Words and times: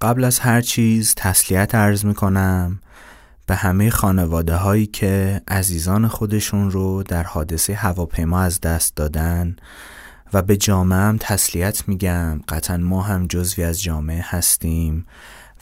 قبل 0.00 0.24
از 0.24 0.38
هر 0.38 0.60
چیز 0.60 1.14
تسلیت 1.16 1.74
عرض 1.74 2.04
می 2.04 2.14
کنم 2.14 2.80
به 3.46 3.54
همه 3.54 3.90
خانواده 3.90 4.56
هایی 4.56 4.86
که 4.86 5.42
عزیزان 5.48 6.08
خودشون 6.08 6.70
رو 6.70 7.02
در 7.02 7.22
حادثه 7.22 7.74
هواپیما 7.74 8.40
از 8.40 8.60
دست 8.60 8.96
دادن 8.96 9.56
و 10.32 10.42
به 10.42 10.56
جامعه 10.56 10.98
هم 10.98 11.16
تسلیت 11.20 11.88
میگم. 11.88 12.40
قطعا 12.48 12.76
ما 12.76 13.02
هم 13.02 13.26
جزوی 13.26 13.64
از 13.64 13.82
جامعه 13.82 14.24
هستیم 14.24 15.06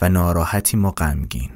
و 0.00 0.08
ناراحتیم 0.08 0.84
و 0.84 0.90
غمگین. 0.90 1.50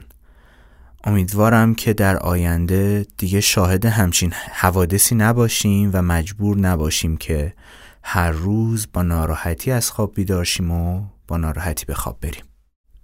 امیدوارم 1.05 1.75
که 1.75 1.93
در 1.93 2.17
آینده 2.17 3.07
دیگه 3.19 3.41
شاهد 3.41 3.85
همچین 3.85 4.33
حوادثی 4.53 5.15
نباشیم 5.15 5.91
و 5.93 6.03
مجبور 6.03 6.57
نباشیم 6.59 7.17
که 7.17 7.55
هر 8.03 8.31
روز 8.31 8.87
با 8.93 9.03
ناراحتی 9.03 9.71
از 9.71 9.91
خواب 9.91 10.15
بیدارشیم 10.15 10.71
و 10.71 11.05
با 11.29 11.37
ناراحتی 11.37 11.85
به 11.85 11.95
خواب 11.95 12.19
بریم. 12.21 12.50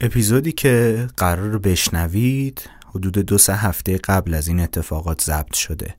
اپیزودی 0.00 0.52
که 0.52 1.06
قرار 1.16 1.58
بشنوید 1.58 2.70
حدود 2.86 3.18
دو 3.18 3.38
سه 3.38 3.56
هفته 3.56 3.98
قبل 3.98 4.34
از 4.34 4.48
این 4.48 4.60
اتفاقات 4.60 5.22
ضبط 5.22 5.54
شده. 5.54 5.94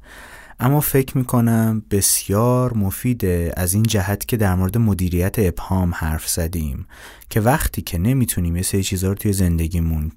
اما 0.60 0.80
فکر 0.80 1.18
می‌کنم 1.18 1.84
بسیار 1.92 2.74
مفیده 2.74 3.54
از 3.58 3.74
این 3.74 3.84
جهت 3.84 4.26
که 4.26 4.38
در 4.38 4.56
مورد 4.56 4.78
مدیریت 4.78 5.36
ابهام 5.40 5.94
حرف 5.96 6.30
زدیم 6.30 6.88
که 7.30 7.42
وقتی 7.42 7.82
که 7.82 7.98
نمی‌تونیم 7.98 8.56
یه 8.56 8.62
سری 8.62 8.84
چیزها 8.84 9.10
رو 9.10 9.16
توی 9.16 9.34
زندگیمون 9.34 10.12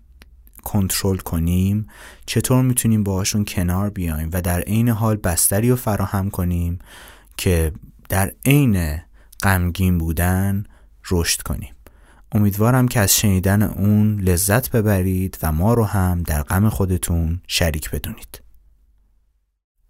کنترل 0.65 1.17
کنیم 1.17 1.87
چطور 2.27 2.63
می‌تونیم 2.63 3.05
باهاشون 3.05 3.45
کنار 3.45 3.91
بیایم 3.91 4.31
و 4.33 4.43
در 4.43 4.61
عین 4.61 4.89
حال 4.89 5.17
بستری 5.17 5.71
رو 5.71 5.77
فراهم 5.77 6.31
کنیم 6.31 6.79
که 7.37 7.73
در 8.09 8.33
عین 8.47 8.99
غمگین 9.43 9.99
بودن 9.99 10.65
رشد 11.11 11.43
کنیم. 11.43 11.75
امیدوارم 12.33 12.89
که 12.89 13.01
از 13.01 13.17
شنیدن 13.17 13.63
اون 13.63 14.21
لذت 14.21 14.71
ببرید 14.71 15.39
و 15.43 15.53
ما 15.53 15.75
رو 15.75 15.85
هم 15.85 16.23
در 16.23 16.43
غم 16.43 16.69
خودتون 16.69 17.41
شریک 17.47 17.91
بدونید. 17.91 18.43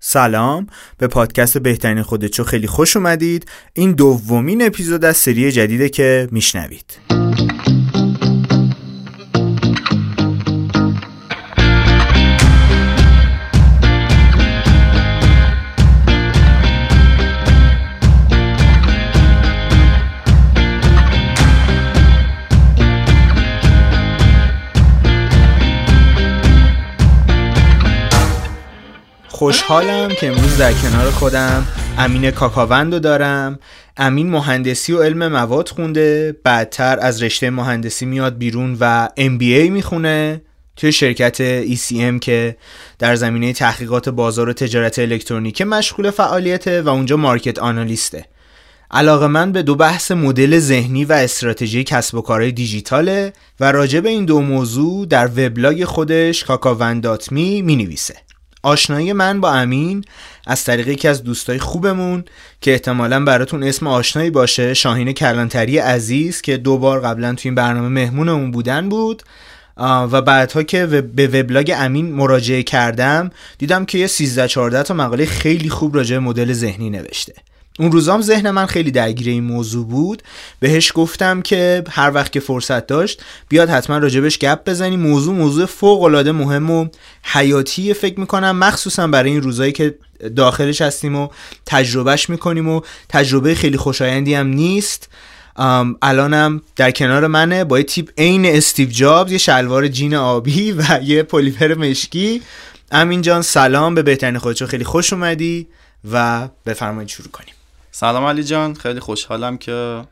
سلام 0.00 0.66
به 0.98 1.06
پادکست 1.06 1.58
بهترین 1.58 2.02
خودتو 2.02 2.44
خیلی 2.44 2.66
خوش 2.66 2.96
اومدید. 2.96 3.50
این 3.72 3.92
دومین 3.92 4.66
اپیزود 4.66 5.04
از 5.04 5.16
سری 5.16 5.52
جدیده 5.52 5.88
که 5.88 6.28
میشنوید. 6.30 7.19
خوشحالم 29.40 30.08
که 30.08 30.28
امروز 30.28 30.56
در 30.58 30.72
کنار 30.72 31.10
خودم 31.10 31.66
امین 31.98 32.30
کاکاوند 32.30 32.94
رو 32.94 32.98
دارم. 32.98 33.58
امین 33.96 34.30
مهندسی 34.30 34.92
و 34.92 35.02
علم 35.02 35.28
مواد 35.28 35.68
خونده. 35.68 36.36
بعدتر 36.44 36.98
از 37.00 37.22
رشته 37.22 37.50
مهندسی 37.50 38.06
میاد 38.06 38.38
بیرون 38.38 38.76
و 38.80 39.08
MBA 39.18 39.70
می‌خونه 39.70 40.42
توی 40.76 40.92
شرکت 40.92 41.64
ECM 41.74 42.18
که 42.20 42.56
در 42.98 43.14
زمینه 43.14 43.52
تحقیقات 43.52 44.08
بازار 44.08 44.48
و 44.48 44.52
تجارت 44.52 44.98
الکترونیک 44.98 45.62
مشغول 45.62 46.10
فعالیته 46.10 46.82
و 46.82 46.88
اونجا 46.88 47.16
مارکت 47.16 47.58
آنالیسته. 47.58 48.24
علاقه 48.90 49.26
من 49.26 49.52
به 49.52 49.62
دو 49.62 49.74
بحث 49.74 50.10
مدل 50.10 50.58
ذهنی 50.58 51.04
و 51.04 51.12
استراتژی 51.12 51.84
کسب 51.84 52.14
و 52.14 52.20
کارهای 52.22 52.52
دیجیتاله 52.52 53.32
و 53.60 53.72
راجع 53.72 54.00
به 54.00 54.08
این 54.08 54.24
دو 54.24 54.40
موضوع 54.40 55.06
در 55.06 55.26
وبلاگ 55.26 55.84
خودش 55.84 56.44
کاکاوند.می 56.44 57.62
می 57.62 57.76
نویسه 57.76 58.14
آشنایی 58.62 59.12
من 59.12 59.40
با 59.40 59.52
امین 59.52 60.04
از 60.46 60.64
طریق 60.64 60.88
یکی 60.88 61.08
از 61.08 61.24
دوستای 61.24 61.58
خوبمون 61.58 62.24
که 62.60 62.72
احتمالا 62.72 63.24
براتون 63.24 63.62
اسم 63.62 63.86
آشنایی 63.86 64.30
باشه 64.30 64.74
شاهین 64.74 65.12
کلانتری 65.12 65.78
عزیز 65.78 66.42
که 66.42 66.56
دو 66.56 66.78
بار 66.78 67.00
قبلا 67.00 67.34
توی 67.34 67.48
این 67.48 67.54
برنامه 67.54 67.88
مهمونمون 67.88 68.50
بودن 68.50 68.88
بود 68.88 69.22
و 69.76 70.22
بعدها 70.22 70.62
که 70.62 70.86
به 70.86 71.26
وبلاگ 71.26 71.74
امین 71.76 72.12
مراجعه 72.12 72.62
کردم 72.62 73.30
دیدم 73.58 73.84
که 73.84 73.98
یه 73.98 74.06
13 74.06 74.48
14 74.48 74.82
تا 74.82 74.94
مقاله 74.94 75.26
خیلی 75.26 75.70
خوب 75.70 75.96
راجع 75.96 76.18
مدل 76.18 76.52
ذهنی 76.52 76.90
نوشته. 76.90 77.34
اون 77.78 77.92
روزام 77.92 78.22
ذهن 78.22 78.50
من 78.50 78.66
خیلی 78.66 78.90
درگیر 78.90 79.28
این 79.28 79.44
موضوع 79.44 79.86
بود. 79.86 80.22
بهش 80.60 80.92
گفتم 80.94 81.42
که 81.42 81.84
هر 81.90 82.10
وقت 82.14 82.32
که 82.32 82.40
فرصت 82.40 82.86
داشت 82.86 83.22
بیاد 83.48 83.68
حتما 83.68 83.98
راجبش 83.98 84.38
گپ 84.38 84.68
بزنیم 84.68 85.00
موضوع 85.00 85.34
موضوع 85.34 85.66
فوق 85.66 86.02
العاده 86.02 86.32
مهم 86.32 86.70
و 86.70 86.88
حیاتی 87.22 87.94
فکر 87.94 88.20
می‌کنم. 88.20 88.56
مخصوصا 88.58 89.06
برای 89.06 89.30
این 89.30 89.42
روزایی 89.42 89.72
که 89.72 89.94
داخلش 90.36 90.82
هستیم 90.82 91.16
و 91.16 91.28
تجربهش 91.66 92.30
می‌کنیم 92.30 92.68
و 92.68 92.80
تجربه 93.08 93.54
خیلی 93.54 93.76
خوشایندی 93.76 94.34
هم 94.34 94.46
نیست. 94.46 95.08
الانم 96.02 96.62
در 96.76 96.90
کنار 96.90 97.26
منه 97.26 97.64
با 97.64 97.78
یه 97.78 97.84
تیپ 97.84 98.10
عین 98.18 98.46
استیو 98.46 98.88
جابز 98.88 99.32
یه 99.32 99.38
شلوار 99.38 99.88
جین 99.88 100.14
آبی 100.14 100.72
و 100.78 101.00
یه 101.02 101.22
پلیفر 101.22 101.74
مشکی. 101.74 102.42
امین 102.92 103.22
جان 103.22 103.42
سلام. 103.42 103.94
به 103.94 104.02
بهترین 104.02 104.38
خودشو 104.38 104.66
خیلی 104.66 104.84
خوش 104.84 105.12
اومدی 105.12 105.66
و 106.12 106.48
بفرمایید 106.66 107.08
شروع 107.08 107.30
کنیم. 107.30 107.54
سلام 107.92 108.24
علی 108.24 108.44
جان 108.44 108.74
خیلی 108.74 109.00
خوشحالم 109.00 109.58
که 109.58 110.04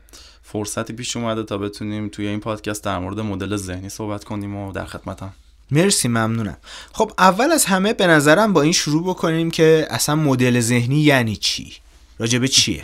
فرصتی 0.43 0.93
پیش 0.93 1.17
اومده 1.17 1.43
تا 1.43 1.57
بتونیم 1.57 2.09
توی 2.09 2.27
این 2.27 2.39
پادکست 2.39 2.83
در 2.83 2.99
مورد 2.99 3.19
مدل 3.19 3.55
ذهنی 3.55 3.89
صحبت 3.89 4.23
کنیم 4.23 4.55
و 4.55 4.71
در 4.71 4.85
خدمتم. 4.85 5.33
مرسی 5.71 6.07
ممنونم. 6.07 6.57
خب 6.93 7.11
اول 7.17 7.51
از 7.51 7.65
همه 7.65 7.93
به 7.93 8.07
نظرم 8.07 8.53
با 8.53 8.61
این 8.61 8.71
شروع 8.71 9.03
بکنیم 9.03 9.51
که 9.51 9.87
اصلا 9.89 10.15
مدل 10.15 10.59
ذهنی 10.59 11.01
یعنی 11.01 11.35
چی؟ 11.35 11.73
راجبه 12.19 12.47
چیه؟ 12.47 12.83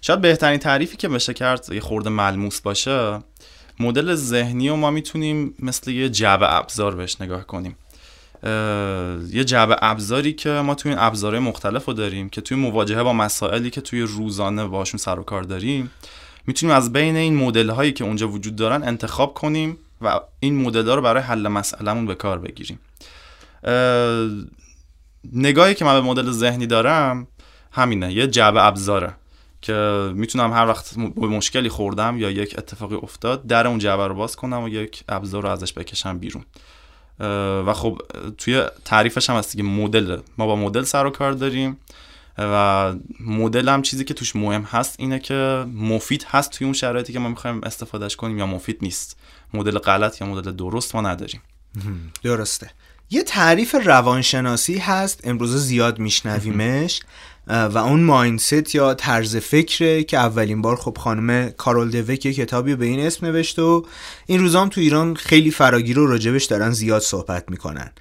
شاید 0.00 0.20
بهترین 0.20 0.58
تعریفی 0.58 0.96
که 0.96 1.08
بشه 1.08 1.34
کرد 1.34 1.72
یه 1.72 1.80
خورده 1.80 2.10
ملموس 2.10 2.60
باشه 2.60 3.18
مدل 3.80 4.14
ذهنی 4.14 4.68
رو 4.68 4.76
ما 4.76 4.90
می‌تونیم 4.90 5.54
مثل 5.58 5.90
یه 5.90 6.08
جعبه 6.08 6.54
ابزار 6.54 6.96
بهش 6.96 7.20
نگاه 7.20 7.46
کنیم. 7.46 7.76
یه 9.32 9.44
جعبه 9.44 9.76
ابزاری 9.82 10.32
که 10.32 10.50
ما 10.50 10.74
توی 10.74 10.90
این 10.90 11.00
ابزارهای 11.00 11.40
مختلف 11.40 11.84
رو 11.84 11.92
داریم 11.92 12.28
که 12.28 12.40
توی 12.40 12.56
مواجهه 12.56 13.02
با 13.02 13.12
مسائلی 13.12 13.70
که 13.70 13.80
توی 13.80 14.02
روزانه 14.02 14.66
باشون 14.66 14.98
سر 14.98 15.18
و 15.18 15.22
کار 15.22 15.42
داریم 15.42 15.90
می‌تونیم 16.46 16.76
از 16.76 16.92
بین 16.92 17.16
این 17.16 17.36
مدل 17.36 17.70
هایی 17.70 17.92
که 17.92 18.04
اونجا 18.04 18.28
وجود 18.28 18.56
دارن 18.56 18.82
انتخاب 18.82 19.34
کنیم 19.34 19.78
و 20.00 20.20
این 20.40 20.62
مدل 20.62 20.88
ها 20.88 20.94
رو 20.94 21.02
برای 21.02 21.22
حل 21.22 21.48
مسئلهمون 21.48 22.06
به 22.06 22.14
کار 22.14 22.38
بگیریم. 22.38 22.78
نگاهی 25.32 25.74
که 25.74 25.84
من 25.84 26.00
به 26.00 26.00
مدل 26.00 26.30
ذهنی 26.30 26.66
دارم 26.66 27.26
همینه 27.72 28.12
یه 28.12 28.26
جعبه 28.26 28.64
ابزاره 28.64 29.14
که 29.62 29.72
می‌تونم 30.14 30.52
هر 30.52 30.66
وقت 30.66 30.94
به 30.94 31.26
مشکلی 31.26 31.68
خوردم 31.68 32.18
یا 32.18 32.30
یک 32.30 32.54
اتفاقی 32.58 32.94
افتاد 32.94 33.46
در 33.46 33.66
اون 33.66 33.78
جعبه 33.78 34.06
رو 34.06 34.14
باز 34.14 34.36
کنم 34.36 34.62
و 34.62 34.68
یک 34.68 35.04
ابزار 35.08 35.42
رو 35.42 35.48
ازش 35.48 35.72
بکشم 35.72 36.18
بیرون. 36.18 36.44
و 37.66 37.72
خب 37.74 38.02
توی 38.38 38.64
تعریفش 38.84 39.30
هم 39.30 39.36
هست 39.36 39.56
که 39.56 39.62
مدل. 39.62 40.20
ما 40.38 40.46
با 40.46 40.56
مدل 40.56 40.82
سر 40.82 41.06
و 41.06 41.10
کار 41.10 41.32
داریم 41.32 41.78
و 42.38 42.94
مدل 43.20 43.68
هم 43.68 43.82
چیزی 43.82 44.04
که 44.04 44.14
توش 44.14 44.36
مهم 44.36 44.62
هست 44.62 44.94
اینه 44.98 45.18
که 45.18 45.66
مفید 45.74 46.26
هست 46.28 46.50
توی 46.50 46.64
اون 46.64 46.74
شرایطی 46.74 47.12
که 47.12 47.18
ما 47.18 47.28
می‌خوایم 47.28 47.60
استفادهش 47.62 48.16
کنیم 48.16 48.38
یا 48.38 48.46
مفید 48.46 48.78
نیست. 48.82 49.16
مدل 49.54 49.78
غلط 49.78 50.20
یا 50.20 50.26
مدل 50.26 50.52
درست 50.52 50.94
ما 50.94 51.00
نداریم. 51.00 51.40
درسته. 52.22 52.70
یه 53.10 53.22
تعریف 53.22 53.74
روانشناسی 53.84 54.78
هست 54.78 55.20
امروز 55.24 55.56
زیاد 55.56 55.98
میشنویمش. 55.98 57.00
و 57.48 57.78
اون 57.78 58.00
ماینست 58.00 58.74
یا 58.74 58.94
طرز 58.94 59.36
فکره 59.36 60.04
که 60.04 60.18
اولین 60.18 60.62
بار 60.62 60.76
خب 60.76 60.96
خانم 61.00 61.50
کارول 61.50 61.90
دوک 61.90 62.26
یه 62.26 62.32
کتابی 62.32 62.74
به 62.74 62.86
این 62.86 63.00
اسم 63.00 63.26
نوشته 63.26 63.62
و 63.62 63.82
این 64.26 64.40
روزام 64.40 64.68
تو 64.68 64.80
ایران 64.80 65.14
خیلی 65.14 65.50
فراگیر 65.50 65.98
و 65.98 66.06
راجبش 66.06 66.44
دارن 66.44 66.70
زیاد 66.70 67.02
صحبت 67.02 67.44
می‌کنن. 67.50 67.92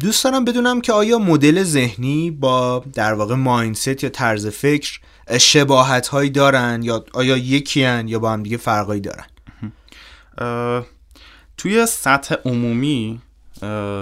دوست 0.00 0.24
دارم 0.24 0.44
بدونم 0.44 0.80
که 0.80 0.92
آیا 0.92 1.18
مدل 1.18 1.62
ذهنی 1.62 2.30
با 2.30 2.84
در 2.92 3.14
واقع 3.14 3.34
ماینست 3.34 4.04
یا 4.04 4.10
طرز 4.10 4.46
فکر 4.46 5.00
شباهت 5.38 6.08
هایی 6.08 6.30
دارن 6.30 6.80
یا 6.82 7.04
آیا 7.12 7.36
یکی 7.36 7.84
هن 7.84 8.08
یا 8.08 8.18
با 8.18 8.32
هم 8.32 8.42
دیگه 8.42 8.56
فرقایی 8.56 9.00
دارن؟ 9.00 9.26
توی 11.56 11.86
سطح 11.86 12.34
عمومی 12.44 13.20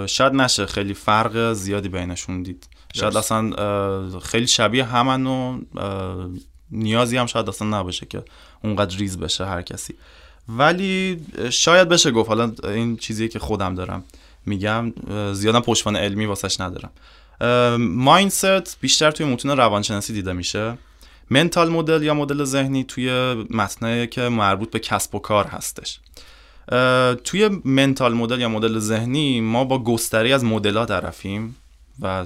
شاید 0.05 0.33
نشه 0.33 0.65
خیلی 0.65 0.93
فرق 0.93 1.53
زیادی 1.53 1.89
بینشون 1.89 2.43
دید. 2.43 2.67
شاید 2.93 3.17
اصلا 3.17 4.19
خیلی 4.19 4.47
شبیه 4.47 4.83
همن 4.83 5.25
و 5.25 5.61
نیازی 6.71 7.17
هم 7.17 7.25
شاید 7.25 7.49
اصلا 7.49 7.79
نباشه 7.79 8.05
که 8.05 8.23
اونقدر 8.63 8.97
ریز 8.97 9.17
بشه 9.17 9.45
هر 9.45 9.61
کسی. 9.61 9.93
ولی 10.49 11.21
شاید 11.49 11.89
بشه 11.89 12.11
گفت 12.11 12.29
حالا 12.29 12.51
این 12.63 12.97
چیزی 12.97 13.27
که 13.27 13.39
خودم 13.39 13.75
دارم 13.75 14.03
میگم 14.45 14.93
زیادم 15.33 15.59
پشتوانه 15.59 15.99
علمی 15.99 16.25
واسش 16.25 16.59
ندارم. 16.59 16.91
مایندست 17.79 18.77
بیشتر 18.81 19.11
توی 19.11 19.25
متون 19.25 19.57
روانشناسی 19.57 20.13
دیده 20.13 20.33
میشه. 20.33 20.77
منتال 21.29 21.69
مدل 21.69 22.03
یا 22.03 22.13
مدل 22.13 22.43
ذهنی 22.43 22.83
توی 22.83 23.33
متنه 23.49 24.07
که 24.07 24.21
مربوط 24.21 24.71
به 24.71 24.79
کسب 24.79 25.15
و 25.15 25.19
کار 25.19 25.45
هستش. 25.45 25.99
توی 27.23 27.49
منتال 27.65 28.13
مدل 28.13 28.39
یا 28.39 28.49
مدل 28.49 28.79
ذهنی 28.79 29.41
ما 29.41 29.63
با 29.63 29.83
گستری 29.83 30.33
از 30.33 30.43
مدل 30.43 30.77
ها 30.77 30.85
طرفیم 30.85 31.55
و 32.01 32.25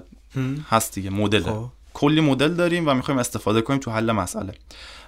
هست 0.70 0.96
دیگه 0.96 1.10
مدل. 1.10 1.44
خب. 1.44 1.66
کلی 1.94 2.22
مدل 2.22 2.54
داریم 2.54 2.88
و 2.88 2.94
می‌خوایم 2.94 3.20
استفاده 3.20 3.62
کنیم 3.62 3.80
تو 3.80 3.92
حل 3.92 4.12
مسئله. 4.12 4.54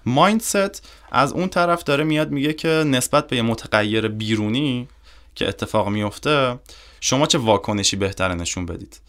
مایندست 0.05 0.89
از 1.11 1.31
اون 1.33 1.49
طرف 1.49 1.83
داره 1.83 2.03
میاد 2.03 2.31
میگه 2.31 2.53
که 2.53 2.67
نسبت 2.67 3.27
به 3.27 3.35
یه 3.35 3.41
متغیر 3.41 4.07
بیرونی 4.07 4.87
که 5.35 5.47
اتفاق 5.47 5.87
میفته 5.87 6.59
شما 6.99 7.25
چه 7.25 7.37
واکنشی 7.37 7.95
بهتره 7.95 8.35
نشون 8.35 8.65
بدید؟ 8.65 8.99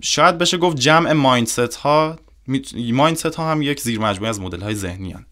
شاید 0.00 0.38
بشه 0.38 0.58
گفت 0.58 0.76
جمع 0.76 1.12
مایندست 1.12 1.74
ها 1.74 2.18
مایندست 2.92 3.34
ها 3.34 3.50
هم 3.50 3.62
یک 3.62 3.80
زیر 3.80 4.00
مجموعه 4.00 4.30
از 4.30 4.40
مدل 4.40 4.60
های 4.60 4.74
ذهنی 4.74 5.12
هن. 5.12 5.26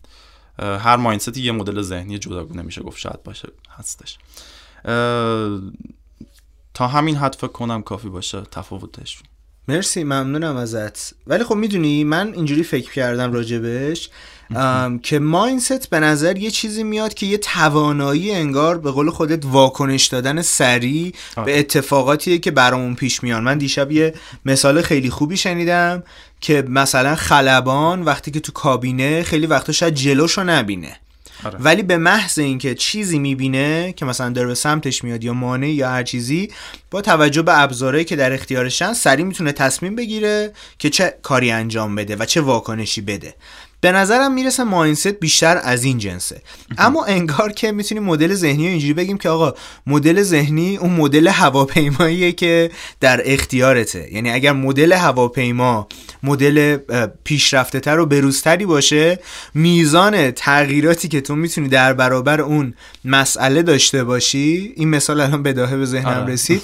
هر 0.59 0.97
مایندستی 0.97 1.43
یه 1.43 1.53
مدل 1.53 1.83
ذهنی 1.83 2.19
جداگونه 2.19 2.63
میشه 2.63 2.83
گفت 2.83 2.99
شاید 2.99 3.23
باشه 3.23 3.49
هستش. 3.79 4.19
تا 6.75 6.87
همین 6.87 7.17
حد 7.17 7.35
فکر 7.35 7.53
کنم 7.53 7.83
کافی 7.83 8.09
باشه 8.09 8.41
تفاوتش. 8.41 9.23
مرسی 9.69 10.05
ممنونم 10.05 10.57
ازت. 10.57 11.15
ولی 11.27 11.45
خب 11.45 11.55
می‌دونی 11.55 12.05
من 12.05 12.33
اینجوری 12.35 12.63
فکر 12.63 12.93
کردم 12.93 13.33
راجبش 13.33 14.11
که 15.03 15.19
ماینست 15.19 15.91
به 15.91 16.01
نظر 16.01 16.39
یه 16.39 16.51
چیزی 16.51 16.85
میاد 16.85 17.15
که 17.15 17.27
یه 17.27 17.39
توانایی 17.39 18.33
انگار 18.33 18.79
به 18.79 18.91
قول 18.91 19.11
خودت 19.11 19.45
واکنش 19.45 20.07
دادن 20.07 20.43
سریع 20.43 21.13
به 21.45 21.59
اتفاقاتیه 21.59 22.39
که 22.39 22.51
برامون 22.51 22.95
پیش 22.95 23.23
میان. 23.23 23.45
من 23.45 23.59
دیشب 23.59 23.93
یه 23.93 24.15
مثال 24.45 24.83
خیلی 24.83 25.11
خوبی 25.11 25.37
شنیدم 25.37 26.03
که 26.41 26.65
مثلا 26.69 27.15
خلبان 27.15 28.03
وقتی 28.03 28.31
که 28.31 28.41
تو 28.41 28.53
کابینه 28.53 29.23
خیلی 29.23 29.47
وقتا 29.47 29.73
شاید 29.73 29.95
جلوشو 29.95 30.45
نبینه. 30.45 30.97
آره. 31.45 31.59
ولی 31.59 31.83
به 31.83 31.97
محض 31.97 32.39
اینکه 32.39 32.75
چیزی 32.75 33.19
می‌بینه 33.19 33.93
که 33.93 34.05
مثلا 34.05 34.31
داره 34.31 34.49
به 34.49 34.55
سمتش 34.55 35.05
میاد 35.05 35.25
یا 35.25 35.33
مانع 35.33 35.71
یا 35.71 35.89
هر 35.89 36.03
چیزی 36.03 36.51
با 36.91 37.01
توجه 37.01 37.43
به 37.43 37.61
ابزارهایی 37.61 38.05
که 38.05 38.17
در 38.17 38.33
اختیارشن 38.33 38.93
سریع 38.93 39.25
می‌تونه 39.25 39.53
تصمیم 39.53 39.97
بگیره 39.97 40.53
که 40.79 40.91
چه 40.91 41.15
کاری 41.23 41.51
انجام 41.51 41.95
بده 41.95 42.17
و 42.17 42.25
چه 42.25 42.41
واکنشی 42.41 43.01
بده 43.01 43.35
به 43.83 43.93
نظرم 43.93 44.35
می‌رسه 44.35 44.65
ماینست 44.65 45.07
بیشتر 45.07 45.61
از 45.63 45.85
این 45.85 45.99
جنسه. 45.99 46.43
اما 46.79 47.05
انگار 47.05 47.53
که 47.53 47.73
می‌تونیم 47.73 48.05
مدل 48.05 48.35
ذهنی 48.35 48.67
اینجوری 48.67 48.93
بگیم 48.93 49.19
که 49.19 49.29
آقا 49.29 49.55
مدل 49.87 50.23
ذهنی 50.23 50.77
اون 50.77 50.91
مدل 50.91 51.29
هواپیماییه 51.29 52.33
که 52.33 52.71
در 53.01 53.23
اختیارته. 53.25 54.09
یعنی 54.13 54.31
اگر 54.31 54.53
مدل 54.53 54.93
هواپیما 54.93 55.89
مدل 56.23 56.77
پیشرفته 57.25 57.81
تر 57.81 57.99
و 57.99 58.07
بروزتری 58.07 58.67
باشه 58.67 59.19
میزان 59.55 60.31
تغییراتی 60.31 61.09
که 61.09 61.21
تو 61.21 61.37
می‌تونی 61.37 61.69
در 61.69 61.93
برابر 61.93 62.41
اون 62.41 62.75
مسئله 63.05 63.63
داشته 63.63 64.05
باشی 64.05 64.73
این 64.77 64.89
مثال 64.89 65.21
الان 65.21 65.43
بداهه 65.43 65.77
به 65.77 65.85
ذهنم 65.85 66.23
آره. 66.23 66.33
رسید. 66.33 66.63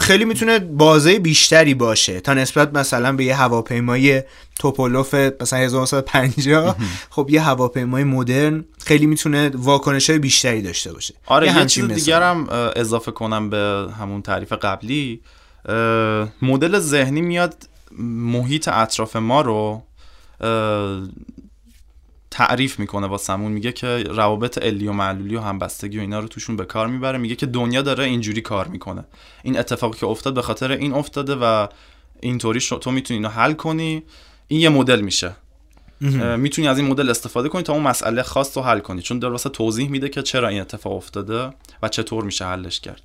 خیلی 0.00 0.24
می‌تونه 0.24 0.58
بازه 0.58 1.18
بیشتری 1.18 1.74
باشه 1.74 2.20
تا 2.20 2.34
نسبت 2.34 2.74
مثلا 2.74 3.12
به 3.12 3.24
یه 3.24 3.36
هواپیمای 3.36 4.22
توپولوف 4.58 5.14
مثلا 5.14 5.58
1950 5.58 6.76
خب 7.10 7.28
یه 7.30 7.42
هواپیمای 7.42 8.04
مدرن 8.04 8.64
خیلی 8.84 9.06
می‌تونه 9.06 9.50
واکنش 9.54 10.10
های 10.10 10.18
بیشتری 10.18 10.62
داشته 10.62 10.92
باشه. 10.92 11.14
آره 11.26 11.56
یه, 11.56 11.66
چیز 11.66 11.84
دیگرم 11.84 12.48
اضافه 12.76 13.10
کنم 13.10 13.50
به 13.50 13.88
همون 14.00 14.22
تعریف 14.22 14.52
قبلی. 14.52 15.20
مدل 16.42 16.78
ذهنی 16.78 17.20
میاد 17.20 17.54
محیط 17.98 18.68
اطراف 18.68 19.16
ما 19.16 19.40
رو 19.40 19.82
تعریف 22.30 22.78
می‌کنه 22.78 23.06
واسمون 23.06 23.52
میگه 23.52 23.72
که 23.72 23.86
روابط 24.02 24.58
علی 24.58 24.88
و 24.88 24.92
معلولی 24.92 25.36
و 25.36 25.40
همبستگی 25.40 25.98
و 25.98 26.00
اینا 26.00 26.20
رو 26.20 26.28
توشون 26.28 26.56
به 26.56 26.64
کار 26.64 26.86
می‌بره. 26.86 27.18
میگه 27.18 27.34
که 27.34 27.46
دنیا 27.46 27.82
داره 27.82 28.04
اینجوری 28.04 28.40
کار 28.40 28.68
می‌کنه. 28.68 29.04
این 29.42 29.58
اتفاقی 29.58 29.98
که 29.98 30.06
افتاد 30.06 30.34
به 30.34 30.42
خاطر 30.42 30.72
این 30.72 30.94
افتاده 30.94 31.34
و 31.34 31.66
اینطوری 32.20 32.60
تو 32.60 32.90
می‌تونی 32.90 33.18
اینو 33.18 33.28
حل 33.28 33.52
کنی. 33.52 34.02
این 34.48 34.60
یه 34.60 34.68
مدل 34.68 35.00
میشه. 35.00 35.32
می‌تونی 36.36 36.68
از 36.68 36.78
این 36.78 36.86
مدل 36.86 37.10
استفاده 37.10 37.48
کنی 37.48 37.62
تا 37.62 37.72
اون 37.72 37.82
مسئله 37.82 38.22
خاص 38.22 38.56
رو 38.56 38.62
حل 38.62 38.78
کنی. 38.78 39.02
چون 39.02 39.18
در 39.18 39.28
واسه 39.28 39.48
توضیح 39.48 39.88
میده 39.88 40.08
که 40.08 40.22
چرا 40.22 40.48
این 40.48 40.60
اتفاق 40.60 40.92
افتاده 40.92 41.50
و 41.82 41.88
چطور 41.88 42.24
میشه 42.24 42.46
حلش 42.46 42.80
کرد. 42.80 43.02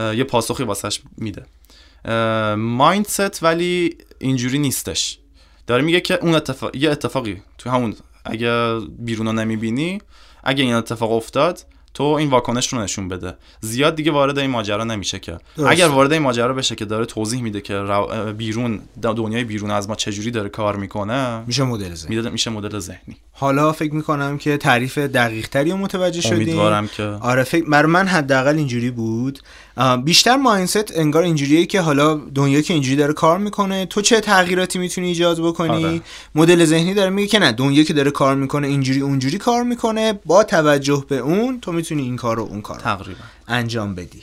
یه 0.00 0.24
پاسخی 0.24 0.62
واسش 0.62 1.00
میده. 1.16 1.44
مایندست 2.56 3.42
ولی 3.42 3.96
اینجوری 4.18 4.58
نیستش. 4.58 5.18
داره 5.66 5.82
میگه 5.82 6.00
که 6.00 6.18
اون 6.22 6.34
اتفاق 6.34 6.76
یه 6.76 6.90
اتفاقی 6.90 7.42
تو 7.58 7.70
همون 7.70 7.96
اگه 8.24 8.80
بیرون 8.98 9.26
رو 9.26 9.32
نمی‌بینی 9.32 10.00
اگه 10.44 10.64
این 10.64 10.74
اتفاق 10.74 11.12
افتاد 11.12 11.64
تو 11.94 12.04
این 12.04 12.30
واکنش 12.30 12.72
رو 12.72 12.80
نشون 12.80 13.08
بده. 13.08 13.34
زیاد 13.60 13.94
دیگه 13.94 14.12
وارد 14.12 14.38
این 14.38 14.50
ماجرا 14.50 14.84
نمیشه 14.84 15.18
که. 15.18 15.38
اگر 15.66 15.88
وارد 15.88 16.12
این 16.12 16.22
ماجرا 16.22 16.54
بشه 16.54 16.74
که 16.74 16.84
داره 16.84 17.06
توضیح 17.06 17.42
میده 17.42 17.60
که 17.60 17.84
بیرون 18.38 18.80
دنیای 19.02 19.44
بیرون 19.44 19.70
از 19.70 19.88
ما 19.88 19.94
چجوری 19.94 20.30
داره 20.30 20.48
کار 20.48 20.76
می‌کنه 20.76 21.42
میشه 21.46 21.62
مدل 21.62 21.94
ذهنی. 21.94 22.30
میشه 22.30 22.50
مدل 22.50 22.78
ذهنی. 22.78 23.16
حالا 23.32 23.72
فکر 23.72 23.94
می‌کنم 23.94 24.38
که 24.38 24.56
تعریف 24.56 24.98
دقیق 24.98 25.48
تری 25.48 25.72
متوجه 25.72 26.20
شدیم. 26.20 26.36
امیدوارم 26.36 26.88
که 26.88 27.02
آره 27.02 27.42
فکر 27.42 27.64
بر 27.64 27.86
من 27.86 28.06
حداقل 28.06 28.56
اینجوری 28.56 28.90
بود. 28.90 29.38
بیشتر 30.04 30.36
ماینست 30.36 30.98
انگار 30.98 31.22
اینجوریه 31.22 31.66
که 31.66 31.80
حالا 31.80 32.14
دنیا 32.14 32.60
که 32.60 32.74
اینجوری 32.74 32.96
داره 32.96 33.12
کار 33.12 33.38
می‌کنه 33.38 33.86
تو 33.86 34.00
چه 34.00 34.20
تغییراتی 34.20 34.78
می‌تونی 34.78 35.08
ایجاد 35.08 35.40
بکنی؟ 35.40 35.84
آره. 35.84 36.00
مدل 36.34 36.64
ذهنی 36.64 36.94
داره 36.94 37.10
میگه 37.10 37.28
که 37.28 37.38
نه 37.38 37.52
دنیا 37.52 37.84
که 37.84 37.92
داره 37.92 38.10
کار 38.10 38.34
می‌کنه 38.34 38.68
اینجوری 38.68 39.00
اونجوری 39.00 39.38
کار 39.38 39.62
می‌کنه 39.62 40.12
با 40.12 40.44
توجه 40.44 41.04
به 41.08 41.18
اون 41.18 41.60
تو 41.60 41.72
می‌تونی 41.72 42.02
این 42.02 42.16
کار 42.16 42.36
رو 42.36 42.42
اون 42.42 42.60
کار 42.60 42.80
تقریبا. 42.80 43.20
انجام 43.48 43.94
بدی. 43.94 44.22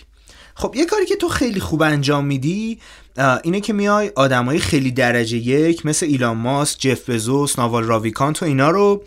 خب 0.55 0.75
یه 0.75 0.85
کاری 0.85 1.05
که 1.05 1.15
تو 1.15 1.29
خیلی 1.29 1.59
خوب 1.59 1.81
انجام 1.81 2.25
میدی 2.25 2.79
اینه 3.43 3.61
که 3.61 3.73
میای 3.73 4.11
آدمای 4.15 4.59
خیلی 4.59 4.91
درجه 4.91 5.37
یک 5.37 5.85
مثل 5.85 6.05
ایلان 6.05 6.37
ماسک، 6.37 6.79
جف 6.79 7.09
بزوس، 7.09 7.59
ناوال 7.59 7.83
راویکانت 7.83 8.43
و 8.43 8.45
اینا 8.45 8.69
رو 8.69 9.03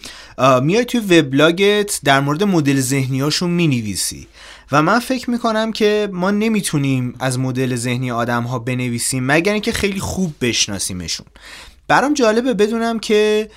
میای 0.63 0.85
توی 0.85 1.01
وبلاگت 1.01 2.01
در 2.05 2.21
مورد 2.21 2.45
مدل 2.45 2.81
ذهنی 2.81 3.21
هاشون 3.21 3.51
می‌نویسی. 3.51 4.27
و 4.73 4.83
من 4.83 4.99
فکر 4.99 5.31
می‌کنم 5.31 5.73
که 5.73 6.09
ما 6.13 6.31
نمی‌تونیم 6.31 7.15
از 7.21 7.39
مدل 7.39 7.77
ذهنی 7.77 8.11
آدم 8.11 8.43
ها 8.43 8.59
بنویسیم 8.59 9.27
مگر 9.27 9.53
اینکه 9.53 9.73
خیلی 9.73 10.01
خوب 10.01 10.35
بشناسیمشون. 10.41 11.27
برام 11.89 12.15
جالبه 12.15 12.55
بدونم 12.55 12.99
که 12.99 13.51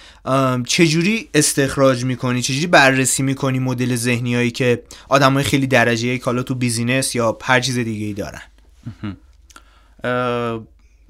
چجوری 0.68 1.30
استخراج 1.34 2.06
می‌کنی 2.06 2.42
چجوری 2.42 2.68
بررسی 2.68 3.24
می‌کنی 3.24 3.60
مدل 3.60 3.96
ذهنی 3.96 4.36
هایی 4.36 4.52
که 4.52 4.84
آدم 5.10 5.34
های 5.34 5.44
خیلی 5.44 5.68
درجه 5.68 6.08
یک 6.08 6.22
حالا 6.22 6.44
تو 6.44 6.56
بیزینس 6.56 7.16
یا 7.16 7.38
هر 7.42 7.60
چیز 7.60 7.78
دیگه 7.78 8.06
ای 8.06 8.14
دارن 8.14 8.42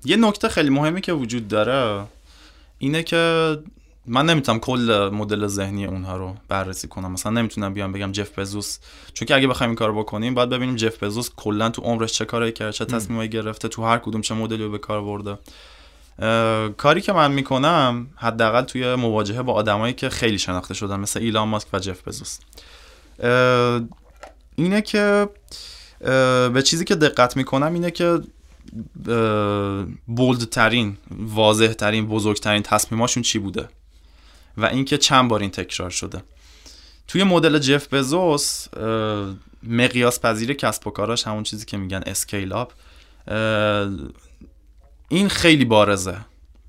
یه 0.06 0.16
نکته 0.16 0.50
خیلی 0.50 0.70
مهمی 0.70 1.02
که 1.02 1.14
وجود 1.14 1.48
داره 1.48 2.06
اینه 2.78 3.04
که 3.04 3.58
من 4.06 4.26
نمی‌تونم 4.26 4.60
کل 4.60 5.10
مدل 5.14 5.48
ذهنی 5.48 5.86
اونها 5.86 6.18
رو 6.18 6.36
بررسی 6.48 6.88
کنم. 6.88 7.12
مثلا 7.12 7.32
نمی‌تونم 7.32 7.74
بیام 7.74 7.92
بگم 7.92 8.12
جف 8.12 8.40
بزوس. 8.40 8.80
چون 9.14 9.26
که 9.26 9.36
اگه 9.36 9.48
بخوایم 9.48 9.70
این 9.70 9.76
کارو 9.76 10.00
بکنیم 10.00 10.34
باید 10.34 10.50
ببینیم 10.50 10.76
جف 10.76 11.04
بزوس 11.04 11.30
کلا 11.36 11.70
تو 11.70 11.82
عمرش 11.82 12.14
چه 12.14 12.26
کاری 12.26 12.52
کرده 12.52 12.72
چه 12.72 12.86
تصمیمایی 12.86 13.30
گرفته 13.30 13.68
تو 13.68 13.84
هر 13.84 13.98
کدوم 13.98 14.22
چه 14.22 14.36
مدلی 14.36 14.64
رو 14.64 14.72
به 14.72 14.78
کار 14.78 15.02
برده. 15.02 15.38
کاری 16.78 17.02
که 17.02 17.14
من 17.14 17.32
می‌کنم 17.32 18.08
حداقل 18.16 18.62
توی 18.62 18.96
مواجهه 18.96 19.42
با 19.42 19.54
آدمایی 19.54 19.94
که 19.94 20.10
خیلی 20.10 20.40
شناخته 20.40 20.74
شدن 20.74 21.00
مثل 21.00 21.20
ایلان 21.20 21.48
ماسک 21.48 21.68
و 21.74 21.80
جف 21.80 22.08
بزوس. 22.08 22.40
اینه 24.56 24.82
که 24.82 25.30
به 26.54 26.62
چیزی 26.66 26.86
که 26.86 26.96
دقت 26.96 27.38
می‌کنم 27.38 27.74
اینه 27.74 27.92
که 27.92 28.22
بولد 30.08 30.50
ترین 30.50 30.98
واضح 31.12 31.68
ترین 31.68 32.08
بزرگترین 32.08 32.64
تصمیماشون 32.64 33.24
چی 33.24 33.40
بوده؟ 33.40 33.70
و 34.58 34.66
اینکه 34.66 34.98
چند 34.98 35.30
بار 35.30 35.40
این 35.40 35.52
تکرار 35.52 35.90
شده. 35.90 36.24
توی 37.08 37.24
مدل 37.24 37.60
جف 37.60 37.94
بزوس 37.94 38.68
مقیاس 39.64 40.20
پذیر 40.20 40.54
کسب 40.54 40.88
و 40.88 40.92
کاراش 40.92 41.28
همون 41.28 41.44
چیزی 41.44 41.66
که 41.66 41.78
میگن 41.78 42.04
اسکیل 42.06 42.54
اپ 42.54 42.72
این 45.10 45.30
خیلی 45.30 45.66
بارزه 45.66 46.18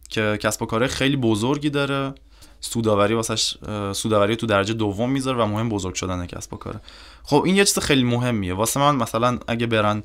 که 0.09 0.39
کسب 0.43 0.63
و 0.63 0.67
کارهای 0.67 0.89
خیلی 0.89 1.17
بزرگی 1.17 1.71
داره. 1.71 2.15
سوداوری 2.61 3.15
واسش 3.15 3.57
سوداوری 3.93 4.37
تو 4.37 4.47
درجه 4.47 4.75
دوم 4.75 5.11
می‌ذاره 5.11 5.39
و 5.43 5.47
مهم 5.47 5.69
بزرگ 5.69 5.95
شدن 5.95 6.27
کسب 6.27 6.55
و 6.55 6.57
کاره. 6.57 6.81
خب 7.23 7.43
این 7.47 7.57
یه 7.57 7.65
چیز 7.65 7.79
خیلی 7.79 8.05
مهمیه. 8.05 8.55
واسه 8.55 8.81
من 8.81 8.97
مثلا 8.97 9.39
اگه 9.49 9.67
برن 9.67 10.03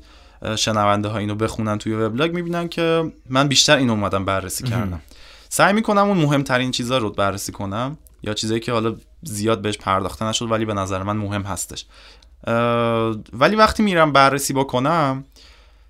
شنونده 0.56 1.08
ها 1.08 1.18
اینو 1.18 1.34
بخونن 1.34 1.78
توی 1.78 1.92
وبلاگ 1.92 2.34
می‌بینن 2.34 2.68
که 2.68 3.12
من 3.28 3.48
بیشتر 3.48 3.76
این 3.76 3.90
اومدم 3.90 4.24
بررسی 4.24 4.64
کردم. 4.64 5.00
سعی 5.52 5.72
می‌کنم 5.72 6.08
اون 6.08 6.18
مهمترین 6.18 6.70
چیزها 6.70 6.98
رو 6.98 7.10
بررسی 7.10 7.52
کنم 7.52 7.98
یا 8.22 8.34
چیزایی 8.34 8.60
که 8.60 8.72
حالا 8.72 8.96
زیاد 9.22 9.62
بهش 9.62 9.78
پرداخته 9.78 10.24
نشد 10.24 10.50
ولی 10.50 10.64
به 10.64 10.74
نظر 10.74 11.02
من 11.02 11.16
مهم 11.16 11.42
هستش. 11.42 11.86
ولی 13.32 13.56
وقتی 13.56 13.82
میرم 13.82 14.12
بررسی 14.12 14.52
بکنم 14.52 15.24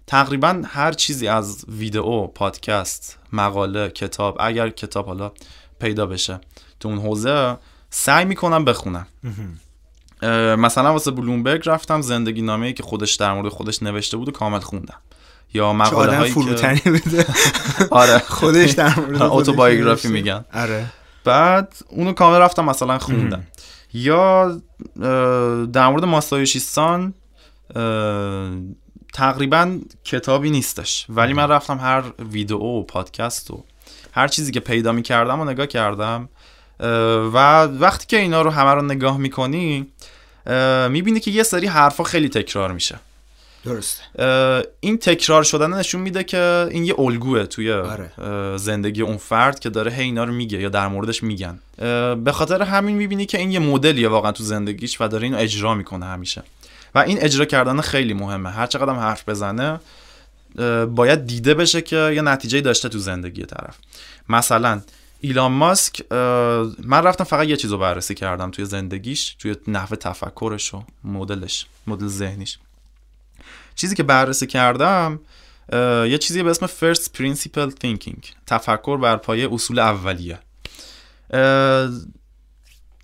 تقریبا 0.07 0.63
هر 0.67 0.93
چیزی 0.93 1.29
از 1.29 1.65
ویدئو، 1.69 2.27
پادکست، 2.27 3.19
مقاله، 3.33 3.89
کتاب 3.89 4.37
اگر 4.41 4.69
کتاب 4.69 5.07
حالا 5.07 5.33
پیدا 5.81 6.07
بشه 6.07 6.41
تو 6.81 6.89
اون 6.89 6.99
حوزه 6.99 7.57
سعی 7.91 8.25
می‌کنم 8.25 8.65
بخونم. 8.65 9.07
مثلا 10.59 10.93
واسه 10.93 11.11
بلومبرگ 11.11 11.69
رفتم 11.69 12.01
زندگی 12.01 12.43
نامه 12.43 12.73
که 12.73 12.83
خودش 12.83 13.15
در 13.15 13.35
مورد 13.35 13.49
خودش 13.49 13.83
نوشته 13.83 14.17
بود 14.17 14.29
و 14.29 14.33
کامل 14.33 14.61
خوندم. 14.61 14.99
یا 15.55 15.73
مقاله 15.73 16.17
هایی 16.17 16.35
که 16.35 17.27
آره. 17.91 18.19
خودش 18.19 18.71
در 18.71 19.01
مورد 19.01 19.23
اتوبایوگرافی 19.33 20.09
میگن. 20.09 20.45
آره. 20.55 20.87
بعد 21.25 21.75
اونو 21.89 22.13
کامل 22.13 22.39
رفتم 22.39 22.65
مثلا 22.65 22.99
خوندم. 22.99 23.47
یا 23.93 24.61
در 25.73 25.89
مورد 25.89 26.05
ماسایوشیستان 26.05 27.15
تقریبا 29.15 29.79
کتابی 30.05 30.51
نیستش. 30.51 31.07
ولی 31.09 31.33
من 31.33 31.49
رفتم 31.49 31.79
هر 31.79 32.03
ویدیو 32.33 32.59
و 32.59 32.83
پادکست 32.83 33.51
و 33.51 33.65
هر 34.13 34.29
چیزی 34.29 34.53
که 34.53 34.61
پیدا 34.61 34.93
می‌کردم 34.93 35.41
و 35.41 35.45
نگاه 35.45 35.67
کردم. 35.67 36.29
و 37.33 37.65
وقتی 37.65 38.07
که 38.07 38.17
اینا 38.17 38.43
رو 38.43 38.51
همه 38.51 38.71
رو 38.71 38.83
نگاه 38.83 39.19
می‌کنی 39.19 39.87
می‌بینی 40.91 41.21
که 41.21 41.31
یه 41.31 41.43
سری 41.43 41.67
حرفا 41.67 42.05
خیلی 42.05 42.29
تکرار 42.29 42.73
میشه. 42.73 42.99
درسته. 43.65 44.03
این 44.81 44.99
تکرار 44.99 45.43
شدن 45.43 45.75
نشون 45.75 46.01
میده 46.01 46.25
که 46.25 46.69
این 46.71 46.85
یه 46.85 47.01
الگوه 47.01 47.47
توی 47.47 47.73
آره. 47.73 48.13
زندگی 48.57 49.03
اون 49.03 49.17
فرد 49.17 49.59
که 49.59 49.71
داره 49.71 49.93
هی 49.93 50.03
اینا 50.03 50.25
رو 50.25 50.33
میگه 50.33 50.61
یا 50.61 50.69
در 50.69 50.89
موردش 50.89 51.23
میگن. 51.23 51.59
به 52.25 52.33
خاطر 52.33 52.63
همین 52.63 52.97
می‌بینی 52.97 53.27
که 53.27 53.39
این 53.39 53.51
یه 53.51 53.59
مدلیه 53.59 54.09
واقعا 54.09 54.33
تو 54.33 54.45
زندگیش 54.45 55.01
و 55.01 55.09
داره 55.09 55.25
اینو 55.25 55.37
اجرا 55.37 55.75
می‌کنه 55.75 56.07
همیشه. 56.07 56.43
و 56.95 56.99
این 56.99 57.23
اجرا 57.23 57.45
کردن 57.45 57.81
خیلی 57.81 58.15
مهمه. 58.15 58.51
هر 58.51 58.67
چقدر 58.67 58.93
حرف 58.93 59.29
بزنه 59.29 59.81
باید 60.87 61.27
دیده 61.27 61.55
بشه 61.55 61.83
که 61.83 61.97
یه 61.97 62.23
نتیجه 62.23 62.61
داشته 62.61 62.89
تو 62.89 62.99
زندگی 62.99 63.43
طرف. 63.43 63.77
مثلا 64.29 64.81
ایلان 65.21 65.53
ماسک 65.53 66.13
من 66.83 67.03
رفتم 67.05 67.25
فقط 67.25 67.49
یه 67.49 67.57
چیز 67.57 67.73
رو 67.73 67.79
بررسی 67.79 68.15
کردم 68.15 68.51
توی 68.51 68.65
زندگیش 68.65 69.37
توی 69.39 69.57
نحوه 69.69 69.97
تفکرش 69.97 70.75
و 70.75 70.83
مدلش 71.05 71.67
مدل 71.87 72.07
ذهنیش. 72.07 72.59
چیزی 73.81 73.95
که 73.95 74.03
بررسی 74.03 74.47
کردم 74.47 75.21
یه 76.09 76.19
چیزی 76.19 76.43
به 76.43 76.51
اسم 76.51 76.67
First 76.67 77.01
Principle 77.17 77.73
Thinking 77.85 78.27
تفکر 78.47 78.97
بر 78.97 79.17
پایه 79.17 79.49
اصول 79.53 79.79
اولیه. 79.79 80.39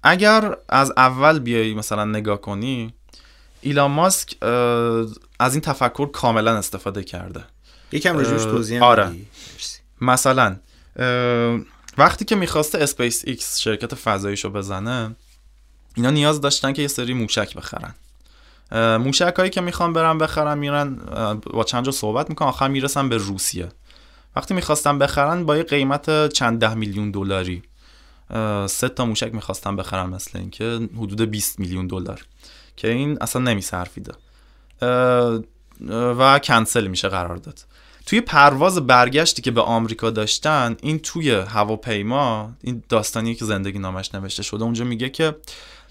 اگر 0.02 0.56
از 0.68 0.92
اول 0.96 1.38
بیایی 1.38 1.74
مثلا 1.74 2.04
نگاه 2.04 2.40
کنی 2.40 2.94
ایلان 3.60 3.90
ماسک 3.90 4.36
از 5.38 5.52
این 5.54 5.60
تفکر 5.60 6.10
کاملا 6.10 6.56
استفاده 6.56 7.04
کرده. 7.04 7.44
یکم 7.92 8.18
راجبش 8.18 8.42
توضیح 8.44 8.82
آره. 8.82 9.12
مثلا 10.00 10.56
وقتی 11.98 12.24
که 12.24 12.36
می‌خواسته 12.36 12.78
اسپیس 12.78 13.22
ایکس 13.26 13.58
شرکت 13.58 13.94
فضاییشو 13.94 14.50
بزنه 14.50 15.16
اینا 15.94 16.10
نیاز 16.10 16.40
داشتن 16.40 16.72
که 16.72 16.82
یه 16.82 16.88
سری 16.88 17.14
موشک 17.14 17.54
بخرن. 17.54 17.94
موشک 18.72 19.34
هایی 19.38 19.50
که 19.50 19.60
می‌خوان 19.60 19.92
برن 19.92 20.18
بخرن 20.18 20.58
میرن 20.58 20.94
با 21.52 21.64
چند 21.64 21.84
جا 21.84 21.92
صحبت 21.92 22.28
می‌کنن 22.28 22.48
آخر 22.48 22.68
می‌رسن 22.68 23.08
به 23.08 23.16
روسیه. 23.16 23.68
وقتی 24.36 24.54
می‌خواستن 24.54 24.98
بخرن 24.98 25.46
با 25.46 25.56
یه 25.56 25.62
قیمت 25.62 26.28
چند 26.28 26.60
ده 26.60 26.74
میلیون 26.74 27.10
دلاری. 27.10 27.62
سه 28.66 28.88
تا 28.88 29.06
موشک 29.06 29.34
می‌خواستن 29.34 29.76
بخرن 29.76 30.06
مثل 30.10 30.38
اینکه 30.38 30.88
حدود 30.98 31.20
20 31.20 31.60
میلیون 31.60 31.86
دلار. 31.86 32.24
که 32.76 32.88
این 32.88 33.18
اصلا 33.20 33.42
نمیصرفیده 33.42 34.12
و 35.90 36.38
کنسل 36.38 36.86
میشه 36.86 37.08
قرار 37.08 37.36
داد. 37.36 37.60
توی 38.06 38.20
پرواز 38.20 38.86
برگشتی 38.86 39.42
که 39.42 39.50
به 39.50 39.60
آمریکا 39.60 40.10
داشتن 40.10 40.76
این 40.82 40.98
توی 40.98 41.30
هواپیما 41.30 42.52
این 42.62 42.82
داستانی 42.88 43.34
که 43.34 43.44
زندگی 43.44 43.78
نامش 43.78 44.14
نوشته 44.14 44.42
شده 44.42 44.64
اونجا 44.64 44.84
میگه 44.84 45.08
که 45.08 45.36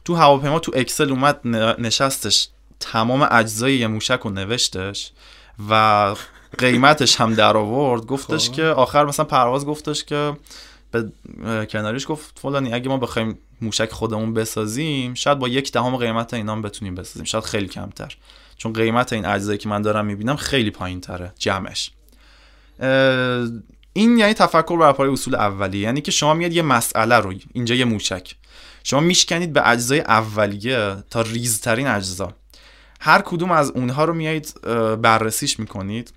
تو 0.05 0.15
هواپیما 0.15 0.60
تو 0.60 0.72
اکسل 0.75 1.10
اومد 1.10 1.48
نشستش 1.79 2.50
تمام 2.79 3.27
اجزای 3.32 3.77
یه 3.77 3.88
موشک 3.88 4.20
رو 4.24 4.29
نوشتش 4.29 5.12
و 5.70 6.15
قیمتش 6.58 7.22
هم 7.22 7.34
در 7.34 7.58
آورد. 7.58 8.05
گفتش 8.05 8.50
خب. 8.50 8.55
که 8.55 8.63
آخر 8.63 9.05
مثلا 9.05 9.25
پرواز 9.25 9.65
گفتش 9.65 10.03
که 10.03 10.34
به 10.91 11.12
کناریش 11.65 12.05
گفت 12.10 12.39
فلانی 12.39 12.74
اگه 12.74 12.89
ما 12.89 12.98
بخوایم 12.98 13.38
موشک 13.62 13.91
خودمون 13.91 14.34
بسازیم 14.34 15.13
شاید 15.13 15.39
با 15.39 15.48
یک 15.48 15.72
دهم 15.72 15.98
قیمت 15.98 16.34
اینا 16.34 16.55
بتونیم 16.55 16.96
بسازیم. 16.96 17.24
شاید 17.24 17.44
خیلی 17.44 17.67
کمتر. 17.67 18.17
چون 18.58 18.74
قیمت 18.74 19.13
این 19.13 19.25
اجزایی 19.25 19.58
که 19.58 19.70
من 19.70 19.82
دارم 19.82 20.05
می‌بینم 20.05 20.36
خیلی 20.36 20.72
پایین 20.72 21.01
تره 21.01 21.34
جمعش 21.39 21.91
این 23.94 24.17
یعنی 24.17 24.34
تفکر 24.34 24.77
بر 24.77 24.91
پایه 24.91 25.12
اصول 25.12 25.36
اولیه. 25.36 25.82
یعنی 25.82 26.01
که 26.01 26.12
شما 26.12 26.34
میاد 26.34 26.53
یه 26.53 26.62
مسئله 26.62 27.15
رو 27.15 27.34
اینجا 27.53 27.75
یه 27.75 27.86
موشک. 27.86 28.36
شما 28.84 29.00
میشکنید 29.00 29.53
به 29.53 29.70
اجزای 29.70 30.00
اولیه 30.00 30.96
تا 31.10 31.22
ریزترین 31.22 31.88
اجزا. 31.88 32.34
هر 33.00 33.22
کدوم 33.22 33.52
از 33.52 33.72
اونها 33.72 34.06
رو 34.06 34.14
میایید 34.14 34.62
بررسیش 35.02 35.60
می‌کنید. 35.60 36.14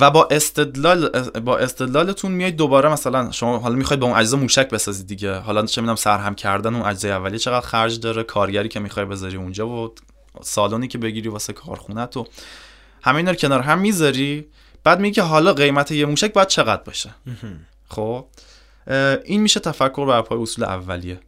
و 0.00 0.10
با 0.10 0.28
استدلال 0.30 1.08
با 1.40 1.58
استدلالتون 1.58 2.32
میایید 2.32 2.56
دوباره 2.56 2.88
مثلا 2.88 3.30
شما 3.30 3.58
حالا 3.58 3.74
می‌خواید 3.74 4.00
با 4.00 4.06
اون 4.06 4.16
اجزا 4.16 4.36
موشک 4.36 4.68
بسازید 4.70 5.06
دیگه. 5.06 5.34
حالا 5.34 5.66
چه 5.66 5.80
می‌دونم 5.80 5.96
سرهم 5.96 6.34
کردن 6.34 6.74
اون 6.74 6.84
اجزای 6.84 7.10
اولیه 7.10 7.38
چقدر 7.38 7.66
خرج 7.66 8.00
داره 8.00 8.22
کارگری 8.22 8.68
که 8.68 8.80
می‌خوای 8.80 9.06
بذاری 9.06 9.36
اونجا 9.36 9.68
و 9.68 9.94
سالونی 10.42 10.88
که 10.88 10.98
بگیری 10.98 11.28
واسه 11.28 11.52
کارخونه 11.52 12.06
تو. 12.06 12.26
همه 13.02 13.16
اینا 13.16 13.30
رو 13.30 13.36
کنار 13.36 13.60
هم 13.60 13.78
می‌ذاری. 13.78 14.46
بعد 14.84 15.00
میگه 15.00 15.22
حالا 15.22 15.52
قیمت 15.52 15.90
یه 15.90 16.06
موشک 16.06 16.32
باید 16.32 16.48
چقدر 16.48 16.82
باشه. 16.82 17.14
خب؟ 17.88 18.26
این 19.24 19.40
میشه 19.40 19.60
تفکر 19.60 20.06
بر 20.06 20.22
پای 20.22 20.42
اصول 20.42 20.64
اولیه. 20.64 21.20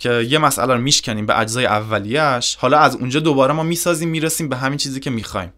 که 0.00 0.26
یه 0.28 0.38
مسئله 0.38 0.74
رو 0.74 0.80
میشکنیم 0.80 1.26
به 1.26 1.40
اجزای 1.40 1.66
اولیه‌اش 1.66 2.56
حالا 2.56 2.78
از 2.78 2.96
اونجا 2.96 3.20
دوباره 3.20 3.52
ما 3.52 3.62
می‌سازیم 3.62 4.08
می‌رسیم 4.08 4.48
به 4.48 4.56
همین 4.56 4.78
چیزی 4.78 5.00
که 5.00 5.10
می‌خوایم. 5.10 5.52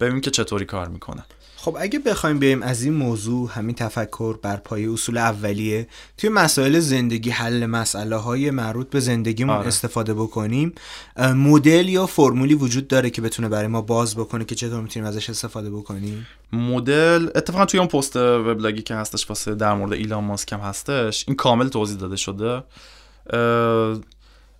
ببینیم 0.00 0.20
که 0.20 0.30
چطوری 0.30 0.64
کار 0.64 0.88
می‌کنه 0.88 1.24
خب 1.56 1.76
اگه 1.80 1.98
بخوایم 1.98 2.38
بریم 2.38 2.62
از 2.62 2.82
این 2.82 2.94
موضوع 2.94 3.50
همین 3.52 3.74
تفکر 3.74 4.36
بر 4.42 4.56
پایه 4.56 4.92
اصول 4.92 5.18
اولیه 5.18 5.88
توی 6.18 6.30
مسائل 6.30 6.78
زندگی 6.78 7.30
حل 7.30 7.66
مسئله 7.66 8.16
های 8.16 8.50
مربوط 8.50 8.90
به 8.90 9.00
زندگیمون 9.00 9.56
آره. 9.56 9.66
استفاده 9.66 10.14
بکنیم 10.14 10.72
مدل 11.18 11.88
یا 11.88 12.06
فرمولی 12.06 12.54
وجود 12.54 12.88
داره 12.88 13.10
که 13.10 13.22
بتونه 13.22 13.48
برای 13.48 13.66
ما 13.66 13.82
باز 13.82 14.16
بکنه 14.16 14.44
که 14.44 14.54
چطور 14.54 14.80
می‌تونیم 14.80 15.08
ازش 15.08 15.30
استفاده 15.30 15.70
بکنیم؟ 15.70 16.26
مدل 16.52 17.28
اتفاقا 17.34 17.64
توی 17.64 17.80
اون 17.80 17.88
پست 17.88 18.16
وبلاگی 18.16 18.82
که 18.82 18.94
هستش 18.94 19.28
واسه 19.28 19.54
در 19.54 19.74
مورد 19.74 19.92
ایلان 19.92 20.24
ماسک 20.24 20.52
هم 20.52 20.60
هستش 20.60 21.24
این 21.28 21.36
کامل 21.36 21.68
توضیح 21.68 21.98
داده 21.98 22.16
شده. 22.16 22.62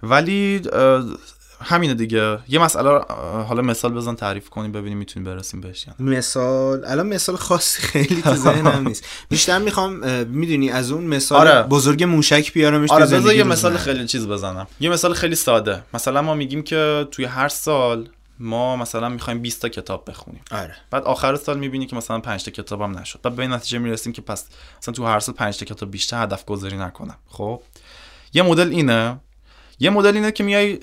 ولی 0.02 0.62
همینه 1.60 1.94
دیگه. 1.94 2.38
یه 2.48 2.58
مسئله 2.58 2.98
حالا 3.48 3.62
مثال 3.62 3.92
بزن 3.92 4.14
تعریف 4.14 4.48
کنیم 4.48 4.72
ببینیم 4.72 4.98
می‌تونیم 4.98 5.34
برسیم 5.34 5.60
بهش 5.60 5.86
مثال 5.98 6.84
الان 6.84 7.06
مثال 7.06 7.36
خاصی 7.36 7.82
خیلی 7.82 8.22
تو 8.22 8.34
ذهنم 8.34 8.88
نیست. 8.88 9.04
بیشتر 9.30 9.58
می‌خوام 9.58 10.24
می‌دونی 10.24 10.70
از 10.70 10.90
اون 10.90 11.04
مثال 11.04 11.48
آره. 11.48 11.62
بزرگ 11.62 12.04
موشک 12.04 12.52
بیارمش 12.52 12.90
آره 12.90 13.04
بذار 13.06 13.34
یه. 13.34 13.44
مثال 13.44 13.76
خیلی 13.76 14.06
چیز 14.06 14.26
بزنم. 14.26 14.66
یه 14.80 14.90
مثال 14.90 15.14
خیلی 15.14 15.34
ساده. 15.34 15.82
مثلا 15.94 16.22
ما 16.22 16.34
میگیم 16.34 16.62
که 16.62 17.08
توی 17.10 17.24
هر 17.24 17.48
سال 17.48 18.08
ما 18.40 18.76
مثلا 18.76 19.08
می‌خوایم 19.08 19.42
20 19.42 19.62
تا 19.62 19.68
کتاب 19.68 20.10
بخونیم. 20.10 20.40
آره. 20.50 20.74
بعد 20.90 21.02
آخر 21.02 21.36
سال 21.36 21.58
می‌بینی 21.58 21.86
که 21.86 21.96
مثلا 21.96 22.20
5 22.20 22.44
تا 22.44 22.50
کتاب 22.50 22.82
هم 22.82 22.98
نشد. 22.98 23.20
بعد 23.22 23.36
به 23.36 23.42
این 23.42 23.52
نتیجه 23.52 23.78
می‌رسیم 23.78 24.12
که 24.12 24.22
پس 24.22 24.44
مثلا 24.82 24.94
تو 24.94 25.06
هر 25.06 25.20
سال 25.20 25.34
5 25.34 25.58
تا 25.58 25.64
کتاب 25.66 25.90
بیشتر 25.90 26.22
هدف 26.22 26.44
گذاری 26.44 26.76
نکنم. 26.76 27.16
خب؟ 27.28 27.62
یه 28.32 28.42
مدل 28.42 28.68
اینه. 28.68 29.20
یه 29.80 29.90
مدل 29.90 30.14
اینه 30.14 30.32
که 30.32 30.44
میای 30.44 30.78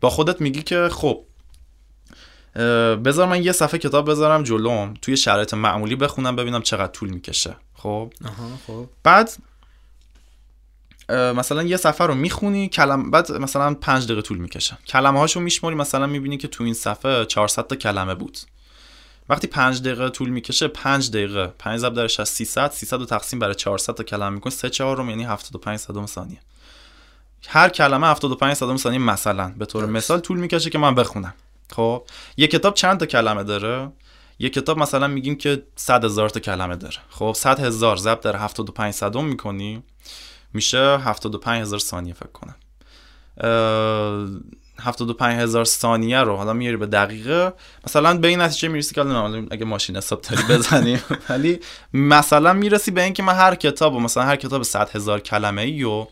با 0.00 0.10
خودت 0.10 0.40
میگی 0.40 0.62
که 0.62 0.88
خب 0.92 1.24
بذار 3.04 3.28
من 3.28 3.44
یه 3.44 3.52
صفحه 3.52 3.78
کتاب 3.78 4.10
بذارم 4.10 4.42
جلوم 4.42 4.94
توی 5.02 5.16
شرایط 5.16 5.54
معمولی 5.54 5.96
بخونم 5.96 6.36
ببینم 6.36 6.62
چقدر 6.62 6.92
طول 6.92 7.08
می‌کشه. 7.08 7.56
خب؟ 7.74 8.12
خب. 8.66 8.86
بعد 9.02 9.30
مثلا 11.08 11.62
یه 11.62 11.76
صفحه 11.76 12.06
رو 12.06 12.14
می‌خونی 12.14 12.68
کلم 12.68 13.10
بعد 13.10 13.32
مثلا 13.32 13.74
پنج 13.74 14.04
دقیقه 14.04 14.22
طول 14.22 14.38
می‌کشه. 14.38 14.78
کلمه 14.86 15.18
هاشو 15.18 15.40
میشماری 15.40 15.76
مثلا 15.76 16.06
می‌بینی 16.06 16.36
که 16.36 16.48
تو 16.48 16.64
این 16.64 16.74
صفحه 16.74 17.24
400 17.24 17.66
تا 17.66 17.76
کلمه 17.76 18.14
بود. 18.14 18.38
وقتی 19.28 19.46
پنج 19.46 19.82
دقیقه 19.82 20.08
طول 20.08 20.28
می‌کشه 20.28 20.68
پنج 20.68 21.10
دقیقه. 21.10 21.46
5 21.46 21.80
ضرب 21.80 21.94
در 21.94 22.06
60 22.06 22.24
300 22.24 22.70
300 22.70 22.98
رو 22.98 23.06
تقسیم 23.06 23.38
بر 23.38 23.52
400 23.52 23.94
تا 23.94 24.04
کلمه 24.04 24.28
می‌کنی. 24.28 24.52
3 24.52 24.70
4 24.70 25.08
یعنی 25.08 25.24
75 25.24 25.78
صدم 25.78 26.06
ثانیه. 26.06 26.40
هر 27.48 27.68
کلمه 27.68 28.06
75 28.06 28.54
صدم 28.54 28.76
ثانیه 28.76 28.98
مثلا. 28.98 29.54
به 29.58 29.66
طور. 29.66 29.86
مثال 29.86 30.20
طول 30.20 30.38
می‌کشه 30.38 30.70
که 30.70 30.78
من 30.78 30.94
بخونم. 30.94 31.34
خب؟ 31.72 32.06
یه 32.36 32.46
کتاب 32.46 32.74
چند 32.74 33.00
تا 33.00 33.06
کلمه 33.06 33.42
داره؟ 33.42 33.92
یه 34.38 34.48
کتاب 34.48 34.78
مثلا 34.78 35.06
میگیم 35.08 35.36
که 35.36 35.62
100 35.76 36.04
هزار 36.04 36.28
تا 36.28 36.40
کلمه 36.40 36.76
داره. 36.76 36.96
خب؟ 37.10 37.32
100 37.36 37.60
هزار 37.60 37.96
ضرب 37.96 38.20
در 38.20 38.36
75 38.36 38.94
صدم 38.94 39.24
می‌کنی. 39.24 39.82
میشه 40.52 40.98
75 40.98 41.62
هزار 41.62 41.78
ثانیه 41.78 42.14
فکر 42.14 42.32
کنم. 42.32 42.56
75 44.84 45.40
هزار 45.40 45.64
ثانیه 45.64 46.20
رو 46.20 46.36
حالا 46.36 46.52
میاری 46.52 46.76
به 46.76 46.86
دقیقه 46.86 47.52
مثلا 47.86 48.18
به 48.18 48.28
این 48.28 48.40
نتیجه 48.40 48.68
می‌رسی 48.68 48.94
که 48.94 49.02
حالا 49.02 49.46
اگه 49.50 49.64
ماشین 49.64 49.96
حساب 49.96 50.20
داری 50.20 50.42
بزنیم. 50.54 51.00
ولی 51.28 51.60
مثلا 51.92 52.52
می‌رسی 52.52 52.90
به 52.90 53.02
اینکه 53.02 53.22
من 53.22 53.34
هر 53.34 53.54
کتاب 53.54 53.94
و 53.94 54.00
مثلا 54.00 54.22
هر 54.22 54.36
کتاب 54.36 54.62
100 54.62 54.90
هزار 54.90 55.20
کلمه 55.20 55.62
ای 55.62 55.84
و 55.84 56.06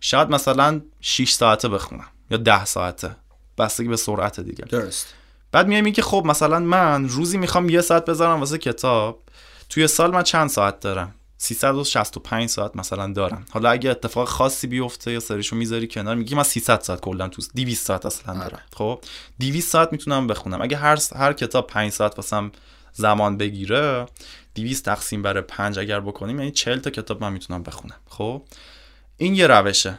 شاید 0.00 0.30
مثلا 0.30 0.80
6 1.00 1.32
ساعته 1.32 1.68
بخونم 1.68 2.06
یا 2.30 2.36
10 2.36 2.64
ساعته. 2.64 3.16
بستگی 3.58 3.88
به 3.88 3.96
سرعت 3.96 4.40
دیگه. 4.40 4.64
درست. 4.64 5.14
بعد 5.52 5.68
میایم 5.68 5.92
که 5.92 6.02
خب 6.02 6.22
مثلا 6.26 6.58
من 6.58 7.08
روزی 7.08 7.38
می‌خوام 7.38 7.68
یه 7.68 7.80
ساعت 7.80 8.04
بذارم 8.04 8.40
واسه 8.40 8.58
کتاب 8.58 9.22
توی 9.68 9.86
سال 9.86 10.10
من 10.10 10.22
چند 10.22 10.48
ساعت 10.48 10.80
دارم؟ 10.80 11.14
365 11.44 12.48
ساعت 12.48 12.76
مثلا 12.76 13.12
دارم. 13.12 13.44
حالا 13.50 13.70
اگه 13.70 13.90
اتفاق 13.90 14.28
خاصی 14.28 14.66
بیفته 14.66 15.12
یا 15.12 15.20
سریشو 15.20 15.56
می‌ذاری 15.56 15.88
کنار 15.88 16.14
میگی 16.14 16.34
من 16.34 16.42
300 16.42 16.80
ساعت 16.80 17.00
کلا 17.00 17.28
تو 17.28 17.42
200 17.54 17.86
ساعت 17.86 18.06
اصلا 18.06 18.34
دارم. 18.34 18.60
خب؟ 18.72 19.00
200 19.40 19.70
ساعت 19.70 19.92
می‌تونم 19.92 20.26
بخونم. 20.26 20.62
اگه 20.62 20.76
هر 20.76 20.98
هر 21.16 21.32
کتاب 21.32 21.66
5 21.66 21.92
ساعت 21.92 22.16
واسم 22.16 22.52
زمان 22.92 23.36
بگیره 23.36 24.06
200 24.54 24.84
تقسیم 24.84 25.22
بر 25.22 25.40
5 25.40 25.78
اگر 25.78 26.00
بکنیم 26.00 26.38
یعنی 26.38 26.50
40 26.50 26.78
تا 26.78 26.90
کتاب 26.90 27.20
من 27.24 27.32
می‌تونم 27.32 27.62
بخونم. 27.62 27.96
خب؟ 28.08 28.42
این 29.16 29.34
یه 29.34 29.46
روشه. 29.46 29.98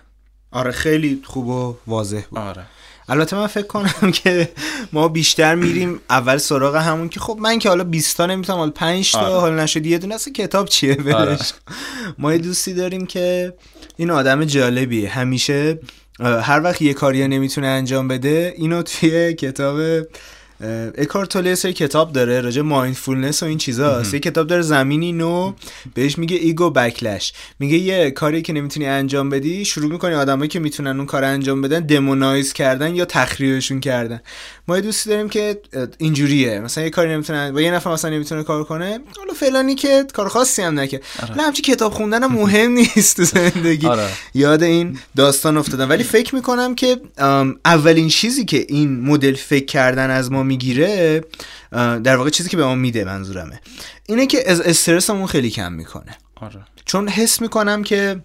آره 0.51 0.71
خیلی 0.71 1.21
خوب 1.25 1.47
و 1.47 1.77
واضح 1.87 2.21
بود. 2.29 2.39
آره. 2.39 2.65
البته 3.09 3.35
من 3.35 3.47
فکر 3.47 3.67
کنم 3.67 4.12
که 4.12 4.50
ما 4.93 5.07
بیشتر 5.07 5.55
میریم 5.55 6.00
اول 6.09 6.38
سراغ 6.38 6.75
همون 6.75 7.09
که 7.09 7.19
خب 7.19 7.38
من 7.41 7.59
که 7.59 7.69
حالا 7.69 7.83
20 7.83 8.17
تا 8.17 8.25
نمی‌تونم 8.25 8.59
حالا 8.59 8.71
5 8.71 9.12
تا 9.12 9.19
آره. 9.19 9.39
حالا 9.39 9.63
نشد 9.63 9.85
یه 9.85 9.97
دونه 9.97 10.17
کتاب 10.17 10.67
چیه 10.67 10.95
بلش 10.95 11.13
آره. 11.15 11.38
ما 12.17 12.33
یه 12.33 12.38
دوستی 12.38 12.74
داریم 12.74 13.05
که 13.05 13.53
این 13.97 14.12
آدم 14.12 14.45
جالبیه 14.45 15.09
همیشه 15.09 15.79
هر 16.19 16.62
وقت 16.63 16.81
یه 16.81 16.93
کاری 16.93 17.27
نمی‌تونه 17.27 17.67
انجام 17.67 18.07
بده 18.07 18.53
اینو 18.57 18.81
توی 18.81 19.33
کتاب 19.33 19.77
اکارتوله 20.97 21.50
یه 21.50 21.55
سری 21.55 21.74
کتاب 21.74 22.13
داره 22.13 22.41
راجع 22.41 22.62
مایندفولنس 22.62 23.43
و 23.43 23.45
این 23.45 23.57
چیزا. 23.57 24.03
یه 24.13 24.19
کتاب 24.19 24.47
داره 24.47 24.62
زمینی 24.62 25.12
نو 25.12 25.53
بهش 25.93 26.17
میگه 26.17 26.38
ایگو 26.38 26.69
بکلش. 26.69 27.33
میگه 27.59 27.77
یه 27.77 28.12
کاری 28.12 28.41
که 28.41 28.53
نمی‌تونی 28.53 28.85
انجام 28.85 29.29
بدی 29.29 29.65
شروع 29.65 29.91
می‌کنی 29.91 30.13
آدمایی 30.13 30.50
که 30.50 30.59
می‌تونن 30.59 30.97
اون 30.97 31.05
کار 31.05 31.24
انجام 31.24 31.62
بدن 31.62 31.79
دمونایز 31.79 32.53
کردن 32.53 32.95
یا 32.95 33.05
تخریبشون 33.05 33.79
کردن. 33.79 34.21
ما 34.67 34.75
یه 34.75 34.81
دوستی 34.81 35.09
داریم 35.09 35.29
که 35.29 35.62
اینجوریه. 35.97 36.59
مثلا 36.59 36.83
یه 36.83 36.89
کاری 36.89 37.09
نمی‌تونه 37.13 37.51
با 37.51 37.62
یه 37.62 37.71
نفر 37.71 37.91
مثلا 37.93 38.12
نمی‌تونه 38.12 38.43
کار 38.43 38.63
کنه 38.63 39.00
حالا 39.17 39.33
فلانی 39.33 39.75
که 39.75 40.05
کار 40.13 40.27
خاصی 40.29 40.62
هم 40.62 40.79
نکرد. 40.79 41.01
آره. 41.24 41.41
همچی 41.41 41.62
کتاب 41.62 41.93
خوندن 41.93 42.24
هم 42.24 42.33
مهم 42.33 42.71
نیست 42.95 43.17
تو 43.17 43.24
زندگی. 43.24 43.88
آره. 43.88 44.07
یاد 44.33 44.63
این 44.63 44.97
داستان 45.15 45.57
افتادم. 45.57 45.89
ولی 45.89 46.03
فکر 46.03 46.35
می‌کنم 46.35 46.75
که 46.75 46.97
اولین 47.65 48.07
چیزی 48.07 48.45
که 48.45 48.65
این 48.69 49.01
مدل 49.01 49.33
فکر 49.33 49.65
کردن 49.65 50.09
از 50.09 50.31
ما 50.31 50.44
می‌گیره 50.45 51.23
در 51.71 52.15
واقع 52.15 52.29
چیزی 52.29 52.49
که 52.49 52.57
به 52.57 52.65
ما 52.65 52.75
میده 52.75 53.03
منظورمه. 53.03 53.61
اینه 54.05 54.27
که 54.27 54.51
از 54.51 54.61
استرسمون 54.61 55.27
خیلی 55.27 55.49
کم 55.49 55.73
می‌کنه. 55.73 56.17
آره. 56.35 56.65
چون 56.85 57.09
حس 57.09 57.41
می‌کنم 57.41 57.83
که 57.83 58.21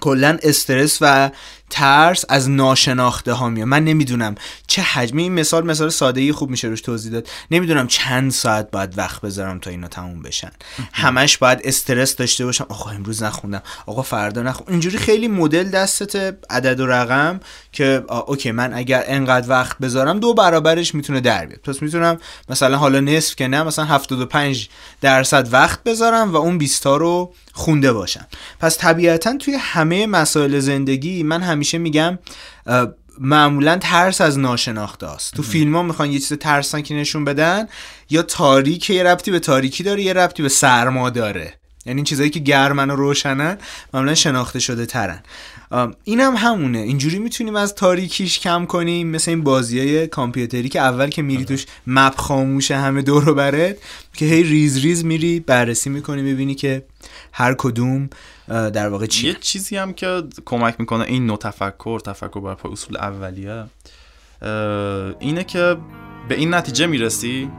کلا 0.00 0.38
استرس 0.42 0.98
و 1.00 1.30
ترس 1.74 2.24
از 2.28 2.50
ناشناخته 2.50 3.32
ها 3.32 3.48
میاد. 3.48 3.68
من 3.68 3.84
نمی‌دونم 3.84 4.34
چه 4.66 4.82
حجمی. 4.82 5.22
این 5.22 5.32
مثال 5.32 5.66
مثال 5.66 5.88
ساده 5.88 6.20
ای 6.20 6.32
خوب 6.32 6.50
میشه 6.50 6.68
روش 6.68 6.80
توضیح 6.80 7.12
داد. 7.12 7.28
نمی‌دونم 7.50 7.86
چند 7.86 8.30
ساعت 8.30 8.70
باید 8.70 8.98
وقت 8.98 9.20
بذارم 9.20 9.58
تا 9.58 9.70
اینا 9.70 9.88
تموم 9.88 10.22
بشن. 10.22 10.50
همش 10.92 11.38
باید 11.38 11.60
استرس 11.64 12.16
داشته 12.16 12.44
باشم. 12.44 12.66
آقا 12.68 12.90
امروز 12.90 13.22
نخوندم. 13.22 13.62
آقا 13.86 14.02
فردا 14.02 14.42
نخوندم 14.42 14.72
اینجوری 14.72 14.98
خیلی 14.98 15.28
مدل 15.28 15.70
دستت 15.70 16.36
عدد 16.50 16.80
و 16.80 16.86
رقم 16.86 17.40
که 17.72 18.04
اوکی 18.26 18.52
من 18.52 18.74
اگر 18.74 19.04
انقدر 19.06 19.50
وقت 19.50 19.78
بذارم 19.78 20.18
دو 20.18 20.34
برابرش 20.34 20.94
می‌تونه 20.94 21.20
در 21.20 21.46
بیاد. 21.46 21.60
پس 21.60 21.82
می‌تونم 21.82 22.18
مثلا 22.48 22.76
حالا 22.76 23.00
نصف 23.00 23.36
که 23.36 23.48
نه 23.48 23.62
مثلا 23.62 23.84
75 23.84 24.68
درصد 25.00 25.52
وقت 25.52 25.82
بذارم 25.82 26.32
و 26.32 26.36
اون 26.36 26.58
20 26.58 26.82
تا 26.82 26.96
رو 26.96 27.34
خونده 27.52 27.92
باشم. 27.92 28.26
پس 28.60 28.78
طبیعتا 28.78 29.36
توی 29.36 29.54
همه 29.54 30.06
مسائل 30.06 30.58
زندگی 30.58 31.22
من 31.22 31.42
همیشه 31.42 31.63
میگم 31.72 32.18
اه، 32.66 32.88
معمولا 33.18 33.78
ترس 33.78 34.20
از 34.20 34.38
ناشناخته 34.38 35.06
است 35.06 35.34
تو 35.34 35.42
فیلم 35.42 35.76
ها 35.76 35.82
می‌خوان 35.82 36.10
یه 36.12 36.18
چیز 36.18 36.32
ترسناکی 36.32 36.94
نشون 36.94 37.24
بدن 37.24 37.68
یا 38.10 38.22
تاریک 38.22 38.90
یه 38.90 39.02
ربطی 39.02 39.30
به 39.30 39.38
تاریکی 39.38 39.82
داره 39.82 40.02
یه 40.02 40.12
ربطی 40.12 40.42
به 40.42 40.48
سرما 40.48 41.10
داره. 41.10 41.54
یعنی 41.86 41.98
این 41.98 42.04
چیزایی 42.04 42.30
که 42.30 42.40
گرمن 42.40 42.90
و 42.90 42.96
روشنن 42.96 43.58
معمولا 43.94 44.14
شناخته 44.14 44.58
شده 44.58 44.86
ترن. 44.86 45.22
این 46.04 46.20
هم 46.20 46.34
همونه. 46.36 46.78
اینجوری 46.78 47.18
می‌تونیم 47.18 47.56
از 47.56 47.74
تاریکیش 47.74 48.38
کم 48.38 48.66
کنیم 48.66 49.08
مثل 49.08 49.30
این 49.30 49.42
بازی 49.42 49.78
های 49.78 50.06
کامپیوتری 50.06 50.68
که 50.68 50.80
اول 50.80 51.08
که 51.08 51.22
میری 51.22 51.44
توش 51.44 51.66
مپ 51.86 52.16
خاموشه 52.16 52.76
همه 52.76 53.02
دور 53.02 53.28
و 53.28 53.34
برت 53.34 53.76
که 54.12 54.24
هی 54.24 54.42
ریز 54.42 54.78
ریز 54.78 55.04
میری 55.04 55.40
بررسی 55.40 55.90
می‌کنی 55.90 56.22
می‌بینی 56.22 56.54
که 56.54 56.82
هر 57.32 57.54
کدوم 57.58 58.10
در 58.48 58.88
واقع 58.88 59.06
چیه. 59.06 59.30
یه 59.30 59.36
چیزی 59.40 59.76
هم 59.76 59.92
که 59.92 60.22
کمک 60.44 60.74
می‌کنه 60.78 61.04
این 61.04 61.26
نوع 61.26 61.36
تفکر 61.36 62.00
تفکر 62.00 62.40
بر 62.40 62.54
پای 62.54 62.72
اصول 62.72 62.96
اولیه 62.96 63.64
اینه 65.20 65.44
که 65.44 65.76
به 66.28 66.34
این 66.34 66.54
نتیجه 66.54 66.86
می‌رسی 66.86 67.50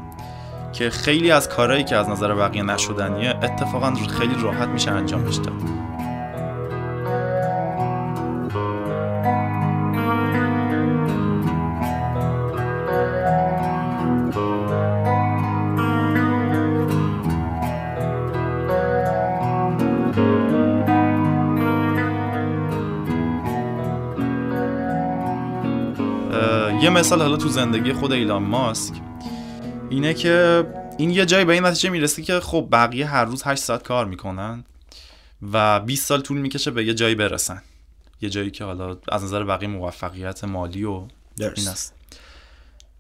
که 0.74 0.90
خیلی 0.90 1.32
از 1.32 1.50
کارهایی 1.50 1.84
که 1.84 1.96
از 1.96 2.10
نظر 2.10 2.36
بقیه 2.36 2.64
نشدنیه 2.64 3.30
اتفاقا 3.44 3.96
خیلی 3.96 4.36
راحت 4.42 4.68
میشه 4.68 4.92
انجامش 4.92 5.36
داد 5.36 5.95
مثال 27.06 27.22
حالا 27.22 27.38
تو 27.38 27.50
زندگی 27.50 27.94
خود 27.94 28.12
ایلان 28.12 28.44
ماسک 28.44 28.94
اینه 29.90 30.14
که 30.14 30.68
این 30.98 31.10
یه 31.10 31.26
جایی 31.26 31.46
به 31.46 31.54
این 31.54 31.66
نتیجه 31.66 31.90
می‌رسی 31.90 32.24
که 32.24 32.40
خب 32.40 32.68
بقیه 32.72 33.08
هر 33.08 33.26
روز 33.26 33.44
8 33.46 33.64
ساعت 33.64 33.84
کار 33.84 34.06
می‌کنن 34.06 34.64
و 35.54 35.80
20 35.80 36.06
سال 36.06 36.22
طول 36.22 36.38
می‌کشه 36.38 36.72
به 36.72 36.86
یه 36.86 36.94
جایی 36.94 37.16
برسن. 37.16 37.62
یه 38.22 38.30
جایی 38.30 38.52
که 38.52 38.64
حالا 38.64 38.98
از 39.12 39.24
نظر 39.24 39.44
بقیه 39.44 39.68
موفقیت 39.68 40.44
مالی 40.44 40.84
و 40.84 41.02
این 41.40 41.68
است. 41.68 41.94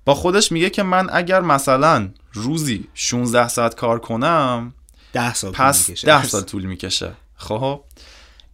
با 0.05 0.15
خودش 0.15 0.51
میگه 0.51 0.69
که 0.69 0.83
من 0.83 1.09
اگر 1.13 1.41
مثلا 1.41 2.09
روزی 2.33 2.87
16 2.93 3.47
ساعت 3.47 3.75
کار 3.75 3.99
کنم 3.99 4.73
ده 5.13 5.33
سال 5.33 5.51
طول 5.51 5.65
پس 5.65 5.89
می‌کشه. 5.89 6.07
10 6.07 6.23
سال 6.23 6.41
طول 6.41 6.65
می‌کشه. 6.65 7.11
خب؟ 7.35 7.81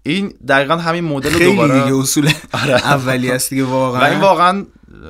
این 0.04 0.34
دقیقا 0.48 0.78
همین 0.78 1.04
مدل 1.04 1.34
رو 1.34 1.40
خیلی 1.40 1.52
دوباره 1.52 1.84
دیگه 1.84 1.96
اصول 1.96 2.32
آره. 2.64 2.74
اولی 2.74 3.32
است 3.32 3.50
دیگه 3.50 3.64
و 3.64 3.74
این 3.74 3.80
واقعا 3.80 4.20
واقعا 4.20 4.66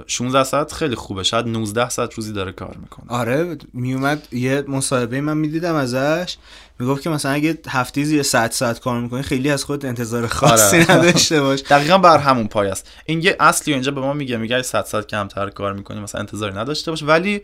16 0.08 0.43
ساعت 0.43 0.73
خیلی 0.73 0.95
خوبه. 0.95 1.23
شاید 1.23 1.47
19 1.47 1.89
ساعت 1.89 2.13
روزی 2.13 2.34
داره 2.34 2.51
کار 2.51 2.75
می‌کنه. 2.82 3.06
آره 3.10 3.58
میومد 3.73 4.27
یه 4.32 4.63
مصاحبه 4.67 5.21
من 5.21 5.38
می‌دیدم 5.38 5.75
ازش. 5.75 6.38
می‌گفت 6.80 7.01
که 7.04 7.10
مثلا 7.10 7.32
اگه 7.32 7.58
هفته 7.69 8.04
زیر 8.04 8.23
100 8.23 8.51
ساعت 8.51 8.80
کار 8.80 9.01
می‌کنی 9.01 9.21
خیلی 9.21 9.49
از 9.49 9.63
خود 9.63 9.86
انتظار 9.86 10.27
خاصی 10.27 10.77
آره. 10.77 10.91
نداشته 10.91 11.41
باش. 11.41 11.62
دقیقا 11.69 11.97
بر 11.97 12.17
همون 12.17 12.47
پای 12.47 12.67
است. 12.67 12.88
این 13.06 13.21
یه 13.21 13.36
اصلی 13.39 13.73
اینجا 13.73 13.91
به 13.91 14.01
ما 14.01 14.13
میگه 14.13 14.38
میگه 14.38 14.56
اگه 14.56 14.63
100 14.63 14.86
ساعت 14.86 15.08
کمتر 15.08 15.49
کار 15.49 15.73
می‌کنی 15.73 15.99
مثلا 15.99 16.21
انتظاری 16.21 16.56
نداشته 16.56 16.91
باش. 16.91 17.04
ولی 17.04 17.41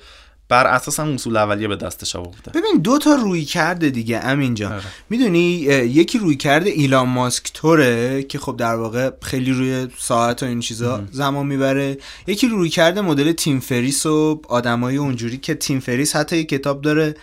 بر 0.49 0.67
اساس 0.67 0.99
هم 0.99 1.13
اصول 1.13 1.37
اولیه 1.37 1.67
به 1.67 1.75
دستش 1.75 2.15
آورده 2.15 2.51
ببین 2.53 2.81
دو 2.83 2.97
تا 2.97 3.15
روی 3.15 3.45
کرده 3.45 3.89
دیگه 3.89 4.19
امین 4.23 4.53
جان. 4.53 4.71
آره. 4.71 4.83
می‌دونی 5.09 5.39
یکی 5.41 6.17
روی 6.17 6.35
کرده 6.35 6.69
ایلان 6.69 7.09
ماسک 7.09 7.51
توره 7.53 8.23
که 8.23 8.39
خب 8.39 8.57
در 8.57 8.75
واقع 8.75 9.11
خیلی 9.21 9.51
روی 9.51 9.87
ساعت 9.97 10.43
و 10.43 10.45
این 10.45 10.59
چیزا 10.59 11.03
زمان 11.11 11.45
می‌بره. 11.45 11.97
یکی 12.27 12.47
رویکرد 12.47 13.01
مدل 13.01 13.31
تیم 13.31 13.59
فریس 13.59 14.05
و 14.05 14.41
آدمای 14.49 14.97
اونجوری 14.97 15.37
که 15.37 15.55
تیم 15.55 15.79
فریس 15.79 16.15
حتی 16.15 16.37
یه 16.37 16.43
کتاب 16.43 16.81
داره 16.81 17.15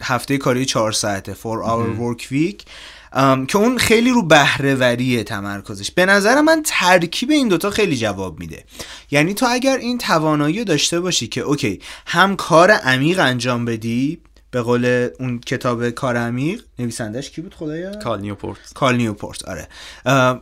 هفته 0.00 0.38
کاری 0.38 0.64
چهار 0.64 0.92
ساعته 0.92 1.34
four 1.34 1.66
hour 1.66 2.00
work 2.00 2.22
week 2.22 2.62
که 3.48 3.58
اون 3.58 3.78
خیلی 3.78 4.10
رو 4.10 4.22
بهره‌وری 4.22 5.22
تمرکزش. 5.24 5.90
به 5.90 6.06
نظر 6.06 6.40
من 6.40 6.62
ترکیب 6.66 7.30
این 7.30 7.48
دوتا 7.48 7.70
خیلی 7.70 7.96
جواب 7.96 8.40
میده. 8.40 8.64
یعنی 9.10 9.34
تو 9.34 9.46
اگر 9.50 9.76
این 9.76 9.98
توانایی 9.98 10.64
داشته 10.64 11.00
باشی 11.00 11.26
که 11.26 11.40
okay 11.40 11.80
هم 12.06 12.36
کار 12.36 12.70
عمیق 12.70 13.20
انجام 13.20 13.64
بدی 13.64 14.20
به 14.52 14.62
قول 14.62 15.08
اون 15.18 15.38
کتاب 15.38 15.90
کار 15.90 16.16
عمیق 16.16 16.62
نویسندش 16.78 17.30
کی 17.30 17.40
بود 17.40 17.54
خدایا؟ 17.54 17.94
کال 17.94 18.20
نیوپورت. 18.20 18.58
کال 18.74 18.96
نیوپورت 18.96 19.48
آره. 19.48 19.68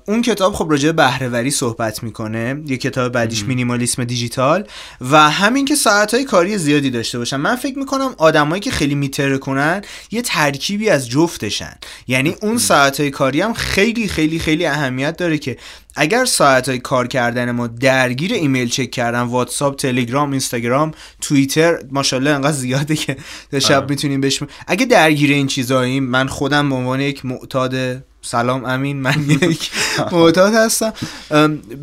اون 0.08 0.22
کتاب 0.22 0.52
خب 0.52 0.70
راجع 0.70 0.86
به 0.88 0.92
بهرهوری 0.92 1.50
صحبت 1.50 2.02
می‌کنه 2.02 2.62
یه 2.66 2.76
کتاب 2.76 3.12
بعدیش 3.12 3.44
مینیمالیسم 3.44 4.04
دیجیتال 4.04 4.64
و 5.00 5.30
همین 5.30 5.64
که 5.64 5.74
ساعتهای 5.74 6.24
کاری 6.24 6.58
زیادی 6.58 6.90
داشته 6.90 7.18
باشن. 7.18 7.36
من 7.36 7.56
فکر 7.56 7.78
می‌کنم 7.78 8.14
آدمایی 8.18 8.60
که 8.60 8.70
خیلی 8.70 8.94
میتره 8.94 9.38
کنن 9.38 9.82
یه 10.10 10.22
ترکیبی 10.22 10.90
از 10.90 11.08
جفتشن. 11.08 11.74
یعنی 12.06 12.36
اون 12.42 12.58
ساعتهای 12.58 13.10
کاری 13.10 13.40
هم 13.40 13.54
خیلی 13.54 14.08
خیلی 14.08 14.38
خیلی 14.38 14.66
اهمیت 14.66 15.16
داره 15.16 15.38
که 15.38 15.56
اگر 15.96 16.24
ساعتهای 16.24 16.78
کار 16.78 17.06
کردن 17.06 17.50
ما 17.50 17.66
درگیر 17.66 18.32
ایمیل 18.32 18.68
چک 18.68 18.90
کردن 18.90 19.20
واتساپ 19.20 19.76
تلگرام 19.76 20.30
اینستاگرام 20.30 20.92
توییتر 21.20 21.78
ماشاءالله 21.90 22.30
انقدر 22.30 22.52
زیاده 22.52 22.96
که 22.96 23.16
تا 23.50 23.60
شب 23.60 23.74
آره. 23.74 23.86
می‌تونیم 24.00 24.20
بهش 24.20 24.42
اگه 24.66 24.86
درگیر 24.86 25.30
این 25.30 25.46
چیزاییم 25.46 26.04
من 26.04 26.26
خودم 26.26 26.68
به 26.68 26.74
عنوان 26.74 27.00
یک 27.00 27.24
معتاد 27.24 27.74
سلام 28.22 28.64
امین 28.64 29.00
من 29.00 29.14
یک 29.50 29.70
معتاد 30.12 30.54
هستم. 30.54 30.92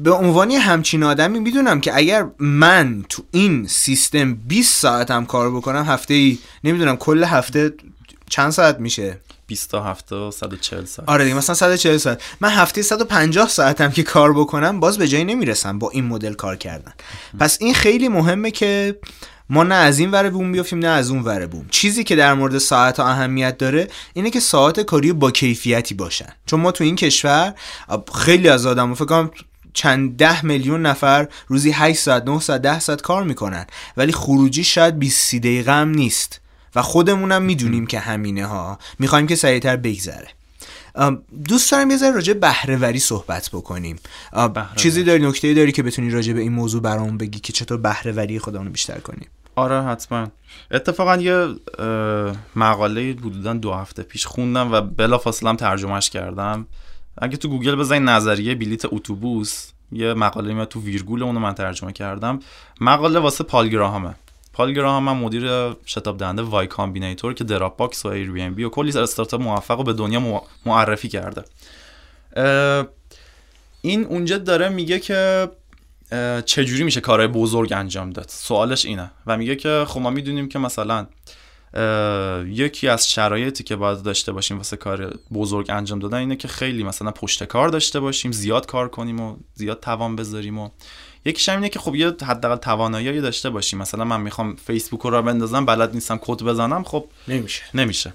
به 0.03 0.11
عنوان 0.11 0.51
همچین 0.51 1.03
آدمی 1.03 1.39
می‌دونم 1.39 1.81
که 1.81 1.97
اگر 1.97 2.25
من 2.39 3.05
تو 3.09 3.23
این 3.31 3.67
سیستم 3.67 4.33
20 4.33 4.81
ساعتم 4.81 5.25
کار 5.25 5.51
بکنم 5.51 5.85
هفته 5.85 6.13
ای 6.13 6.37
نمی‌دونم 6.63 6.95
کل 6.95 7.23
هفته 7.23 7.73
چند 8.29 8.51
ساعت 8.51 8.79
میشه؟ 8.79 9.19
20 9.47 9.71
تا 9.71 9.83
هفته 9.83 10.31
140 10.31 10.85
ساعت. 10.85 11.09
آره 11.09 11.23
دیگه 11.23 11.35
مثلا 11.35 11.55
140 11.55 11.97
ساعت. 11.97 12.21
من 12.41 12.49
هفته 12.49 12.81
150 12.81 13.49
ساعتم 13.49 13.91
که 13.91 14.03
کار 14.03 14.33
بکنم 14.33 14.79
باز 14.79 14.97
به 14.97 15.07
جایی 15.07 15.23
نمی‌رسم 15.23 15.79
با 15.79 15.89
این 15.89 16.05
مدل 16.05 16.33
کار 16.33 16.55
کردن. 16.55 16.93
پس 17.39 17.57
این 17.61 17.73
خیلی 17.73 18.07
مهمه 18.07 18.51
که 18.51 18.99
ما 19.49 19.63
نه 19.63 19.75
از 19.75 19.99
این 19.99 20.11
وره 20.11 20.29
بوم 20.29 20.51
بیافتیم 20.51 20.79
نه 20.79 20.87
از 20.87 21.11
اون 21.11 21.21
وره 21.21 21.47
بوم. 21.47 21.65
چیزی 21.71 22.03
که 22.03 22.15
در 22.15 22.33
مورد 22.33 22.57
ساعت 22.57 22.99
ها 22.99 23.07
اهمیت 23.07 23.57
داره 23.57 23.87
اینه 24.13 24.29
که 24.29 24.39
ساعت 24.39 24.79
کاری 24.79 25.13
با 25.13 25.31
کیفیتی 25.31 25.93
باشن. 25.95 26.29
چون 26.45 26.59
ما 26.59 26.71
تو 26.71 26.83
این 26.83 26.95
کشور 26.95 27.53
خیلی 28.15 28.49
از 28.49 28.65
آدم 28.65 28.93
فکر 28.93 29.05
کنم 29.05 29.31
چند 29.73 30.17
ده 30.17 30.45
میلیون 30.45 30.81
نفر 30.81 31.27
روزی 31.47 31.71
8 31.71 31.99
ساعت 31.99 32.25
9 32.25 32.39
ساعت 32.39 32.61
10 32.61 32.79
ساعت 32.79 33.01
کار 33.01 33.23
می‌کنن. 33.23 33.65
ولی 33.97 34.11
خروجی 34.11 34.63
شاید 34.63 34.99
20 34.99 35.35
دقیقه 35.35 35.71
هم 35.71 35.89
نیست. 35.89 36.41
و 36.75 36.81
خودمونم 36.81 37.41
می‌دونیم 37.41 37.87
که 37.87 37.99
همینه 37.99 38.45
ها 38.45 38.79
می‌خوایم 38.99 39.27
که 39.27 39.35
سریعتر 39.35 39.75
بگذره. 39.75 40.27
دوست 41.45 41.71
دارم 41.71 41.91
یه 41.91 41.97
ذره 41.97 42.11
راجع 42.11 42.33
به 42.33 42.39
بهرهوری 42.39 42.99
صحبت 42.99 43.49
بکنیم. 43.49 43.95
چیزی 44.75 45.03
داری 45.03 45.27
نکته 45.27 45.53
داری 45.53 45.71
که 45.71 45.83
بتونی 45.83 46.09
راجع 46.09 46.33
به 46.33 46.41
این 46.41 46.51
موضوع 46.51 46.81
برامون 46.81 47.17
بگی 47.17 47.39
که 47.39 47.53
چطور 47.53 47.77
بهرهوری 47.77 48.39
خودمون 48.39 48.69
بیشتر 48.69 48.99
کنیم؟ 48.99 49.27
آره 49.57 49.83
حتما. 49.83 50.27
اتفاقا 50.71 51.15
یه 51.15 51.47
مقاله 52.55 53.15
حدودا 53.19 53.53
دو 53.53 53.73
هفته 53.73 54.03
پیش 54.03 54.25
خوندم 54.25 54.71
و 54.71 54.81
بلافاصله 54.81 55.55
ترجمهش 55.55 56.09
کردم. 56.09 56.67
اگه 57.17 57.37
تو 57.37 57.49
گوگل 57.49 57.75
بزنید 57.75 58.09
نظریه 58.09 58.55
بلیت 58.55 58.85
اتوبوس 58.85 59.71
یه 59.91 60.13
مقاله 60.13 60.53
میاد 60.53 60.67
تو 60.67 60.81
ویرگول 60.81 61.23
اونو 61.23 61.39
من 61.39 61.53
ترجمه 61.53 61.91
کردم. 61.91 62.39
مقاله 62.81 63.19
واسه 63.19 63.43
پال 63.43 63.67
گراهامه. 63.67 64.15
پال 64.53 64.73
گراهام 64.73 65.07
هم 65.09 65.17
مدیر 65.17 65.75
شتاب 65.85 66.17
دهنده 66.17 66.41
Y 66.41 66.67
Combinator 66.67 67.33
که 67.33 67.43
Dropbox 67.43 68.05
و 68.05 68.09
Airbnb 68.09 68.63
و 68.63 68.69
کلی 68.69 68.99
استارتاپ 68.99 69.41
موفق 69.41 69.77
رو 69.77 69.83
به 69.83 69.93
دنیا 69.93 70.19
مع- 70.19 70.43
معرفی 70.65 71.07
کرده. 71.07 71.43
این 73.81 74.05
اونجا 74.05 74.37
داره 74.37 74.69
میگه 74.69 74.99
که 74.99 75.49
چجوری 76.45 76.83
میشه 76.83 77.01
کارهای 77.01 77.27
بزرگ 77.27 77.73
انجام 77.73 78.09
داد؟ 78.09 78.25
سوالش 78.29 78.85
اینه. 78.85 79.11
و 79.27 79.37
میگه 79.37 79.55
که 79.55 79.85
خب 79.87 79.99
ما 79.99 80.09
می‌دونیم 80.09 80.49
که 80.49 80.59
مثلا 80.59 81.07
یکی 82.47 82.87
از 82.87 83.11
شرایطی 83.11 83.63
که 83.63 83.75
باید 83.75 84.01
داشته 84.01 84.31
باشیم 84.31 84.57
واسه 84.57 84.77
کار 84.77 85.13
بزرگ 85.33 85.69
انجام 85.69 85.99
دادن 85.99 86.17
اینه 86.17 86.35
که 86.35 86.47
خیلی 86.47 86.83
مثلا 86.83 87.11
پشتکار 87.11 87.69
داشته 87.69 87.99
باشیم 87.99 88.31
زیاد 88.31 88.65
کار 88.65 88.89
کنیم 88.89 89.19
و 89.19 89.35
زیاد 89.53 89.79
توان 89.79 90.15
بذاریم 90.15 90.59
و 90.59 90.69
یکیش 91.25 91.49
هم 91.49 91.55
اینه 91.55 91.69
که 91.69 91.79
خب 91.79 91.95
یه 91.95 92.15
حداقل 92.23 92.55
توانایی 92.55 93.21
داشته 93.21 93.49
باشیم. 93.49 93.79
مثلا 93.79 94.03
من 94.03 94.21
می‌خوام 94.21 94.55
فیسبوک 94.55 95.01
راه 95.01 95.21
بندازم 95.21 95.65
بلد 95.65 95.93
نیستم 95.93 96.17
کد 96.17 96.43
بزنم 96.43 96.83
خب 96.83 97.05
نمیشه. 97.27 97.63
نمیشه. 97.73 98.13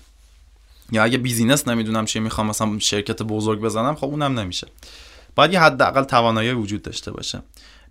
یا 0.92 1.04
اگه 1.04 1.18
business 1.18 1.68
نمی‌دونم 1.68 2.04
چیه 2.04 2.22
می‌خوام 2.22 2.46
مثلا 2.46 2.78
شرکت 2.78 3.22
بزرگ 3.22 3.60
بزنم 3.60 3.94
خب 3.94 4.04
اونم 4.04 4.40
نمیشه. 4.40 4.66
باید 5.34 5.52
یه 5.52 5.60
حداقل 5.60 6.04
توانایی 6.04 6.52
وجود 6.52 6.82
داشته 6.82 7.10
باشه. 7.10 7.42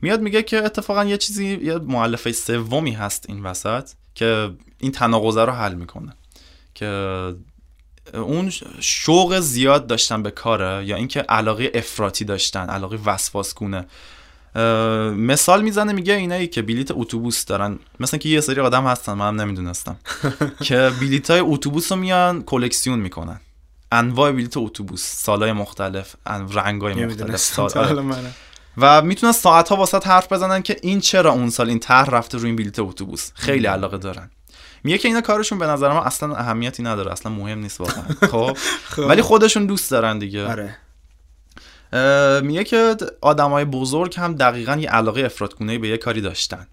میاد 0.02 0.22
میگه 0.22 0.44
که 0.44 0.66
اتفاقا 0.66 1.06
یه 1.06 1.18
چیزی 1.18 1.60
یه 1.64 1.78
مؤلفه 1.78 2.32
سومی 2.32 2.92
هست 2.92 3.26
این 3.30 3.44
وسط 3.44 3.90
که 4.16 4.50
این 4.80 4.92
تناقضه 4.92 5.46
رو 5.46 5.52
حل 5.52 5.74
می‌کنه. 5.74 6.14
که 6.76 6.88
اون 8.14 8.52
شوق 8.80 9.40
زیاد 9.40 9.88
داشتن 9.88 10.24
به 10.24 10.32
کاره 10.32 10.86
یا 10.86 10.96
اینکه 10.96 11.20
علاقه 11.20 11.72
افراطی 11.74 12.26
داشتن 12.26 12.70
علاقه 12.70 13.00
وسواسگونه. 13.06 13.86
اه، 14.56 14.64
مثال 15.10 15.62
می‌زنه 15.62 15.94
میگه 15.94 16.14
اینایی 16.14 16.48
که 16.48 16.62
بلیت 16.62 16.92
اتوبوس 16.92 17.46
دارن. 17.46 17.80
مثلا 18.00 18.18
که 18.18 18.30
یه 18.30 18.42
سری 18.42 18.62
آدم 18.62 18.86
هستن 18.88 19.14
من 19.14 19.28
هم 19.28 19.42
نمی‌دونستم. 19.42 19.96
که 20.68 20.92
بلیت 21.02 21.32
های 21.32 21.40
اتوبوس 21.40 21.92
رو 21.92 21.98
میان 21.98 22.44
کلکسیون 22.44 23.00
می‌کنن. 23.00 23.40
انواع 23.92 24.32
بلیت 24.32 24.58
اتوبوس 24.58 25.04
سالای 25.04 25.52
مختلف 25.52 26.16
رنگ 26.26 26.82
های 26.82 27.06
مختلف 27.06 27.40
و 28.78 29.02
می‌تونن 29.02 29.32
ساعت 29.32 29.70
ها 29.70 29.76
واسط 29.76 30.08
حرف 30.08 30.32
بزنن 30.32 30.62
که 30.62 30.78
این 30.82 31.00
چرا 31.00 31.32
اون 31.32 31.50
سال 31.50 31.70
این 31.70 31.80
طرح 31.80 32.10
رفته 32.10 32.38
روی 32.38 32.48
این 32.48 32.56
بلیت 32.56 32.80
اتوبوس. 32.80 33.32
خیلی 33.34 33.68
علاقه 33.68 33.98
دارن. 33.98 34.30
میگه 34.84 34.98
که 34.98 35.08
اینا 35.08 35.22
کارشون 35.22 35.60
به 35.60 35.66
نظر 35.68 35.90
من 35.90 35.98
اصلا 35.98 36.36
اهمیتی 36.36 36.84
نداره. 36.84 37.12
اصلا 37.12 37.32
مهم 37.32 37.60
نیست 37.60 37.82
واقعا. 37.82 38.04
خب؟ 38.32 38.58
خب. 38.84 39.04
ولی 39.10 39.22
خودشون 39.22 39.66
دوست 39.66 39.92
دارن 39.92 40.20
دیگه. 40.20 40.48
آره. 40.48 40.78
میگه 42.44 42.64
که 42.64 42.96
آدمای 43.22 43.66
بزرگ 43.66 44.16
هم 44.18 44.36
دقیقا 44.36 44.76
یه 44.76 44.90
علاقه 44.90 45.22
افرادگونه 45.22 45.78
به 45.78 45.88
یه 45.88 45.98
کاری 45.98 46.22
داشتن. 46.22 46.68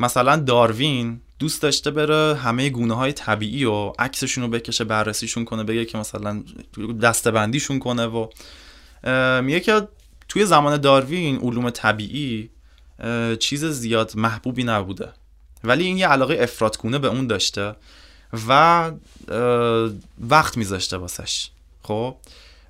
مثلا 0.00 0.36
داروین 0.36 1.20
دوست 1.38 1.62
داشته 1.62 1.90
بره 1.90 2.34
همه 2.34 2.70
گونه 2.70 2.94
های 2.94 3.12
طبیعی 3.12 3.64
و 3.64 3.92
عکسشون 3.98 4.44
رو 4.44 4.50
بکشه 4.50 4.84
بررسیشون 4.84 5.44
کنه 5.44 5.64
بگه 5.64 5.84
که 5.84 5.98
مثلا 5.98 6.42
دستبندیشون 7.02 7.78
کنه 7.78 8.06
و 8.06 8.26
میگه 9.42 9.60
که 9.60 9.88
توی 10.32 10.46
زمان 10.46 10.76
داروین 10.76 11.38
علوم 11.38 11.70
طبیعی 11.70 12.50
چیز 13.38 13.64
زیاد 13.64 14.12
محبوبی 14.16 14.64
نبوده. 14.64 15.08
ولی 15.64 15.84
این 15.84 15.98
یه 15.98 16.08
علاقه 16.08 16.38
افرادگونه 16.40 16.98
به 16.98 17.08
اون 17.08 17.26
داشته 17.26 17.74
و 18.48 18.90
وقت 20.20 20.56
میذاشته 20.56 20.96
واسش. 20.96 21.50
خب؟ 21.82 22.16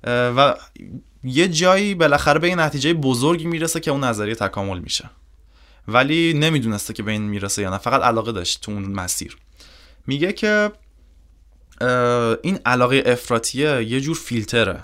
و 0.07 0.55
یه 1.23 1.47
جایی 1.47 1.95
بالاخره 1.95 2.39
به 2.39 2.49
یه 2.49 2.55
نتیجه 2.55 2.93
بزرگی 2.93 3.45
می‌رسه 3.45 3.79
که 3.79 3.91
اون 3.91 4.03
نظریه 4.03 4.35
تکامل 4.35 4.79
میشه. 4.79 5.09
ولی 5.87 6.33
نمی‌دونسته 6.33 6.93
که 6.93 7.03
به 7.03 7.11
این 7.11 7.21
می‌رسه 7.21 7.61
یا 7.61 7.69
نه. 7.69 7.77
فقط 7.77 8.01
علاقه 8.01 8.31
داشت 8.31 8.61
تو 8.61 8.71
اون 8.71 8.83
مسیر. 8.83 9.37
میگه 10.07 10.33
که 10.33 10.71
این 12.41 12.59
علاقه 12.65 13.03
افراطیه 13.05 13.83
یه 13.83 14.01
جور 14.01 14.15
فیلتره. 14.15 14.83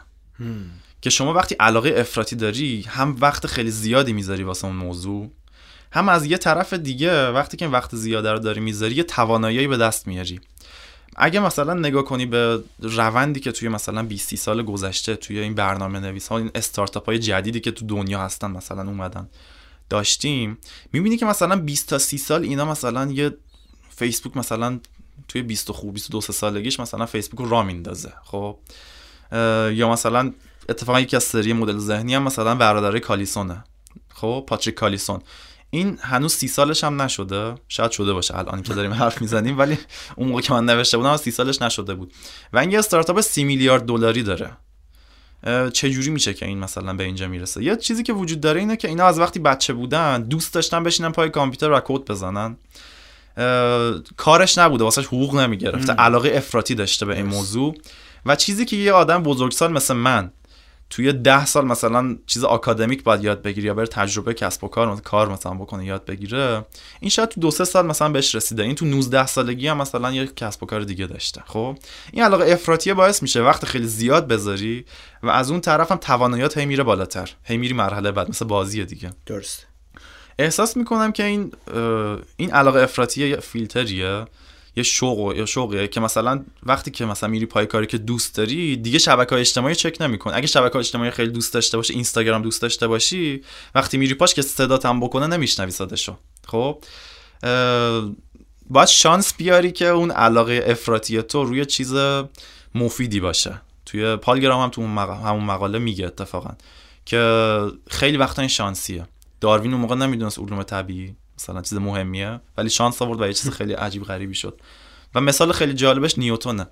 که 1.02 1.10
شما 1.10 1.34
وقتی 1.34 1.56
علاقه 1.60 1.94
افراطی 1.98 2.36
داری 2.36 2.86
هم 2.88 3.16
وقت 3.20 3.48
خیلی 3.48 3.72
زیادی 3.72 4.14
می‌ذاری 4.14 4.44
واسه 4.44 4.66
اون 4.66 4.76
موضوع 4.76 5.32
هم 5.92 6.10
از 6.10 6.26
یه 6.26 6.38
طرف 6.38 6.74
دیگه 6.74 7.30
وقتی 7.30 7.58
که 7.58 7.68
وقت 7.68 7.96
زیاده 7.96 8.32
رو 8.32 8.40
داری 8.40 8.60
می‌ذاری 8.60 8.96
یه 8.96 9.04
توانایی 9.04 9.68
به 9.68 9.78
دست 9.78 10.08
میاری. 10.08 10.40
اگه 11.16 11.40
مثلا 11.40 11.74
نگاه 11.74 12.04
کنی 12.04 12.26
به 12.26 12.64
روندی 12.80 13.40
که 13.40 13.52
توی 13.52 13.70
مثلا 13.70 14.04
20 14.04 14.36
سال 14.36 14.64
گذشته 14.64 15.16
توی 15.16 15.40
این 15.40 15.56
برنامه 15.56 16.00
نویس 16.00 16.28
ها 16.28 16.38
این 16.38 16.52
استارتاپ 16.56 17.06
های 17.06 17.20
جدیدی 17.20 17.60
که 17.60 17.72
تو 17.72 17.86
دنیا 17.86 18.20
هستن 18.20 18.52
مثلا 18.52 18.82
اومدن 18.82 19.30
داشتیم 19.90 20.58
می‌بینی 20.94 21.18
که 21.18 21.26
مثلا 21.26 21.56
20 21.56 21.90
تا 21.90 21.98
30 21.98 22.18
سال 22.18 22.44
اینا 22.44 22.66
مثلا 22.66 23.12
یه 23.12 23.38
فیسبوک 23.90 24.38
مثلا 24.38 24.80
توی 25.28 25.42
20 25.42 25.72
خوب 25.72 25.94
22 25.94 26.22
سالگیش 26.22 26.80
مثلا 26.80 27.06
فیسبوک 27.06 27.40
رو 27.40 27.50
را 27.50 27.64
میندازه 27.64 28.14
خب؟ 28.24 28.58
یا 29.72 29.90
مثلا 29.92 30.34
اتفاقا 30.70 31.00
یکی 31.00 31.16
از 31.16 31.24
سری 31.24 31.54
مدل 31.54 31.78
ذهنی 31.78 32.16
هم 32.16 32.24
مثلا 32.24 32.56
برادر 32.56 33.00
کالیسونه. 33.00 33.64
خب 34.14 34.44
پاتریک 34.48 34.76
کالیسون. 34.76 35.20
این 35.70 36.00
هنوز 36.02 36.34
سی 36.34 36.48
سالش 36.48 36.84
هم 36.84 37.02
نشده. 37.02 37.56
شاید 37.68 37.92
شده 37.92 38.14
باشه 38.14 38.38
الان 38.38 38.64
که 38.64 38.74
داریم 38.74 38.94
حرف 38.94 39.22
می‌زنیم 39.22 39.60
ولی 39.60 39.78
اون 40.16 40.28
موقع 40.28 40.42
که 40.42 40.54
من 40.54 40.66
نوشته 40.66 40.98
بودم 40.98 41.18
سی 41.18 41.32
سالش 41.32 41.62
نشده 41.62 41.94
بود. 41.96 42.14
و 42.54 42.60
این 42.60 42.72
یه 42.72 42.80
استارتاپ 42.80 43.22
سی 43.22 43.44
میلیارد 43.44 43.86
دلاری 43.86 44.24
داره. 44.24 44.52
چه 45.74 45.90
جوری 45.90 46.10
میشه 46.10 46.34
که 46.34 46.46
این 46.46 46.60
مثلا 46.60 46.94
به 46.94 47.04
اینجا 47.04 47.28
می‌رسه؟ 47.28 47.64
یه 47.64 47.76
چیزی 47.76 48.04
که 48.04 48.14
وجود 48.14 48.42
داره 48.42 48.60
اینه 48.60 48.78
که 48.78 48.88
اینا 48.88 49.06
از 49.06 49.20
وقتی 49.20 49.40
بچه 49.40 49.74
بودن 49.74 50.22
دوست 50.24 50.54
داشتن 50.54 50.84
بشینن 50.84 51.12
پای 51.12 51.30
کامپیوتر 51.30 51.72
و 51.72 51.80
کد 51.80 52.12
بزنن. 52.12 52.58
کارش 54.18 54.58
نبوده 54.58 54.84
واسش 54.84 55.06
حقوق 55.06 55.36
نمی‌گرفته. 55.36 55.94
علاقه 55.94 56.32
افراطی 56.36 56.76
داشته 56.76 57.06
به 57.06 57.16
این. 57.16 57.26
موضوع. 57.26 57.76
و 58.26 58.36
چیزی 58.36 58.66
که 58.66 58.76
یه 58.76 58.92
آدم 58.92 59.24
بزرگسال 59.24 59.72
مثل 59.72 59.94
من 59.94 60.32
توی 60.90 61.14
ده 61.14 61.46
سال 61.46 61.66
مثلا 61.66 62.18
چیز 62.26 62.44
آکادمیک 62.44 63.04
باید 63.04 63.24
یاد 63.24 63.42
بگیری 63.42 63.68
یا 63.68 63.74
بره 63.74 63.88
تجربه 63.88 64.34
کسب 64.34 64.64
و 64.64 64.68
کار 64.68 65.02
کار 65.02 65.32
مثلا 65.32 65.54
بکنه 65.54 65.86
یاد 65.86 66.06
بگیره. 66.06 66.66
این 67.00 67.10
شاید 67.10 67.30
تو 67.30 67.42
دو 67.42 67.52
سه 67.52 67.64
سال 67.64 67.86
مثلا 67.86 68.10
بهش 68.10 68.36
رسیده. 68.36 68.64
این 68.64 68.76
تو 68.76 68.86
19 68.86 69.28
سالگی 69.28 69.68
هم 69.68 69.78
مثلا 69.78 70.12
یه 70.12 70.28
کسب 70.28 70.64
و 70.64 70.66
کار 70.66 70.82
دیگه 70.82 71.08
داشته 71.08 71.44
خب؟ 71.46 71.78
این 72.12 72.24
علاقه 72.24 72.52
افراطیه 72.52 72.94
باعث 72.94 73.22
میشه. 73.22 73.42
وقت 73.42 73.66
خیلی 73.66 73.88
زیاد 73.88 74.28
بذاری 74.28 74.86
و 75.24 75.30
از 75.30 75.52
اون 75.52 75.62
طرف 75.62 75.92
هم 75.92 75.98
تواناییات 75.98 76.58
هی 76.58 76.66
میره 76.66 76.84
بالاتر. 76.84 77.30
هی 77.44 77.58
میری 77.58 77.74
مرحله 77.74 78.12
بعد 78.12 78.30
مثل 78.30 78.46
بازی 78.46 78.86
دیگه. 78.86 79.12
درست. 79.26 79.68
احساس 80.40 80.78
می‌کنم 80.78 81.12
که 81.12 81.24
این 81.24 81.52
این 82.38 82.52
علاقه 82.52 82.80
افراطیه 82.80 83.36
فیلتریه. 83.36 84.26
یه 84.80 84.84
شوق 84.84 85.34
یا 85.36 85.46
شوقه 85.46 85.88
که 85.88 86.00
مثلا 86.00 86.46
وقتی 86.64 86.92
که 86.92 87.06
مثلا 87.06 87.30
میری 87.30 87.46
پای 87.46 87.66
کاری 87.66 87.88
که 87.88 87.98
دوست 87.98 88.36
داری 88.36 88.78
دیگه 88.78 89.00
شبکه 89.00 89.30
های 89.30 89.42
اجتماعی 89.42 89.76
چک 89.76 89.98
نمیکن. 90.00 90.32
اگه 90.34 90.48
شبکه 90.48 90.74
های 90.74 90.80
اجتماعی 90.80 91.12
خیلی 91.12 91.32
دوست 91.32 91.54
داشته 91.54 91.78
باشی 91.78 91.94
اینستاگرام 91.94 92.42
دوست 92.42 92.62
داشته 92.62 92.88
باشی 92.88 93.44
وقتی 93.76 93.98
میری 93.98 94.14
پاش 94.14 94.34
که 94.34 94.42
صدات 94.42 94.86
هم 94.86 95.00
بکنه 95.00 95.28
نمیشنوی 95.28 95.72
صداشو 95.72 96.16
خب 96.48 96.84
باید 98.70 98.88
شانس 98.88 99.34
بیاری 99.34 99.72
که 99.72 99.88
اون 99.88 100.12
علاقه 100.12 100.64
افراطی 100.68 101.22
تو 101.22 101.44
روی 101.44 101.66
چیز 101.66 101.94
مفیدی 102.76 103.20
باشه. 103.20 103.62
توی 103.86 104.16
پالگرام 104.16 104.64
هم 104.64 104.70
تو 104.70 104.82
همون 104.82 105.44
مقاله 105.44 105.80
میگه 105.80 106.06
اتفاقا 106.06 106.54
که 107.06 107.62
خیلی 107.90 108.18
وقتا 108.18 108.42
این 108.42 108.50
شانسیه. 108.50 109.06
داروین 109.42 109.72
اون 109.72 109.82
موقع 109.82 109.96
نمی‌دونست 109.96 110.40
علوم 110.40 110.64
طبیعی. 110.64 111.16
مثلا 111.40 111.62
چیز 111.62 111.78
مهمیه 111.78 112.40
ولی 112.58 112.70
شانس 112.70 113.02
آورد 113.02 113.22
و 113.22 113.28
یه 113.28 113.34
چیز 113.34 113.50
خیلی 113.50 113.74
عجیب 113.74 114.04
غریبی 114.04 114.36
شد. 114.36 114.62
و 115.16 115.22
مثال 115.22 115.52
خیلی 115.52 115.74
جالبش 115.74 116.18
نیوتونه. 116.18 116.68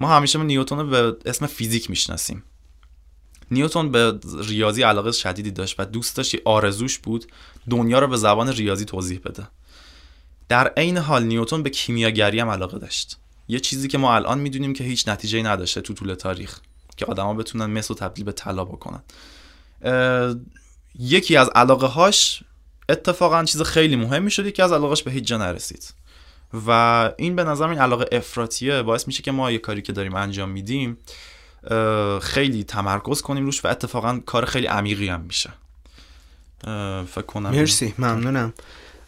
ما 0.00 0.08
همیشه 0.08 0.42
نیوتون 0.42 0.90
به 0.90 1.16
اسم 1.26 1.46
فیزیک 1.46 1.90
می‌شناسیم. 1.90 2.44
نیوتون 3.50 3.90
به 3.90 4.18
ریاضی 4.48 4.82
علاقه 4.82 5.12
شدیدی 5.12 5.50
داشت 5.50 5.80
و 5.80 5.84
دوست 5.84 6.16
داشت 6.16 6.36
آرزوش 6.44 6.98
بود 6.98 7.26
دنیا 7.70 7.98
رو 7.98 8.06
به 8.06 8.16
زبان 8.16 8.48
ریاضی 8.48 8.84
توضیح 8.84 9.20
بده. 9.24 9.48
در 10.48 10.68
عین 10.76 10.98
حال 10.98 11.24
نیوتون 11.24 11.62
به 11.62 11.70
کیمیاگری 11.70 12.40
هم 12.40 12.48
علاقه 12.48 12.78
داشت. 12.78 13.18
یه 13.48 13.60
چیزی 13.60 13.88
که 13.88 13.98
ما 13.98 14.14
الان 14.14 14.38
می‌دونیم 14.38 14.72
که 14.72 14.84
هیچ 14.84 15.08
نتیجه 15.08 15.42
نداشته 15.42 15.80
تو 15.80 15.94
طول 15.94 16.14
تاریخ 16.14 16.60
که 16.96 17.06
آدما 17.06 17.34
بتونن 17.34 17.66
مس 17.66 17.90
و 17.90 17.94
تبدیل 17.94 18.24
به 18.24 18.32
طلا 18.32 18.64
بکنن. 18.64 19.02
یکی 20.98 21.36
از 21.36 21.48
علاقه 21.54 21.86
هاش 21.86 22.42
اتفاقا 22.88 23.44
چیز 23.44 23.62
خیلی 23.62 23.96
مهمی 23.96 24.30
شد 24.30 24.52
که 24.52 24.64
از 24.64 24.72
علاقش 24.72 25.02
به 25.02 25.10
هیچ 25.10 25.24
جا 25.24 25.38
نرسید. 25.38 25.94
و 26.66 27.10
این 27.16 27.36
به 27.36 27.44
نظر 27.44 27.68
این 27.68 27.78
علاقه 27.78 28.16
افراطیه 28.16 28.82
باعث 28.82 29.06
میشه 29.06 29.22
که 29.22 29.32
ما 29.32 29.50
یه 29.50 29.58
کاری 29.58 29.82
که 29.82 29.92
داریم 29.92 30.14
انجام 30.14 30.48
میدیم 30.48 30.98
خیلی 32.22 32.64
تمرکز 32.64 33.22
کنیم 33.22 33.44
روش 33.44 33.64
و 33.64 33.68
اتفاقا 33.68 34.20
کار 34.26 34.44
خیلی 34.44 34.66
عمیقی 34.66 35.08
هم 35.08 35.20
میشه. 35.20 35.50
فکر 37.06 37.22
کنم 37.26 37.50
مرسی 37.50 37.94
ممنونم. 37.98 38.52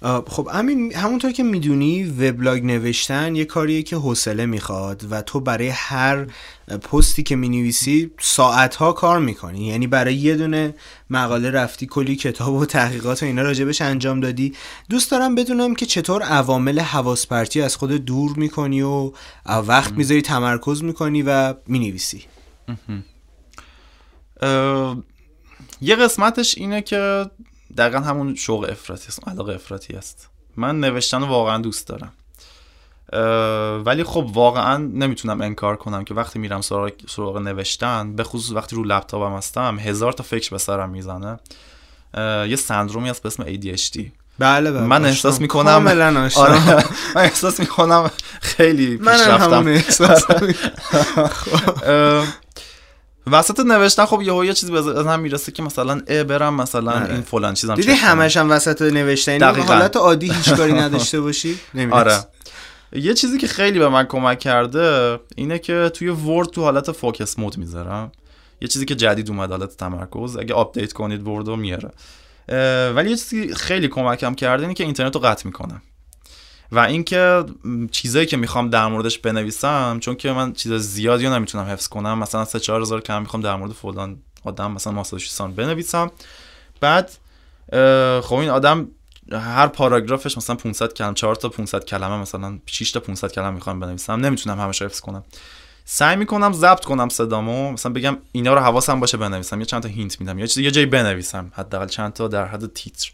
خب 0.03 0.49
همین 0.53 0.95
همونطور 0.95 1.33
که 1.33 1.43
می‌دونی 1.43 2.05
وبلاگ 2.05 2.65
نوشتن 2.65 3.37
یه 3.37 3.45
کاریه 3.45 3.83
که 3.83 3.97
حوصله 3.97 4.47
می‌خواد 4.47 5.07
و 5.11 5.23
تو 5.23 5.41
برای 5.41 5.69
هر 5.69 6.27
پستی 6.69 7.23
که 7.23 7.37
می‌نویسی 7.37 8.11
ساعتها 8.21 8.93
کار 8.93 9.21
می‌کنی. 9.21 9.67
یعنی 9.67 9.87
برای 9.87 10.15
یه 10.15 10.37
دونه 10.37 10.75
مقاله 11.11 11.51
رفتی 11.51 11.87
کلی 11.87 12.17
کتاب 12.17 12.55
و 12.55 12.67
تحقیقات 12.67 13.23
و 13.23 13.27
اینا 13.27 13.43
راجبش 13.43 13.83
انجام 13.83 14.21
دادی. 14.21 14.55
دوست 14.91 15.11
دارم 15.11 15.35
بدونم 15.35 15.75
که 15.75 15.87
چطور 15.87 16.23
عوامل 16.23 16.81
حواس 16.81 17.27
پرتی 17.27 17.63
از 17.63 17.77
خود 17.77 17.93
دور 17.93 18.37
می‌کنی 18.37 18.83
و 18.83 19.13
وقت 19.47 19.93
می‌ذاری 19.93 20.23
تمرکز 20.23 20.83
می‌کنی 20.83 21.23
و 21.23 21.55
می‌نویسی. 21.67 22.25
یه 25.81 25.97
قسمتش 25.97 26.59
اینه 26.59 26.83
که 26.83 27.31
دقیقا 27.77 27.99
همون 27.99 28.35
شوق 28.35 28.67
افراطی 28.71 29.09
است 29.09 29.29
علاقه 29.29 29.55
افراطی 29.55 29.95
است. 29.95 30.29
من 30.57 30.81
نوشتن 30.81 31.21
رو 31.21 31.27
واقعا 31.27 31.59
دوست 31.59 31.89
دارم. 31.89 32.13
ولی 33.85 34.05
خب 34.05 34.31
واقعا 34.33 34.77
نمی‌تونم 34.77 35.41
انکار 35.41 35.77
کنم 35.77 36.05
که 36.05 36.15
وقتی 36.15 36.39
میرم 36.39 36.61
سراغ, 36.61 36.91
سراغ 37.09 37.39
نوشتن 37.39 38.17
به 38.17 38.25
خصوص 38.25 38.57
وقتی 38.57 38.77
رو 38.77 38.85
لپتاپم 38.85 39.37
هستم 39.37 39.79
هزار 39.79 40.13
تا 40.13 40.23
فکر 40.23 40.51
به 40.51 40.59
سرم 40.59 40.91
می‌زنه. 40.91 41.39
یه 42.49 42.57
سندرومی 42.57 43.09
هست 43.09 43.23
به 43.23 43.27
اسم 43.27 43.45
ADHD 43.45 44.01
بله 44.39 44.71
بله 44.73 44.81
من 44.81 45.05
احساس 45.05 45.41
می‌کنم 45.41 45.87
آره 46.37 46.85
من 47.15 47.23
احساس 47.23 47.61
می‌کنم 47.61 48.11
خیلی 48.41 48.97
پیش 48.97 49.09
رفتم 49.09 49.67
احساس 49.67 50.25
وسط 53.33 53.61
نوشتن 53.61 54.05
خب 54.05 54.23
یهو 54.23 54.45
یه 54.45 54.53
چیزی 54.53 54.73
به 54.73 54.81
هم 54.83 55.21
می‌رسه 55.21 55.53
که 55.53 55.63
مثلا 55.63 56.01
ا 56.09 56.25
برم 56.25 56.55
مثلا 56.55 56.93
آره. 56.93 57.13
این 57.13 57.23
فلان 57.23 57.55
چیزم 57.55 57.75
دیدی 57.75 57.93
همش 57.93 58.37
هم 58.37 58.51
وسط 58.51 58.83
نوشتن 58.83 59.33
این 59.33 59.43
حالت 59.43 59.97
عادی 59.97 60.33
هیچ 60.33 60.51
کاری 60.51 60.73
نداشته 60.73 61.21
باشی؟ 61.21 61.59
آره. 61.91 62.19
یه 62.93 63.15
چیزی 63.15 63.39
که 63.39 63.47
خیلی 63.47 63.79
به 63.79 63.89
من 63.89 64.05
کمک 64.05 64.39
کرده 64.39 65.19
اینه 65.37 65.59
که 65.59 65.91
توی 65.95 66.09
Word 66.09 66.49
تو 66.49 66.63
حالت 66.63 66.93
focus 66.93 67.39
mode 67.39 67.59
می‌ذارم. 67.59 68.13
یه 68.61 68.69
چیزی 68.69 68.85
که 68.85 68.95
جدید 68.95 69.31
اومد 69.31 69.51
حالت 69.51 69.77
تمرکز. 69.77 70.37
اگه 70.37 70.55
update 70.55 70.93
کنید 70.93 71.27
Word 71.29 71.47
رو 71.47 71.57
میاره. 71.57 71.91
ولی 72.95 73.11
یه 73.11 73.17
چیزی 73.17 73.55
خیلی 73.55 73.89
کمکم 73.89 74.35
کرده 74.35 74.63
اینه 74.63 74.75
که 74.75 74.85
اینترنت 74.85 75.15
رو 75.15 75.21
قطع 75.21 75.47
می‌کنم. 75.47 75.83
و 76.73 76.79
اینکه 76.79 77.45
چیزایی 77.91 78.27
که 78.27 78.37
می‌خوام 78.37 78.71
در 78.71 78.87
موردش 78.87 79.19
بنویسم 79.19 79.99
چون 80.01 80.15
که 80.15 80.33
من 80.33 80.53
چیز 80.53 80.73
زیادی 80.73 81.27
رو 81.27 81.33
نمی‌تونم 81.33 81.65
حفظ 81.65 81.89
کنم 81.89 82.19
مثلا 82.19 82.45
سه 82.45 82.61
چهار 82.61 82.81
هزار 82.81 83.01
کلمه 83.01 83.21
می‌خوام 83.21 83.43
در 83.43 83.57
مورد 83.57 83.73
فلان 83.73 84.17
آدم 84.45 84.73
مثلا 84.73 84.93
ماسایوشی 84.93 85.41
سان 85.41 85.55
بنویسم. 85.55 86.11
بعد 86.81 87.11
خب 88.23 88.35
این 88.35 88.51
آدم 88.51 88.89
هر 89.33 89.67
پاراگرافش 89.67 90.37
مثلا 90.37 90.57
500 90.57 90.93
کلمه 90.93 91.15
4 91.15 91.35
تا 91.35 91.49
500 91.49 91.85
کلمه 91.85 92.17
مثلا 92.17 92.59
6 92.67 92.93
تا 92.93 93.01
500 93.01 93.33
کلمه 93.33 93.51
می‌خوام 93.51 93.81
بنویسم. 93.81 94.13
نمی‌تونم 94.13 94.61
همش 94.61 94.83
حفظ 94.83 95.01
کنم. 95.01 95.25
سعی 95.85 96.17
می‌کنم 96.17 96.53
ضبط 96.53 96.85
کنم 96.85 97.09
صدامو. 97.09 97.73
مثلا 97.73 97.93
بگم 97.93 98.17
اینا 98.33 98.55
رو 98.55 98.61
حواسم 98.61 99.01
باشه 99.01 99.17
بنویسم 99.17 99.61
یه 99.61 99.67
چند 99.67 99.83
تا 99.83 99.89
هینت 99.89 100.21
میدم 100.21 100.39
یا 100.39 100.47
چیزی 100.47 100.65
یه 100.65 100.71
جایی 100.71 100.87
بنویسم 100.87 101.53
حداقل 101.55 101.87
چند 101.87 102.13
تا 102.13 102.29
در 102.29 102.47
حد 102.47 102.73
تیتر. 102.73 103.11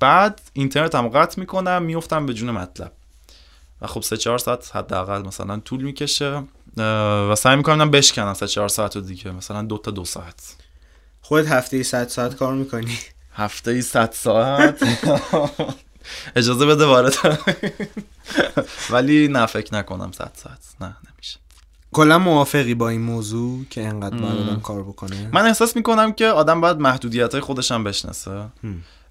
بعد 0.00 0.40
اینترنت 0.52 0.94
هم 0.94 1.08
قطع 1.08 1.40
می‌کنم 1.40 1.82
میفتم 1.82 2.26
به 2.26 2.34
جون 2.34 2.50
مطلب. 2.50 2.92
و 3.82 3.86
خب 3.86 4.02
سه 4.02 4.16
چهار 4.16 4.38
ساعت 4.38 4.76
حداقل 4.76 5.26
مثلا 5.26 5.60
طول 5.60 5.82
می‌کشه. 5.82 6.42
و 6.76 7.34
سعی 7.34 7.56
می‌کنم 7.56 7.90
بشکنم 7.90 8.34
سه 8.34 8.48
چهار 8.48 8.68
ساعت 8.68 8.96
رو 8.96 9.02
دیگه 9.02 9.30
مثلا 9.30 9.62
دو 9.62 9.78
تا 9.78 9.90
دو 9.90 10.04
ساعت. 10.04 10.56
خودت 11.22 11.48
هفته 11.48 11.76
ای 11.76 11.82
صد 11.82 12.08
ساعت 12.08 12.36
کار 12.36 12.54
می‌کنی؟ 12.54 12.98
هفته 13.34 13.70
ای 13.70 13.82
صد 13.82 14.12
ساعت؟ 14.12 14.82
اجازه 16.36 16.66
بده 16.66 16.86
وارد 16.86 17.14
ولی 18.90 19.28
نه 19.28 19.46
فکر 19.46 19.74
نکنم 19.74 20.12
صد 20.12 20.32
ساعت. 20.34 20.58
نه 20.80 20.86
نمیشه. 20.86 21.38
کلا 21.92 22.18
موافقی 22.18 22.74
با 22.74 22.88
این 22.88 23.00
موضوع 23.00 23.64
که 23.70 23.86
انقدر 23.86 24.16
باید 24.16 24.62
کار 24.62 24.82
بکنه؟ 24.82 25.30
من 25.32 25.46
احساس 25.46 25.76
می‌کنم 25.76 26.12
که 26.12 26.26
آدم 26.26 26.60
باید 26.60 26.76
محدودیت 26.76 27.32
های 27.32 27.40
خودش 27.40 27.72
هم 27.72 27.84
بشناسه. 27.84 28.46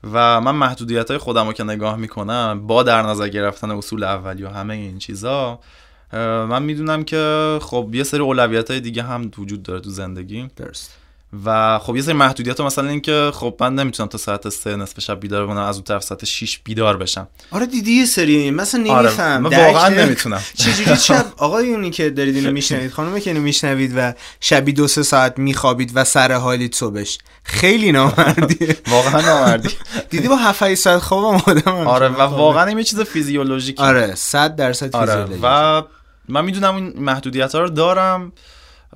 و 0.03 0.41
من 0.41 0.55
محدودیت 0.55 1.07
های 1.12 1.17
خودم 1.17 1.47
رو 1.47 1.53
که 1.53 1.63
نگاه 1.63 1.95
می‌کنم 1.95 2.67
با 2.67 2.83
در 2.83 3.01
نظر 3.01 3.27
گرفتن 3.27 3.71
اصول 3.71 4.03
اولی 4.03 4.43
و 4.43 4.49
همه 4.49 4.73
این 4.73 4.99
چیزا 4.99 5.59
من 6.13 6.63
می‌دونم 6.63 7.03
که 7.03 7.57
خب 7.62 7.89
یه 7.93 8.03
سری 8.03 8.19
اولویت 8.19 8.71
های 8.71 8.79
دیگه 8.79 9.03
هم 9.03 9.31
وجود 9.38 9.63
داره 9.63 9.79
تو 9.79 9.89
زندگی 9.89 10.47
درست. 10.55 10.98
و 11.45 11.79
خب 11.79 11.95
یه 11.95 12.01
سری 12.01 12.13
محدودیت 12.13 12.59
مثلا 12.61 12.89
اینکه 12.89 13.31
خب 13.33 13.55
من 13.59 13.75
نمی‌تونم 13.75 14.09
تا 14.09 14.17
ساعت 14.17 14.49
سه 14.49 14.75
نصف 14.75 14.99
شب 14.99 15.19
بیدار 15.19 15.45
بمونم 15.45 15.61
از 15.61 15.75
اون 15.75 15.83
طرف 15.83 16.03
ساعت 16.03 16.25
6 16.25 16.59
بیدار 16.59 16.97
بشم. 16.97 17.27
آره 17.51 17.65
دیدی 17.65 17.91
یه 17.91 18.05
سری 18.05 18.51
مثلا 18.51 18.81
نمیفهم. 18.81 19.45
آره 19.45 19.65
واقعا 19.65 19.89
نمی‌تونم. 19.89 20.41
چجوری 20.63 20.97
شب؟ 20.97 21.25
آقایونی 21.37 21.91
که 21.91 22.09
دارید 22.09 22.35
اینو 22.35 22.51
میشنوید 22.51 22.91
خانم 22.91 23.19
که 23.19 23.29
اینو 23.29 23.41
میشنوید 23.41 23.93
و 23.95 24.13
شبی 24.39 24.73
دو 24.73 24.87
سه 24.87 25.03
ساعت 25.03 25.39
میخوابید 25.39 25.91
و 25.95 26.03
سر 26.03 26.31
حالید 26.31 26.75
صبحش. 26.75 27.17
خیلی 27.43 27.91
نامردی. 27.91 28.67
واقعا 28.91 29.21
نامردی. 29.21 29.69
دیدی 30.09 30.27
با 30.27 30.35
7 30.35 30.75
ساعت 30.75 30.99
خوابم 30.99 31.43
آدم 31.47 31.71
آره 31.73 32.07
و 32.07 32.21
واقعا 32.21 32.65
این 32.65 32.83
چیز 32.83 32.99
فیزیولوژیکی. 32.99 33.83
آره 33.83 34.15
100 34.15 34.55
درصد 34.55 34.95
آره 34.95 35.27
و 35.43 35.83
من 36.27 36.45
می‌دونم 36.45 36.75
این 36.75 36.93
محدودیت 36.97 37.55
ها 37.55 37.61
رو 37.61 37.69
دارم. 37.69 38.31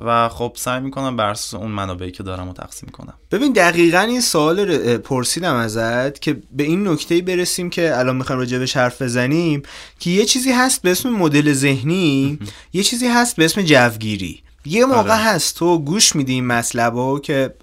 و 0.06 0.30
خب 0.30 0.54
سعی 0.56 0.80
می‌کنم 0.82 1.16
بر 1.16 1.30
اساس 1.30 1.54
اون 1.54 1.72
منابعی 1.72 2.12
که 2.12 2.24
دارم 2.24 2.48
رو 2.48 2.54
تقسیم 2.54 2.90
کنم. 2.90 3.14
ببین 3.32 3.54
دقیقا 3.54 4.00
این 4.00 4.22
سوال 4.22 4.98
پرسیدم 4.98 5.56
ازت 5.56 6.22
که 6.22 6.42
به 6.52 6.64
این 6.64 6.88
نکته 6.88 7.22
برسیم 7.22 7.70
که 7.70 8.00
الان 8.00 8.16
می‌خوایم 8.16 8.40
راجبش 8.40 8.78
حرف 8.78 9.02
بزنیم 9.02 9.64
که 10.00 10.10
یه 10.10 10.26
چیزی 10.26 10.52
هست 10.52 10.82
به 10.82 10.92
اسم 10.92 11.10
مدل 11.10 11.54
ذهنی 11.54 12.40
یه 12.74 12.84
چیزی 12.84 13.08
هست 13.08 13.36
به 13.36 13.46
اسم 13.46 13.62
جوگیری. 13.62 14.44
یه 14.66 14.86
موقع 14.86 15.00
آره. 15.00 15.14
هست 15.14 15.56
تو 15.56 15.80
گوش 15.80 16.16
میدی 16.16 16.34
این 16.34 16.48
مطلب 16.48 17.22
که 17.22 17.54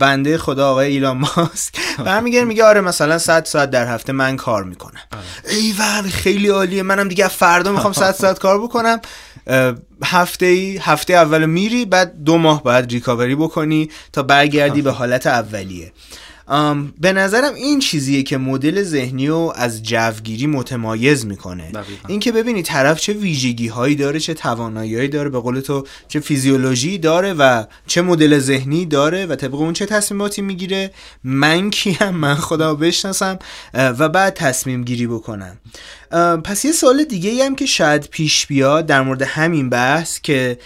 بنده 0.00 0.38
خدا 0.38 0.70
آقای 0.70 0.86
ایلان 0.92 1.16
ماسک 1.18 1.74
برمیگره 2.06 2.44
میگه 2.44 2.64
آره 2.64 2.80
مثلا 2.80 3.18
100 3.18 3.44
ساعت 3.44 3.70
در 3.70 3.94
هفته 3.94 4.12
من 4.12 4.36
کار 4.36 4.64
می‌کنم. 4.64 5.00
آره. 5.12 5.56
ایول 5.56 6.08
خیلی 6.10 6.48
عالیه. 6.48 6.82
منم 6.82 7.08
دیگه 7.08 7.28
فردا 7.28 7.72
می‌خوام 7.72 7.92
100 7.92 8.12
ساعت 8.20 8.38
کار 8.38 8.62
بکنم. 8.62 9.00
هفته 10.04 10.46
ای 10.46 10.78
هفته 10.82 11.14
اول 11.14 11.46
میری 11.46 11.84
بعد 11.84 12.24
دو 12.24 12.38
ماه 12.38 12.62
باید 12.62 12.90
ریکاوری 12.90 13.34
بکنی 13.34 13.90
تا 14.12 14.22
برگردی 14.22 14.82
به 14.82 14.90
حالت 14.92 15.26
اولیه. 15.26 15.92
به 17.00 17.12
نظرم 17.12 17.54
این 17.54 17.78
چیزیه 17.78 18.22
که 18.22 18.38
مدل 18.38 18.82
ذهنی 18.82 19.28
رو 19.28 19.52
از 19.56 19.82
جوگیری 19.82 20.46
متمایز 20.46 21.26
می‌کنه. 21.26 21.72
اینکه 22.08 22.32
ببینی 22.32 22.62
طرف 22.62 23.00
چه 23.00 23.12
ویژگی 23.12 23.68
هایی 23.68 23.94
داره 23.94 24.20
چه 24.20 24.34
توانایی 24.34 25.08
داره 25.08 25.28
به 25.28 25.40
قول 25.40 25.60
تو 25.60 25.86
چه 26.08 26.20
فیزیولوژی 26.20 26.98
داره 26.98 27.32
و 27.32 27.64
چه 27.86 28.02
مدل 28.02 28.38
ذهنی 28.38 28.86
داره 28.86 29.26
و 29.26 29.36
طبق 29.36 29.54
اون 29.54 29.72
چه 29.72 29.86
تصمیماتی 29.86 30.42
می‌گیره. 30.42 30.90
من 31.24 31.70
کیم؟ 31.70 32.10
من 32.10 32.34
خدا 32.34 32.74
بشناسم 32.74 33.38
و 33.74 34.08
بعد 34.08 34.34
تصمیم 34.34 34.84
گیری 34.84 35.06
بکنم. 35.06 35.58
پس 36.44 36.64
یه 36.64 36.72
سوال 36.72 37.04
دیگه 37.04 37.44
هم 37.44 37.56
که 37.56 37.66
شاید 37.66 38.08
پیش 38.10 38.46
بیاد 38.46 38.86
در 38.86 39.02
مورد 39.02 39.22
همین 39.22 39.70
بحث 39.70 40.20
که 40.20 40.58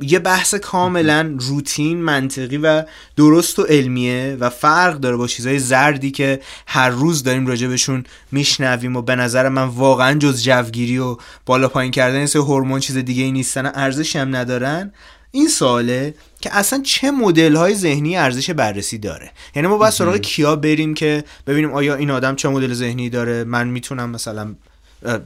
یه 0.00 0.18
بحث 0.18 0.54
کاملا 0.54 1.34
روتین 1.38 2.02
منطقی 2.02 2.56
و 2.56 2.84
درست 3.16 3.58
و 3.58 3.62
علمیه 3.62 4.36
و 4.40 4.50
فرق 4.50 4.94
داره 4.94 5.16
با 5.16 5.26
چیزهای 5.26 5.58
زردی 5.58 6.10
که 6.10 6.40
هر 6.66 6.88
روز 6.90 7.22
داریم 7.22 7.46
راجبشون 7.46 8.04
میشنویم 8.32 8.96
و 8.96 9.02
به 9.02 9.16
نظر 9.16 9.48
من 9.48 9.64
واقعا 9.64 10.18
جز 10.18 10.42
جوگیری 10.42 10.98
و 10.98 11.16
بالا 11.46 11.68
پایین 11.68 11.92
کردن 11.92 12.26
سه 12.26 12.38
هورمون 12.38 12.80
چیز 12.80 12.96
دیگه 12.96 13.22
ای 13.22 13.32
نیستن 13.32 13.70
ارزشی 13.74 14.18
هم 14.18 14.36
ندارن. 14.36 14.92
این 15.30 15.48
سواله 15.48 16.14
که 16.40 16.56
اصلا 16.56 16.82
چه 16.82 17.10
مدل 17.10 17.56
های 17.56 17.74
ذهنی 17.74 18.16
ارزش 18.16 18.50
بررسی 18.50 18.98
داره؟ 18.98 19.30
یعنی 19.54 19.68
ما 19.68 19.76
باید 19.76 19.92
سراغ 19.92 20.16
کیا 20.16 20.56
بریم 20.56 20.94
که 20.94 21.24
ببینیم 21.46 21.72
آیا 21.72 21.94
این 21.94 22.10
آدم 22.10 22.36
چه 22.36 22.48
مدل 22.48 22.72
ذهنی 22.72 23.10
داره؟ 23.10 23.44
من 23.44 23.68
می‌تونم 23.68 24.10
مثلا 24.10 24.54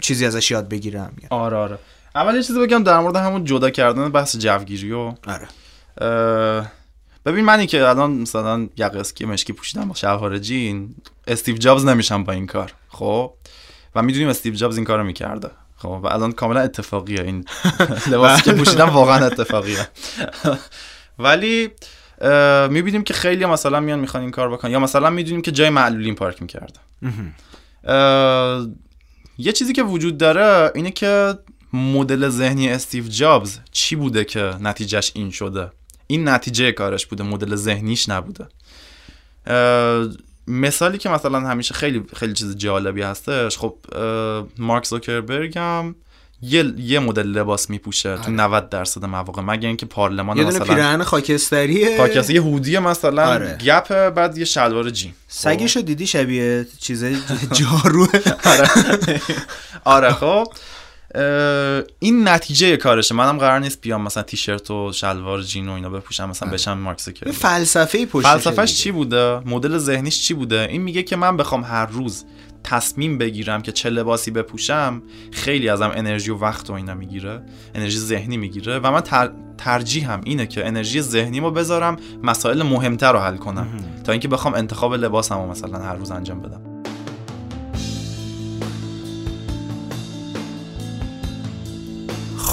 چیزی 0.00 0.26
ازش 0.26 0.50
یاد 0.50 0.68
بگیرم 0.68 1.12
آره 1.30 1.56
آره. 1.56 1.78
اول 2.16 2.34
یه 2.34 2.42
چیزی 2.42 2.60
بگم 2.60 2.82
در 2.82 3.00
مورد 3.00 3.16
همون 3.16 3.44
جدا 3.44 3.70
کردن 3.70 4.08
بحث 4.08 4.36
جوگیری 4.36 4.92
و 4.92 5.14
آره. 5.26 5.48
ببین 7.26 7.44
منی 7.44 7.66
که 7.66 7.88
الان 7.88 8.10
مثلا 8.10 8.68
یقسکی 8.76 9.24
مشکی 9.24 9.52
پوشیدم 9.52 9.88
با 9.88 9.94
شلوار 9.94 10.38
جین 10.38 10.94
استیو 11.26 11.56
جابز 11.56 11.84
نمیشم 11.84 12.24
با 12.24 12.32
این 12.32 12.46
کار 12.46 12.72
خب؟ 12.88 13.32
و 13.94 14.02
می‌دونیم 14.02 14.28
استیو 14.28 14.54
جابز 14.54 14.76
این 14.76 14.84
کارو 14.84 15.04
می‌کرده 15.04 15.50
خب؟ 15.76 16.00
و 16.02 16.06
الان 16.06 16.32
کاملا 16.32 16.60
اتفاقیه 16.60 17.22
این 17.22 17.44
لباسی 18.12 18.42
که 18.42 18.52
پوشیدم 18.52 18.88
واقعا 18.88 19.26
اتفاقیه. 19.26 19.88
ولی 21.18 21.70
می‌بینیم 22.70 23.02
که 23.02 23.14
خیلی 23.14 23.46
مثلا 23.46 23.80
میان 23.80 23.98
می‌خوان 23.98 24.22
این 24.22 24.32
کار 24.32 24.50
بکنن 24.50 24.70
یا 24.70 24.78
مثلا 24.78 25.10
می‌دونیم 25.10 25.42
که 25.42 25.52
جای 25.52 25.70
معلولین 25.70 26.14
پارک 26.14 26.42
می‌کرده. 26.42 26.80
یه 29.38 29.52
چیزی 29.52 29.72
که 29.72 29.82
وجود 29.82 30.18
داره 30.18 30.72
اینه 30.74 30.90
که 30.90 31.34
مدل 31.76 32.28
ذهنی 32.28 32.68
استیو 32.68 33.08
جابز 33.08 33.58
چی 33.72 33.96
بوده 33.96 34.24
که 34.24 34.54
نتیجهش 34.60 35.12
این 35.14 35.30
شده؟ 35.30 35.70
این 36.06 36.28
نتیجه 36.28 36.72
کارش 36.72 37.06
بوده 37.06 37.24
مدل 37.24 37.56
ذهنیش 37.56 38.08
نبوده. 38.08 38.46
مثالی 40.46 40.98
که 40.98 41.08
مثلا 41.08 41.40
همیشه 41.40 41.74
خیلی 41.74 42.04
خیلی 42.16 42.32
چیز 42.32 42.56
جالبی 42.56 43.02
هستش 43.02 43.58
خب 43.58 43.74
مارک 44.58 44.86
زوکربرگ 44.86 45.58
هم 45.58 45.94
یه 46.42 46.72
یه 46.78 46.98
مدل 46.98 47.26
لباس 47.26 47.70
میپوشه 47.70 48.16
تو 48.16 48.30
90 48.30 48.52
آره. 48.54 48.66
درصد 48.70 49.04
مواقع 49.04 49.42
مگه 49.42 49.68
اینکه 49.68 49.86
پارلمان 49.86 50.36
یه 50.36 50.44
مثلا 50.44 50.64
پیراهن 50.64 51.02
خاکستریه 51.02 51.98
خاکستری 51.98 52.34
یه 52.34 52.42
هودی 52.42 52.78
مثلا 52.78 53.26
آره. 53.26 53.58
گپ 53.58 54.08
بعد 54.08 54.38
یه 54.38 54.44
شلوار 54.44 54.90
جین. 54.90 55.12
سگشو 55.28 55.80
دیدی 55.80 56.06
شبیه 56.06 56.66
چیزای 56.80 57.16
جارو 57.58 58.08
آره. 58.44 59.20
آره 59.94 60.12
خب. 60.12 60.46
این 61.98 62.28
نتیجه 62.28 62.76
کارشه. 62.76 63.14
منم 63.14 63.38
قرار 63.38 63.58
نیست 63.58 63.80
بیام 63.80 64.02
مثلا 64.02 64.22
تیشرت 64.22 64.70
و 64.70 64.92
شلوار 64.92 65.42
جین 65.42 65.68
و 65.68 65.72
اینا 65.72 65.90
بپوشم 65.90 66.28
مثلا 66.28 66.50
بشم 66.50 66.78
مارکس 66.78 67.08
کرد 67.08 67.30
فلسفه 67.30 68.06
پشتش 68.06 68.30
فلسفهش 68.30 68.74
چی 68.74 68.90
بوده؟ 68.90 69.38
مدل 69.38 69.78
ذهنیش 69.78 70.22
چی 70.22 70.34
بوده؟ 70.34 70.68
این 70.70 70.82
میگه 70.82 71.02
که 71.02 71.16
من 71.16 71.36
بخوام 71.36 71.64
هر 71.64 71.86
روز 71.86 72.24
تصمیم 72.64 73.18
بگیرم 73.18 73.62
که 73.62 73.72
چه 73.72 73.90
لباسی 73.90 74.30
بپوشم 74.30 75.02
خیلی 75.32 75.68
ازم 75.68 75.92
انرژی 75.94 76.30
و 76.30 76.38
وقت 76.38 76.70
و 76.70 76.72
اینا 76.72 76.94
می‌گیره 76.94 77.42
انرژی 77.74 77.98
ذهنی 77.98 78.36
می‌گیره 78.36 78.78
و 78.78 78.90
من 78.90 79.00
تر... 79.00 79.30
ترجیحم 79.58 80.20
اینه 80.24 80.46
که 80.46 80.66
انرژی 80.66 81.00
ذهنی 81.00 81.40
رو 81.40 81.50
بذارم 81.50 81.96
مسائل 82.22 82.62
مهمتر 82.62 83.12
رو 83.12 83.18
حل 83.18 83.36
کنم. 83.36 83.68
تا 84.04 84.12
اینکه 84.12 84.28
بخوام 84.28 84.54
انتخاب 84.54 84.94
لباسم 84.94 85.34
رو 85.34 85.46
مثلا 85.46 85.78
هر 85.78 85.94
روز 85.94 86.10
انجام 86.10 86.40
بدم. 86.40 86.75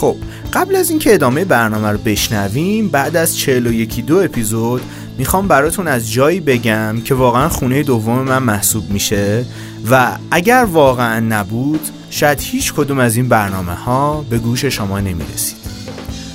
خب 0.04 0.16
قبل 0.54 0.76
از 0.76 0.90
اینکه 0.90 1.14
ادامه 1.14 1.46
برنامه 1.46 1.92
رو 1.92 1.98
بشنویم 1.98 2.88
بعد 2.88 3.16
از 3.16 3.38
41 3.38 4.06
دو 4.06 4.18
اپیزود 4.18 4.82
می‌خوام 5.18 5.48
براتون 5.48 5.88
از 5.88 6.12
جایی 6.12 6.40
بگم 6.40 7.02
که 7.06 7.16
واقعا 7.16 7.50
خونه 7.50 7.84
دوم 7.84 8.20
من 8.22 8.44
محسوب 8.44 8.90
میشه 8.90 9.46
و 9.92 10.18
اگر 10.32 10.68
واقعا 10.72 11.20
نبود 11.20 11.80
شاید 12.10 12.40
هیچ 12.42 12.74
کدوم 12.74 13.00
از 13.00 13.16
این 13.16 13.30
برنامه 13.30 13.74
ها 13.74 14.26
به 14.30 14.38
گوش 14.38 14.66
شما 14.66 15.00
نمی‌رسید. 15.00 15.58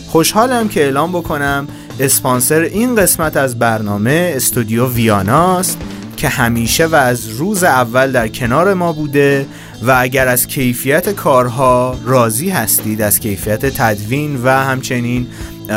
خوشحالم 0.07 0.69
که 0.69 0.81
اعلام 0.81 1.13
بکنم 1.13 1.69
اسپانسر 2.01 2.61
این 2.61 2.97
قسمت 2.97 3.37
از 3.37 3.59
برنامه 3.59 4.33
استودیو 4.37 4.89
ویاناست 4.89 5.79
که 6.17 6.29
همیشه 6.29 6.87
و 6.87 6.95
از 6.95 7.29
روز 7.29 7.65
اول 7.65 8.13
در 8.13 8.29
کنار 8.29 8.75
ما 8.75 8.93
بوده 8.93 9.47
و 9.83 9.97
اگر 9.99 10.29
از 10.29 10.47
کیفیت 10.47 11.09
کارها 11.09 11.97
راضی 12.05 12.51
هستید 12.51 13.03
از 13.03 13.21
کیفیت 13.21 13.67
تدوین 13.67 14.43
و 14.45 14.49
همچنین 14.49 15.27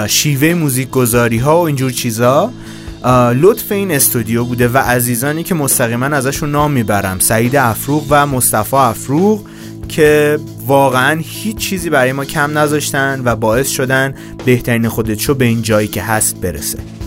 شیوه 0.07 0.53
موزیک 0.53 0.89
گذاری 0.89 1.37
ها 1.37 1.61
و 1.61 1.65
اینجور 1.65 1.91
چیزا 1.91 2.51
لطف 3.35 3.71
این 3.71 3.91
استودیو 3.91 4.45
بوده 4.45 4.67
و 4.67 4.77
عزیزانی 4.77 5.43
که 5.43 5.55
مستقیما 5.55 6.05
ازشون 6.05 6.51
نام 6.51 6.71
می‌برم 6.71 7.19
سعید 7.19 7.55
افروغ 7.55 8.05
و 8.09 8.27
مصطفی 8.27 8.75
افروغ 8.75 9.45
که 9.89 10.39
واقعا 10.67 11.21
هیچ 11.23 11.57
چیزی 11.57 11.89
برای 11.89 12.11
ما 12.11 12.25
کم 12.25 12.57
نذاشتن 12.57 13.21
و 13.25 13.35
باعث 13.35 13.69
شدن 13.69 14.13
بهترین 14.45 14.89
خودت 14.89 15.31
به 15.31 15.45
این 15.45 15.61
جایی 15.61 15.87
که 15.87 16.01
هست 16.01 16.35
برسه. 16.35 17.00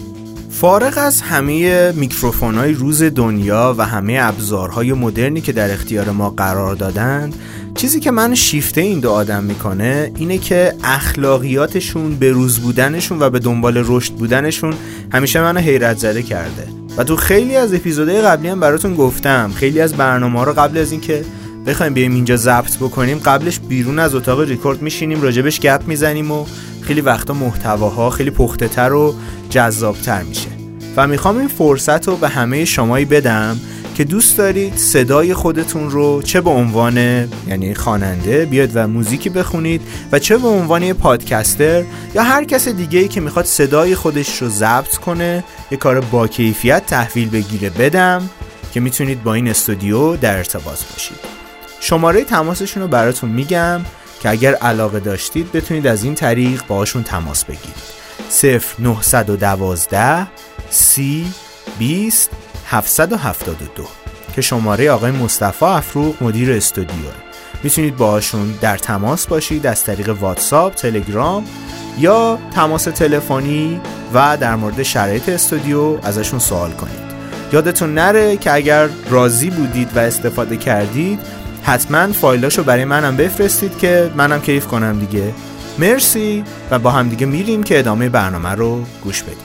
فارغ 0.61 0.95
از 0.97 1.23
همه 1.23 1.93
میکروفون 1.93 2.55
های 2.55 2.73
روز 2.73 3.03
دنیا 3.03 3.75
و 3.79 3.87
همه 3.87 4.19
ابزارهای 4.21 4.93
مدرنی 4.93 5.41
که 5.41 5.53
در 5.53 5.73
اختیار 5.73 6.11
ما 6.11 6.31
قرار 6.31 6.75
دادند 6.75 7.35
چیزی 7.75 8.01
که 8.01 8.11
من 8.11 8.35
شیفته 8.35 8.81
این 8.81 9.01
دو 9.01 9.11
آدم 9.11 9.45
می‌کنه 9.45 10.13
اینه 10.17 10.39
که 10.39 10.75
اخلاقیاتشون 10.85 12.17
به 12.17 12.33
روز 12.33 12.59
بودنشون 12.59 13.23
و 13.23 13.31
به 13.31 13.39
دنبال 13.39 13.83
رشد 13.87 14.13
بودنشون 14.13 14.75
همیشه 15.13 15.41
منو 15.41 15.61
حیرت 15.61 15.99
زده 15.99 16.23
کرده. 16.23 16.69
و 16.97 17.05
تو 17.05 17.17
خیلی 17.17 17.57
از 17.57 17.75
اپیزودهای 17.75 18.23
قبلی 18.23 18.49
هم 18.49 18.61
براتون 18.61 18.95
گفتم. 18.95 19.53
خیلی 19.55 19.81
از 19.81 19.95
برنامه 19.95 20.45
رو 20.45 20.53
قبل 20.53 20.79
از 20.79 20.93
اینکه 20.93 21.25
بخوایم 21.67 21.95
بیایم 21.95 22.15
اینجا 22.15 22.37
ضبط 22.37 22.77
بکنیم 22.77 23.19
قبلش 23.19 23.59
بیرون 23.59 23.99
از 23.99 24.15
اتاق 24.15 24.41
ریکورد 24.41 24.83
میشینیم 24.83 25.23
راجبش 25.23 25.61
گپ 25.61 25.83
می‌زنیم 25.87 26.31
و 26.31 26.47
خیلی 26.87 27.01
وقتا 27.01 27.35
محتواها 27.35 28.11
خیلی 28.11 28.31
پخته 28.31 28.69
تر 28.69 28.93
و 28.93 29.15
جذابتر 29.51 30.23
میشه. 30.23 30.49
و 30.97 31.07
می‌خوام 31.07 31.39
این 31.39 31.49
فرصت 31.49 32.09
رو 32.09 32.17
به 32.17 32.29
همه 32.29 32.65
شمایی 32.65 33.05
بدم 33.05 33.61
که 33.95 34.05
دوست 34.05 34.39
دارید 34.39 34.77
صدای 34.77 35.35
خودتون 35.35 35.91
رو 35.91 36.23
چه 36.23 36.41
به 36.41 36.51
عنوان 36.51 36.97
یعنی 37.49 37.75
خواننده 37.75 38.45
بیاد 38.45 38.71
و 38.75 38.89
موزیکی 38.89 39.29
بخونید 39.29 39.81
و 40.13 40.19
چه 40.19 40.39
به 40.39 40.49
عنوان 40.49 40.93
پادکستر 40.93 41.85
یا 42.15 42.23
هر 42.23 42.45
کس 42.45 42.69
دیگه 42.69 42.99
ای 42.99 43.09
که 43.09 43.21
می‌خواد 43.21 43.45
صدای 43.45 43.95
خودش 43.95 44.43
رو 44.43 44.49
ضبط 44.49 44.97
کنه 44.97 45.45
یه 45.71 45.79
کار 45.79 46.01
با 46.01 46.29
کیفیت 46.29 46.87
تحویل 46.87 47.31
بگیره 47.31 47.71
بدم 47.71 48.31
که 48.73 48.81
می‌تونید 48.81 49.23
با 49.23 49.35
این 49.35 49.49
استودیو 49.49 50.17
در 50.17 50.37
ارتباط 50.37 50.85
باشید. 50.93 51.19
شماره 51.81 52.25
تماسشون 52.25 52.83
رو 52.83 52.89
براتون 52.89 53.31
میگم. 53.31 53.81
که 54.25 54.31
اگر 54.31 54.55
علاقه 54.55 55.01
داشتید 55.01 55.53
بتونید 55.53 55.87
از 55.87 56.05
این 56.05 56.15
طریق 56.15 56.67
باشون 56.67 57.03
تماس 57.03 57.45
بگیرید. 57.45 57.95
0912 58.79 60.27
سی 60.71 61.27
20 61.79 62.31
772 62.67 63.87
که 64.35 64.43
شماره 64.43 64.91
آقای 64.91 65.11
مصطفی 65.11 65.65
افروغ 65.65 66.23
مدیر 66.23 66.53
استودیو 66.53 67.07
می‌تونید 67.63 67.97
باهاشون 67.97 68.55
در 68.61 68.79
تماس 68.79 69.27
باشید 69.27 69.67
از 69.67 69.85
طریق 69.85 70.09
واتساپ، 70.09 70.75
تلگرام 70.75 71.47
یا 71.99 72.39
تماس 72.55 72.85
تلفنی 72.85 73.81
و 74.15 74.37
در 74.41 74.57
مورد 74.57 74.83
شرایط 74.83 75.29
استودیو 75.29 75.99
ازشون 76.03 76.39
سوال 76.39 76.71
کنید. 76.71 77.05
یادتون 77.53 77.95
نره 77.95 78.37
که 78.37 78.53
اگر 78.53 78.89
راضی 79.11 79.51
بودید 79.51 79.97
و 79.97 79.99
استفاده 79.99 80.57
کردید 80.57 81.44
حتما 81.67 82.13
فایلاشو 82.13 82.63
برای 82.63 82.85
منم 82.85 83.17
بفرستید 83.17 83.79
که 83.79 84.13
منم 84.17 84.41
کیف 84.41 84.67
کنم 84.67 84.99
دیگه. 84.99 85.35
مرسی 85.79 86.45
و 86.71 86.79
با 86.79 86.91
هم 86.91 87.09
دیگه 87.09 87.27
میریم 87.27 87.63
که 87.63 87.79
ادامه 87.79 88.09
برنامه 88.09 88.49
رو 88.49 88.85
گوش 89.03 89.23
بدیم. 89.23 89.37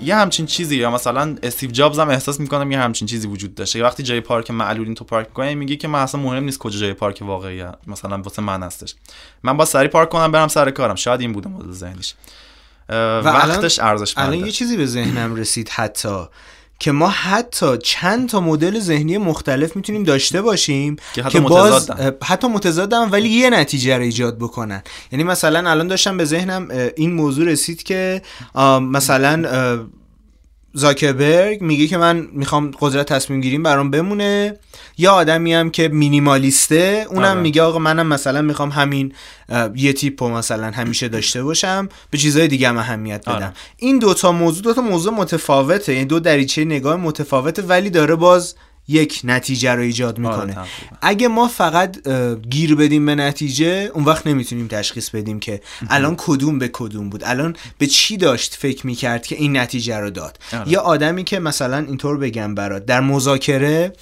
یه 0.00 0.16
همچین 0.16 0.46
چیزی 0.46 0.76
یا 0.76 0.90
مثلا 0.90 1.36
استیو 1.42 1.70
جابز 1.70 1.98
هم 1.98 2.08
احساس 2.08 2.40
می‌کنم 2.40 2.70
یه 2.70 2.78
همچین 2.78 3.08
چیزی 3.08 3.28
وجود 3.28 3.54
داشته. 3.54 3.78
یه 3.78 3.84
وقتی 3.84 4.02
جای 4.02 4.20
پارک 4.20 4.50
معلولین 4.50 4.94
تو 4.94 5.04
پارک 5.04 5.26
می‌کنی 5.26 5.54
میگی 5.54 5.76
که 5.76 5.88
من 5.88 5.98
اصلا 5.98 6.20
مهم 6.20 6.44
نیست 6.44 6.58
کجا 6.58 6.78
جای 6.78 6.92
پارک 6.92 7.18
واقعی 7.22 7.64
مثلا 7.86 8.22
واسه 8.22 8.42
من 8.42 8.62
هستش. 8.62 8.94
من 9.42 9.56
با 9.56 9.64
سری 9.64 9.88
پارک 9.88 10.08
کنم 10.08 10.32
برم 10.32 10.48
سر 10.48 10.70
کارم. 10.70 10.94
شاید 10.94 11.20
این 11.20 11.32
بوده 11.32 11.48
مدل 11.48 11.72
ذهنیش. 11.72 12.14
وقتش 12.88 13.78
ارزش 13.78 14.14
الان 14.18 14.34
یه 14.34 14.50
چیزی 14.50 14.76
به 14.76 14.86
ذهنم 14.86 15.34
رسید 15.34 15.68
حتی. 15.68 16.24
که 16.78 16.92
ما 16.92 17.08
حتی 17.08 17.78
چند 17.78 18.28
تا 18.28 18.40
مدل 18.40 18.80
ذهنی 18.80 19.18
مختلف 19.18 19.76
می‌تونیم 19.76 20.04
داشته 20.04 20.42
باشیم 20.42 20.96
که 21.14 21.22
حتی 21.22 21.32
که 21.32 21.40
باز 21.40 21.90
متضادن. 21.90 22.16
حتی 22.24 22.48
متضادم 22.48 23.08
ولی 23.12 23.28
یه 23.28 23.50
نتیجه 23.50 23.96
رو 23.96 24.02
ایجاد 24.02 24.38
بکنن 24.38 24.82
یعنی 25.12 25.24
مثلا 25.24 25.70
الان 25.70 25.88
داشتم 25.88 26.16
به 26.16 26.24
ذهنم 26.24 26.68
این 26.96 27.12
موضوع 27.12 27.46
رسید 27.46 27.82
که 27.82 28.22
مثلا 28.80 29.44
زاکربرگ 30.72 31.62
میگه 31.62 31.86
که 31.86 31.96
من 31.96 32.28
می‌خوام 32.32 32.70
قدرت 32.80 33.12
تصمیم 33.12 33.40
گیریم 33.40 33.62
برام 33.62 33.90
بمونه 33.90 34.58
یا 34.98 35.12
آدمی 35.12 35.54
هم 35.54 35.70
که 35.70 35.88
مینیمالیسته 35.88 37.06
اونم 37.10 37.24
آره. 37.24 37.40
میگه 37.40 37.62
آقا 37.62 37.78
منم 37.78 38.06
مثلا 38.06 38.42
می‌خوام 38.42 38.68
همین 38.68 39.12
یه 39.74 39.92
تیپو 39.92 40.28
مثلا 40.28 40.70
همیشه 40.70 41.08
داشته 41.08 41.42
باشم 41.42 41.88
به 42.10 42.18
چیزهای 42.18 42.48
دیگه 42.48 42.68
هم 42.68 42.78
اهمیت 42.78 43.28
بدم 43.28 43.34
آره. 43.34 43.52
این 43.76 43.98
دوتا 43.98 44.32
موضوع 44.32 44.62
دوتا 44.62 44.82
موضوع 44.82 45.14
متفاوته 45.14 45.92
یعنی 45.92 46.04
دو 46.04 46.20
دریچه 46.20 46.64
نگاه 46.64 46.96
متفاوته 46.96 47.62
ولی 47.62 47.90
داره 47.90 48.14
باز 48.14 48.54
یک 48.88 49.20
نتیجه 49.24 49.72
رو 49.72 49.80
ایجاد 49.80 50.20
آره، 50.20 50.46
می‌کنه. 50.46 50.66
اگه 51.02 51.28
ما 51.28 51.48
فقط 51.48 52.08
گیر 52.50 52.74
بدیم 52.74 53.06
به 53.06 53.14
نتیجه 53.14 53.90
اون 53.94 54.04
وقت 54.04 54.26
نمی‌تونیم 54.26 54.68
تشخیص 54.68 55.10
بدیم 55.10 55.40
که 55.40 55.60
الان 55.90 56.14
کدوم 56.18 56.58
به 56.58 56.70
کدوم 56.72 57.10
بود 57.10 57.24
الان 57.24 57.56
به 57.78 57.86
چی 57.86 58.16
داشت 58.16 58.54
فکر 58.54 58.86
می‌کرد 58.86 59.26
که 59.26 59.36
این 59.36 59.56
نتیجه 59.56 59.96
رو 59.96 60.10
داد 60.10 60.38
آره. 60.52 60.68
یه 60.68 60.78
آدمی 60.78 61.24
که 61.24 61.38
مثلا 61.38 61.78
اینطور 61.78 62.18
بگم 62.18 62.54
برات 62.54 62.86
در 62.86 63.00
مذاکره 63.00 63.92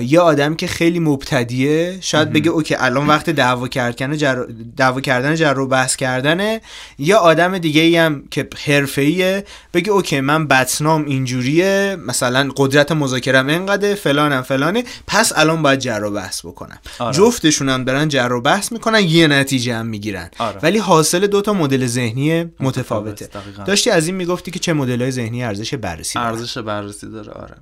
یه 0.00 0.20
آدم 0.20 0.54
که 0.54 0.66
خیلی 0.66 0.98
مبتدیه 0.98 1.98
شاید 2.00 2.32
بگه 2.32 2.50
okay 2.50 2.74
الان 2.74 3.06
وقت 3.06 3.30
دعوا 3.30 3.68
کردن 3.68 4.16
جر... 4.16 4.44
دعوا 4.76 5.00
کردن 5.00 5.34
جر 5.34 5.58
و 5.58 5.66
بحث 5.66 5.96
کردنه 5.96 6.60
یه 6.98 7.16
آدم 7.16 7.58
دیگه 7.58 7.80
ای 7.80 7.96
هم 7.96 8.22
که 8.30 8.48
حرفه‌ایه 8.66 9.44
بگه 9.74 9.92
okay 9.92 10.20
من 10.20 10.46
بتنام 10.46 11.04
اینجوریه 11.04 11.96
مثلا 12.06 12.52
قدرت 12.56 12.92
مذاکرم 12.92 13.46
اینقدر 13.46 13.94
فلانم 13.94 14.42
فلانه 14.42 14.84
پس 15.06 15.32
الان 15.36 15.62
باید 15.62 15.78
جر 15.78 16.04
و 16.04 16.10
بحث 16.10 16.46
بکنم 16.46 16.78
آره. 16.98 17.16
جفتشون 17.16 17.68
هم 17.68 17.84
دارن 17.84 18.08
جر 18.08 18.32
و 18.32 18.40
بحث 18.40 18.72
می‌کنن 18.72 19.00
یه 19.00 19.26
نتیجه 19.26 19.74
هم 19.74 19.86
می‌گیرن 19.86 20.30
آره. 20.38 20.58
ولی 20.62 20.78
حاصل 20.78 21.26
دوتا 21.26 21.52
مدل 21.52 21.86
ذهنی 21.86 22.44
متفاوته 22.60 23.26
دقیقاً. 23.26 23.62
داشتی 23.64 23.90
از 23.90 24.06
این 24.06 24.16
می‌گفتی 24.16 24.50
که 24.50 24.58
چه 24.58 24.72
مدل‌های 24.72 25.10
ذهنی 25.10 25.44
ارزش 25.44 25.74
بررسی. 25.74 26.18
ارزش 26.18 26.58
بررسی 26.58 27.10
داره 27.10 27.32
آره 27.32 27.56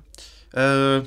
اه، 0.53 1.03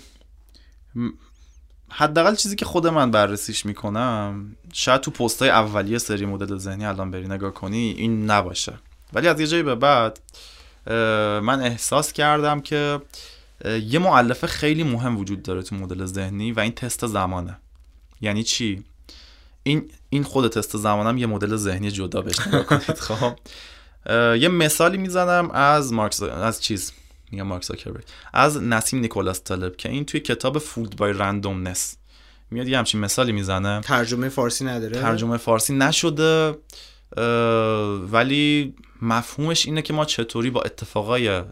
حداقل 1.90 2.34
چیزی 2.34 2.56
که 2.56 2.64
خود 2.64 2.86
من 2.86 3.10
بررسیش 3.10 3.66
می‌کنم 3.66 4.56
شاید 4.72 5.00
تو 5.00 5.10
پستای 5.10 5.48
اولیه 5.48 5.98
سری 5.98 6.26
مدل 6.26 6.56
ذهنی 6.58 6.84
الان 6.86 7.10
بری 7.10 7.28
نگاه 7.28 7.54
کنی 7.54 7.94
این 7.98 8.30
نباشه. 8.30 8.72
ولی 9.12 9.28
از 9.28 9.40
یه 9.40 9.46
جایی 9.46 9.62
به 9.62 9.74
بعد 9.74 10.20
من 11.42 11.60
احساس 11.60 12.12
کردم 12.12 12.60
که 12.60 13.00
یه 13.64 13.98
معلفه 13.98 14.46
خیلی 14.46 14.82
مهم 14.82 15.18
وجود 15.18 15.42
داره 15.42 15.62
تو 15.62 15.76
مدل 15.76 16.04
ذهنی 16.04 16.52
و 16.52 16.60
این 16.60 16.72
تست 16.72 17.06
زمانه. 17.06 17.56
یعنی 18.20 18.42
چی؟ 18.42 18.84
این 19.62 19.90
این 20.10 20.22
خود 20.22 20.48
تست 20.48 20.76
زمانم 20.76 21.18
یه 21.18 21.26
مدل 21.26 21.56
ذهنی 21.56 21.90
جدا 21.90 22.22
بهش 22.22 22.40
کنید 22.40 22.98
خب؟ 22.98 23.36
یه 24.36 24.48
مثالی 24.48 24.98
می‌زنم 24.98 25.50
از 25.50 25.92
مارکس 25.92 26.22
از 26.22 26.62
چیز؟ 26.62 26.92
میگم 27.32 27.46
مارک 27.46 27.62
زاکربرگ. 27.62 28.04
از 28.32 28.62
نسیم 28.62 29.00
نیکولاس 29.00 29.44
طالب 29.44 29.76
که 29.76 29.88
این 29.88 30.04
توی 30.04 30.20
کتاب 30.20 30.58
فولد 30.58 30.96
بای 30.96 31.12
رندومنس 31.12 31.96
میاد 32.50 32.68
یه 32.68 32.78
همچین 32.78 33.00
مثالی 33.00 33.32
می‌زنه. 33.32 33.80
ترجمه 33.80 34.28
فارسی 34.28 34.64
نداره؟ 34.64 35.00
ترجمه 35.00 35.36
فارسی 35.36 35.74
نشده 35.74 36.58
ولی 38.12 38.74
مفهومش 39.02 39.66
اینه 39.66 39.82
که 39.82 39.92
ما 39.92 40.04
چطوری 40.04 40.50
با 40.50 40.62
اتفاقای 40.62 41.42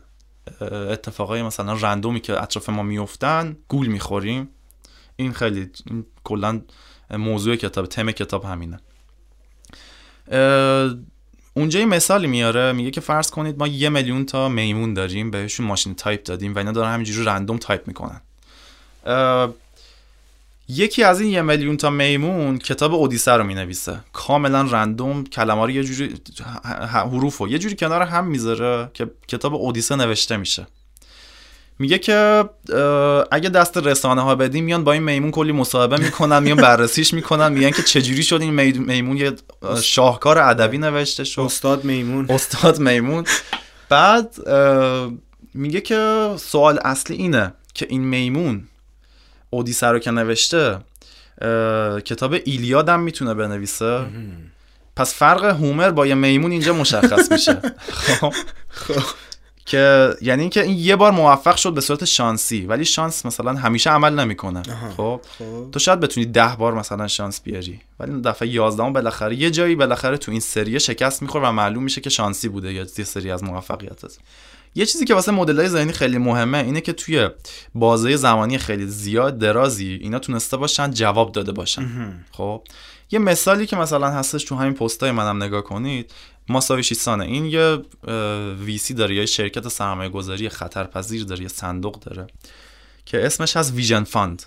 اتفاقای 0.60 1.42
مثلا 1.42 1.72
رندومی 1.72 2.20
که 2.20 2.42
اطراف 2.42 2.68
ما 2.68 2.82
میفتن 2.82 3.56
گول 3.68 3.86
می‌خوریم. 3.86 4.48
این 5.16 5.32
خیلی 5.32 5.70
این 5.86 6.06
کلا 6.24 6.60
موضوع 7.10 7.56
کتاب 7.56 7.86
تم 7.86 8.10
کتاب 8.10 8.44
همینه. 8.44 8.80
اونجا 11.54 11.80
یه 11.80 11.86
مثالی 11.86 12.26
میاره 12.26 12.72
میگه 12.72 12.90
که 12.90 13.00
فرض 13.00 13.30
کنید 13.30 13.58
ما 13.58 13.66
یه 13.66 13.88
میلیون 13.88 14.26
تا 14.26 14.48
میمون 14.48 14.94
داریم 14.94 15.30
بهشون 15.30 15.66
ماشین 15.66 15.94
تایپ 15.94 16.22
دادیم 16.22 16.54
و 16.54 16.58
اینا 16.58 16.72
دارن 16.72 16.92
همینجوری 16.92 17.26
random 17.26 17.58
تایپ 17.58 17.88
می‌کنن. 17.88 18.20
یکی 20.68 21.02
از 21.02 21.20
این 21.20 21.30
یه 21.30 21.42
میلیون 21.42 21.76
تا 21.76 21.90
میمون 21.90 22.58
کتاب 22.58 22.94
اودیسه 22.94 23.32
رو 23.32 23.44
می‌نویسه. 23.44 24.00
کاملا 24.12 24.62
random 24.62 25.24
کلمه 25.24 25.62
رو 25.62 25.70
یه 25.70 25.84
جوری 25.84 26.14
حروف 26.88 27.36
رو 27.36 27.48
یه 27.48 27.58
جوری 27.58 27.76
کنار 27.76 28.02
هم 28.02 28.26
می‌ذاره 28.26 28.90
که 28.94 29.10
کتاب 29.28 29.54
اودیسه 29.54 29.96
نوشته 29.96 30.36
میشه. 30.36 30.66
میگه 31.80 31.98
که 31.98 32.44
اگه 33.30 33.48
دست 33.48 33.76
رسانه 33.76 34.20
ها 34.22 34.34
بدیم 34.34 34.64
میان 34.64 34.84
با 34.84 34.92
این 34.92 35.02
میمون 35.02 35.30
کلی 35.30 35.52
مصاحبه 35.52 35.96
می‌کنن 35.96 36.38
میان 36.42 36.56
بررسیش 36.56 37.14
می‌کنن 37.14 37.52
میگن 37.52 37.70
که 37.70 37.82
چجوری 37.82 38.22
شد 38.22 38.40
این 38.40 38.54
می- 38.54 38.72
میمون 38.72 39.16
یه 39.16 39.32
اه، 39.62 39.80
شاهکار 39.80 40.38
ادبی 40.38 40.78
نوشته 40.78 41.24
شد. 41.24 41.40
استاد 41.40 41.84
میمون. 41.84 42.26
استاد 42.30 42.78
میمون. 42.78 43.24
بعد 43.88 44.36
میگه 45.54 45.80
که 45.80 46.30
سوال 46.36 46.78
اصلی 46.84 47.16
اینه 47.16 47.52
که 47.74 47.86
این 47.90 48.04
میمون 48.04 48.68
اودیسه 49.50 49.86
رو 49.86 49.98
که 49.98 50.10
نوشته 50.10 50.78
کتاب 52.04 52.32
ایلیاد 52.44 52.88
هم 52.88 53.00
می‌تونه 53.00 53.34
بنویسه. 53.34 54.00
پس 54.96 55.14
فرق 55.14 55.44
هومر 55.44 55.90
با 55.90 56.06
یه 56.06 56.14
میمون 56.14 56.50
اینجا 56.50 56.72
مشخص 56.72 57.32
میشه. 57.32 57.60
خب. 58.20 58.32
که 59.66 60.14
یعنی 60.20 60.40
اینکه 60.40 60.62
این 60.62 60.78
یه 60.78 60.96
بار 60.96 61.12
موفق 61.12 61.56
شد 61.56 61.74
به 61.74 61.80
صورت 61.80 62.04
شانسی 62.04 62.66
ولی 62.66 62.84
شانس 62.84 63.26
مثلا 63.26 63.54
همیشه 63.54 63.90
عمل 63.90 64.14
نمی‌کنه. 64.14 64.62
خب؟ 64.96 65.20
خب. 65.38 65.70
تو 65.72 65.78
شاید 65.78 66.00
بتونی 66.00 66.26
ده 66.26 66.56
بار 66.58 66.74
مثلا 66.74 67.08
شانس 67.08 67.40
بیاری 67.40 67.80
ولی 68.00 68.20
دفعه 68.20 68.48
11 68.48 68.90
بالاخره 68.90 69.36
یه 69.36 69.50
جایی 69.50 69.74
بالاخره 69.74 70.16
تو 70.16 70.30
این 70.30 70.40
سریه 70.40 70.78
شکست 70.78 71.22
می‌خوره 71.22 71.48
و 71.48 71.52
معلوم 71.52 71.82
میشه 71.82 72.00
که 72.00 72.10
شانسی 72.10 72.48
بوده 72.48 72.72
یا 72.72 72.86
یه 72.98 73.04
سری 73.04 73.30
از 73.30 73.44
موفقیتت 73.44 74.18
یه 74.74 74.86
چیزی 74.86 75.04
که 75.04 75.14
واسه 75.14 75.32
مدل‌های 75.32 75.68
ذهنی 75.68 75.92
خیلی 75.92 76.18
مهمه 76.18 76.58
اینه 76.58 76.80
که 76.80 76.92
توی 76.92 77.28
بازه 77.74 78.16
زمانی 78.16 78.58
خیلی 78.58 78.86
زیاد 78.86 79.38
درازی 79.38 79.98
اینا 80.02 80.18
تونسته 80.18 80.56
باشن 80.56 80.90
جواب 80.90 81.32
داده 81.32 81.52
باشن. 81.52 81.82
خب؟ 82.30 82.62
یه 83.10 83.18
مثالی 83.18 83.66
که 83.66 83.76
مثلا 83.76 84.10
هستش 84.10 84.44
تو 84.44 84.56
همین 84.56 84.74
پستای 84.74 85.10
منم 85.10 85.42
نگاه 85.42 85.62
کنید 85.62 86.12
ماساوی 86.50 86.82
شیسانه 86.82 87.24
این 87.24 87.44
یه 87.44 87.78
ویسی 88.64 88.94
داره 88.94 89.14
یا 89.14 89.20
یه 89.20 89.26
شرکت 89.26 89.68
سرمایه 89.68 90.08
گذاری 90.08 90.48
خطرپذیر 90.48 91.24
داره 91.24 91.42
یه 91.42 91.48
صندوق 91.48 92.00
داره 92.00 92.26
که 93.06 93.26
اسمش 93.26 93.56
هست 93.56 93.72
Vision 93.72 94.04
Fund. 94.04 94.42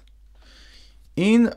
این 1.15 1.49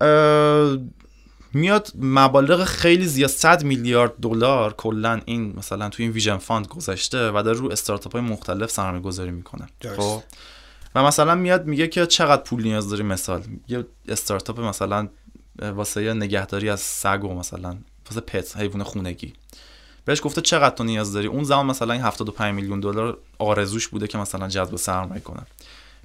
میاد 1.53 1.93
مبالغ 1.99 2.65
خیلی 2.65 3.07
زیاد 3.07 3.31
100 3.31 3.65
میلیارد 3.65 4.13
دلار 4.23 4.73
کلا 4.73 5.21
این 5.25 5.55
مثلا 5.57 5.89
توی 5.89 6.05
این 6.05 6.13
Vision 6.13 6.37
Fund 6.37 6.67
گذاشته 6.67 7.31
و 7.31 7.43
داره 7.43 7.59
رو 7.59 7.73
استارتاپ 7.73 8.13
های 8.13 8.23
مختلف 8.23 8.71
سرمایه 8.71 9.03
گذاری 9.03 9.31
می‌کنه. 9.31 9.67
خب؟ 9.97 10.23
و 10.95 11.03
مثلا 11.03 11.35
میاد 11.35 11.67
میگه 11.67 11.89
که 11.89 12.07
چقدر 12.07 12.43
پول 12.43 12.63
نیاز 12.63 12.91
داری 12.91 13.03
مثال؟ 13.03 13.43
یه 13.69 13.87
استارتاپ 14.09 14.61
مثلا 14.61 15.09
واسه 15.63 16.15
نگهداری 16.15 16.69
از 16.69 16.81
سگ 16.81 17.25
و 17.25 17.35
مثلا 17.35 17.77
واسه 18.07 18.21
pet 18.21 18.57
حیوان 18.57 18.83
خونگی. 18.83 19.33
بهش 20.07 20.21
گفته 20.23 20.41
چقدر 20.41 20.75
تو 20.75 20.85
نیاز 20.85 21.13
داری؟ 21.13 21.27
اون 21.27 21.45
زمان 21.45 21.67
مثلا 21.67 21.93
این 21.93 22.03
75 22.03 22.55
میلیون 22.55 22.81
دلار 22.81 23.19
آرزوش 23.39 23.89
بوده 23.89 24.07
که 24.07 24.19
مثلا 24.19 24.49
جذب 24.49 24.77
سرمایه 24.77 25.21
کنه. 25.21 25.47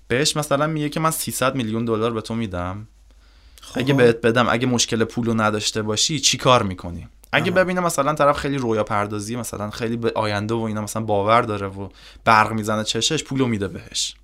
بهش 0.08 0.38
مثلا 0.38 0.68
میگه 0.68 0.90
که 0.90 1.00
من 1.00 1.12
300 1.12 1.56
میلیون 1.56 1.86
دلار 1.86 2.14
به 2.14 2.22
تو 2.22 2.36
میدم. 2.36 2.88
اگه 3.76 3.94
بهت 3.94 4.22
بدم 4.22 4.48
اگه 4.50 4.68
مشکل 4.68 5.04
پولو 5.04 5.34
نداشته 5.34 5.82
باشی 5.82 6.20
چی 6.20 6.38
کار 6.38 6.64
می‌کنی؟ 6.64 7.08
اگه 7.32 7.52
ببینه 7.52 7.82
مثلا 7.82 8.14
طرف 8.14 8.38
خیلی 8.38 8.58
رویا 8.58 8.84
پردازی 8.84 9.36
مثلا 9.36 9.70
خیلی 9.70 9.98
به 9.98 10.12
آینده 10.16 10.54
و 10.54 10.62
اینا 10.62 10.82
مثلا 10.82 11.02
باور 11.02 11.42
داره 11.42 11.68
و 11.68 11.90
برق 12.26 12.52
می‌زنه 12.52 12.84
چشش 12.84 13.24
پولو 13.24 13.48
میده 13.48 13.68
بهش. 13.68 14.16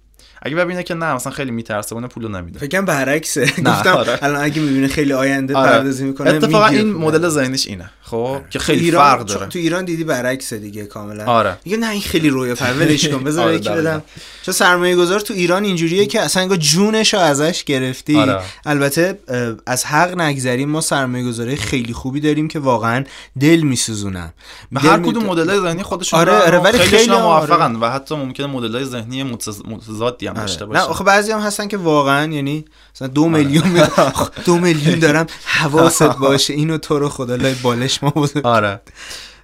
اگه 0.41 0.55
ببینه 0.55 0.83
که 0.83 0.93
نه 0.93 1.13
مثلا 1.13 1.31
خیلی 1.31 1.51
میترسه 1.51 1.93
اون 1.93 2.07
پولو 2.07 2.27
نمیده 2.27 2.59
فکر 2.59 2.67
کنم 2.67 2.85
برعکسه 2.85 3.45
گفتم 3.65 3.89
آره. 3.89 4.19
الان 4.21 4.43
اگه 4.43 4.61
می‌بینه 4.61 4.87
خیلی 4.87 5.13
آینده 5.13 5.55
آره. 5.55 5.71
پردازی 5.71 6.03
می‌کنه 6.03 6.29
اتفاقا 6.29 6.65
این. 6.65 6.93
مدل 6.93 7.29
ذهنیش 7.29 7.67
اینه 7.67 7.89
خب 8.01 8.41
که 8.49 8.59
تو 8.59 8.65
خیلی 8.65 8.85
ایران 8.85 9.03
فرق 9.03 9.25
داره 9.25 9.47
تو 9.47 9.59
ایران 9.59 9.85
دیدی 9.85 10.03
برعکسه 10.03 10.57
دیگه 10.57 10.85
کاملا 10.85 11.25
آره 11.25 11.57
دیگه 11.63 11.77
نه 11.77 11.89
این 11.89 12.01
خیلی 12.01 12.29
رویا 12.29 12.55
پرولش 12.55 13.07
کن 13.11 13.23
بذار 13.23 13.47
آره، 13.47 13.55
یکی. 13.55 13.69
بدم 13.69 14.03
چون 14.43 14.53
سرمایه 14.53 14.95
گذار 14.95 15.19
تو 15.19 15.33
ایران 15.33 15.63
اینجوریه 15.63 16.05
که 16.05 16.21
اصلا 16.21 16.41
انگار 16.43 16.57
جونش 16.57 17.13
رو 17.13 17.19
ازش 17.19 17.63
گرفتی 17.63 18.19
آره. 18.19 18.41
البته 18.65 19.19
از 19.65 19.85
حق 19.85 20.17
نگذریم 20.17 20.69
ما 20.69 20.81
سرمایه 20.81 21.25
گذاری 21.25 21.55
خیلی 21.55 21.93
خوبی 21.93 22.19
داریم 22.19 22.47
که 22.47 22.59
واقعا 22.59 23.03
دل 23.39 23.59
میسوزونم 23.59 24.33
به 24.71 24.79
هر 24.79 24.99
کدوم 24.99 25.23
مدل 25.23 25.59
ذهنی 25.59 25.83
خودشون 25.83 26.19
آره، 26.19 26.31
آره، 26.31 26.57
ولی 26.57 26.77
خیلی 26.77 27.11
آره. 27.11 27.23
موفقن 27.23 27.75
و 27.75 27.89
حتی 27.89 28.15
ممکنه 28.15 28.47
مدل 28.47 28.83
ذهنی 28.83 29.23
متضادی 29.23 30.26
هم 30.27 30.33
داشته 30.33 30.65
نه 30.65 30.67
باشن. 30.67 30.81
آخه 30.81 31.03
بعضی 31.03 31.31
هم 31.31 31.39
هستن 31.39 31.67
که 31.67 31.77
واقعا 31.77 32.33
یعنی 32.33 32.65
مثلا 32.95 33.07
آره. 33.07 33.13
دو 33.13 33.29
میلیون 33.29 33.67
می- 33.67 33.81
دو 34.45 34.57
میلیون 34.57 34.99
دارم 34.99 35.27
حواست 35.45 36.03
باشه 36.03 36.53
اینو 36.53 36.77
تو 36.77 36.99
رو 36.99 37.09
خدا 37.09 37.35
لای 37.35 37.53
بالش 37.53 38.03
ما 38.03 38.09
بزن 38.09 38.41
آره. 38.43 38.81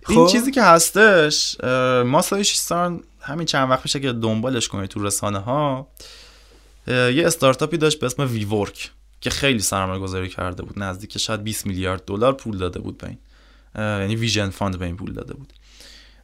این 0.10 0.26
خب. 0.26 0.32
چیزی 0.32 0.52
که 0.52 0.64
هستش 0.64 1.58
ماسایوشی 2.06 2.44
سان 2.44 3.04
همین 3.22 3.46
چند 3.46 3.70
وقت 3.70 3.82
میشه 3.86 4.00
که 4.00 4.12
دنبالش 4.12 4.68
کنید 4.68 4.90
تو 4.90 5.04
رسانه 5.04 5.40
ها 5.40 5.88
یه 6.88 7.24
استارتاپی 7.26 7.78
داشت 7.78 8.00
به 8.00 8.06
اسم 8.06 8.24
WeWork 8.32 8.92
که 9.22 9.30
خیلی 9.30 9.60
سرمایه 9.60 10.00
گذاری 10.00 10.30
کرده 10.30 10.64
بود. 10.64 10.80
نزدیک 10.80 11.18
شاید 11.18 11.44
20 11.44 11.66
میلیارد 11.66 12.06
دلار 12.06 12.34
پول 12.34 12.58
داده 12.58 12.80
بود 12.80 12.98
به 12.98 13.08
این. 13.08 13.18
یعنی 13.76 14.16
Vision 14.16 14.50
Fund 14.50 14.80
به 14.80 14.86
این 14.86 14.98
پول 14.98 15.14
داده 15.14 15.34
بود. 15.34 15.54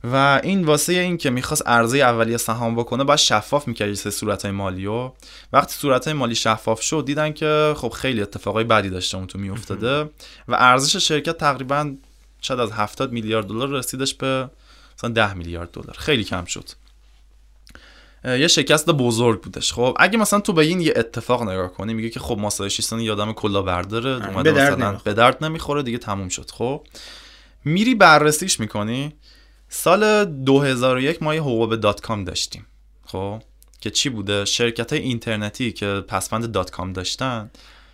و 0.03 0.41
این 0.43 0.65
واسه 0.65 0.93
این 0.93 1.17
که 1.17 1.29
می‌خواست 1.29 1.67
عرضه 1.67 1.97
اولیه 1.97 2.37
سهام 2.37 2.75
بکنه 2.75 3.03
باید 3.03 3.19
شفاف 3.19 3.67
می‌کرد 3.67 3.93
سه 3.93 4.11
صورت 4.11 4.41
های 4.41 4.51
مالی 4.51 4.85
و 4.85 5.11
وقتی 5.53 5.73
صورت 5.73 6.05
های 6.05 6.13
مالی 6.13 6.35
شفاف 6.35 6.81
شد 6.81 7.03
دیدن 7.05 7.33
که 7.33 7.73
خب 7.77 7.89
خیلی 7.89 8.21
اتفاقای 8.21 8.63
بدی 8.63 8.89
داشته 8.89 9.17
اون 9.17 9.27
تو 9.27 9.39
میافتاده 9.39 10.01
و 10.47 10.55
ارزش 10.55 10.95
شرکت 10.95 11.37
تقریبا 11.37 11.93
شاید 12.41 12.59
از 12.59 12.71
70 12.71 13.11
میلیارد 13.11 13.47
دلار 13.47 13.69
رسیدش 13.69 14.13
به 14.13 14.49
مثلا 14.97 15.09
10 15.09 15.33
میلیارد 15.33 15.71
دلار. 15.71 15.95
خیلی 15.99 16.23
کم 16.23 16.45
شد. 16.45 16.69
یه 18.25 18.47
شکست 18.47 18.89
بزرگ 18.89 19.41
بودش. 19.41 19.73
خب 19.73 19.97
اگه 19.99 20.17
مثلا 20.17 20.39
تو 20.39 20.53
به 20.53 20.61
این 20.61 20.81
یه 20.81 20.93
اتفاق 20.95 21.43
نگاه 21.43 21.73
کنی 21.73 21.93
میگه 21.93 22.09
که 22.09 22.19
خب 22.19 22.37
ماسایوشی 22.37 22.85
سان 22.85 22.99
یه 22.99 23.11
آدم 23.11 23.33
کلاهبرداره 23.33 24.09
اومده 24.09 24.51
به 24.51 24.57
درد 24.57 24.73
مثلا. 24.73 25.01
به 25.03 25.13
درد 25.13 25.43
نمی‌خوره 25.43 25.83
دیگه 25.83 25.97
تموم 25.97 26.29
شد. 26.29 26.51
خب 26.51 26.87
میری 27.65 27.95
بررسیش 27.95 28.59
می‌کنی. 28.59 29.13
سال 29.69 30.25
2001 30.25 31.23
ما 31.23 31.35
یه 31.35 31.41
حباب 31.41 31.75
dot 31.75 32.01
com 32.01 32.23
داشتیم 32.23 32.65
خب؟ 33.05 33.43
که 33.81 33.89
چی 33.89 34.09
بوده؟ 34.09 34.45
شرکت 34.45 34.93
های 34.93 35.01
اینترنتی 35.01 35.71
که 35.71 36.03
پسوند 36.07 36.51
dot 36.51 36.71
com 36.71 36.93
داشتن 36.93 37.51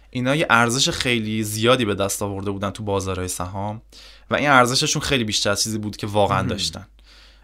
اینا 0.09 0.35
یه 0.35 0.47
ارزش 0.49 0.89
خیلی 0.89 1.43
زیادی 1.43 1.85
به 1.85 1.95
دست 1.95 2.21
آورده 2.21 2.51
بودن 2.51 2.69
تو 2.69 2.83
بازارهای 2.83 3.27
سهام 3.27 3.81
و 4.31 4.35
این 4.35 4.49
ارزششون 4.49 5.01
خیلی 5.01 5.23
بیشتر 5.23 5.49
از 5.49 5.63
چیزی 5.63 5.77
بود 5.77 5.97
که 5.97 6.07
واقعا 6.07 6.47
داشتن. 6.47 6.87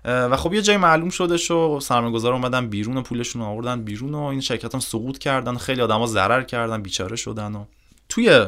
و 0.05 0.37
خب 0.37 0.53
یه 0.53 0.61
جای 0.61 0.77
معلوم 0.77 1.09
شدش 1.09 1.51
و 1.51 1.79
سرمایه‌گذار 1.79 2.33
اومدن 2.33 2.67
بیرون 2.67 2.97
و 2.97 3.01
پولشون 3.01 3.41
آوردن 3.41 3.83
بیرون 3.83 4.15
و 4.15 4.23
این 4.23 4.41
شرکت 4.41 4.73
هم 4.73 4.79
سقوط 4.79 5.17
کردن 5.17 5.57
خیلی 5.57 5.81
آدما 5.81 6.07
ضرر 6.07 6.43
کردن 6.43 6.81
بیچاره 6.81 7.15
شدن 7.15 7.55
و 7.55 7.65
توی 8.09 8.45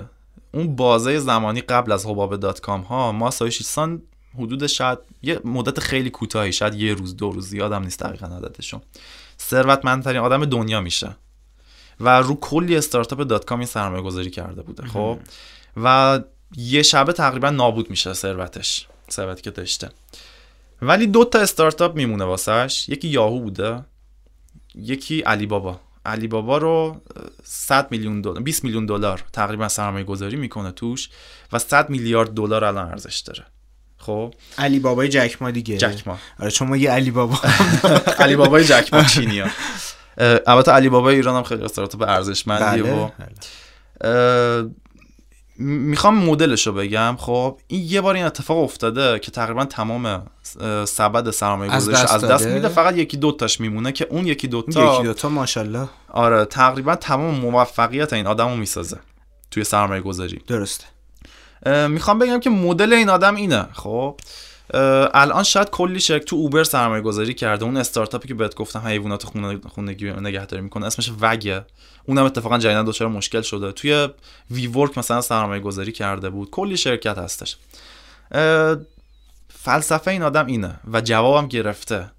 اون 0.54 0.76
بازه 0.76 1.20
زمانی 1.20 1.62
قبل 1.62 1.92
از 1.92 2.06
حباب 2.06 2.36
دات 2.36 2.60
کام 2.60 2.82
ها 2.82 3.12
ما 3.12 3.32
سایشیستان 3.32 4.02
حدود 4.38 4.68
شاید 4.68 5.00
یه 5.22 5.40
مدت 5.44 5.80
خیلی 5.80 6.10
کوتاهی 6.10 6.52
شاید 6.52 6.76
یه 6.76 6.94
روز 6.94 7.18
دو 7.18 7.32
روز 7.32 7.48
زیادم 7.48 7.84
نیست 7.84 8.00
دقیقا 8.00 8.28
عددشون. 8.28 8.82
ثروتمندترین 9.40 10.22
آدم 10.22 10.46
دنیا 10.46 10.82
میشه. 10.82 11.16
و 12.00 12.22
رو 12.22 12.36
کلی 12.36 12.78
استارتاپ 12.78 13.22
دات 13.22 13.46
کام 13.46 13.60
این 13.60 13.68
سرمایه 13.68 14.02
گذاری 14.02 14.30
کرده 14.30 14.62
بوده 14.62 14.88
خب؟ 14.88 15.20
و 15.84 16.20
یه 16.58 16.84
شبه 16.84 17.14
تقریبا 17.14 17.50
نابود 17.50 17.90
میشه 17.90 18.14
ثروتش 18.14 18.88
ثروتی 19.12 19.42
که 19.42 19.52
داشته. 19.52 19.90
ولی 20.82 21.08
دو 21.08 21.26
تا 21.26 21.40
استارتاپ 21.40 21.96
میمونه 21.96 22.24
واسش. 22.24 22.90
یکی 22.90 23.08
یاهو 23.08 23.40
بوده 23.40 23.86
یکی 24.76 25.22
علی 25.22 25.46
بابا 25.46 25.80
علی 26.06 26.28
بابا 26.28 26.58
رو 26.58 27.02
100 27.44 27.92
میلیون 27.92 28.22
دلار 28.22 28.42
20 28.42 28.64
میلیون 28.64 28.86
دلار 28.86 29.24
تقریبا 29.34 29.68
سرمایه 29.68 30.06
گذاری 30.06 30.36
می‌کنه 30.38 30.72
توش 30.72 31.10
و 31.52 31.60
100 31.60 31.90
میلیارد 31.90 32.34
دلار 32.34 32.64
الان 32.64 32.88
ارزش 32.88 33.20
داره. 33.20 33.46
خب. 34.06 34.34
علی 34.58 34.80
بابای 34.80 35.10
جک 35.10 35.42
ما 35.42 35.52
دیگه. 35.52 35.78
جک 35.78 36.08
ما. 36.08 36.18
آره 36.40 36.52
چون 36.52 36.68
ما 36.68 36.78
یه 36.78 36.92
علی 36.92 37.12
بابا 37.12 37.40
علی 38.20 38.36
بابای 38.36 38.66
جک 38.66 38.94
ما 38.94 39.04
چینیا 39.04 39.46
البته 40.48 40.72
علی 40.72 40.90
بابای 40.90 41.16
ایران 41.16 41.36
هم 41.36 41.44
خیلی 41.44 41.64
استارتاپ 41.64 42.02
ارزشمندی 42.02 42.82
و 42.82 42.84
بله. 42.86 43.12
اه، 44.02 44.66
می‌خوام 45.58 46.18
مدلش 46.18 46.68
رو 46.68 46.74
بگم. 46.74 47.16
خب 47.20 47.60
این 47.68 47.82
یه 47.88 48.02
بار 48.02 48.16
این 48.16 48.26
اتفاق 48.26 48.58
افتاده 48.58 49.20
که 49.20 49.32
تقریبا 49.32 49.66
تمام 49.66 50.26
سبد 50.86 51.32
سرمایه 51.32 51.74
از 51.74 51.90
دست 51.90 52.14
از 52.14 52.24
دست. 52.24 52.48
میده. 52.48 52.68
فقط 52.68 52.98
یکی 52.98 53.18
دوتاش 53.18 53.60
میمونه 53.60 53.92
که 53.92 54.08
اون 54.10 54.28
یکی 54.28 54.48
دوتا 54.48 54.94
یکی 54.96 55.04
دوتا 55.04 55.30
ماشاءالله. 55.30 55.90
آره 56.10 56.46
تقریبا 56.46 56.96
تمام 56.96 57.36
موفقیت 57.36 58.14
این 58.14 58.28
آدم 58.28 58.50
رو 58.50 58.56
می‌سازه 58.56 59.00
توی 59.52 59.64
سرمایه 59.64 60.02
گذاری. 60.02 60.42
درسته. 60.48 60.86
می‌خوام 61.66 62.20
بگم 62.20 62.40
که 62.40 62.50
مدل 62.50 62.94
این 62.94 63.10
آدم 63.10 63.36
اینه. 63.36 63.68
خب 63.74 64.20
الان 65.14 65.44
شاید 65.44 65.70
کلی 65.70 66.00
شرکت 66.00 66.26
تو 66.26 66.36
اوبر 66.36 66.64
سرمایه 66.64 67.02
گذاری 67.02 67.34
کرده. 67.34 67.66
اون 67.66 67.78
استارتاپی 67.78 68.28
که 68.28 68.34
بهت 68.34 68.56
گفتم 68.56 68.80
حیوانات 68.80 69.24
خونه 69.24 69.60
خونگی 69.70 70.12
نگهداری 70.12 70.64
می‌کنه 70.64 70.86
اسمش 70.86 71.12
وگه. 71.22 71.66
اونم 72.06 72.26
اتفاقا 72.26 72.58
جدیدا 72.58 72.84
دچار 72.84 73.08
مشکل 73.08 73.42
شده. 73.42 73.72
توی 73.72 74.10
وی 74.52 74.68
ورک 74.68 74.98
مثلا 74.98 75.22
سرمایه 75.22 75.62
گذاری 75.62 75.92
کرده 75.92 76.30
بود. 76.30 76.50
کلی 76.50 76.78
شرکت 76.78 77.18
هستش. 77.18 77.58
فلسفه 79.50 80.12
این 80.12 80.24
آدم 80.24 80.46
اینه 80.46 80.80
و 80.92 81.02
جوابم 81.02 81.48
گرفته. 81.48 82.12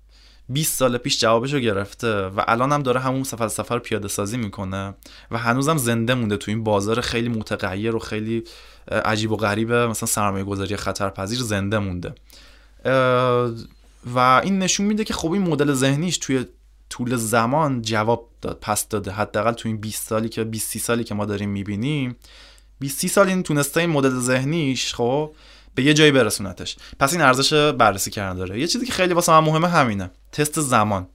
20 0.48 0.78
سال 0.78 0.98
پیش 0.98 1.20
جوابشو 1.20 1.58
گرفته 1.58 2.26
و 2.26 2.44
الان 2.48 2.72
هم 2.72 2.82
داره 2.82 3.00
همون 3.00 3.22
فلسفه 3.22 3.74
رو 3.74 3.80
پیاده 3.80 4.08
سازی 4.08 4.36
می‌کنه 4.36 4.94
و 5.30 5.38
هنوزم 5.38 5.76
زنده 5.76 6.14
مونده 6.14 6.36
تو 6.36 6.50
این 6.50 6.64
بازار 6.64 7.00
خیلی 7.00 7.28
متغیر 7.28 7.96
و 7.96 7.98
خیلی 7.98 8.44
عجیب 8.88 9.32
و 9.32 9.36
غریبه 9.36 9.86
مثلا 9.86 10.06
سرمایه 10.06 10.44
گذاری 10.44 10.76
خطرپذیر 10.76 11.38
زنده 11.38 11.78
مونده. 11.78 12.14
و 14.14 14.18
این 14.44 14.58
نشون 14.58 14.86
میده 14.86 15.04
که 15.04 15.14
خب 15.14 15.32
این 15.32 15.42
مدل 15.42 15.72
ذهنیش 15.72 16.18
توی 16.18 16.44
طول 16.90 17.16
زمان 17.16 17.82
جواب 17.82 18.28
داد 18.42 18.58
پس 18.60 18.88
داده. 18.88 19.10
حداقل 19.10 19.52
تو 19.52 19.68
این 19.68 19.76
20 19.76 20.08
سالی 20.08 20.28
که 20.28 20.44
20 20.44 20.68
30 20.68 20.78
سالی 20.78 21.04
که 21.04 21.14
ما 21.14 21.24
داریم 21.24 21.50
می‌بینیم 21.50 22.16
20 22.80 22.98
30 22.98 23.08
سال 23.08 23.28
این 23.28 23.42
تونسته 23.42 23.80
این 23.80 23.90
مدل 23.90 24.18
ذهنیش 24.18 24.94
خب 24.94 25.32
به 25.74 25.82
یه 25.82 25.94
جایی 25.94 26.10
برسونتش. 26.10 26.76
پس 26.98 27.12
این 27.12 27.22
ارزش 27.22 27.52
بررسی 27.72 28.10
کردن 28.10 28.36
داره. 28.36 28.60
یه 28.60 28.66
چیزی 28.66 28.86
که 28.86 28.92
خیلی 28.92 29.14
واسه 29.14 29.32
من 29.32 29.38
مهمه 29.38 29.68
همینه. 29.68 30.10
تست 30.32 30.60
زمان. 30.60 31.06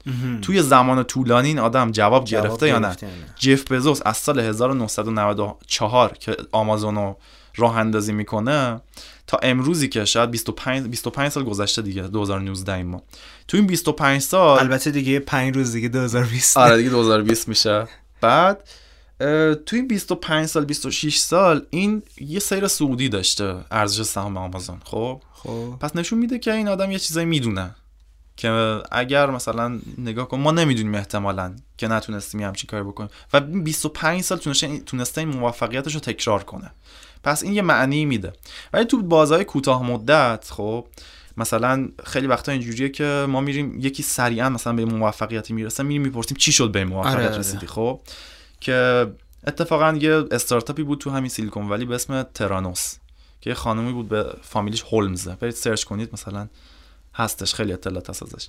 توی 0.41 0.61
زمان 0.61 1.03
طولانی 1.03 1.47
این 1.47 1.59
آدم 1.59 1.91
جواب, 1.91 2.25
جواب 2.25 2.45
گرفته 2.45 2.67
یا 2.67 2.79
نه. 2.79 2.95
جف 3.35 3.71
بزوس 3.71 3.99
از 4.05 4.17
سال 4.17 4.39
1994 4.39 6.13
که 6.19 6.37
آمازون 6.51 6.95
رو 6.95 7.17
راه 7.55 7.77
اندازی 7.77 8.13
می‌کنه 8.13 8.81
تا 9.27 9.39
امروزی 9.43 9.89
که 9.89 10.05
شاید 10.05 10.31
25 10.31 10.87
25 10.87 11.31
سال 11.31 11.43
گذشته 11.43 11.81
دیگه 11.81 12.01
2019 12.01 12.73
این 12.73 12.85
ما. 12.85 13.03
تو 13.47 13.57
این 13.57 13.67
25 13.67 14.21
سال 14.21 14.59
البته 14.59 14.91
دیگه 14.91 15.19
پنج 15.19 15.55
روز 15.55 15.71
دیگه 15.71 15.89
2020 15.89 16.57
آره 16.57 16.77
دیگه 16.77 16.89
2020 16.89 17.47
میشه. 17.47 17.87
بعد 18.21 18.63
تو 19.65 19.75
این 19.75 19.87
25 19.87 20.45
سال 20.45 20.65
26 20.65 21.17
سال 21.17 21.65
این 21.69 22.03
یه 22.21 22.39
سیر 22.39 22.67
سعودی 22.67 23.09
داشته 23.09 23.55
ارزش 23.71 24.03
سهام 24.03 24.37
آمازون 24.37 24.79
خب؟ 24.83 25.21
خب. 25.33 25.73
پس 25.79 25.95
نشون 25.95 26.19
میده 26.19 26.39
که 26.39 26.53
این 26.53 26.67
آدم 26.67 26.91
یه 26.91 26.99
چیزایی 26.99 27.25
می‌دونه. 27.25 27.75
که 28.37 28.81
اگر 28.91 29.29
مثلا 29.29 29.79
نگاه 29.97 30.27
کن 30.27 30.39
ما 30.39 30.51
نمی‌دونیم 30.51 30.95
احتمالا 30.95 31.55
که 31.77 31.87
نتونستیم 31.87 32.41
همچین 32.41 32.67
کاری 32.67 32.83
بکنیم. 32.83 33.09
و 33.33 33.39
25 33.39 34.21
سال 34.21 34.37
تونسته 34.37 34.79
تونسته 34.79 35.21
این 35.21 35.29
موفقیتش 35.29 35.93
رو 35.93 35.99
تکرار 35.99 36.43
کنه. 36.43 36.71
پس 37.23 37.43
این 37.43 37.53
یه 37.53 37.61
معنی 37.61 38.05
میده. 38.05 38.33
ولی 38.73 38.85
تو 38.85 39.01
بازهای 39.01 39.43
کوتاه 39.43 39.83
مدت 39.83 40.47
خب 40.49 40.87
مثلا 41.37 41.89
خیلی 42.05 42.27
وقتا 42.27 42.51
اینجوریه 42.51 42.89
که 42.89 43.25
ما 43.29 43.41
میریم 43.41 43.79
یکی 43.79 44.03
سریعا 44.03 44.49
مثلا 44.49 44.73
به 44.73 44.85
موفقیتی 44.85 45.53
می‌رسه 45.53 45.83
میریم 45.83 46.01
می‌پرسیم 46.01 46.37
چی 46.37 46.51
شد 46.51 46.71
به 46.71 46.85
موفقیت 46.85 47.15
آره، 47.15 47.27
آره. 47.27 47.37
رسیدی 47.37 47.67
خب؟ 47.67 48.01
که 48.59 49.07
اتفاقا 49.47 49.97
یه 50.01 50.23
استارتاپی 50.31 50.83
بود 50.83 50.99
تو 50.99 51.09
همین 51.09 51.29
سیلیکون 51.29 51.69
ولی 51.69 51.85
به 51.85 51.95
اسم 51.95 52.23
ترانوس 52.23 52.95
که 53.41 53.49
یه 53.49 53.53
خانومی 53.53 53.91
بود 53.91 54.09
به 54.09 54.33
فامیلیش 54.41 54.81
هولمزه. 54.81 55.35
برید 55.35 55.53
سرچ 55.53 55.83
کنید 55.83 56.09
مثلا 56.13 56.47
هستش 57.15 57.53
خیلی 57.53 57.73
اطلاعات 57.73 58.09
هست 58.09 58.23
ازش. 58.23 58.47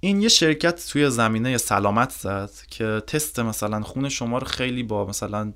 این 0.00 0.22
یه 0.22 0.28
شرکت 0.28 0.86
توی 0.88 1.10
زمینه 1.10 1.58
سلامت 1.58 2.10
زد 2.10 2.50
که 2.70 3.02
تست 3.06 3.38
مثلا 3.38 3.80
خون 3.80 4.08
شما 4.08 4.38
رو 4.38 4.46
خیلی 4.46 4.82
با 4.82 5.06
مثلا 5.06 5.52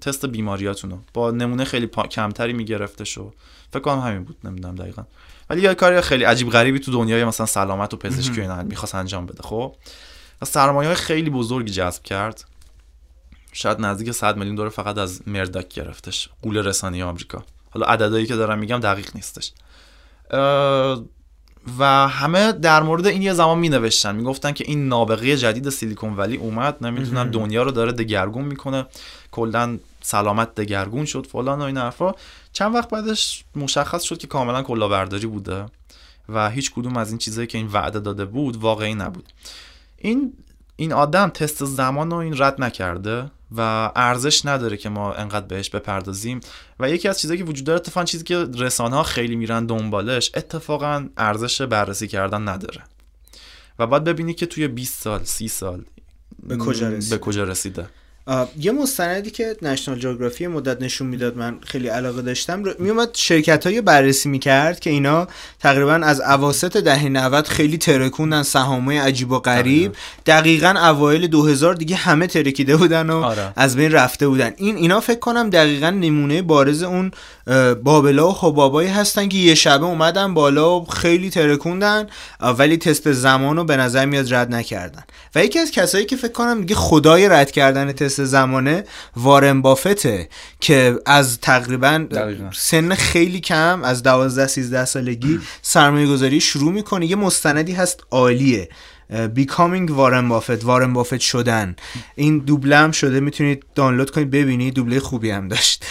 تست 0.00 0.26
بیماریاتونو 0.26 0.98
با 1.14 1.30
نمونه 1.30 1.64
خیلی 1.64 1.86
پا... 1.86 2.02
کمتری 2.02 2.52
می‌گرفته 2.52 3.04
شو 3.04 3.32
فکر 3.72 3.80
کنم 3.80 4.00
همین 4.00 4.24
بود 4.24 4.36
نمی‌دونم 4.44 4.74
دقیقا. 4.74 5.02
ولی 5.50 5.62
یه 5.62 5.74
کاری 5.74 6.00
خیلی 6.00 6.24
عجیب 6.24 6.50
غریبی 6.50 6.78
تو 6.78 6.92
دنیای 6.92 7.24
مثلا 7.24 7.46
سلامت 7.46 7.94
و 7.94 7.96
پزشکی 7.96 8.38
و 8.38 8.40
اینا 8.40 8.62
می‌خواست 8.62 8.94
انجام 9.02 9.26
بده 9.26 9.42
خب؟ 9.42 9.76
سرمایه 10.44 10.88
های 10.88 10.96
خیلی 10.96 11.30
بزرگی 11.30 11.72
جذب 11.72 12.02
کرد. 12.02 12.44
شاید 13.52 13.80
نزدیک 13.80 14.10
100 14.12 14.36
میلیون 14.36 14.56
دلار 14.56 14.68
فقط 14.68 14.98
از 14.98 15.28
مرداک 15.28 15.68
گرفتش 15.68 16.28
قول 16.42 16.58
رسانه 16.58 17.04
آمریکا. 17.04 17.44
حالا 17.70 17.86
عددهایی 17.86 18.26
که 18.26 18.36
دارم 18.36 18.58
میگم 18.58 18.80
دقیق 18.80 19.10
نیستش. 19.14 19.52
و 21.78 22.08
همه 22.08 22.52
در 22.52 22.82
مورد 22.82 23.06
این 23.06 23.22
یه 23.22 23.32
زمان 23.32 23.58
می 23.58 23.68
نوشتن 23.68 24.14
می 24.14 24.22
گفتن 24.22 24.52
که 24.52 24.64
این 24.66 24.88
نابغه 24.88 25.36
جدید 25.36 25.68
سیلیکون 25.68 26.16
ولی 26.16 26.36
اومد 26.36 26.84
نمی‌دونم 26.84 27.30
دنیا 27.30 27.62
رو 27.62 27.70
داره 27.70 27.92
دگرگون 27.92 28.44
می‌کنه. 28.44 28.86
کلا 29.30 29.78
سلامت 30.00 30.54
دگرگون 30.54 31.04
شد 31.04 31.26
فلان 31.26 31.58
و 31.58 31.62
این 31.62 31.76
حرفا. 31.76 32.12
چند 32.52 32.74
وقت 32.74 32.90
بعدش 32.90 33.44
مشخص 33.56 34.02
شد 34.02 34.18
که 34.18 34.26
کاملا 34.26 34.62
کلاهبرداری 34.62 35.26
بوده 35.26 35.66
و 36.28 36.50
هیچ 36.50 36.72
کدوم 36.72 36.96
از 36.96 37.08
این 37.08 37.18
چیزایی 37.18 37.46
که 37.46 37.58
این 37.58 37.66
وعده 37.66 38.00
داده 38.00 38.24
بود 38.24 38.56
واقعی 38.56 38.94
نبود. 38.94 39.28
این 39.98 40.32
این 40.76 40.92
آدم 40.92 41.28
تست 41.28 41.64
زمان 41.64 42.10
رو 42.10 42.16
این 42.16 42.42
رد 42.42 42.62
نکرده. 42.62 43.30
و 43.56 43.90
ارزش 43.96 44.46
نداره 44.46 44.76
که 44.76 44.88
ما 44.88 45.12
انقدر 45.12 45.46
بهش 45.46 45.70
بپردازیم. 45.70 46.40
و 46.80 46.90
یکی 46.90 47.08
از 47.08 47.20
چیزایی 47.20 47.38
که 47.38 47.44
وجود 47.44 47.66
داره 47.66 47.76
اتفاقا 47.76 48.04
چیزی 48.04 48.24
که 48.24 48.36
رسانه 48.58 48.96
ها 48.96 49.02
خیلی 49.02 49.36
میرن 49.36 49.66
دنبالش 49.66 50.30
اتفاقا 50.34 51.08
ارزش 51.16 51.62
بررسی 51.62 52.08
کردن 52.08 52.48
نداره. 52.48 52.84
و 53.78 53.86
باید 53.86 54.04
ببینی 54.04 54.34
که 54.34 54.46
توی 54.46 54.68
20 54.68 55.02
سال 55.02 55.24
30 55.24 55.48
سال 55.48 55.84
به 56.42 56.56
کجا 56.56 56.88
رسیده, 56.88 57.16
به 57.16 57.22
کجا 57.24 57.44
رسیده. 57.44 57.88
یه 58.58 58.72
مستندی 58.72 59.30
که 59.30 59.56
نشنال 59.62 59.98
جغرافی 59.98 60.46
مدت 60.46 60.82
نشون 60.82 61.06
می‌داد 61.06 61.36
من 61.36 61.58
خیلی 61.66 61.88
علاقه 61.88 62.22
داشتم 62.22 62.62
میومد 62.78 63.08
شرکت 63.12 63.66
های 63.66 63.80
بررسی 63.80 64.28
می‌کرد 64.28 64.80
که 64.80 64.90
اینا 64.90 65.26
تقریبا 65.60 65.92
از 65.92 66.20
اواسط 66.20 66.76
دهه 66.76 67.08
90 67.08 67.46
خیلی 67.46 67.78
ترکوندن 67.78 68.42
سهامای 68.42 68.98
عجیب 68.98 69.32
و 69.32 69.38
غریب. 69.38 69.92
دقیقا. 70.26 70.68
اوایل 70.68 71.26
2000 71.26 71.74
دیگه 71.74 71.96
همه 71.96 72.26
ترکیده 72.26 72.76
بودن 72.76 73.10
و 73.10 73.22
آره. 73.22 73.52
از 73.56 73.76
بین 73.76 73.92
رفته 73.92 74.28
بودن. 74.28 74.52
این 74.56 74.76
اینا 74.76 75.00
فکر 75.00 75.18
کنم 75.18 75.50
دقیقا 75.50 75.90
نمونه 75.90 76.42
بارز 76.42 76.82
اون 76.82 77.10
بابلا 77.82 78.28
و 78.28 78.32
خبابایی 78.32 78.88
هستن 78.88 79.28
که 79.28 79.38
یه 79.38 79.54
شبه 79.54 79.84
اومدن 79.84 80.34
بالا 80.34 80.80
و 80.80 80.84
خیلی 80.84 81.30
ترکوندن 81.30 82.06
ولی 82.58 82.76
تست 82.76 83.12
زمان 83.12 83.56
رو 83.56 83.64
به 83.64 83.76
نظر 83.76 84.06
میاد 84.06 84.34
رد 84.34 84.54
نکردن. 84.54 85.02
و 85.34 85.44
یکی 85.44 85.58
از 85.58 85.70
کسایی 85.70 86.04
که 86.04 86.16
فکر 86.16 86.32
کنم 86.32 86.60
دیگه 86.60 86.74
خدای 86.74 87.28
رد 87.28 87.50
کردن 87.50 87.92
تست 87.92 88.11
زمانه 88.20 88.84
وارن 89.16 89.62
بافته 89.62 90.28
که 90.60 90.98
از 91.06 91.38
تقریبا 91.40 92.06
سن 92.54 92.94
خیلی 92.94 93.40
کم 93.40 93.82
از 93.84 94.02
12 94.02 94.46
13 94.46 94.84
سالگی 94.84 95.40
سرمایه 95.62 96.06
گذاری 96.06 96.40
شروع 96.40 96.72
می‌کنه. 96.72 97.06
یه 97.06 97.16
مستندی 97.16 97.72
هست 97.72 98.00
عالیه. 98.10 98.68
بیکامینگ 99.34 99.90
وارن 99.90 100.28
بافت 100.28 100.64
وارن 100.64 100.92
بافت 100.92 101.20
شدن. 101.20 101.76
این 102.14 102.38
دوبله 102.38 102.76
هم 102.76 102.92
شده 102.92 103.20
می‌تونید 103.20 103.64
دانلود 103.74 104.10
کنید 104.10 104.30
ببینید. 104.30 104.74
دوبله 104.74 105.00
خوبی 105.00 105.30
هم 105.30 105.48
داشت. 105.48 105.84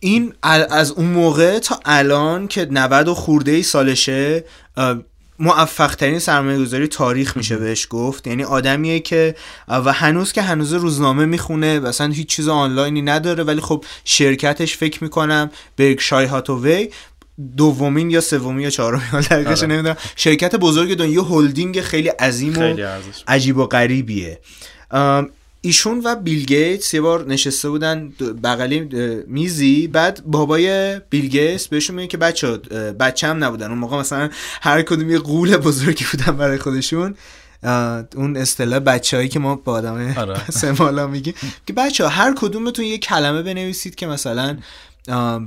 این 0.00 0.34
از 0.70 0.90
اون 0.90 1.06
موقع 1.06 1.58
تا 1.58 1.80
الان 1.84 2.48
که 2.48 2.68
90 2.70 3.08
و 3.08 3.14
خورده 3.14 3.50
ای 3.50 3.62
سالشه 3.62 4.44
موفق 5.38 5.94
ترین 5.94 6.18
سرمایه 6.18 6.58
گذاری 6.58 6.86
تاریخ 6.86 7.36
میشه 7.36 7.56
بهش 7.56 7.86
گفت. 7.90 8.26
یعنی 8.26 8.44
آدمیه 8.44 9.00
که 9.00 9.34
و 9.68 9.92
هنوز 9.92 10.32
که 10.32 10.42
هنوز 10.42 10.72
روزنامه 10.74 11.24
می‌خونه 11.24 11.80
مثلا 11.80 12.12
هیچ 12.12 12.28
چیز 12.28 12.48
آنلاینی 12.48 13.02
نداره 13.02 13.44
ولی 13.44 13.60
خب 13.60 13.84
شرکتش 14.04 14.76
فکر 14.76 15.04
می‌کنم 15.04 15.50
برکشای 15.76 16.26
هاتووی 16.26 16.90
دومین 17.56 18.10
یا 18.10 18.20
سومین 18.20 18.60
یا 18.60 18.70
چهارمین 18.70 19.20
دقیقش 19.30 19.62
آره. 19.62 19.72
نمی‌دونم 19.72 19.96
شرکت 20.16 20.56
بزرگ 20.56 20.96
دنیا 20.96 21.22
هلدینگ 21.22 21.80
خیلی 21.80 22.08
عظیم 22.08 22.58
و 22.58 22.76
عجیب 23.28 23.56
و 23.56 23.66
غریبیه. 23.66 24.40
ایشون 25.66 26.00
و 26.04 26.14
بیل 26.14 26.44
گیتس 26.44 26.94
یه 26.94 27.00
بار 27.00 27.28
نشسته 27.28 27.70
بودن 27.70 28.08
بغلی 28.44 28.80
میزی 29.26 29.86
بعد 29.86 30.22
بابای 30.26 30.98
بیل 31.10 31.28
گیتس 31.28 31.68
بهشون 31.68 31.96
میگه 31.96 32.08
که 32.08 32.16
بچه 32.16 32.56
بچه 33.00 33.26
هم 33.26 33.44
نبودن. 33.44 33.68
اون 33.68 33.78
موقع 33.78 33.98
مثلا 33.98 34.30
هر 34.62 34.82
کدوم 34.82 35.10
یه 35.10 35.18
قول 35.18 35.56
بزرگی 35.56 36.04
بودن 36.12 36.36
برای 36.36 36.58
خودشون. 36.58 37.14
اون 38.16 38.36
اصطلاح 38.36 38.78
بچههایی 38.78 39.28
که 39.28 39.38
ما 39.38 39.54
با 39.54 39.72
آدم 39.72 40.14
آره. 40.16 40.50
سمالا 40.50 41.06
میگیم. 41.06 41.34
که 41.66 41.72
بچه 41.72 42.04
ها 42.04 42.10
هر 42.10 42.34
کدومتون 42.36 42.84
یه 42.84 42.98
کلمه 42.98 43.42
بنویسید 43.42 43.94
که 43.94 44.06
مثلا 44.06 44.58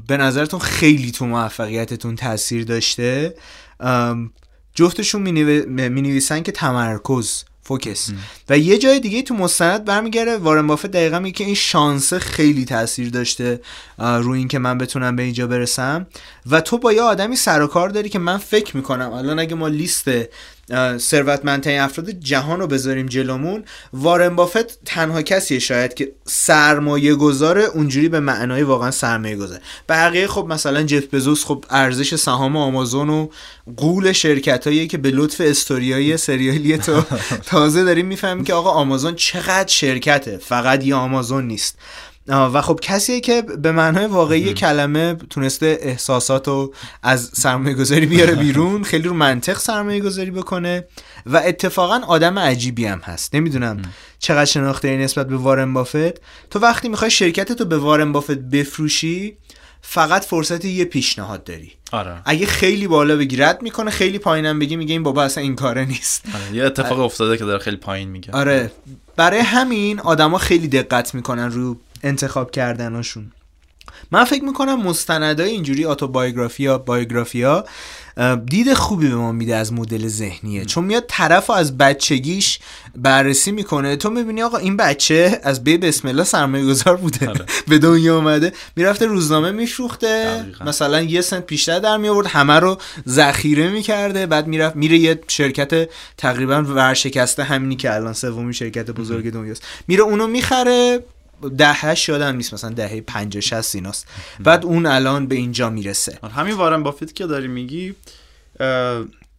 به 0.08 0.18
نظرتون 0.18 0.60
خیلی 0.60 1.12
تو 1.12 1.26
موفقیتتون 1.26 2.16
تاثیر 2.16 2.64
داشته. 2.64 3.36
جفتشون 4.76 5.22
می 5.22 6.02
نویسن 6.02 6.44
که 6.44 6.52
تمرکز 6.52 7.44
فوکس. 7.70 8.10
و 8.50 8.58
یه 8.58 8.78
جای 8.78 9.00
دیگه 9.00 9.22
تو 9.22 9.34
مستند 9.34 9.86
برمیگره 9.86 10.38
وارن 10.38 10.68
بافت 10.68 10.86
دقیقا 10.86 11.20
میگه 11.20 11.38
که 11.38 11.44
این 11.44 11.56
شانس 11.56 12.14
خیلی 12.14 12.66
تاثیر 12.66 13.10
داشته 13.10 13.60
روی 13.98 14.40
اینکه 14.40 14.60
من 14.60 14.78
بتونم 14.78 15.16
به 15.16 15.24
اینجا 15.24 15.48
برسم. 15.48 16.08
و 16.50 16.62
تو 16.62 16.78
با 16.78 16.94
یه 16.94 17.02
آدمی 17.02 17.36
سر 17.36 17.62
و 17.62 17.68
کار 17.68 17.90
داری 17.90 18.10
که 18.10 18.20
من 18.20 18.38
فکر 18.38 18.78
می‌کنم 18.78 19.14
الان 19.14 19.40
اگه 19.40 19.56
ما 19.56 19.68
لیست 19.68 20.10
ثروتمندترین 20.98 21.80
افراد 21.80 22.10
جهان 22.10 22.60
رو 22.60 22.68
بذاریم 22.68 23.06
جلومون. 23.06 23.64
وارن 23.94 24.36
بافت 24.36 24.86
تنها 24.86 25.22
کسیه 25.22 25.60
شاید 25.60 25.94
که 25.94 26.12
سرمایه 26.26 27.16
گذاره 27.16 27.64
اونجوری 27.64 28.10
به 28.10 28.20
معنای 28.20 28.64
واقعا 28.64 28.92
سرمایه 28.92 29.36
گذاره 29.36 29.62
بقیه 29.90 30.28
خب 30.28 30.46
مثلا 30.50 30.84
جف 30.84 31.14
بزوس 31.14 31.46
خب 31.46 31.66
ارزش 31.70 32.16
سهام 32.16 32.58
آمازون 32.58 33.10
و 33.10 33.28
قول 33.78 34.12
شرکت 34.12 34.68
هایی 34.68 34.88
که 34.88 34.98
به 34.98 35.12
لطف 35.12 35.42
استوریای 35.46 36.18
سریالی 36.18 36.78
تو 36.78 37.04
تازه 37.46 37.84
داریم 37.84 38.06
می‌فهمیم 38.06 38.44
که 38.44 38.54
آقا 38.54 38.70
آمازون 38.70 39.16
چقدر 39.16 39.68
شرکته. 39.68 40.38
فقط 40.38 40.86
یه 40.86 40.96
آمازون 40.96 41.48
نیست. 41.48 41.78
و 42.30 42.62
خب 42.62 42.80
کسیه 42.82 43.20
که 43.20 43.42
به 43.42 43.72
معنای 43.72 44.06
واقعی 44.06 44.54
کلمه 44.54 45.16
تونسته 45.30 45.78
احساسات 45.82 46.48
رو 46.48 46.74
از 47.04 47.30
سرمایه 47.34 47.76
گذاری 47.76 48.06
بیاره 48.06 48.36
بیرون 48.44 48.84
خیلی 48.84 49.08
رو 49.08 49.14
منطق 49.14 49.58
سرمایه 49.58 50.00
گذاری 50.02 50.32
بکنه 50.32 50.88
و 51.26 51.38
اتفاقا 51.46 52.02
آدم 52.08 52.40
عجیبی 52.40 52.86
هم 52.86 53.00
هست. 53.00 53.36
نمی‌دونم 53.36 53.82
چقدر 54.20 54.46
شناخته 54.46 54.98
نسبت 54.98 55.28
به 55.28 55.38
وارن 55.38 55.74
بافت. 55.74 56.22
تو 56.50 56.60
وقتی 56.60 56.90
می‌خوای 56.90 57.12
شرکت 57.12 57.52
تو 57.52 57.66
به 57.66 57.78
وارن 57.78 58.12
بافت 58.12 58.32
بفروشی 58.32 59.38
فقط 59.82 60.26
فرصت 60.26 60.66
یه 60.66 60.86
پیشنهاد 60.86 61.44
داری. 61.44 61.72
آره. 61.92 62.22
اگه 62.26 62.46
خیلی 62.46 62.88
بالا 62.88 63.16
بگی 63.16 63.38
رد 63.38 63.62
می‌کنه 63.62 63.92
خیلی 63.92 64.20
پایینم 64.20 64.60
بگی 64.60 64.76
میگه 64.76 64.92
این 64.94 65.04
بابا 65.04 65.24
اصلا 65.24 65.44
این 65.44 65.56
کاره 65.56 65.86
نیست. 65.86 66.26
آره. 66.36 66.58
یه 66.58 66.64
اتفاق 66.64 67.00
افتاده 67.00 67.38
که 67.38 67.46
داره 67.46 67.60
خیلی 67.60 67.78
پایین 67.78 68.10
میگه. 68.10 68.32
آره. 68.32 68.72
برای 69.16 69.40
همین 69.40 70.00
آدما 70.00 70.38
خیلی 70.38 70.68
دقت 70.68 71.16
می‌کنن 71.16 71.52
رو 71.52 71.78
انتخاب 72.04 72.52
کردنشون. 72.52 73.32
من 74.12 74.24
فکر 74.24 74.44
می‌کنم 74.44 74.82
مستندای 74.82 75.50
اینجوری 75.50 75.86
آتوبایوگرافیا 75.86 76.78
بایوگرافیا 76.78 77.66
دید 78.46 78.74
خوبی 78.74 79.08
به 79.08 79.16
ما 79.16 79.32
میده 79.32 79.56
از 79.56 79.74
مدل 79.74 80.08
ذهنیه. 80.08 80.66
چون 80.66 80.84
میاد 80.84 81.06
طرف 81.08 81.50
از 81.50 81.78
بچگیش 81.78 82.60
بررسی 82.96 83.52
می‌کنه. 83.52 83.96
تو 83.96 84.10
می‌بینی 84.10 84.42
آقا 84.42 84.58
این 84.58 84.78
بچه 84.78 85.40
از 85.44 85.64
بی 85.64 85.78
بسم 85.78 86.08
الله 86.08 86.24
سرمایه 86.24 86.66
گذار 86.66 86.98
بوده 86.98 87.30
آره. 87.30 87.46
به 87.68 87.78
دنیا 87.78 88.18
اومده 88.18 88.54
می‌رفته 88.76 89.06
روزنامه 89.06 89.52
میفروخته 89.52 90.46
مثلا 90.66 91.02
یه 91.02 91.22
سنت 91.22 91.48
بیشتر 91.48 91.80
در 91.80 91.98
میورد 91.98 92.28
همه 92.28 92.60
رو 92.60 92.78
ذخیره 93.08 93.70
می‌کرده 93.70 94.26
بعد 94.26 94.48
می‌رفت 94.48 94.76
میره 94.76 94.98
یه 94.98 95.20
شرکت 95.28 95.90
تقریبا 96.18 96.62
ورشکسته 96.62 97.44
همینی 97.44 97.76
که 97.76 97.94
الان 97.94 98.14
سومین 98.14 98.52
شرکت 98.52 98.92
بزرگ 98.92 99.32
دنیاست. 99.32 99.64
میره 99.88 100.04
اونو 100.04 100.28
می‌خره 100.28 101.00
دههش 101.58 102.10
یادم 102.10 102.36
نیست 102.36 102.54
مثلا 102.54 102.70
دهه 102.70 103.02
50 103.02 103.42
60 103.42 103.76
ایناست. 103.76 104.08
بعد 104.40 104.66
اون 104.66 104.86
الان 104.86 105.28
به 105.28 105.36
اینجا 105.36 105.70
می‌رسه. 105.70 106.20
آره، 106.22 106.34
همین 106.34 106.56
وارن 106.56 106.84
بافت 106.84 107.16
که 107.16 107.28
داری 107.28 107.48
میگی 107.48 107.96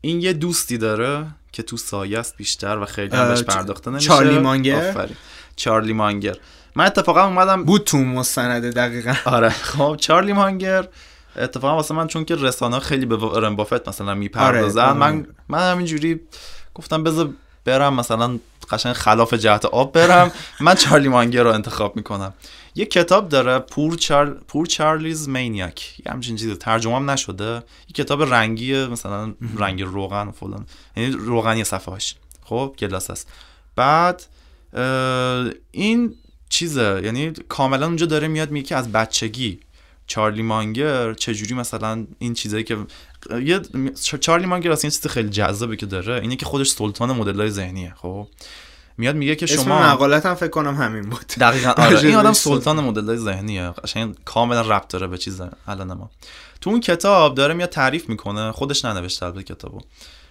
این 0.01 0.21
یه 0.21 0.33
دوستی 0.33 0.79
داره 0.79 1.27
که 1.53 1.63
تو 1.63 1.77
سایه 1.77 2.19
است 2.19 2.37
بیشتر 2.37 2.79
و 2.79 2.85
خیلی 2.85 3.17
هم 3.17 3.29
بهش 3.29 3.43
پرداخته 3.43 3.91
نمیشه. 3.91 4.09
چارلی 4.09 4.39
مانگر؟ 4.39 5.09
چارلی 5.57 5.93
مانگر. 5.93 6.37
من 6.75 6.85
اتفاقا 6.87 7.25
اومدم 7.25 7.65
بود 7.65 7.85
تو 7.85 7.99
مستنده 7.99 8.71
دقیقا. 8.71 9.15
آره. 9.25 9.49
خب 9.49 9.97
چارلی 10.01 10.33
مانگر 10.33 10.89
اتفاقا 11.37 11.77
واسه 11.77 11.95
من 11.95 12.07
چون 12.07 12.25
که 12.25 12.37
رسانه 12.37 12.79
خیلی 12.79 13.07
به 13.07 13.17
وارن 13.17 13.57
بافت 13.57 13.89
مثلا 13.89 14.15
می‌پردازن 14.15 14.83
آره. 14.83 14.93
من 14.93 15.27
من 15.49 15.73
همینجوری 15.73 16.21
گفتم 16.75 17.03
بذار 17.03 17.31
برم 17.65 17.95
مثلا 17.95 18.39
قشنگ 18.71 18.93
خلاف 18.93 19.35
جهت 19.35 19.65
آب 19.65 19.93
برم. 19.93 20.33
من 20.61 20.75
چارلی 20.75 21.09
مانگر 21.09 21.43
رو 21.43 21.51
انتخاب 21.51 21.97
می‌کنم. 21.97 22.35
یه 22.75 22.87
کتاب 22.87 23.29
داره 23.29 23.59
پور, 23.59 23.97
چار... 23.97 24.31
پور 24.31 24.67
چارلیز 24.67 25.29
مینیاک. 25.29 26.01
یه 26.07 26.13
همچین 26.13 26.37
چیزی. 26.37 26.57
ترجمه 26.57 26.97
هم 26.97 27.11
نشده. 27.11 27.55
یه 27.55 27.93
کتاب 27.95 28.23
رنگی 28.35 28.87
مثلا 28.87 29.35
رنگ 29.57 29.83
روغن 29.83 30.29
و 30.29 30.33
فلان. 30.33 30.67
یعنی 30.97 31.11
روغنی 31.11 31.65
صفحه 31.65 31.93
هاش 31.95 32.15
خب 32.45 32.75
گلاس 32.79 33.11
است 33.11 33.29
بعد 33.77 34.23
این 35.71 36.15
چیزه. 36.49 37.01
یعنی 37.05 37.33
کاملا 37.49 37.87
اونجا 37.87 38.07
داره 38.07 38.29
میاد 38.29 38.51
میگه 38.51 38.67
که 38.67 38.77
از 38.77 38.93
بچگی 38.93 39.61
چارلی 40.11 40.43
مانگر 40.43 41.15
چجوری 41.15 41.55
مثلا 41.55 42.07
این 42.19 42.35
چیزایی 42.35 42.65
که 42.65 42.77
یه 43.43 43.61
چارلی 44.21 44.47
مانگر 44.47 44.73
اصلا 44.73 44.91
چیز 44.91 45.07
خیلی 45.07 45.29
جذابه 45.29 45.77
که 45.77 45.87
داره 45.87 46.15
اینه 46.15 46.37
که 46.37 46.47
خودش 46.47 46.71
سلطان 46.71 47.13
مدل‌های 47.13 47.51
ذهنیه 47.51 47.95
خب؟ 47.97 48.29
میاد 48.99 49.17
میگه 49.17 49.37
که 49.37 49.47
شما 49.47 49.79
اسم 49.79 49.93
مقالت 49.93 50.27
هم 50.27 50.35
فکر 50.35 50.49
کنم 50.49 50.75
همین 50.75 51.03
بود. 51.03 51.27
دقیقا 51.41 51.71
آره 51.71 51.99
این 51.99 52.17
آدم 52.23 52.33
سلطان 52.33 52.81
مدل‌های 52.81 53.17
ذهنیه 53.17 53.71
قشنگ 53.71 54.15
کاملا 54.25 54.61
ربط 54.61 54.89
داره 54.89 55.07
به 55.07 55.19
چیز 55.19 55.43
الان 55.67 55.93
ما. 55.93 56.11
تو 56.61 56.71
اون 56.71 56.81
کتاب 56.81 57.35
داره 57.35 57.55
میاد 57.55 57.69
تعریف 57.69 58.09
می‌کنه 58.09 58.53
خودش 58.53 58.85
ننوشته 58.85 59.27
البته 59.27 59.43
کتابو. 59.43 59.81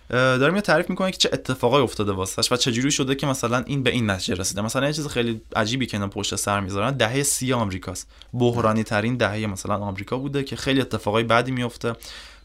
داره 0.10 0.52
میاد 0.52 0.64
تعریف 0.64 0.90
می‌کنه 0.90 1.12
که 1.12 1.18
چه 1.18 1.30
اتفاقای 1.34 1.84
افتاده 1.84 2.12
واسش 2.12 2.52
و 2.52 2.56
چه 2.56 2.72
جوری 2.72 2.92
شده 2.92 3.16
که 3.16 3.28
مثلا 3.28 3.64
این 3.66 3.84
به 3.84 3.90
این 3.90 4.10
نتیجه 4.10 4.36
رسیده. 4.36 4.62
مثلا 4.62 4.88
یه 4.88 4.94
چیز 4.94 5.08
خیلی 5.08 5.42
عجیبی 5.56 5.86
که 5.86 5.98
اینا 5.98 6.08
پشت 6.08 6.36
سر 6.36 6.60
می‌ذارن 6.60 6.92
دهه 6.92 7.24
سی 7.24 7.54
آمریکاست. 7.54 8.08
بحرانی 8.34 8.84
ترین 8.84 9.18
دهه 9.18 9.46
مثلا 9.46 9.76
آمریکا 9.76 10.18
بوده 10.18 10.44
که 10.44 10.56
خیلی 10.56 10.82
اتفاقای 10.82 11.24
بعدی 11.24 11.52
میفته 11.52 11.96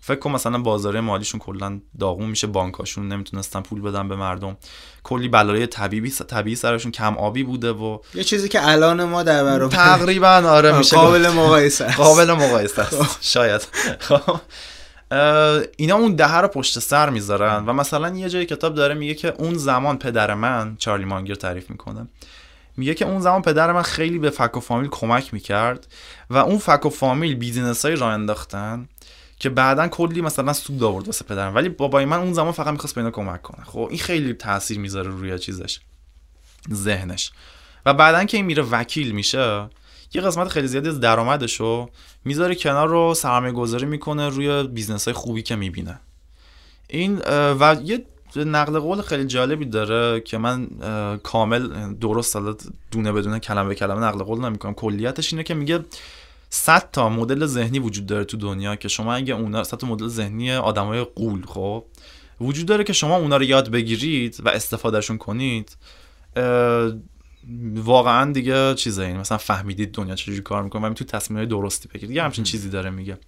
فکر 0.00 0.18
کن 0.18 0.30
مثلا 0.30 0.58
بازاره 0.58 1.00
مالیشون 1.00 1.40
کلا 1.40 1.80
داغون 2.00 2.30
میشه 2.30 2.46
بانکاشون 2.46 3.08
نمی‌تونستن 3.08 3.60
پول 3.60 3.80
بدن 3.80 4.08
به 4.08 4.16
مردم. 4.16 4.56
کلی 5.02 5.28
بلای 5.28 5.66
طبیعی 5.66 6.10
طبیعی 6.10 6.56
سرشون 6.56 6.92
کم 6.92 7.16
آبی 7.16 7.42
بوده 7.42 7.70
و 7.70 7.98
یه 8.14 8.24
چیزی 8.24 8.48
که 8.48 8.68
الان 8.68 9.04
ما 9.04 9.22
در 9.22 9.44
برابر 9.44 9.76
تقریبا 9.76 10.28
آره 10.28 10.78
میشه 10.78 10.96
قابل 10.96 11.28
مقایسه 11.28 11.96
قابل 11.96 12.32
مقایسه 12.32 12.82
است. 12.82 13.18
شاید. 13.20 13.68
خب. 13.98 14.40
اینا 15.76 15.94
اون 15.94 16.14
دهه 16.14 16.36
رو 16.36 16.48
پشت 16.48 16.78
سر 16.78 17.11
می‌ذارن 17.11 17.66
و 17.66 17.72
مثلا 17.72 18.16
یه 18.16 18.28
جای 18.28 18.46
کتاب 18.46 18.74
داره 18.74 18.94
میگه 18.94 19.14
که 19.14 19.34
اون 19.38 19.55
زمان 19.55 19.98
پدر 19.98 20.34
من 20.34 20.76
چارلی 20.78 21.05
مانگر 21.05 21.34
تعریف 21.34 21.70
می‌کنه 21.70 22.07
میگه 22.76 22.94
که 22.94 23.05
اون 23.05 23.20
زمان 23.20 23.42
پدر 23.42 23.72
من 23.72 23.82
خیلی 23.82 24.18
به 24.18 24.30
فک 24.30 24.57
و 24.57 24.61
فامیل 24.61 24.90
کمک 24.90 25.34
می‌کرد 25.34 25.86
و 26.30 26.36
اون 26.36 26.59
فک 26.59 26.86
و 26.86 26.90
فامیل 26.90 27.34
business 27.34 27.84
های 27.84 27.96
راه 27.96 28.12
انداختن 28.12 28.88
که 29.38 29.50
بعدا 29.50 29.88
کلی 29.88 30.20
مثلا 30.20 30.52
سود 30.52 30.82
آورد 30.82 31.07
واسه 31.07 31.24
پدرم. 31.24 31.55
ولی 31.55 31.68
بابای 31.68 32.05
من 32.05 32.18
اون 32.18 32.32
زمان 32.32 32.52
فقط 32.52 32.68
می‌خواست 32.68 32.94
به 32.94 33.00
اینا 33.00 33.11
کمک 33.11 33.42
کنه. 33.42 33.64
خب 33.64 33.86
این 33.90 33.98
خیلی 33.98 34.32
تاثیر 34.32 34.78
می‌ذاره 34.78 35.11
روی 35.11 35.38
چیزش 35.38 35.80
ذهنش. 36.72 37.32
و 37.86 37.94
بعدا 37.94 38.24
که 38.24 38.36
این 38.36 38.46
میره 38.46 38.62
وکیل 38.62 39.12
میشه 39.12 39.68
یه 40.14 40.20
قسمت 40.20 40.48
خیلی 40.48 40.66
زیادی 40.66 40.88
از 40.88 41.00
درآمدش 41.00 41.60
رو 41.60 41.90
می‌ذاره 42.24 42.54
کنار 42.54 42.88
رو 42.88 43.14
سرمایه 43.14 43.52
گذاری 43.52 43.86
می‌کنه 43.86 44.28
روی 44.28 44.62
business 44.62 45.05
های 45.04 45.14
خوبی 45.14 45.42
که 45.42 45.56
می‌بینه. 45.56 46.00
این 46.88 47.18
و 47.60 47.76
یه 47.84 48.04
نقل 48.36 48.78
قول 48.78 49.02
خیلی 49.02 49.24
جالبی 49.24 49.64
داره 49.64 50.20
که 50.20 50.38
من 50.38 50.68
کامل 51.22 51.94
درست 51.94 52.36
دونه 52.90 53.12
بدونه 53.12 53.40
کلمه 53.40 53.68
به 53.68 53.74
کلمه 53.74 54.00
نقل 54.00 54.22
قول 54.22 54.40
نمی‌کنم. 54.40 54.74
کلیتش 54.74 55.32
اینه 55.32 55.42
که 55.42 55.54
میگه 55.54 55.84
100 56.50 56.90
تا 56.90 57.08
مدل 57.08 57.46
ذهنی 57.46 57.78
وجود 57.78 58.06
داره 58.06 58.24
تو 58.24 58.36
دنیا 58.36 58.76
که 58.76 58.88
شما 58.88 59.14
اگه 59.14 59.34
اونا 59.34 59.64
100 59.64 59.78
تا 59.78 59.86
مدل 59.86 60.08
ذهنی 60.08 60.52
آدمای 60.52 61.04
غول 61.05 61.46
خب 61.46 61.84
وجود 62.40 62.66
داره 62.66 62.84
که 62.84 62.92
شما 62.92 63.16
اونا 63.16 63.36
رو 63.36 63.42
یاد 63.42 63.70
بگیرید 63.70 64.38
و 64.44 64.48
استفادهشون 64.48 65.18
کنید. 65.18 65.76
واقعا 67.74 68.32
دیگه 68.32 68.74
چیزه 68.74 69.03
این 69.03 69.16
مثلا 69.16 69.38
فهمیدید 69.38 69.92
دنیا 69.92 70.14
چجوری 70.14 70.40
کار 70.40 70.62
می‌کنه 70.62 70.88
و 70.88 70.92
تو 70.92 71.05
تصمیمات 71.05 71.49
درستی 71.49 71.88
بگیرید. 71.88 72.16
یه 72.16 72.22
همچین 72.22 72.45
چیزی 72.45 72.70
داره 72.70 72.90
میگه. 72.90 73.18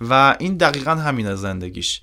و 0.00 0.36
این 0.40 0.56
دقیقا 0.56 0.94
همینه 0.94 1.34
زندگیش. 1.34 2.00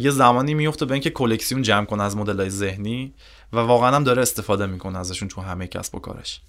یه 0.00 0.10
زمانی 0.10 0.54
میفته 0.54 0.84
به 0.84 0.94
اینکه 0.94 1.10
کلکسیون 1.10 1.62
جمع 1.62 1.86
کنه 1.86 2.02
از 2.02 2.16
مدل 2.16 2.48
ذهنی 2.48 3.14
و 3.52 3.56
واقعا 3.56 3.96
هم 3.96 4.04
داره 4.04 4.22
استفاده 4.22 4.66
می‌کنه 4.66 4.98
ازشون 4.98 5.28
تو 5.28 5.40
همه 5.40 5.66
کسب 5.66 5.94
و 5.94 5.98
کارش. 5.98 6.40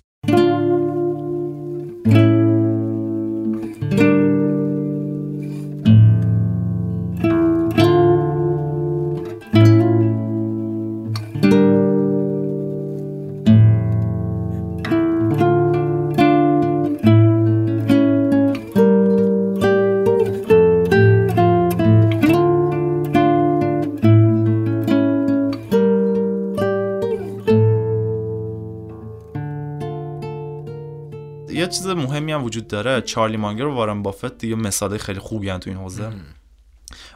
داره 32.72 33.02
چارلی 33.02 33.38
مانگر 33.38 33.66
و 33.66 33.74
وارن 33.74 34.04
بافت 34.04 34.38
دیگه 34.38 34.56
مثال 34.56 34.98
خیلی 34.98 35.20
خوبی 35.20 35.50
هن 35.50 35.60
تو 35.60 35.70
این 35.70 35.80
حوزه. 35.80 36.12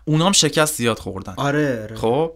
اونا 0.05 0.25
هم 0.25 0.31
شکست 0.31 0.75
زیاد 0.75 0.99
خوردن. 0.99 1.33
آره, 1.37 1.83
آره. 1.83 1.95
خب؟ 1.95 2.31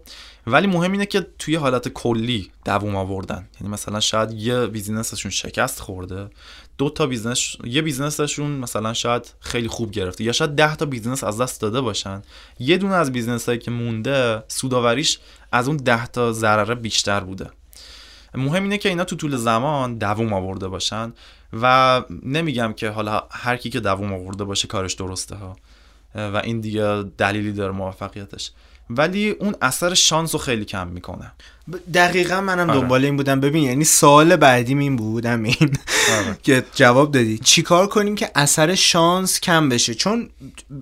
ولی 0.46 0.66
مهم 0.66 0.92
اینه 0.92 1.06
که 1.06 1.26
توی 1.38 1.54
حالت 1.54 1.88
کلی 1.88 2.50
دووم 2.64 2.96
آوردن. 2.96 3.48
یعنی 3.60 3.72
مثلا 3.72 4.00
شاید 4.00 4.32
یه 4.32 4.66
business 4.66 5.09
شون 5.09 5.30
شکست 5.30 5.80
خورده 5.80 6.30
دو 6.78 6.90
تا 6.90 7.06
business 7.06 7.56
یه 7.64 7.82
business 7.82 8.27
شون 8.27 8.50
مثلا 8.50 8.94
شاید 8.94 9.34
خیلی 9.40 9.68
خوب 9.68 9.90
گرفته. 9.90 10.24
یا 10.24 10.32
شاید 10.32 10.50
ده 10.50 10.76
تا 10.76 10.86
business 10.86 11.24
از 11.24 11.40
دست 11.40 11.60
داده 11.60 11.80
باشن. 11.80 12.22
یه 12.58 12.76
دونه 12.76 12.94
از 12.94 13.12
business 13.12 13.46
هایی 13.46 13.58
که 13.58 13.70
مونده 13.70 14.42
سوداوریش 14.48 15.18
از 15.52 15.68
اون 15.68 15.76
ده 15.76 16.06
تا 16.06 16.32
ضرره 16.32 16.74
بیشتر 16.74 17.20
بوده. 17.20 17.50
مهم 18.34 18.62
اینه 18.62 18.78
که 18.78 18.88
اینا 18.88 19.04
تو 19.04 19.16
طول 19.16 19.36
زمان 19.36 19.98
دووم 19.98 20.32
آورده 20.32 20.68
باشن. 20.68 21.12
و 21.52 22.02
نمیگم 22.22 22.72
که 22.72 22.90
حالا 22.90 23.22
هر 23.30 23.56
کی 23.56 23.70
که 23.70 23.80
دووم 23.80 24.12
آورده 24.12 24.44
باشه 24.44 24.68
کارش 24.68 24.94
درسته 24.94 25.36
ها. 25.36 25.56
و 26.14 26.36
این 26.44 26.60
دیگه 26.60 27.04
دلیلی 27.18 27.52
داره 27.52 27.72
موفقیتش. 27.72 28.50
ولی 28.90 29.30
اون 29.30 29.54
اثر 29.62 29.94
شانس 29.94 30.34
رو 30.34 30.38
خیلی 30.38 30.64
کم 30.64 30.88
می‌کنه. 30.88 31.32
دقیقا 31.94 32.40
منم 32.40 32.70
آره. 32.70 32.80
دنبال 32.80 33.04
این 33.04 33.16
بودم. 33.16 33.40
ببین 33.40 33.62
یعنی 33.62 33.84
سال 33.84 34.36
بعدیم 34.36 34.78
این 34.78 34.96
بودم 34.96 35.42
این 35.42 35.56
آره. 36.18 36.38
که 36.42 36.64
جواب 36.74 37.12
دادی. 37.12 37.38
چیکار 37.38 37.86
کنیم 37.86 38.14
که 38.14 38.30
اثر 38.34 38.74
شانس 38.74 39.40
کم 39.40 39.68
بشه؟ 39.68 39.94
چون 39.94 40.28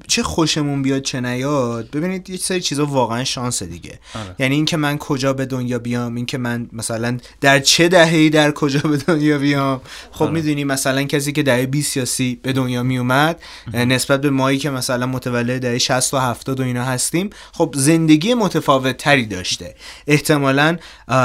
چه 0.07 0.23
خوشمون 0.23 0.83
بیاد 0.83 1.03
چه 1.03 1.21
نیاد. 1.21 1.91
ببینید 1.91 2.31
یه 2.31 2.37
سری 2.37 2.61
چیزا 2.61 2.87
واقعا 2.87 3.25
شانس 3.25 3.63
دیگه. 3.63 3.99
آره. 4.15 4.35
یعنی 4.39 4.55
اینکه 4.55 4.77
من 4.77 4.99
کجا 4.99 5.33
به 5.33 5.47
دنیا 5.47 5.79
بیام 5.79 6.15
اینکه 6.15 6.39
من 6.39 6.69
مثلا 6.73 7.19
در 7.41 7.59
چه 7.59 7.89
دهه‌ای 7.89 8.31
در 8.31 8.51
کجا 8.51 8.81
به 8.81 8.97
دنیا 8.97 9.39
بیام. 9.39 9.81
خب 10.13 10.23
آره. 10.23 10.33
می‌دونی 10.33 10.65
مثلا 10.65 11.03
کسی 11.03 11.33
که 11.33 11.43
دهه 11.43 11.67
20 11.67 11.97
یا 11.97 12.05
30 12.05 12.41
به 12.43 12.53
دنیا 12.53 12.83
می 12.83 12.99
اومد 12.99 13.41
نسبت 13.75 14.21
به 14.21 14.31
مایی 14.31 14.59
که 14.59 14.71
مثلا 14.71 15.07
متولد 15.07 15.63
دهه 15.63 15.79
60 15.79 16.15
و 16.15 16.19
70 16.19 16.61
و 16.61 16.63
اینا 16.63 16.85
هستیم 16.85 17.31
خب 17.53 17.75
زندگی 17.77 18.35
متفاوت 18.35 18.97
تری 18.97 19.27
داشته. 19.27 19.75
احتمالاً 20.07 20.78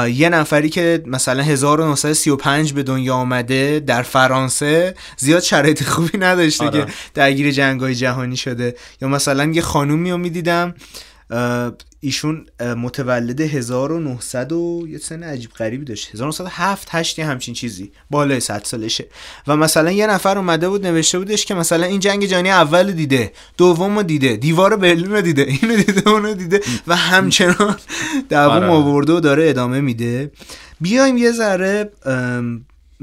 یه 0.08 0.28
نفری 0.28 0.70
که 0.70 1.02
مثلا 1.06 1.42
1935 1.42 2.72
به 2.72 2.82
دنیا 2.82 3.14
آمده 3.14 3.80
در 3.80 4.02
فرانسه 4.02 4.94
زیاد 5.16 5.42
شرایط 5.42 5.82
خوبی 5.82 6.18
نداشته 6.18 6.64
آره. 6.64 6.84
که 6.84 6.92
درگیر 7.14 7.50
جنگای 7.50 7.94
جهانی 7.94 8.36
شده 8.36 8.74
یا 9.02 9.08
مثلا 9.08 9.44
یه 9.44 9.62
خانومی 9.62 10.10
رو 10.10 10.18
می‌دیدم 10.18 10.74
ایشون 12.00 12.46
متولد 12.60 13.40
1900 13.40 14.52
و 14.52 14.86
یه 14.88 14.98
سن 14.98 15.22
عجیب 15.22 15.50
غریبی 15.50 15.84
داشت. 15.84 16.14
1907 16.14 16.88
8 16.90 17.20
همچین 17.20 17.54
چیزی. 17.54 17.92
بالای 18.10 18.40
100 18.40 18.62
سالشه. 18.64 19.06
و 19.46 19.56
مثلا 19.56 19.90
یه 19.90 20.06
نفر 20.06 20.38
اومده 20.38 20.68
بود 20.68 20.86
نوشته 20.86 21.18
بودش 21.18 21.46
که 21.46 21.54
مثلا 21.54 21.86
این 21.86 22.00
جنگ 22.00 22.26
جهانی 22.26 22.50
اول 22.50 22.92
دیده 22.92 23.32
دوم 23.56 24.02
دیده 24.02 24.36
دیوار 24.36 24.76
برلین 24.76 25.20
دیده 25.20 25.42
اینو 25.42 25.76
دیده 25.76 26.10
اونو 26.10 26.34
دیده 26.34 26.60
و 26.86 26.96
همچنان 26.96 27.76
دوام 28.30 28.62
آره. 28.62 28.66
آورده 28.66 29.12
و 29.12 29.20
داره 29.20 29.48
ادامه 29.48 29.80
میده. 29.80 30.30
بیایم 30.80 31.16
یه 31.16 31.32
ذره 31.32 31.90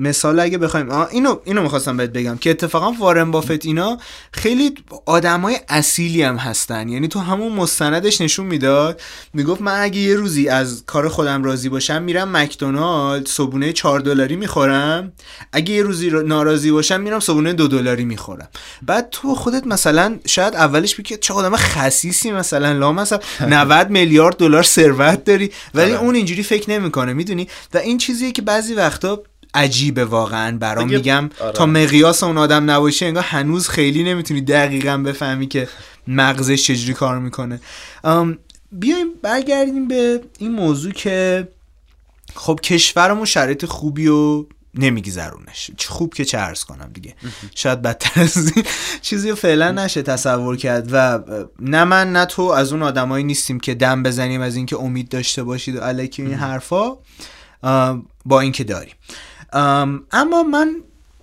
مثال 0.02 0.40
اگه 0.40 0.58
بخوایم 0.58 0.92
اینو 0.92 1.40
اینو 1.44 1.62
می‌خواستم 1.62 1.98
بهت 1.98 2.10
بگم 2.10 2.38
که 2.38 2.50
اتفاقا 2.50 2.92
وارن 2.92 3.32
بافت 3.32 3.66
اینا 3.66 3.98
خیلی 4.34 4.74
آدمای 5.06 5.58
اصیلی 5.70 6.24
هم 6.24 6.36
هستن. 6.36 6.90
یعنی 6.90 7.08
تو 7.08 7.20
همون 7.20 7.52
مستندش 7.52 8.22
نشون 8.22 8.46
می‌داد 8.46 9.02
می‌گفت 9.34 9.62
من 9.62 9.82
اگه 9.82 10.00
یه 10.00 10.16
روزی 10.16 10.50
از 10.50 10.84
کار 10.88 11.10
خودم 11.10 11.44
راضی 11.44 11.70
باشم 11.70 12.02
میرم 12.02 12.38
مکدونالد 12.38 13.28
صبونه 13.28 13.74
4 13.74 14.00
دلاری 14.00 14.36
می‌خورم. 14.36 15.12
اگه 15.54 15.74
یه 15.74 15.84
روزی 15.84 16.10
ناراضی 16.10 16.72
باشم 16.72 17.02
میرم 17.02 17.20
صبونه 17.20 17.54
دو 17.54 17.68
دلاری 17.68 18.06
می‌خورم. 18.06 18.48
بعد 18.82 19.10
تو 19.10 19.36
خودت 19.36 19.68
مثلا 19.68 20.20
شاید 20.26 20.56
اولش 20.56 20.96
بگی 20.96 21.18
چه 21.18 21.34
آدم 21.34 21.56
خسیسی 21.56 22.32
مثلا 22.32 22.72
لا 22.72 22.92
مثلا 22.92 23.20
90 23.42 23.90
میلیارد 23.90 24.38
دلار 24.38 24.64
ثروت 24.64 25.24
داری. 25.24 25.52
ولی 25.74 25.92
آره. 25.92 26.02
اون 26.02 26.16
اینجوری 26.16 26.44
فکر 26.44 26.70
نمی‌کنه 26.70 27.14
می‌دونی؟ 27.14 27.48
و 27.74 27.78
این 27.78 27.98
چیزیه 27.98 28.32
که 28.32 28.42
بعضی 28.42 28.74
وقتا 28.74 29.24
عجیبه 29.54 30.06
واقعا 30.06 30.58
برام. 30.58 30.90
میگم 30.90 31.30
آره. 31.40 31.52
تا 31.52 31.66
مقیاس 31.66 32.24
اون 32.24 32.38
آدم 32.38 32.72
نباشه 32.72 33.06
انگار 33.06 33.24
هنوز 33.24 33.70
خیلی 33.70 34.04
نمی‌تونی 34.04 34.42
دقیقا 34.42 34.98
بفهمی 34.98 35.48
که 35.48 35.68
مغزش 36.08 36.64
چجوری 36.64 36.94
کار 36.94 37.20
می‌کنه. 37.20 37.60
بیایم 38.72 39.08
برگردیم 39.22 39.88
به 39.88 40.22
این 40.40 40.52
موضوع 40.52 40.92
که 40.92 41.48
خب 42.36 42.60
کشورمون 42.64 43.26
شرایط 43.26 43.66
خوبی 43.66 44.08
و 44.08 44.46
نمیگذرونش. 44.76 45.72
خوب 45.88 46.14
که 46.14 46.26
چه 46.26 46.38
ارز 46.38 46.64
کنم 46.64 46.90
دیگه. 46.94 47.16
شاید 47.56 47.82
بدتر 47.82 48.22
از 48.22 48.38
این 48.56 48.66
چیزی 49.02 49.30
رو 49.30 49.36
فعلا 49.36 49.72
نشه 49.72 50.02
تصور 50.02 50.58
کرد 50.58 50.90
و 50.92 51.20
نه 51.60 51.84
من 51.84 52.14
نه 52.14 52.26
تو 52.26 52.42
از 52.42 52.74
اون 52.74 52.84
آدمایی 52.84 53.24
نیستیم 53.24 53.60
که 53.60 53.74
دم 53.74 54.04
بزنیم 54.04 54.42
از 54.42 54.56
اینکه 54.56 54.78
امید 54.78 55.10
داشته 55.10 55.44
باشید 55.44 55.76
و 55.76 55.80
علیکی 55.80 56.22
این 56.22 56.34
حرفا 56.34 56.98
با 58.26 58.40
اینکه 58.40 58.64
داریم. 58.64 58.94
اما 59.54 60.44
من 60.44 60.76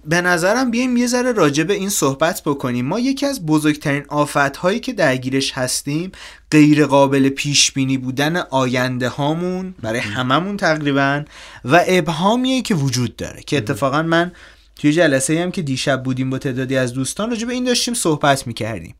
به 0.05 0.20
نظرم 0.20 0.70
بیایم 0.70 0.97
یه 0.97 1.07
ذره 1.07 1.33
راجع 1.33 1.62
به 1.64 1.74
این 1.74 1.89
صحبت 1.89 2.43
بکنیم. 2.47 2.87
ما 2.87 3.01
یکی 3.01 3.26
از 3.26 3.47
بزرگترین 3.47 4.05
آفت 4.09 4.57
هایی 4.57 4.81
که 4.81 4.93
درگیرش 4.93 5.53
هستیم 5.53 6.12
غیر 6.51 6.87
قابل 6.87 7.29
پیش 7.29 7.72
بینی 7.72 7.99
بودن 7.99 8.37
آینده 8.37 9.09
هامون 9.09 9.74
برای 9.83 10.01
هممون 10.01 10.57
تقریبا 10.57 11.24
و 11.64 11.85
ابهامیه 11.87 12.62
که 12.62 12.74
وجود 12.74 13.16
داره 13.16 13.43
که 13.43 13.57
اتفاقا 13.57 14.03
من 14.03 14.33
توی 14.76 14.93
جلسه 14.93 15.43
هم 15.43 15.51
که 15.51 15.62
دیشب 15.62 16.03
بودیم 16.03 16.31
با 16.31 16.39
تعدادی 16.39 16.76
از 16.76 16.93
دوستان 16.93 17.31
راجع 17.31 17.47
به 17.47 17.53
این 17.53 17.64
داشتیم 17.64 17.95
صحبت 17.95 18.47
می‌کردیم. 18.47 18.95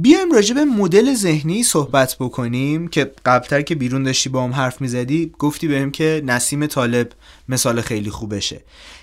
بیایم 0.00 0.32
راجع 0.32 0.54
به 0.54 0.64
مدل 0.64 1.14
ذهنی 1.14 1.62
صحبت 1.62 2.16
بکنیم 2.20 2.88
که 2.88 3.12
قبلتر 3.26 3.62
که 3.62 3.74
بیرون 3.74 4.02
داشتی 4.02 4.28
با 4.28 4.44
هم 4.44 4.52
حرف 4.52 4.80
می‌زدی 4.80 5.32
گفتی 5.38 5.68
بهم 5.68 5.90
که 5.90 6.22
نسیم 6.26 6.66
طالب 6.66 7.08
مثال 7.48 7.80
خیلی 7.80 8.10
خوبشه. 8.10 8.60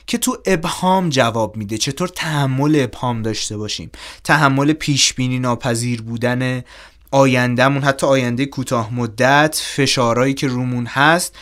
که 0.08 0.18
تو 0.18 0.38
ابهام 0.46 1.10
جواب 1.10 1.58
میده. 1.58 1.78
چطور 1.78 2.08
تحمل 2.08 2.80
ابهام 2.80 3.22
داشته 3.22 3.58
باشیم؟ 3.58 3.92
تحمل 4.24 4.74
پیش 4.74 5.14
بینی 5.14 5.40
ناپذیر 5.40 6.02
بودن 6.02 6.64
آیندهمون 7.12 7.84
حتی 7.84 8.08
آینده 8.08 8.46
کوتاه 8.46 8.94
مدت 8.94 9.62
فشارهایی 9.76 10.34
که 10.34 10.48
رومون 10.48 10.86
هست 10.86 11.36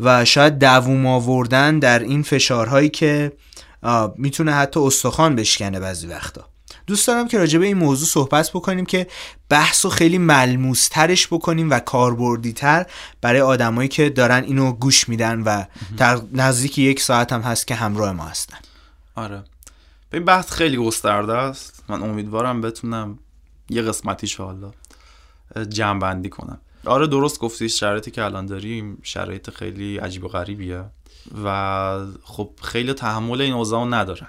و 0.00 0.24
شاید 0.24 0.58
دووم 0.58 1.06
آوردن 1.06 1.78
در 1.78 1.98
این 1.98 2.22
فشارهایی 2.22 2.88
که 2.88 3.32
می‌تونه 4.16 4.52
حتی 4.52 4.80
استخوان 4.80 5.36
بشکنه 5.36 5.80
بعضی 5.80 6.06
وقتا. 6.06 6.53
دوست 6.86 7.06
دارم 7.06 7.28
که 7.28 7.38
راجع 7.38 7.58
به 7.58 7.66
این 7.66 7.76
موضوع 7.76 8.08
صحبت 8.08 8.50
بکنیم 8.50 8.86
که 8.86 9.06
بحث 9.48 9.84
رو 9.84 9.90
خیلی 9.90 10.18
ملموسترش 10.18 11.26
بکنیم 11.26 11.70
و 11.70 11.78
کاربردیتر 11.78 12.86
برای 13.20 13.40
آدمایی 13.40 13.88
که 13.88 14.10
دارن 14.10 14.44
اینو 14.44 14.72
گوش 14.72 15.08
میدن 15.08 15.40
و 15.40 15.64
در 15.96 16.20
نزدیک 16.32 16.78
یک 16.78 17.00
ساعت 17.00 17.32
هم 17.32 17.40
هست 17.40 17.66
که 17.66 17.74
همراه 17.74 18.12
ما 18.12 18.24
هستن. 18.24 18.58
آره. 19.14 19.44
این 20.12 20.24
بحث 20.24 20.52
خیلی 20.52 20.76
گسترده 20.76 21.32
است. 21.32 21.84
من 21.88 22.02
امیدوارم 22.02 22.60
بتونم 22.60 23.18
یه 23.70 23.82
قسمتیش 23.82 24.36
حالا 24.36 24.72
جمع 25.68 26.00
بندی 26.00 26.28
کنم. 26.28 26.60
آره 26.86 27.06
درست 27.06 27.38
گفتی 27.38 27.68
شرایطی 27.68 28.10
که 28.10 28.24
الان 28.24 28.46
داریم 28.46 28.98
شرایط 29.02 29.50
خیلی 29.50 29.98
عجیب 29.98 30.24
و 30.24 30.28
غریبیه 30.28 30.84
و 31.44 32.06
خب 32.22 32.50
خیلی 32.62 32.92
تحمل 32.92 33.40
این 33.40 33.52
اوضاع 33.52 33.84
ندارن. 33.84 34.28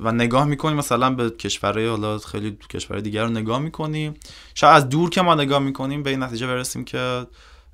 و 0.00 0.12
نگاه 0.12 0.44
می‌کنیم 0.44 0.76
مثلا 0.76 1.10
به 1.10 1.30
کشورهای 1.30 1.88
حالا 1.88 2.18
خیلی 2.18 2.58
کشورهای 2.70 3.02
دیگر 3.02 3.24
رو 3.24 3.30
نگاه 3.30 3.58
می‌کنیم. 3.58 4.14
شاید 4.54 4.76
از 4.76 4.88
دور 4.88 5.10
که 5.10 5.22
ما 5.22 5.34
نگاه 5.34 5.58
می‌کنیم 5.58 6.02
به 6.02 6.10
این 6.10 6.22
نتیجه 6.22 6.46
برسیم 6.46 6.84
که 6.84 7.26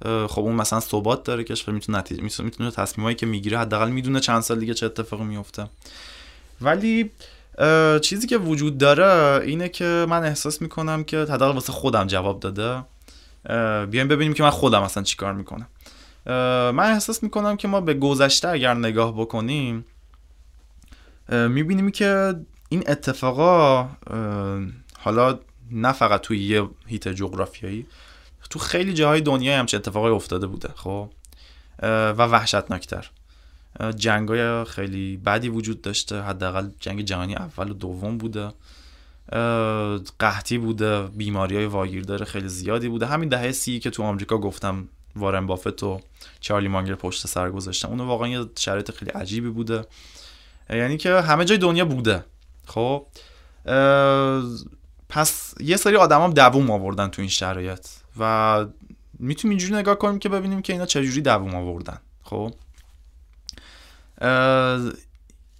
خب 0.04 0.40
اون 0.40 0.54
مثلا 0.54 0.80
ثبات 0.80 1.24
داره 1.24 1.44
کشور 1.44 1.74
می‌تونه 1.74 1.98
نتیجه 1.98 2.22
می‌تونه 2.22 2.70
تصمیمایی 2.70 3.16
که 3.16 3.26
می‌گیره 3.26 3.58
حداقل 3.58 3.90
می‌دونه 3.90 4.20
چند 4.20 4.42
سال 4.42 4.58
دیگه 4.58 4.74
چه 4.74 4.86
اتفاقی 4.86 5.24
میفته 5.24 5.66
ولی 6.60 7.10
چیزی 8.02 8.26
که 8.26 8.38
وجود 8.38 8.78
داره 8.78 9.44
اینه 9.44 9.68
که 9.68 10.06
من 10.08 10.24
احساس 10.24 10.62
می‌کنم 10.62 11.04
که 11.04 11.18
حداقل 11.18 11.54
واسه 11.54 11.72
خودم 11.72 12.06
جواب 12.06 12.40
داده. 12.40 12.84
بیایم 13.86 14.08
ببینیم 14.08 14.34
که 14.34 14.42
من 14.42 14.50
خودم 14.50 14.82
اصلا 14.82 15.02
چیکار 15.02 15.32
می‌کنم. 15.32 15.68
من 16.76 16.90
احساس 16.92 17.22
می‌کنم 17.22 17.56
که 17.56 17.68
ما 17.68 17.80
به 17.80 17.94
گذشته 17.94 18.48
اگر 18.48 18.74
نگاه 18.74 19.20
بکنیم 19.20 19.84
می‌بینیم 21.28 21.90
که 21.90 22.34
این 22.68 22.84
اتفاقا 22.86 23.88
حالا 24.98 25.38
نه 25.70 25.92
فقط 25.92 26.20
توی 26.20 26.38
یه 26.38 26.68
هیت 26.86 27.08
جغرافیایی 27.08 27.86
تو 28.50 28.58
خیلی 28.58 28.94
جاهای 28.94 29.20
دنیا 29.20 29.58
همچه 29.58 29.76
اتفاقای 29.76 30.12
افتاده 30.12 30.46
بوده 30.46 30.68
خب؟ 30.76 31.10
و 31.82 32.16
وحشتناکتر. 32.16 33.10
جنگای 33.96 34.64
خیلی 34.64 35.16
بدی 35.16 35.48
وجود 35.48 35.82
داشته 35.82 36.20
حداقل 36.20 36.68
جنگ 36.80 37.00
جهانی 37.00 37.34
اول 37.34 37.70
و 37.70 37.74
دوم 37.74 38.18
بوده. 38.18 38.52
قحطی 40.18 40.58
بوده 40.58 41.02
بیماری 41.02 41.56
های 41.56 41.66
واگیردار 41.66 42.24
خیلی 42.24 42.48
زیادی 42.48 42.88
بوده. 42.88 43.06
همین 43.06 43.28
دهه 43.28 43.52
سی 43.52 43.78
که 43.78 43.90
تو 43.90 44.02
آمریکا 44.02 44.38
گفتم 44.38 44.88
وارن 45.16 45.46
بافت 45.46 45.82
و 45.82 46.00
چارلی 46.40 46.68
مانگر 46.68 46.94
پشت 46.94 47.26
سر 47.26 47.50
گذاشتم 47.50 47.88
اونو 47.88 48.04
واقعا 48.04 48.28
یه 48.28 48.46
شرایط 48.58 48.90
خیلی 48.90 49.10
عجیبی 49.10 49.48
بوده. 49.48 49.84
یعنی 50.70 50.96
که 50.96 51.20
همه 51.20 51.44
جای 51.44 51.58
دنیا 51.58 51.84
بوده. 51.84 52.24
خب 52.66 53.06
پس 55.08 55.54
یه 55.60 55.76
سری 55.76 55.96
آدم 55.96 56.22
هم 56.22 56.32
دووم 56.32 56.70
آوردن 56.70 57.08
تو 57.08 57.22
این 57.22 57.30
شرایط 57.30 57.86
و 58.18 58.66
می‌تونیم 59.18 59.50
اینجوری 59.50 59.80
نگاه 59.80 59.94
کنیم 59.94 60.18
که 60.18 60.28
ببینیم 60.28 60.62
که 60.62 60.72
اینا 60.72 60.86
چجوری 60.86 61.20
دووم 61.20 61.54
آوردن. 61.54 61.98
خب 62.22 62.54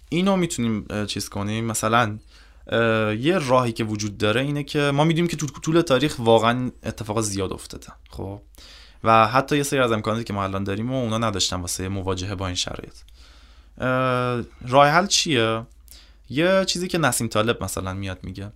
اینو 0.09 0.35
می‌تونیم 0.35 1.05
چیز 1.05 1.29
کنیم. 1.29 1.65
مثلا 1.65 2.17
یه 3.19 3.37
راهی 3.37 3.71
که 3.71 3.83
وجود 3.83 4.17
داره 4.17 4.41
اینه 4.41 4.63
که 4.63 4.79
ما 4.79 5.03
می‌دونیم 5.03 5.27
که 5.27 5.37
تو 5.37 5.47
طول 5.47 5.81
تاریخ 5.81 6.15
واقعا 6.19 6.71
اتفاق 6.83 7.21
زیاد 7.21 7.53
افتاده. 7.53 7.87
خب 8.09 8.41
و 9.03 9.27
حتی 9.27 9.57
یه 9.57 9.63
سری 9.63 9.79
از 9.79 9.91
امکاناتی 9.91 10.23
که 10.23 10.33
ما 10.33 10.43
الان 10.43 10.63
داریم 10.63 10.91
و 10.91 10.95
اونا 10.95 11.17
نداشتن 11.17 11.61
واسه 11.61 11.87
مواجهه 11.87 12.35
با 12.35 12.47
این 12.47 12.55
شرایط. 12.55 12.93
راه 14.67 14.87
حل 14.87 15.07
چیه؟ 15.07 15.65
یه 16.29 16.65
چیزی 16.65 16.87
که 16.87 16.97
نسیم 16.97 17.27
طالب 17.27 17.63
مثلا 17.63 17.93
میاد 17.93 18.19
میگه. 18.23 18.51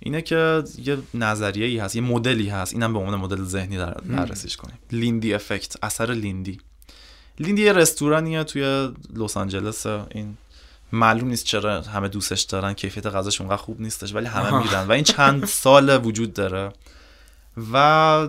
اینه 0.00 0.22
که 0.22 0.62
یه 0.78 0.98
نظریه 1.14 1.66
ای 1.66 1.78
هست 1.78 1.96
یه 1.96 2.02
مدلی 2.02 2.48
هست. 2.48 2.72
اینم 2.72 2.92
به 2.92 2.98
عنوان 2.98 3.16
مدل 3.16 3.44
ذهنی 3.44 3.76
در 3.76 3.94
بررسیش 3.94 4.56
کنیم. 4.56 4.78
لیندی 4.92 5.34
افکت 5.34 5.76
اثر 5.82 6.12
لیندی. 6.12 6.60
لیندی 7.38 7.62
یه 7.62 7.72
رستورانیه 7.72 8.44
توی 8.44 8.92
لس 9.16 9.36
آنجلس. 9.36 9.86
این 9.86 10.36
معلوم 10.92 11.28
نیست 11.28 11.44
چرا 11.44 11.80
همه 11.80 12.08
دوستش 12.08 12.42
دارن 12.42 12.72
کیفیت 12.72 13.06
غذاش 13.06 13.40
اونقدر 13.40 13.62
خوب 13.62 13.80
نیستش 13.80 14.14
ولی 14.14 14.26
همه 14.26 14.58
میرن 14.64 14.86
و 14.86 14.92
این 14.92 15.04
چند 15.04 15.44
سال 15.44 16.06
وجود 16.06 16.32
داره. 16.32 16.72
و 17.72 18.28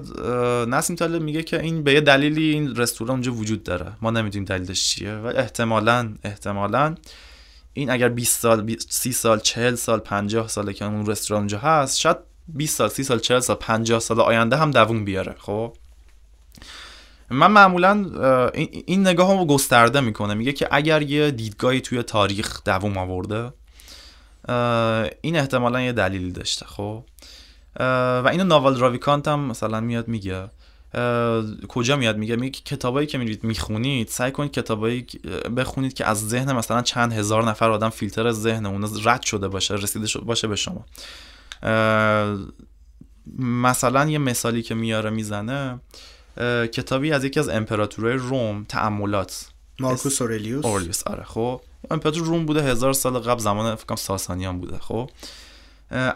نسیم 0.67 0.95
طالب 0.95 1.21
میگه 1.21 1.43
که 1.43 1.61
این 1.61 1.83
به 1.83 1.93
یه 1.93 2.01
دلیلی 2.01 2.49
این 2.49 2.75
رستوران 2.75 3.11
اونجا 3.11 3.33
وجود 3.33 3.63
داره. 3.63 3.91
ما 4.01 4.11
نمی‌دونیم 4.11 4.45
دلیلش 4.45 4.89
چیه. 4.89 5.13
و 5.13 5.25
احتمالا 5.35 6.13
احتمالا 6.23 6.95
این 7.73 7.89
اگر 7.89 8.09
20 8.09 8.39
سال 8.41 8.75
30 8.89 9.11
سال 9.11 9.39
40 9.39 9.75
سال 9.75 9.99
50 9.99 10.47
ساله 10.47 10.73
که 10.73 10.85
اون 10.85 11.05
رستوران 11.05 11.41
اونجا 11.41 11.57
هست 11.57 11.99
شاید 11.99 12.17
20 12.47 12.77
سال 12.77 12.89
30 12.89 13.03
سال 13.03 13.19
40 13.19 13.39
سال 13.39 13.55
50 13.55 13.99
سال 13.99 14.19
آینده 14.19 14.57
هم 14.57 14.71
دووم 14.71 15.05
بیاره. 15.05 15.35
خب؟ 15.39 15.73
من 17.29 17.51
معمولا 17.51 18.05
این 18.85 19.07
نگاه 19.07 19.39
رو 19.39 19.45
گسترده 19.45 20.01
می‌کنه. 20.01 20.33
میگه 20.33 20.53
که 20.53 20.67
اگر 20.71 21.01
یه 21.01 21.31
دیدگاهی 21.31 21.81
توی 21.81 22.03
تاریخ 22.03 22.63
دووم 22.63 22.97
آورده 22.97 23.53
این 25.21 25.35
احتمالا 25.35 25.81
یه 25.81 25.91
دلیلی 25.91 26.31
داشته. 26.31 26.65
خب؟ 26.65 27.03
و 27.79 28.27
اینو 28.31 28.43
ناوال 28.43 28.79
راویکانت 28.79 29.27
هم 29.27 29.39
مثلا 29.39 29.79
میاد 29.79 30.07
میگه. 30.07 30.49
کجا 31.67 31.95
میاد 31.95 32.17
میگه؟ 32.17 32.35
میگه 32.35 32.59
کتابایی 32.65 33.07
که 33.07 33.17
میرید 33.17 33.43
می‌خونید؟ 33.43 34.07
سعی 34.07 34.31
کنید 34.31 34.51
کتابایی 34.51 35.07
بخونید 35.57 35.93
که 35.93 36.05
از 36.05 36.29
ذهن 36.29 36.53
مثلا 36.53 36.81
چند 36.81 37.13
هزار 37.13 37.43
نفر 37.43 37.71
آدم 37.71 37.89
فیلتر 37.89 38.31
ذهن 38.31 38.65
اون 38.65 38.89
رد 39.03 39.21
شده 39.21 39.47
باشه 39.47 39.73
رسیده 39.73 40.07
شده 40.07 40.25
باشه 40.25 40.47
به 40.47 40.55
شما. 40.55 40.85
مثلا 43.39 44.09
یه 44.09 44.17
مثالی 44.17 44.61
که 44.61 44.75
میاره 44.75 45.09
می‌زنه 45.09 45.79
کتابی 46.73 47.11
از 47.11 47.23
یکی 47.23 47.39
از 47.39 47.49
امپراتورهای 47.49 48.17
روم 48.17 48.65
تعملات. 48.69 49.45
مارکوس 49.79 50.21
اورلیوس. 50.21 50.65
اورلیوس 50.65 51.07
آره 51.07 51.23
خب. 51.23 51.61
امپراتور 51.91 52.23
روم 52.23 52.45
بوده 52.45 52.63
هزار 52.63 52.93
سال 52.93 53.19
قبل 53.19 53.39
زمان 53.39 53.75
فکر 53.75 53.95
ساسانیان 53.95 54.59
بوده 54.59 54.77
خب. 54.79 55.09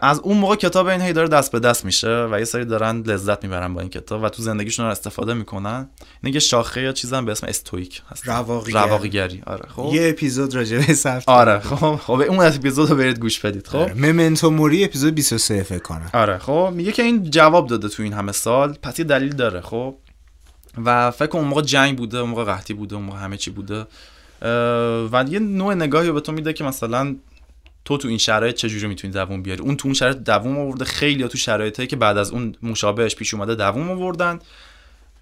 از 0.00 0.20
اون 0.20 0.36
موقع 0.36 0.56
کتاب 0.56 0.86
این 0.86 1.00
هی 1.00 1.12
داره 1.12 1.28
دست 1.28 1.52
به 1.52 1.60
دست 1.60 1.84
میشه 1.84 2.28
و 2.30 2.38
یه 2.38 2.44
سری 2.44 2.64
دارن 2.64 3.00
لذت 3.00 3.44
می‌برن 3.44 3.74
با 3.74 3.80
این 3.80 3.90
کتاب 3.90 4.22
و 4.22 4.28
تو 4.28 4.42
زندگیشون 4.42 4.84
رو 4.84 4.90
استفاده 4.90 5.34
می‌کنن. 5.34 5.88
اینه 6.22 6.34
یه 6.34 6.40
شاخه 6.40 6.82
یا 6.82 6.92
چیزم 6.92 7.24
به 7.24 7.32
اسم 7.32 7.46
استویک 7.46 8.02
هست. 8.10 8.28
رواقیگری. 8.28 9.42
آره 9.46 9.68
خب. 9.68 9.90
یه 9.94 10.08
اپیزود 10.08 10.54
راجع 10.54 10.86
به 10.86 10.94
سفت 10.94 11.28
آره 11.28 11.58
خب 11.58 11.96
خب 11.96 12.20
اون 12.28 12.40
اپیزود 12.40 12.90
رو 12.90 12.96
برید 12.96 13.18
گوش 13.18 13.40
بدید 13.40 13.66
خب. 13.66 13.76
آره. 13.76 13.94
ممنتو 13.94 14.50
موری 14.50 14.84
اپیزود 14.84 15.14
23 15.14 15.62
فکر 15.62 15.82
کنم. 15.82 16.10
آره 16.14 16.38
خب 16.38 16.72
میگه 16.74 16.92
که 16.92 17.02
این 17.02 17.30
جواب 17.30 17.66
داده 17.66 17.88
تو 17.88 18.02
این 18.02 18.12
همه 18.12 18.32
سال 18.32 18.72
پس 18.82 18.98
یه 18.98 19.04
دلیل 19.04 19.32
داره 19.32 19.60
خب. 19.60 19.94
و 20.84 21.10
فکر 21.10 21.36
اون 21.36 21.44
موقع 21.44 21.62
جنگ 21.62 21.98
بوده 21.98 22.18
اون 22.18 22.30
موقع 22.30 22.44
قحطی 22.44 22.74
بوده 22.74 22.96
اون 22.96 23.04
موقع 23.04 23.18
همه 23.18 23.36
چی 23.36 23.50
بوده. 23.50 23.86
و 25.12 25.24
یه 25.28 25.38
نوع 25.38 25.74
نگاهی 25.74 26.12
به 26.12 26.20
تو 26.20 26.32
میده 26.32 26.52
که 26.52 26.64
مثلا 26.64 27.16
تو 27.90 27.98
تو 27.98 28.08
این 28.08 28.18
شرایط 28.18 28.56
چجوری 28.56 28.86
می‌تونی 28.86 29.12
دووم 29.12 29.42
بیاری؟ 29.42 29.62
اون 29.62 29.76
تو 29.76 29.88
اون 29.88 29.94
شرایط 29.94 30.16
دووم 30.16 30.58
آورده 30.58 30.84
خیلی 30.84 31.28
تو 31.28 31.38
شرایطی 31.38 31.86
که 31.86 31.96
بعد 31.96 32.18
از 32.18 32.30
اون 32.30 32.54
مشابهش 32.62 33.14
پیش 33.14 33.34
اومده 33.34 33.54
دووم 33.54 33.90
آوردن. 33.90 34.38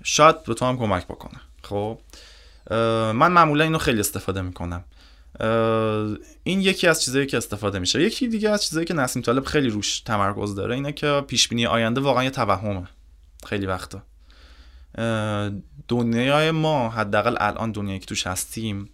شاید 0.02 0.42
به 0.42 0.54
تو 0.54 0.64
هم 0.64 0.78
کمک 0.78 1.04
بکنه. 1.04 1.40
خب؟ 1.62 1.98
من 2.70 3.32
معمولا 3.32 3.64
اینو 3.64 3.78
خیلی 3.78 4.00
استفاده 4.00 4.42
می‌کنم. 4.42 4.84
این 6.44 6.60
یکی 6.60 6.86
از 6.86 7.02
چیزایی 7.02 7.26
که 7.26 7.36
استفاده 7.36 7.78
میشه. 7.78 8.02
یکی 8.02 8.28
دیگه 8.28 8.50
از 8.50 8.64
چیزایی 8.64 8.86
که 8.86 8.94
نسیم 8.94 9.22
طالب 9.22 9.44
خیلی 9.44 9.68
روش 9.68 10.00
تمرکز 10.00 10.54
داره 10.54 10.74
اینه 10.74 10.92
که 10.92 11.24
پیش 11.26 11.48
بینی 11.48 11.66
آینده 11.66 12.00
واقعا 12.00 12.24
یه 12.24 12.30
توهمه. 12.30 12.88
خیلی 13.46 13.66
وقتا. 13.66 14.02
دنیای 15.88 16.50
ما 16.50 16.88
حداقل 16.88 17.36
الان 17.40 17.72
دنیایی 17.72 18.00
که 18.00 18.06
توش 18.06 18.26
هستیم 18.26 18.90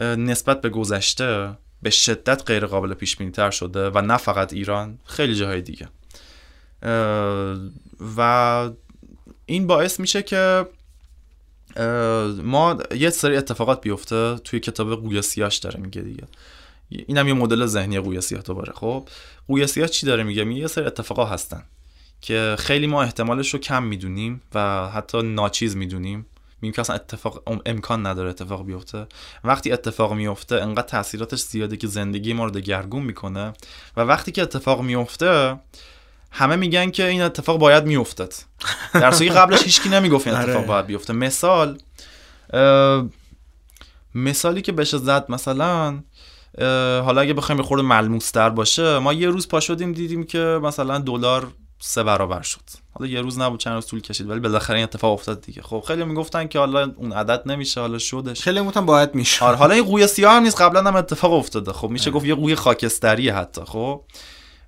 نسبت 0.00 0.60
به 0.60 0.68
گذشته 0.68 1.58
به 1.86 1.90
شدت 1.90 2.42
غیر 2.46 2.66
قابل 2.66 2.94
پیش 2.94 3.16
بینی 3.16 3.30
تر 3.30 3.50
شده 3.50 3.90
و 3.90 4.00
نه 4.00 4.16
فقط 4.16 4.52
ایران 4.52 4.98
خیلی 5.04 5.34
جاهای 5.34 5.62
دیگه. 5.62 5.88
و 8.16 8.70
این 9.46 9.66
باعث 9.66 10.00
میشه 10.00 10.22
که 10.22 10.66
ما 12.42 12.76
یه 12.94 13.10
سری 13.10 13.36
اتفاقات 13.36 13.80
بیفته 13.80 14.36
توی 14.36 14.60
کتاب 14.60 14.94
قویسیاش 14.94 15.56
داره 15.56 15.80
میگه 15.80 16.02
دیگه. 16.02 16.24
اینم 16.90 17.28
یه 17.28 17.34
مدل 17.34 17.66
ذهنی 17.66 18.00
قویسیاه 18.00 18.42
دوباره 18.42 18.72
خب 18.72 19.08
قویسیاه 19.48 19.88
چی 19.88 20.06
داره 20.06 20.22
میگه؟ 20.22 20.44
میگه 20.44 20.60
یه 20.60 20.66
سری 20.66 20.84
اتفاقات 20.84 21.28
هستن 21.28 21.62
که 22.20 22.56
خیلی 22.58 22.86
ما 22.86 23.02
احتمالش 23.02 23.54
رو 23.54 23.60
کم 23.60 23.82
می‌دونیم 23.82 24.40
و 24.54 24.88
حتی 24.88 25.22
ناچیز 25.22 25.76
می‌دونیم. 25.76 26.26
میگیم 26.62 26.72
که 26.72 26.80
اصلا 26.80 26.96
اتفاق 26.96 27.42
امکان 27.66 28.06
نداره 28.06 28.30
اتفاق 28.30 28.66
بیفته. 28.66 29.06
وقتی 29.44 29.72
اتفاق 29.72 30.12
میفته 30.12 30.56
انقدر 30.56 30.86
تاثیراتش 30.86 31.40
زیاده 31.40 31.76
که 31.76 31.86
زندگی 31.86 32.32
ما 32.32 32.44
رو 32.44 32.50
دگرگون 32.50 33.02
می‌کنه 33.02 33.52
و 33.96 34.00
وقتی 34.00 34.32
که 34.32 34.42
اتفاق 34.42 34.82
میفته 34.82 35.58
همه 36.30 36.56
میگن 36.56 36.90
که 36.90 37.06
این 37.06 37.22
اتفاق 37.22 37.58
باید 37.58 37.84
میافتاد 37.84 38.34
در 38.92 39.10
صورتی 39.10 39.34
قبلش 39.34 39.62
هیچکی 39.62 39.88
نمی‌گفت 39.88 40.26
این 40.26 40.36
اتفاق 40.36 40.56
آره. 40.56 40.66
باید 40.66 40.86
بیفته. 40.86 41.12
مثال 41.12 41.78
مثالی 44.14 44.62
که 44.62 44.72
بشه 44.72 44.98
زد 44.98 45.24
مثلا 45.28 46.02
حالا 47.02 47.20
اگه 47.20 47.34
بخوایم 47.34 47.62
خورده 47.62 47.82
ملموس 47.84 48.30
تر 48.30 48.50
باشه 48.50 48.98
ما 48.98 49.12
یه 49.12 49.28
روز 49.28 49.48
پا 49.48 49.60
شدیم 49.60 49.92
دیدیم 49.92 50.24
که 50.24 50.38
مثلا 50.38 50.98
دلار 50.98 51.52
سه 51.78 52.02
برابر 52.02 52.42
شد. 52.42 52.60
حالا 52.92 53.10
یه 53.10 53.20
روز 53.20 53.38
نبود 53.38 53.60
چند 53.60 53.74
روز 53.74 53.86
طول 53.86 54.00
کشید 54.00 54.30
ولی 54.30 54.40
بالاخره 54.40 54.76
این 54.76 54.84
اتفاق 54.84 55.12
افتاد 55.12 55.40
دیگه. 55.40 55.62
خب 55.62 55.84
خیلی 55.86 56.04
می‌گفتن 56.04 56.48
که 56.48 56.58
حالا 56.58 56.92
اون 56.96 57.12
عدد 57.12 57.42
نمیشه 57.46 57.80
حالا 57.80 57.98
شدش. 57.98 58.42
خیلی 58.42 58.60
می‌گفتن 58.60 58.86
باید 58.86 59.14
میشه. 59.14 59.44
آره 59.44 59.56
حالا 59.56 59.74
این 59.74 59.84
قوی 59.84 60.06
سیاه 60.06 60.32
هم 60.32 60.42
نیست 60.42 60.60
قبلا 60.60 60.82
هم 60.82 60.96
اتفاق 60.96 61.32
افتاده. 61.32 61.72
خب 61.72 61.88
میشه 61.88 62.10
آره. 62.10 62.12
گفت 62.12 62.26
یه 62.26 62.34
قوی 62.34 62.54
خاکستری 62.54 63.28
حتی 63.28 63.60
خب. 63.64 64.02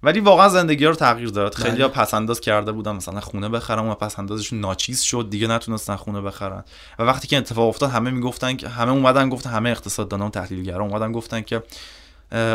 ولی 0.02 0.20
واقعا 0.20 0.48
زندگی 0.48 0.84
رو 0.84 0.94
تغییر 0.94 1.28
داد. 1.28 1.54
خیلی 1.54 1.82
ها 1.82 1.88
بله. 1.88 1.96
پس 1.96 2.14
انداز 2.14 2.40
کرده 2.40 2.72
بودن 2.72 2.92
مثلا 2.92 3.20
خونه 3.20 3.48
بخرم 3.48 3.88
و 3.88 3.94
پس 3.94 4.18
اندازشون 4.18 4.60
ناچیز 4.60 5.00
شد 5.00 5.26
دیگه 5.30 5.46
نتونستن 5.46 5.96
خونه 5.96 6.20
بخرن. 6.20 6.64
و 6.98 7.02
وقتی 7.02 7.28
که 7.28 7.36
اتفاق 7.36 7.68
افتاد 7.68 7.90
همه 7.90 8.10
می‌گفتن 8.10 8.56
که 8.56 8.68
همه 8.68 8.92
اومدن 8.92 9.28
گفتن 9.28 9.50
همه 9.50 9.70
اقتصاددانا 9.70 10.26
و 10.26 10.30
تحلیلگرا 10.30 10.84
اومدن 10.84 11.12
گفتن 11.12 11.40
که 11.40 11.62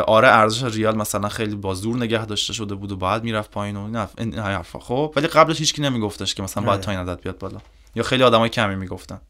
آره 0.06 0.28
ارزش 0.28 0.62
ریال 0.62 0.96
مثلا 0.96 1.28
خیلی 1.28 1.54
با 1.56 1.74
زور 1.74 1.96
نگه 1.96 2.26
داشته 2.26 2.52
شده 2.52 2.74
بود 2.74 2.92
و 2.92 2.96
باید 2.96 3.22
می‌رفت 3.24 3.50
پایین 3.50 3.76
و 3.76 4.06
این 4.18 4.38
حرفا 4.38 4.78
خب. 4.78 5.12
ولی 5.16 5.26
قبلش 5.26 5.58
هیچکی 5.58 5.82
نمیگفتش 5.82 6.34
که 6.34 6.42
مثلا 6.42 6.62
باید 6.62 6.80
تا 6.80 6.90
این 6.90 7.00
عدد 7.00 7.20
بیاد 7.20 7.38
بالا. 7.38 7.58
یا 7.94 8.02
خیلی 8.02 8.22
آدمای 8.22 8.48
کمی 8.48 8.76
می‌گفتن. 8.76 9.20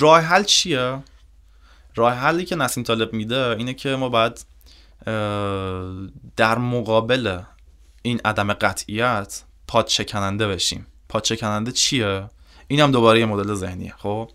راه 0.00 0.20
حل 0.20 0.44
چیه؟ 0.44 1.02
راه 1.94 2.12
حلی 2.12 2.44
که 2.44 2.56
نسیم 2.56 2.84
طالب 2.84 3.12
میده 3.12 3.56
اینه 3.58 3.74
که 3.74 3.96
ما 3.96 4.08
باید 4.08 4.44
در 6.36 6.58
مقابل 6.58 7.40
این 8.02 8.20
عدم 8.24 8.52
قطعیت 8.52 9.42
پاد 9.68 9.88
شکننده 9.88 10.48
بشیم. 10.48 10.86
پاد 11.08 11.24
شکننده 11.24 11.72
چیه؟ 11.72 12.30
این 12.68 12.80
هم 12.80 12.90
دوباره 12.90 13.20
یه 13.20 13.26
مدل 13.26 13.54
ذهنیه 13.54 13.94
خب؟ 13.98 14.30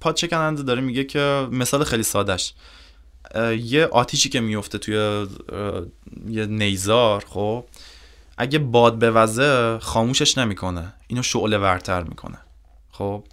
پاد 0.00 0.16
شکننده 0.16 0.62
داره 0.62 0.80
میگه 0.80 1.04
که 1.04 1.48
مثال 1.50 1.84
خیلی 1.84 2.02
سادش 2.02 2.54
یه 3.62 3.86
آتیشی 3.86 4.28
که 4.28 4.40
میفته 4.40 4.78
توی 4.78 5.26
یه 6.28 6.46
نیزار 6.46 7.24
خب 7.28 7.64
اگه 8.38 8.58
باد 8.58 8.98
بوزه 8.98 9.78
خاموشش 9.78 10.38
نمی‌کنه. 10.38 10.94
اینو 11.06 11.22
شعله 11.22 11.58
ورتر 11.58 12.02
می‌کنه. 12.02 12.38
خب 12.90 13.24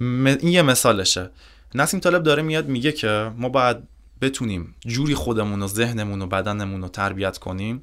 این 0.00 0.48
یه 0.48 0.62
مثالشه. 0.62 1.30
نسیم 1.74 2.00
طالب 2.00 2.22
داره 2.22 2.42
میاد 2.42 2.68
میگه 2.68 2.92
که 2.92 3.32
ما 3.36 3.48
باید 3.48 3.76
بتونیم 4.20 4.74
جوری 4.86 5.14
خودمون 5.14 5.62
و 5.62 5.66
ذهنمون 5.66 6.22
و 6.22 6.26
بدنمون 6.26 6.82
رو 6.82 6.88
تربیت 6.88 7.38
کنیم 7.38 7.82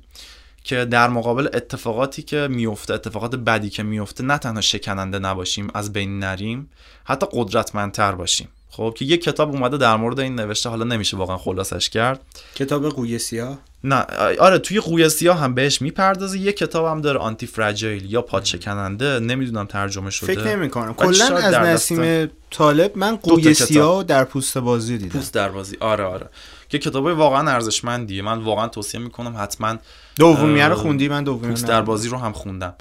که 0.63 0.85
در 0.85 1.09
مقابل 1.09 1.47
اتفاقاتی 1.53 2.21
که 2.21 2.47
میفته 2.51 2.93
اتفاقات 2.93 3.35
بدی 3.35 3.69
که 3.69 3.83
میفته 3.83 4.23
نه 4.23 4.37
تنها 4.37 4.61
شکننده 4.61 5.19
نباشیم 5.19 5.67
از 5.73 5.93
بین 5.93 6.19
نریم 6.19 6.69
حتی 7.03 7.25
قدرتمندتر 7.31 8.11
باشیم. 8.11 8.47
خب 8.69 8.93
که 8.97 9.05
یک 9.05 9.23
کتاب 9.23 9.51
اومده 9.51 9.77
در 9.77 9.95
مورد 9.95 10.19
این 10.19 10.35
نوشته 10.35 10.69
حالا 10.69 10.83
نمیشه 10.83 11.17
واقعا 11.17 11.37
خلاصش 11.37 11.89
کرد. 11.89 12.21
کتاب 12.55 12.89
قوی 12.89 13.19
سیاه؟ 13.19 13.57
نه 13.83 14.05
آره 14.39 14.57
توی 14.57 14.79
قوی 14.79 15.09
سیاه 15.09 15.39
هم 15.39 15.53
بهش 15.53 15.81
می‌پردازه. 15.81 16.39
یه 16.39 16.51
کتاب 16.51 16.85
هم 16.85 17.01
داره 17.01 17.19
آنتی 17.19 17.47
فراجایل 17.47 18.11
یا 18.11 18.21
پادشکننده 18.21 19.19
نمی‌دونم 19.19 19.65
ترجمه 19.65 20.09
شده. 20.09 20.33
فکر 20.33 20.55
نمی 20.55 20.69
کنم 20.69 20.93
کلا 20.93 21.37
از 21.37 21.53
نسیم 21.53 22.31
طالب 22.51 22.97
من 22.97 23.15
قوی 23.15 23.53
سیاه 23.53 24.03
در 24.03 24.23
پوست 24.23 24.57
بازی 24.57 24.97
دیدم. 24.97 25.19
پوست 25.19 25.33
در 25.33 25.49
بازی. 25.49 25.77
آره 25.79 26.03
آره. 26.03 26.29
که 26.69 26.79
کتاب 26.79 27.05
واقعا 27.05 27.51
ارزشمندیه. 27.51 28.21
من 28.21 28.37
واقعا 28.37 28.67
توصیه 28.67 28.99
می‌کنم 28.99 29.35
حتما 29.37 29.77
دومیه 30.21 30.67
رو 30.67 30.75
خوندی؟ 30.75 31.07
من 31.07 31.23
دومیه 31.23 31.53
در 31.53 31.81
بازی 31.81 32.09
رو 32.09 32.17
هم 32.17 32.33
خوندم. 32.33 32.73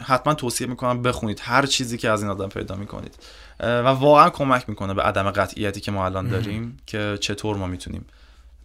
حتما 0.00 0.34
توصیه 0.34 0.66
می‌کنم 0.66 1.02
بخونید. 1.02 1.40
هر 1.42 1.66
چیزی 1.66 1.98
که 1.98 2.10
از 2.10 2.22
این 2.22 2.30
آدم 2.30 2.48
پیدا 2.48 2.74
می‌کنید. 2.74 3.14
و 3.60 3.86
واقعا 3.86 4.30
کمک 4.30 4.68
می‌کنه 4.68 4.94
به 4.94 5.02
عدم 5.02 5.30
قطعیتی 5.30 5.80
که 5.80 5.90
ما 5.90 6.04
الان 6.04 6.28
داریم 6.28 6.76
که 6.86 7.18
چطور 7.20 7.56
ما 7.56 7.66
می‌تونیم 7.66 8.04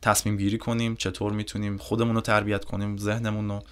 تصمیم 0.01 0.38
گیری 0.38 0.57
کنیم 0.57 0.95
چطور 0.95 1.32
می‌تونیم 1.32 1.78
خودمون 1.78 2.15
رو 2.15 2.22
تربیت 2.22 2.65
کنیم 2.65 2.97
ذهنمون 2.97 3.49
رو. 3.49 3.63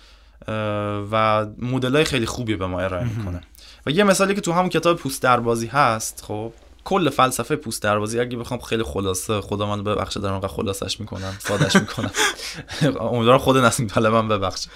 و 1.11 1.45
مدل 1.57 1.95
های 1.95 2.03
خیلی 2.03 2.25
خوبی 2.25 2.55
به 2.55 2.67
ما 2.67 2.81
ارائه 2.81 3.03
می‌کنه. 3.17 3.41
و 3.85 3.91
یه 3.91 4.03
مثالی 4.03 4.35
که 4.35 4.41
تو 4.41 4.51
همون 4.51 4.69
کتاب 4.69 4.97
پوست 4.97 5.23
دربازی 5.23 5.67
هست 5.67 6.23
خب 6.27 6.53
کل 6.87 7.09
فلسفه 7.09 7.55
پوست 7.55 7.83
دروازی 7.83 8.19
اگه 8.19 8.37
بخوام 8.37 8.59
خیلی 8.59 8.83
خلاصه 8.83 9.41
خدا 9.41 9.65
من 9.65 9.83
ببخشه 9.83 10.19
در 10.19 10.31
واقع 10.31 10.47
خلاصش 10.47 10.99
می‌کنم 10.99 11.33
سادش 11.39 11.75
می‌کنم. 11.75 12.11
امیدوارم 13.11 13.37
خود 13.37 13.57
نسیم 13.57 13.87
من 13.95 14.27
ببخشه. 14.27 14.69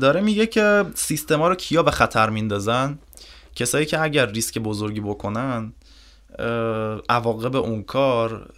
داره 0.00 0.20
میگه 0.20 0.46
که 0.46 0.84
سیستما 0.94 1.48
رو 1.48 1.54
کیا 1.54 1.82
به 1.82 1.90
خطر 1.90 2.30
میندازن؟ 2.30 2.98
کسایی 3.54 3.86
که 3.86 4.00
اگر 4.00 4.26
ریسک 4.26 4.58
بزرگی 4.58 5.00
بکنن 5.00 5.72
عواقب 7.08 7.56
اون 7.56 7.82
کار 7.82 8.50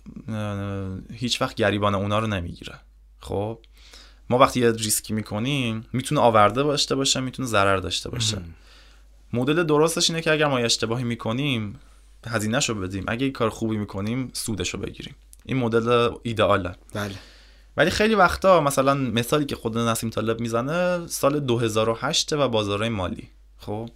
هیچ 1.13 1.43
وقت 1.43 1.55
گریبان 1.55 1.95
اونا 1.95 2.19
رو 2.19 2.27
نمی‌گیره. 2.27 2.75
خب؟ 3.21 3.59
ما 4.31 4.39
وقتی 4.39 4.61
یه 4.61 4.73
ریسکی 4.73 5.15
می‌کنیم 5.15 5.87
می‌تونه 5.93 6.21
آورده 6.21 6.63
داشته 6.63 6.95
باشه 6.95 7.21
می‌تونه 7.21 7.49
ضرر 7.49 7.77
داشته 7.77 8.11
باشه. 8.11 8.39
مدل 9.33 9.63
درستش 9.63 10.11
اینه 10.11 10.23
که 10.23 10.33
اگر 10.33 10.47
ما 10.47 10.59
اشتباهی 10.59 11.05
می‌کنیم 11.05 11.81
هزینهش 12.27 12.69
رو 12.69 12.75
بدیم. 12.75 13.05
اگه 13.09 13.25
این 13.25 13.33
کار 13.33 13.49
خوبی 13.49 13.77
می‌کنیم 13.77 14.31
سودش 14.33 14.71
رو 14.75 14.81
بگیریم. 14.81 15.15
این 15.47 15.57
مدل 15.57 16.11
ایدئاله. 16.23 16.73
بله. 16.95 17.15
ولی 17.77 17.91
خیلی 17.91 18.15
وقتا 18.15 18.61
مثلا 18.61 18.95
مثالی 18.95 19.45
که 19.45 19.57
خود 19.57 19.79
نسیم 19.79 20.11
طالب 20.11 20.41
می‌زنه 20.41 21.07
سال 21.07 21.41
2008 21.41 22.33
و 22.33 22.49
بازارهای 22.49 22.89
مالی. 22.89 23.29
خب؟ 23.59 23.91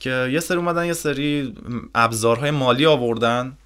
که 0.00 0.28
یه 0.32 0.40
سری 0.40 0.56
اومدن 0.56 0.86
یه 0.86 0.92
سری 0.92 1.54
ابزارهای 1.94 2.50
مالی 2.50 2.86
آوردن 2.86 3.56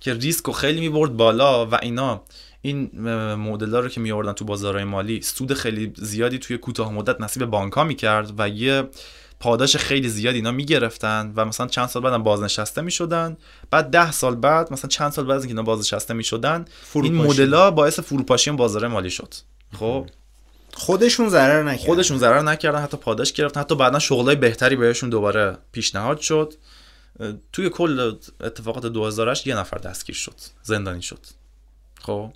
که 0.00 0.14
ریسک 0.14 0.44
رو 0.44 0.52
خیلی 0.52 0.80
می‌برد 0.80 1.16
بالا 1.16 1.66
و 1.66 1.74
اینا. 1.82 2.22
این 2.62 3.00
مدل 3.34 3.74
رو 3.74 3.88
که 3.88 4.00
می 4.00 4.12
آوردن 4.12 4.32
تو 4.32 4.44
بازارهای 4.44 4.84
مالی 4.84 5.22
سود 5.22 5.54
خیلی 5.54 5.92
زیادی 5.96 6.38
توی 6.38 6.58
کوتاه 6.58 6.92
مدت 6.92 7.20
نصیب 7.20 7.44
بانک 7.44 7.72
ها 7.72 7.84
می‌کرد 7.84 8.32
و 8.38 8.48
یه 8.48 8.88
پاداش 9.40 9.76
خیلی 9.76 10.08
زیادی 10.08 10.36
اینا 10.36 10.50
می‌گرفتن 10.50 11.32
و 11.36 11.44
مثلا 11.44 11.66
چند 11.66 11.88
سال 11.88 12.02
بعدم 12.02 12.22
بازنشسته 12.22 12.80
می‌شدن. 12.80 13.36
بعد 13.70 13.90
ده 13.90 14.12
سال 14.12 14.34
بعد 14.34 14.72
مثلا 14.72 14.88
چند 14.88 15.12
سال 15.12 15.24
بعد 15.24 15.36
از 15.36 15.42
اینکه 15.42 15.52
اینا 15.52 15.62
بازنشسته 15.62 16.14
می‌شدن 16.14 16.64
این 16.94 17.14
مدلا 17.14 17.70
باعث 17.70 18.00
فروپاشی 18.00 18.50
بازار 18.50 18.88
مالی 18.88 19.10
شد. 19.10 19.34
خب؟ 19.78 20.06
خودشون 20.74 21.28
ضرر 21.28 21.62
نکردن. 21.62 21.86
خودشون 21.86 22.18
ضرر 22.18 22.42
نکردن 22.42 22.82
حتی 22.82 22.96
پاداش 22.96 23.32
گرفتن 23.32 23.60
حتی 23.60 23.74
بعدا 23.76 23.98
شغلای 23.98 24.36
بهتری 24.36 24.76
بهشون 24.76 25.10
دوباره 25.10 25.58
پیشنهاد 25.72 26.20
شد. 26.20 26.54
توی 27.52 27.70
کل 27.70 28.14
اتفاقات 28.40 28.86
2008 28.86 29.46
یه 29.46 29.56
نفر 29.56 29.78
دستگیر 29.78 30.16
شد 30.16 30.34
زندانی 30.62 31.02
شد. 31.02 31.26
خب؟ 32.00 32.32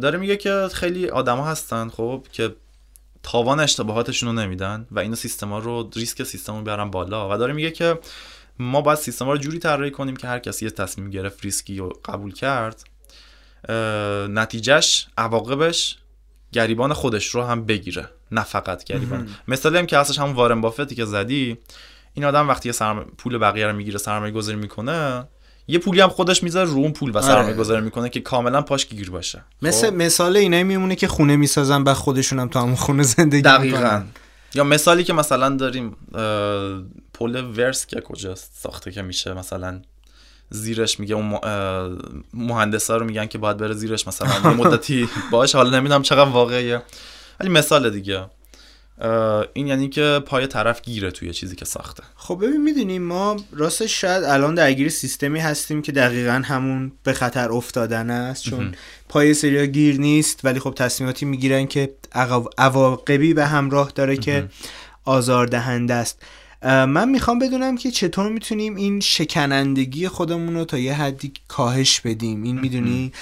داره 0.00 0.18
میگه 0.18 0.36
که 0.36 0.68
خیلی 0.72 1.08
آدما 1.08 1.46
هستن 1.46 1.88
خب 1.88 2.26
که 2.32 2.54
تاوان 3.30 3.60
اشتباهاتشون 3.60 4.28
رو 4.28 4.34
نمیدن 4.42 4.86
و 4.90 4.98
اینا 4.98 5.14
سیستما 5.14 5.58
رو 5.58 5.90
ریسک 5.96 6.22
سیستم 6.22 6.56
رو 6.56 6.62
بیارن 6.62 6.90
بالا 6.90 7.34
و 7.34 7.38
داره 7.38 7.52
میگه 7.52 7.70
که 7.70 7.98
ما 8.58 8.80
باید 8.80 8.98
سیستما 8.98 9.32
رو 9.32 9.38
جوری 9.38 9.58
طراحی 9.58 9.90
کنیم 9.90 10.16
که 10.16 10.26
هر 10.28 10.38
کسی 10.38 10.64
یه 10.64 10.70
تصمیم 10.70 11.10
گرفت 11.10 11.44
ریسکی 11.44 11.78
رو 11.78 12.00
قبول 12.04 12.32
کرد. 12.32 12.84
نتیجهش 14.28 15.06
عواقبش 15.18 15.98
گریبان 16.52 16.92
خودش 16.92 17.26
رو 17.26 17.42
هم 17.42 17.64
بگیره 17.64 18.08
نه 18.30 18.42
فقط 18.42 18.84
گریبان. 18.84 19.28
مثالی 19.48 19.78
هم 19.78 19.86
که 19.86 19.98
هستش 19.98 20.18
همون 20.18 20.34
وارن 20.34 20.60
بافتی 20.60 20.94
که 20.94 21.04
زدی 21.04 21.58
این 22.14 22.24
آدم 22.24 22.48
وقتی 22.48 22.68
یه 22.68 22.72
سرم... 22.72 23.04
پول 23.18 23.38
بقیه 23.38 23.66
رو 23.66 23.76
می‌گیره 23.76 23.98
سرمایه 23.98 24.32
گذاری 24.32 24.58
می‌کنه 24.58 25.24
یه 25.68 25.78
پولی 25.78 26.00
هم 26.00 26.08
خودش 26.08 26.42
می‌ذاره 26.42 26.70
رو 26.70 26.76
اون 26.76 26.92
پول 26.92 27.10
و 27.14 27.22
سرمایه 27.22 27.54
گذاری 27.56 27.80
می‌کنه 27.84 28.08
که 28.08 28.20
کاملا 28.20 28.62
پاش 28.62 28.86
گیر 28.86 29.10
باشه. 29.10 29.42
مثل 29.62 29.90
خب؟ 29.90 29.96
مثال 29.96 30.36
اینایی 30.36 30.64
میمونه 30.64 30.96
که 30.96 31.08
خونه 31.08 31.36
می‌سازن 31.36 31.84
بعد 31.84 31.96
خودشون 31.96 32.38
هم 32.38 32.48
تو 32.48 32.58
همون 32.58 32.74
خونه 32.74 33.02
زندگی 33.02 33.42
دقیقا. 33.42 33.78
می‌کنن 33.78 34.06
یا 34.54 34.64
مثالی 34.64 35.04
که 35.04 35.12
مثلا 35.12 35.56
داریم 35.56 35.96
پل 37.14 37.44
ورس 37.56 37.86
که 37.86 38.00
کجاست؟ 38.00 38.52
ساخته 38.62 38.90
که 38.90 39.02
میشه 39.02 39.34
مثلا 39.34 39.82
زیرش 40.50 41.00
میگه 41.00 41.14
اون 41.14 41.38
مهندسا 42.34 42.96
رو 42.96 43.06
میگن 43.06 43.26
که 43.26 43.38
باید 43.38 43.56
بره 43.56 43.74
زیرش 43.74 44.08
مثلا 44.08 44.50
یه 44.50 44.56
مدتی. 44.60 45.08
باش 45.30 45.54
حالا 45.54 45.70
نمی‌دونم 45.70 46.02
چقدر 46.02 46.30
واقعیه. 46.30 46.82
ولی 47.40 47.48
مثال 47.48 47.90
دیگه. 47.90 48.26
این 49.52 49.66
یعنی 49.66 49.88
که 49.88 50.20
پای 50.26 50.46
طرف 50.46 50.82
گیره 50.82 51.10
توی 51.10 51.32
چیزی 51.32 51.56
که 51.56 51.64
ساخته. 51.64 52.02
خب 52.16 52.38
ببین 52.42 52.62
می‌دونیم 52.62 53.02
ما 53.02 53.36
راستش 53.52 54.00
شاید 54.00 54.24
الان 54.24 54.54
درگیر 54.54 54.88
سیستمی 54.88 55.40
هستیم 55.40 55.82
که 55.82 55.92
دقیقا 55.92 56.42
همون 56.44 56.92
به 57.02 57.12
خطر 57.12 57.52
افتادن 57.52 58.10
است 58.10 58.42
چون 58.42 58.74
پای 59.08 59.34
سریا 59.34 59.66
گیر 59.66 60.00
نیست 60.00 60.40
ولی 60.44 60.60
خب 60.60 60.74
تصمیماتی 60.76 61.26
می‌گیرن 61.26 61.66
که 61.66 61.94
عواقبی 62.58 63.34
به 63.34 63.46
همراه 63.46 63.92
داره 63.94 64.16
که 64.16 64.48
آزاردهنده 65.04 65.94
است. 65.94 66.22
من 66.62 67.08
می‌خوام 67.08 67.38
بدونم 67.38 67.76
که 67.76 67.90
چطور 67.90 68.32
می‌تونیم 68.32 68.76
این 68.76 69.00
شکنندگی 69.00 70.08
خودمون 70.08 70.54
رو 70.54 70.64
تا 70.64 70.78
یه 70.78 70.94
حدی 70.94 71.32
کاهش 71.48 72.00
بدیم. 72.00 72.42
این 72.42 72.60
می‌دونی؟ 72.60 73.12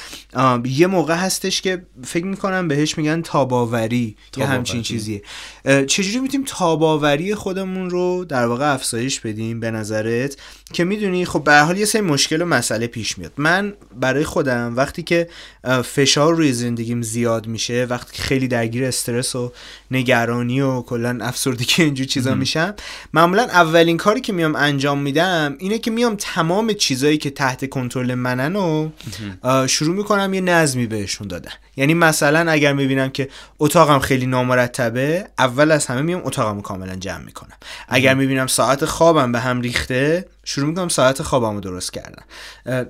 یه 0.64 0.86
موقع 0.86 1.14
هستش 1.14 1.62
که 1.62 1.86
فکر 2.04 2.24
می‌کنم 2.24 2.68
بهش 2.68 2.98
میگن 2.98 3.22
تاباوری 3.22 4.16
یه. 4.32 4.46
همچین 4.46 4.82
چیزیه. 4.82 5.22
چجوری 5.86 6.18
می‌تونیم 6.18 6.46
تاباوری 6.46 7.34
خودمون 7.34 7.90
رو 7.90 8.24
در 8.24 8.46
واقع 8.46 8.72
افزایش 8.72 9.20
بدیم 9.20 9.60
به 9.60 9.70
نظرت؟ 9.70 10.36
که 10.72 10.84
می‌دونی 10.84 11.24
خب 11.24 11.44
به 11.44 11.58
حال 11.58 11.78
یه 11.78 11.84
سری 11.84 12.02
مشکل 12.02 12.42
و 12.42 12.44
مسئله 12.44 12.86
پیش 12.86 13.18
میاد. 13.18 13.32
من 13.36 13.74
برای 14.00 14.24
خودم 14.24 14.76
وقتی 14.76 15.02
که 15.02 15.28
فشار 15.84 16.34
روی 16.34 16.52
زندگیم 16.52 17.02
زیاد 17.02 17.46
میشه 17.46 17.86
وقتی 17.90 18.16
که 18.16 18.22
خیلی 18.22 18.48
درگیر 18.48 18.84
استرس 18.84 19.36
و 19.36 19.52
نگرانی 19.90 20.60
و 20.60 20.82
کلا 20.82 21.18
افسردگی 21.22 21.82
اینجور 21.82 22.06
چیزا 22.06 22.34
میشم 22.34 22.74
معمولا 23.12 23.42
اولین 23.42 23.96
کاری 23.96 24.20
که 24.20 24.32
میام 24.32 24.56
انجام 24.56 24.98
میدم 24.98 25.56
اینه 25.58 25.78
که 25.78 25.90
میام 25.90 26.16
تمام 26.18 26.72
چیزایی 26.72 27.18
که 27.18 27.30
تحت 27.30 27.68
کنترل 27.68 28.14
منن 28.14 28.56
و 28.56 28.88
شروع 29.66 29.96
می‌کنم 29.96 30.34
یه 30.34 30.40
نظمی 30.40 30.86
بهشون 30.86 31.28
دادن. 31.28 31.52
یعنی 31.76 31.94
مثلا 31.94 32.52
اگر 32.52 32.72
می‌بینم 32.72 33.10
که 33.10 33.28
اتاقم 33.58 33.98
خیلی 33.98 34.26
نامرتبه 34.26 35.26
اول 35.38 35.70
از 35.70 35.86
همه 35.86 36.02
میام 36.02 36.22
اتاقم 36.24 36.60
کاملا 36.60 36.96
جمع 36.96 37.24
می‌کنم. 37.24 37.56
اگر 37.88 38.14
می‌بینم 38.14 38.46
ساعت 38.46 38.84
خوابم 38.84 39.32
به 39.32 39.40
هم 39.40 39.60
ریخته 39.60 40.26
شروع 40.48 40.68
می‌کنم 40.68 40.88
ساعت 40.88 41.22
خوابم 41.22 41.54
رو 41.54 41.60
درست 41.60 41.92
کردن. 41.92 42.22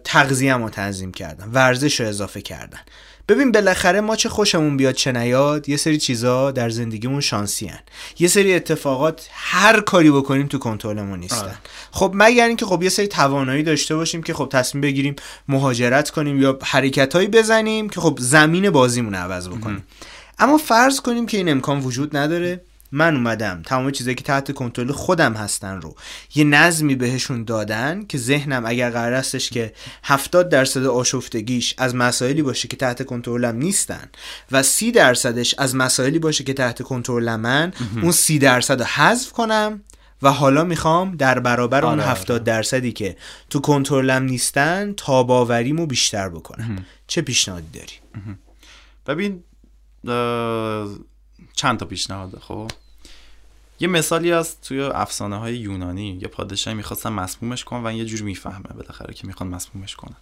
تغذیه 0.05 0.57
رو 0.57 0.71
تنظیم 0.71 1.13
کردن 1.13 1.51
ورزش 1.53 2.01
رو 2.01 2.07
اضافه 2.07 2.41
کردن. 2.41 2.79
ببین 3.29 3.53
بالاخره 3.53 4.01
ما 4.01 4.17
چه 4.17 4.29
خوشمون 4.29 4.77
بیاد 4.77 4.95
چه 4.95 5.13
نیاد 5.13 5.69
یه 5.69 5.77
سری 5.77 5.99
چیزا 5.99 6.51
در 6.51 6.71
زندگیمون 6.71 7.21
شانسی 7.21 7.67
هن. 7.67 7.79
یه 8.19 8.29
سری 8.29 8.55
اتفاقات 8.55 9.29
هر 9.33 9.81
کاری 9.81 10.11
بکنیم 10.11 10.47
تو 10.47 10.59
کنترلمون 10.59 11.21
نیستن. 11.21 11.37
آره. 11.37 11.59
خب 11.91 12.13
مگر 12.15 12.47
اینکه 12.47 12.67
خب 12.67 12.83
یه 12.83 12.89
سری 12.89 13.07
توانایی 13.07 13.63
داشته 13.63 13.97
باشیم 13.97 14.23
که 14.23 14.35
خب 14.35 14.49
تصمیم 14.53 14.81
بگیریم 14.81 15.17
مهاجرت 15.49 16.11
کنیم 16.11 16.43
یا 16.43 16.59
حرکتهایی 16.63 17.29
بزنیم 17.29 17.89
که 17.89 18.01
خب 18.01 18.19
زمین 18.21 18.71
بازیمون 18.71 19.15
عوض 19.15 19.49
بکنیم. 19.49 19.85
اما 20.39 20.59
فرض 20.59 21.01
کنیم 21.01 21.27
که 21.27 21.37
این 21.37 21.49
امکان 21.49 21.81
وجود 21.81 22.17
نداره. 22.17 22.61
من 22.93 23.17
اومدم. 23.17 23.63
تمام 23.67 23.91
چیزایی 23.91 24.15
که 24.15 24.25
تحت 24.25 24.53
کنترل 24.53 24.93
خودم 24.93 25.35
هستن 25.35 25.81
رو. 25.81 25.95
یه 26.35 26.45
نظمی 26.45 26.95
بهشون 26.95 27.45
دادن 27.45 28.05
که 28.09 28.19
ذهنم 28.19 28.67
اگر 28.67 28.91
قرار 28.91 29.13
استش 29.13 29.51
که 29.51 29.73
70 30.05 30.49
درصد 30.49 30.85
آشفتگیش 30.85 31.75
از 31.79 31.95
مسائلی 31.95 32.43
باشه 32.43 32.69
که 32.69 32.77
تحت 32.77 33.07
کنترلم 33.07 33.57
نیستن 33.57 34.09
و 34.53 34.63
30 34.63 34.93
درصدش 34.93 35.55
از 35.59 35.77
مسائلی 35.77 36.19
باشه 36.19 36.45
که 36.45 36.53
تحت 36.53 36.83
کنترل 36.83 37.37
من 37.37 37.73
اون 38.03 38.13
30 38.13 38.39
درصد 38.39 38.81
رو 38.81 38.87
حذف 38.87 39.33
کنم 39.33 39.81
و 40.23 40.33
حالا 40.33 40.65
می‌خوام 40.65 41.17
در 41.17 41.39
برابر 41.39 41.85
اون 41.85 42.01
آره، 42.01 42.11
70 42.11 42.45
درصدی 42.45 42.93
که 42.93 43.17
تو 43.51 43.61
کنترلم 43.61 44.23
نیستن 44.23 44.93
تاباوریمو 44.97 45.87
بیشتر 45.87 46.29
بکنم. 46.29 46.87
چه 47.07 47.23
پیشنهادی 47.23 47.79
داری؟ 47.79 47.95
ببین 49.07 49.43
چند 51.57 51.79
تا 51.79 51.87
پیشنهاده 51.87 52.41
خب؟ 52.41 52.71
یه 53.81 53.89
مثالی 53.89 54.33
از 54.33 54.61
توی 54.61 54.81
افسانه 54.83 55.37
های 55.37 55.57
یونانی. 55.57 56.19
یه 56.23 56.29
پادشاهی 56.29 56.77
می‌خواستن 56.77 57.11
مسمومش 57.11 57.65
کنن 57.65 57.87
و 57.87 57.93
یه 57.93 58.05
جور 58.05 58.23
می‌فهمه 58.23 58.69
بالاخره 58.75 59.15
که 59.15 59.27
می‌خوان 59.27 59.51
مسمومش 59.51 59.97
کنن. 59.97 60.17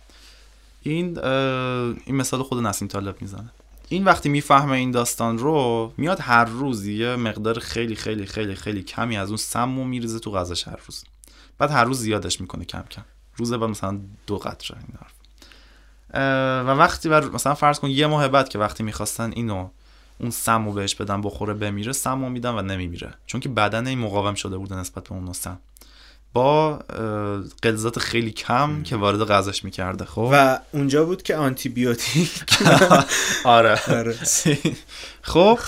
این 0.82 1.18
این 1.18 2.16
مثال 2.16 2.42
خود 2.42 2.62
نسیم 2.62 2.88
طالب 2.88 3.22
می‌زنه. 3.22 3.50
این 3.88 4.04
وقتی 4.04 4.28
می‌فهمه 4.28 4.72
این 4.72 4.90
داستان 4.90 5.38
رو 5.38 5.92
میاد 5.96 6.20
هر 6.20 6.44
روز 6.44 6.86
یه 6.86 7.16
مقدار 7.16 7.58
خیلی 7.58 7.94
خیلی 7.94 8.26
خیلی 8.26 8.54
خیلی 8.54 8.82
کمی 8.82 9.16
از 9.16 9.28
اون 9.28 9.36
سمو 9.36 9.84
میریزه 9.84 10.18
تو 10.18 10.30
غذاش 10.30 10.68
هر 10.68 10.80
روز. 10.86 11.04
بعد 11.58 11.70
هر 11.70 11.84
روز 11.84 11.98
زیادش 11.98 12.40
می‌کنه 12.40 12.64
کم 12.64 12.84
کم. 12.90 13.04
روز 13.36 13.52
بعد 13.52 13.70
مثلا 13.70 14.00
دو 14.26 14.38
قطره 14.38 14.76
این 14.78 14.98
و 16.66 16.70
وقتی 16.70 17.08
بر 17.08 17.24
مثلا 17.24 17.54
فرض 17.54 17.78
کن 17.78 17.90
یه 17.90 18.06
ماه 18.06 18.28
بعد 18.28 18.48
که 18.48 18.58
وقتی 18.58 18.82
می‌خواستن 18.82 19.32
اینو 19.32 19.68
اون 20.20 20.30
سمو 20.30 20.72
بهش 20.72 20.94
بدن 20.94 21.20
بخوره 21.22 21.54
بمیره 21.54 21.92
سمو 21.92 22.28
میدن 22.28 22.50
و 22.50 22.62
نمیمیره. 22.62 23.14
چون 23.26 23.40
که 23.40 23.48
بدن 23.48 23.86
این 23.86 23.98
مقاوم 23.98 24.34
شده 24.34 24.56
بوده 24.56 24.76
نسبت 24.76 25.04
به 25.08 25.12
اون 25.12 25.32
سم. 25.32 25.58
با 26.32 26.70
اه، 26.72 27.42
غلظات 27.62 27.98
خیلی 27.98 28.30
کم 28.30 28.82
که 28.82 28.96
وارد 28.96 29.24
غذاش 29.24 29.64
می‌کرده 29.64 30.04
خب؟ 30.04 30.28
و 30.32 30.58
اونجا 30.72 31.04
بود 31.04 31.22
که 31.22 31.36
آنتی 31.36 31.68
بیوتیک 31.68 32.44
آره. 33.44 33.80
آره. 33.88 34.16
خب؟ 35.22 35.58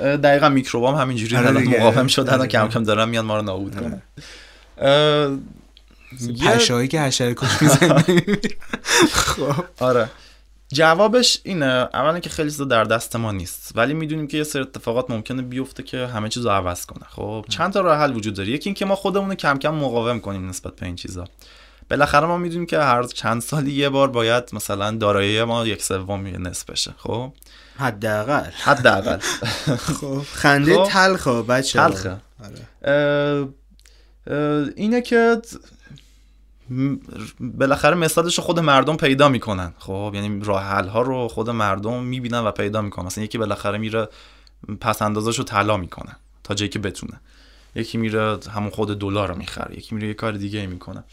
اه، 0.00 0.16
دقیقا 0.16 0.48
میکروبام 0.48 0.94
همینجوری 0.94 1.36
آره. 1.36 1.50
مقاوم 1.50 2.06
شدن 2.06 2.32
آره. 2.38 2.46
کم 2.46 2.68
کم 2.68 2.82
دارن 2.82 3.08
میان 3.08 3.24
ما 3.24 3.36
رو 3.36 3.42
نابود 3.42 3.74
کنن. 3.74 4.02
پشایی 6.46 6.88
که 6.88 7.00
حشره 7.00 7.34
کش 7.34 7.62
می‌زنی 7.62 8.24
خب. 9.12 9.64
آره. 9.78 10.10
جوابش 10.72 11.40
اینه 11.44 11.88
اولا 11.94 12.20
که 12.20 12.30
خیلی 12.30 12.50
چیزا 12.50 12.64
در 12.64 12.84
دست 12.84 13.16
ما 13.16 13.32
نیست 13.32 13.72
ولی 13.74 13.94
می‌دونیم 13.94 14.26
که 14.26 14.36
یه 14.36 14.44
سری 14.44 14.62
اتفاقات 14.62 15.10
ممکنه 15.10 15.42
بیفته 15.42 15.82
که 15.82 16.06
همه 16.06 16.28
چیز 16.28 16.46
رو 16.46 16.50
عوض 16.50 16.86
کنه. 16.86 17.06
خب 17.08 17.44
چند 17.48 17.72
تا 17.72 17.80
راه 17.80 17.98
حل 17.98 18.16
وجود 18.16 18.34
داره. 18.34 18.48
یکی 18.48 18.68
اینکه 18.68 18.84
ما 18.84 18.96
خودمون 18.96 19.28
رو 19.28 19.34
کم 19.34 19.58
کم 19.58 19.74
مقاوم 19.74 20.20
کنیم 20.20 20.48
نسبت 20.48 20.76
به 20.76 20.86
این 20.86 20.96
چیزا. 20.96 21.24
بالاخره 21.90 22.26
ما 22.26 22.38
می‌دونیم 22.38 22.66
که 22.66 22.78
هر 22.78 23.02
چند 23.02 23.42
سالی 23.42 23.72
یه 23.72 23.88
بار 23.88 24.08
باید 24.08 24.44
مثلا 24.52 24.90
دارایی 24.90 25.44
ما 25.44 25.66
یک 25.66 25.82
سوم 25.82 26.26
نصف 26.26 26.70
بشه. 26.70 26.94
خب؟ 26.96 27.32
حداقل. 27.78 28.50
حداقل. 28.50 29.18
خب. 30.00 30.22
خنده 30.32 30.76
خب. 30.76 30.90
تلخه 30.90 31.42
بچه 31.42 31.78
تلخه. 31.78 32.16
آره. 32.44 33.48
اینه 34.76 35.02
که 35.02 35.42
بالاخره 37.40 37.94
مثالش 37.94 38.40
خود 38.40 38.60
مردم 38.60 38.96
پیدا 38.96 39.28
می‌کنن. 39.28 39.72
خب 39.78 40.12
یعنی 40.14 40.44
راه 40.44 40.62
حل 40.62 40.88
ها 40.88 41.02
رو 41.02 41.28
خود 41.28 41.50
مردم 41.50 42.02
می‌بینن 42.02 42.40
و 42.40 42.50
پیدا 42.50 42.82
می‌کنن. 42.82 43.06
مثلا 43.06 43.24
یکی 43.24 43.38
بالاخره 43.38 43.78
میره 43.78 44.08
پس 44.80 45.02
اندازش 45.02 45.38
رو 45.38 45.44
طلا 45.44 45.76
می‌کنه 45.76 46.16
تا 46.44 46.54
جایی 46.54 46.68
که 46.68 46.78
بتونه. 46.78 47.20
یکی 47.74 47.98
میره 47.98 48.38
همون 48.54 48.70
خود 48.70 48.98
دلار 48.98 49.28
رو 49.28 49.34
می‌خره. 49.34 49.78
یکی 49.78 49.94
میره 49.94 50.08
یه 50.08 50.14
کار 50.14 50.32
دیگه 50.32 50.66
می‌کنه. 50.66 51.04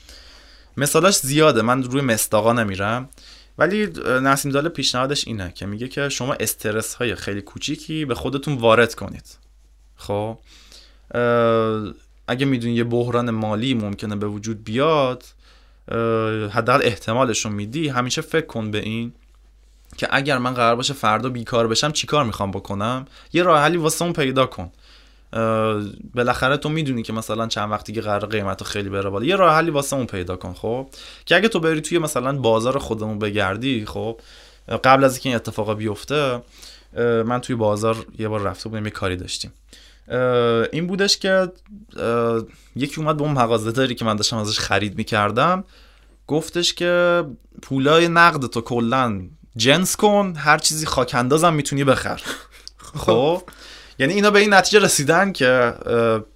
مثالاش 0.78 1.18
زیاده. 1.18 1.62
من 1.62 1.84
روی 1.84 2.02
مستاقا 2.02 2.54
نمیرم. 2.54 3.10
ولی 3.58 3.88
نسیم 4.06 4.52
داله 4.52 4.70
پیشنهادش 4.70 5.28
اینه 5.28 5.52
که 5.52 5.66
میگه 5.66 5.88
که 5.88 6.10
شما 6.10 6.34
استرس 6.34 6.94
های 6.94 7.16
خیلی 7.16 7.42
کوچیکی 7.42 8.06
به 8.06 8.16
خودتون 8.16 8.56
وارد 8.56 8.96
کنید. 8.96 9.38
خب 9.96 10.38
اگه 12.28 12.46
می‌دونی 12.46 12.74
یه 12.74 12.84
بحران 12.84 13.32
مالی 13.32 13.74
ممکنه 13.74 14.16
به 14.16 14.28
وجود 14.28 14.64
بیاد 14.64 15.24
حداقل 16.52 16.82
احتمالش 16.84 17.46
رو 17.46 17.52
میدی 17.52 17.88
همیشه 17.88 18.22
فکر 18.22 18.46
کن 18.46 18.72
به 18.72 18.80
این 18.80 19.14
که 19.98 20.08
اگر 20.12 20.38
من 20.38 20.54
قرار 20.54 20.76
باشه 20.76 20.94
فردا 20.94 21.30
بیکار 21.30 21.68
بشم 21.68 21.92
چیکار 21.92 22.26
می‌خوام 22.26 22.52
بکنم؟ 22.52 23.06
یه 23.34 23.44
راه 23.44 23.62
حلی 23.62 23.78
واسه 23.78 24.06
اون 24.06 24.14
پیدا 24.14 24.46
کن. 24.46 24.72
بالاخره 26.16 26.58
تو 26.58 26.70
می‌دونی 26.70 27.04
که 27.04 27.14
مثلا 27.14 27.48
چند 27.48 27.72
وقتی 27.72 27.94
که 27.94 28.02
قرار 28.02 28.26
قیمت 28.26 28.64
خیلی 28.64 28.90
بره 28.90 29.10
بالا 29.10 29.26
یه 29.26 29.36
راه 29.36 29.56
حلی 29.56 29.72
واسه 29.72 29.96
اون 29.96 30.06
پیدا 30.06 30.36
کن 30.36 30.54
خب؟ 30.54 30.88
که 31.26 31.36
اگه 31.36 31.48
تو 31.48 31.60
بری 31.60 31.82
توی 31.82 31.98
مثلا 31.98 32.38
بازار 32.38 32.80
خودمون 32.80 33.20
بگردی 33.20 33.86
خب؟ 33.86 34.20
قبل 34.84 35.04
از 35.04 35.14
اینکه 35.14 35.30
این 35.30 35.36
اتفاقا 35.36 35.74
بیفته 35.74 36.42
من 36.98 37.42
توی 37.42 37.56
بازار 37.56 38.06
یه 38.20 38.28
بار 38.28 38.42
رفته 38.42 38.70
بودیم 38.70 38.86
یه 38.86 38.92
کاری 38.92 39.16
داشتیم. 39.16 39.52
این 40.72 40.88
بودش 40.88 41.18
که 41.18 41.52
یکی 42.76 43.02
اومد 43.02 43.18
به 43.18 43.24
اون 43.24 43.32
مغازه 43.32 43.72
داری 43.72 43.96
که 43.96 44.06
من 44.06 44.16
داشتم 44.16 44.38
ازش 44.38 44.60
خرید 44.60 44.98
می‌کردم 44.98 45.64
گفتش 46.28 46.74
که 46.74 47.24
پولای 47.62 48.08
نقد 48.08 48.46
تو 48.46 48.62
کلا 48.62 49.22
جنس 49.56 49.96
کن 49.96 50.34
هر 50.38 50.58
چیزی 50.58 50.86
خاک 50.86 51.12
اندازم 51.16 51.54
می‌تونی 51.54 51.84
بخر. 51.84 52.22
خب؟ 53.06 53.42
یعنی 54.00 54.14
اینا 54.14 54.32
به 54.32 54.40
این 54.40 54.54
نتیجه 54.54 54.80
رسیدن 54.80 55.32
که 55.32 55.74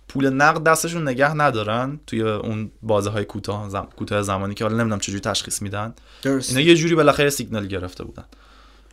پول 0.07 0.29
نقد 0.29 0.63
دستشون 0.63 1.07
نگه 1.07 1.33
ندارن 1.33 1.99
توی 2.07 2.21
اون 2.21 2.71
بازه 2.81 3.09
های 3.09 3.25
کوتاه 3.25 3.69
زم... 3.69 3.87
کوتاه 3.95 4.21
زمانی 4.21 4.53
که 4.53 4.63
حالا 4.63 4.77
نمی‌دونم 4.77 4.99
چجوری 4.99 5.19
تشخیص 5.19 5.61
میدن. 5.61 5.93
درست 6.21 6.49
اینا 6.49 6.61
یه 6.61 6.75
جوری 6.75 6.95
بالاخره 6.95 7.29
سیگنال 7.29 7.67
گرفته 7.67 8.03
بودن. 8.03 8.25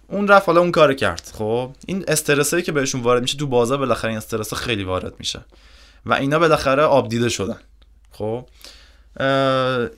اون 0.08 0.28
رفت 0.28 0.46
حالا 0.46 0.60
اون 0.60 0.72
کار 0.72 0.94
کرد. 0.94 1.32
خب 1.34 1.70
این 1.86 2.04
استرسایی 2.08 2.62
که 2.62 2.72
بهشون 2.72 3.00
وارد 3.00 3.22
میشه 3.22 3.38
تو 3.38 3.46
بازار 3.46 3.78
بالاخره 3.78 4.08
این 4.08 4.18
استرس 4.18 4.54
خیلی 4.54 4.84
وارد 4.84 5.14
میشه 5.18 5.40
و 6.06 6.14
اینا 6.14 6.38
بالاخره 6.38 6.82
آب 6.82 7.08
دیده 7.08 7.28
شدن. 7.28 7.58
خب 8.10 8.46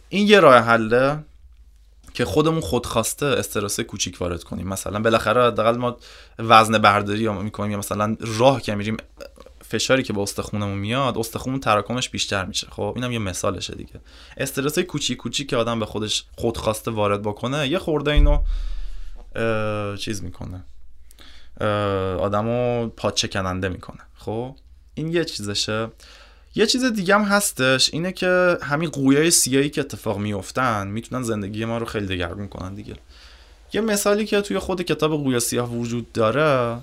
این 0.09 0.28
یه 0.28 0.41
راه 0.41 0.57
حله 0.57 1.19
که 2.15 2.24
خودمون 2.24 2.61
خودخواسته 2.61 3.27
استرس 3.27 3.81
کوچیک 3.81 4.20
وارد 4.20 4.45
کنیم. 4.45 4.69
مثلا 4.69 4.99
بالاخره 4.99 5.47
حداقل 5.47 5.77
ما 5.77 5.97
وزن 6.39 6.78
برداری 6.78 7.28
می‌کنیم 7.28 7.70
یا 7.70 7.78
مثلا 7.78 8.16
راه 8.20 8.62
که 8.62 8.74
میریم 8.74 8.97
فشاری 9.69 10.03
که 10.03 10.12
به 10.12 10.20
استخونمون 10.20 10.78
میاد 10.78 11.19
استخون 11.19 11.61
تراکمش 11.61 12.09
بیشتر 12.09 12.45
میشه. 12.45 12.66
خب 12.70 12.93
اینم 12.97 13.12
یه 13.12 13.19
مثالشه 13.19 13.74
دیگه. 13.74 14.01
استرس 14.37 14.78
کوچیک 14.78 15.19
کوچیک 15.19 15.49
که 15.49 15.57
آدم 15.57 15.81
به 15.81 15.87
خودش 15.87 16.24
خودخواسته 16.37 16.91
وارد 16.91 17.23
بکنه 17.23 17.69
یه 17.69 17.78
خورده 17.78 18.11
اینو 18.11 18.39
چیز 19.99 20.23
می‌کنه. 20.23 20.65
آدمو 22.21 22.89
پاچه 22.89 23.29
کننده 23.29 23.69
می‌کنه. 23.69 24.01
خب؟ 24.15 24.57
این 24.95 25.13
یه 25.13 25.25
چیزشه. 25.25 25.89
یه 26.55 26.67
چیز 26.67 26.85
دیگه 26.85 27.15
هم 27.15 27.23
هستش 27.23 27.95
اینه 27.95 28.13
که 28.13 28.59
همین 28.63 28.91
قویای 28.91 29.31
سیاهی 29.31 29.71
که 29.71 29.81
اتفاق 29.81 30.19
میفتن 30.19 30.87
می‌تونن 30.87 31.23
زندگی 31.23 31.65
ما 31.65 31.79
رو 31.79 31.87
خیلی 31.87 32.07
دگرگون 32.07 32.49
کنن 32.49 32.75
دیگه. 32.75 32.97
یه 33.73 33.81
مثالی 33.81 34.27
که 34.27 34.41
توی 34.41 34.59
خود 34.59 34.83
کتاب 34.83 35.23
قویا 35.23 35.41
سیاه 35.41 35.73
وجود 35.73 36.13
داره 36.13 36.79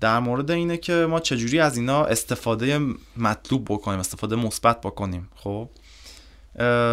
در 0.00 0.18
مورد 0.18 0.50
اینه 0.50 0.76
که 0.76 0.92
ما 0.92 1.20
چجوری 1.20 1.60
از 1.60 1.76
اینا 1.76 2.04
استفاده 2.04 2.80
مطلوب 3.16 3.64
بکنیم 3.64 4.00
استفاده 4.00 4.36
مثبت 4.36 4.80
بکنیم. 4.80 5.28
خب؟ 5.36 5.68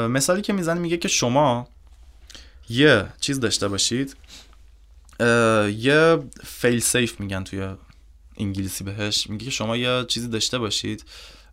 مثالی 0.10 0.42
که 0.42 0.54
می‌زنه 0.54 0.80
میگه 0.80 0.98
که 0.98 1.08
شما 1.08 1.68
یه 2.72 3.08
چیز 3.22 3.40
داشته 3.40 3.68
باشید. 3.68 4.16
یه 5.78 6.18
فیل 6.44 6.80
سیف 6.80 7.20
میگن 7.20 7.44
توی 7.44 7.68
انگلیسی 8.38 8.84
بهش. 8.84 9.30
میگه 9.30 9.46
که 9.46 9.52
شما 9.52 9.78
یه 9.78 10.06
چیزی 10.08 10.28
داشته 10.28 10.60
باشید. 10.60 11.06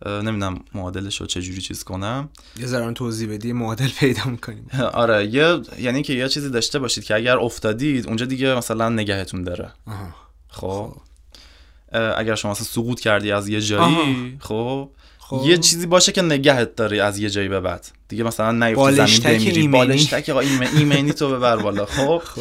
نمی‌دونم 0.06 0.64
معادلش 0.74 1.20
رو 1.20 1.26
چجوری 1.26 1.60
چیز 1.60 1.84
کنم. 1.84 2.28
یه 2.56 2.66
ذره 2.66 2.92
توضیح 2.92 3.32
بدی 3.32 3.52
معادل 3.52 3.88
پیدا 3.88 4.24
می‌کنیم. 4.24 4.66
آره 5.02 5.26
یه 5.26 5.60
یعنی 5.78 6.02
که 6.02 6.12
یه 6.12 6.28
چیزی 6.28 6.50
داشته 6.50 6.78
باشید 6.78 7.04
که 7.04 7.14
اگر 7.14 7.38
افتادید 7.38 8.06
اونجا 8.06 8.26
دیگه 8.26 8.54
مثلا 8.54 8.88
نگهتون 8.88 9.44
داره. 9.44 9.72
خب. 10.48 10.96
اگر 11.92 12.34
شما 12.34 12.50
مثلا 12.50 12.64
سقوط 12.64 13.00
کردی 13.00 13.32
از 13.32 13.48
یه 13.48 13.60
جایی 13.60 14.38
خب. 14.40 14.90
خب. 15.28 15.42
یه 15.46 15.58
چیزی 15.58 15.86
باشه 15.86 16.12
که 16.12 16.22
نگهت 16.22 16.76
داری 16.76 17.00
از 17.00 17.18
یه 17.18 17.30
جایی 17.30 17.48
به 17.48 17.60
بعد. 17.60 17.88
دیگه 18.08 18.24
مثلا 18.24 18.52
نیفتی 18.52 18.92
زمین 18.94 19.38
بمیری. 19.38 19.68
بالشتک 19.68 20.28
آقا 20.28 20.40
ایمنی, 20.40 20.68
ایمنی 20.76 21.12
تو 21.12 21.30
ببر 21.36 21.56
بالا. 21.56 21.86
خب. 21.86 22.22
خب. 22.24 22.40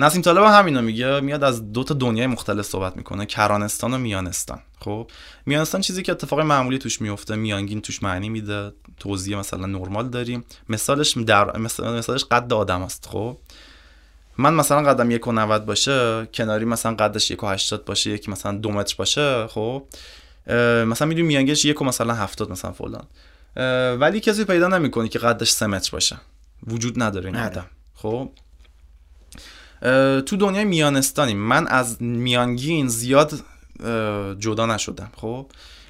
نسیم 0.00 0.22
طالب 0.22 0.42
هم 0.42 0.58
همینو 0.58 0.82
میگه. 0.82 1.20
میاد 1.20 1.44
از 1.44 1.72
دو 1.72 1.84
تا 1.84 1.94
دنیای 1.94 2.26
مختلف 2.26 2.66
صحبت 2.66 2.96
می‌کنه. 2.96 3.26
کرانستان 3.26 3.94
و 3.94 3.98
میانستان. 3.98 4.60
خب. 4.80 5.10
میانستان 5.46 5.80
چیزی 5.80 6.02
که 6.02 6.12
اتفاق 6.12 6.40
معمولی 6.40 6.78
توش 6.78 7.00
میفته. 7.00 7.36
میانگین 7.36 7.80
توش 7.80 8.02
معنی 8.02 8.28
میده. 8.28 8.72
توضیح 9.00 9.38
مثلا 9.38 9.66
نرمال 9.66 10.08
داریم. 10.08 10.44
مثالش 10.68 11.16
در 11.16 11.56
مثال- 11.56 11.98
مثالش 11.98 12.24
قد 12.24 12.52
آدم 12.52 12.82
است. 12.82 13.08
خب. 13.12 13.36
من 14.38 14.54
مثلا 14.54 14.82
قدم 14.82 15.10
یک 15.10 15.26
و 15.26 15.32
90 15.32 15.66
باشه 15.66 16.28
کناری 16.34 16.64
مثلا 16.64 16.94
قدش 16.94 17.30
یک 17.30 17.42
و 17.42 17.46
80 17.46 17.84
باشه 17.84 18.10
یکی 18.10 18.30
مثلا 18.30 18.52
دو 18.52 18.70
متر 18.70 18.94
باشه 18.98 19.46
خب. 19.46 19.82
مثلا 20.86 21.08
می‌دونی 21.08 21.28
میانگینش 21.28 21.64
یک 21.64 21.82
و 21.82 21.84
مثلا 21.84 22.14
70 22.14 22.50
مثلا 22.50 22.72
فلان. 22.72 23.06
ولی 24.00 24.20
کسی 24.20 24.44
پیدا 24.44 24.68
نمی‌کنی 24.68 25.08
که 25.08 25.18
قدش 25.18 25.50
سه 25.50 25.66
متر 25.66 25.90
باشه. 25.92 26.16
وجود 26.66 27.02
نداره 27.02 27.26
این 27.26 27.36
نداره. 27.36 27.50
آدم. 27.50 27.66
خب؟ 27.94 28.30
تو 30.22 30.36
دنیای 30.36 30.64
میانستانیم 30.64 31.36
من 31.36 31.66
از 31.66 32.02
میانگین 32.02 32.88
زیاد 32.88 33.32
جدا 34.38 34.66
نشدم. 34.66 35.10
خب؟ 35.16 35.46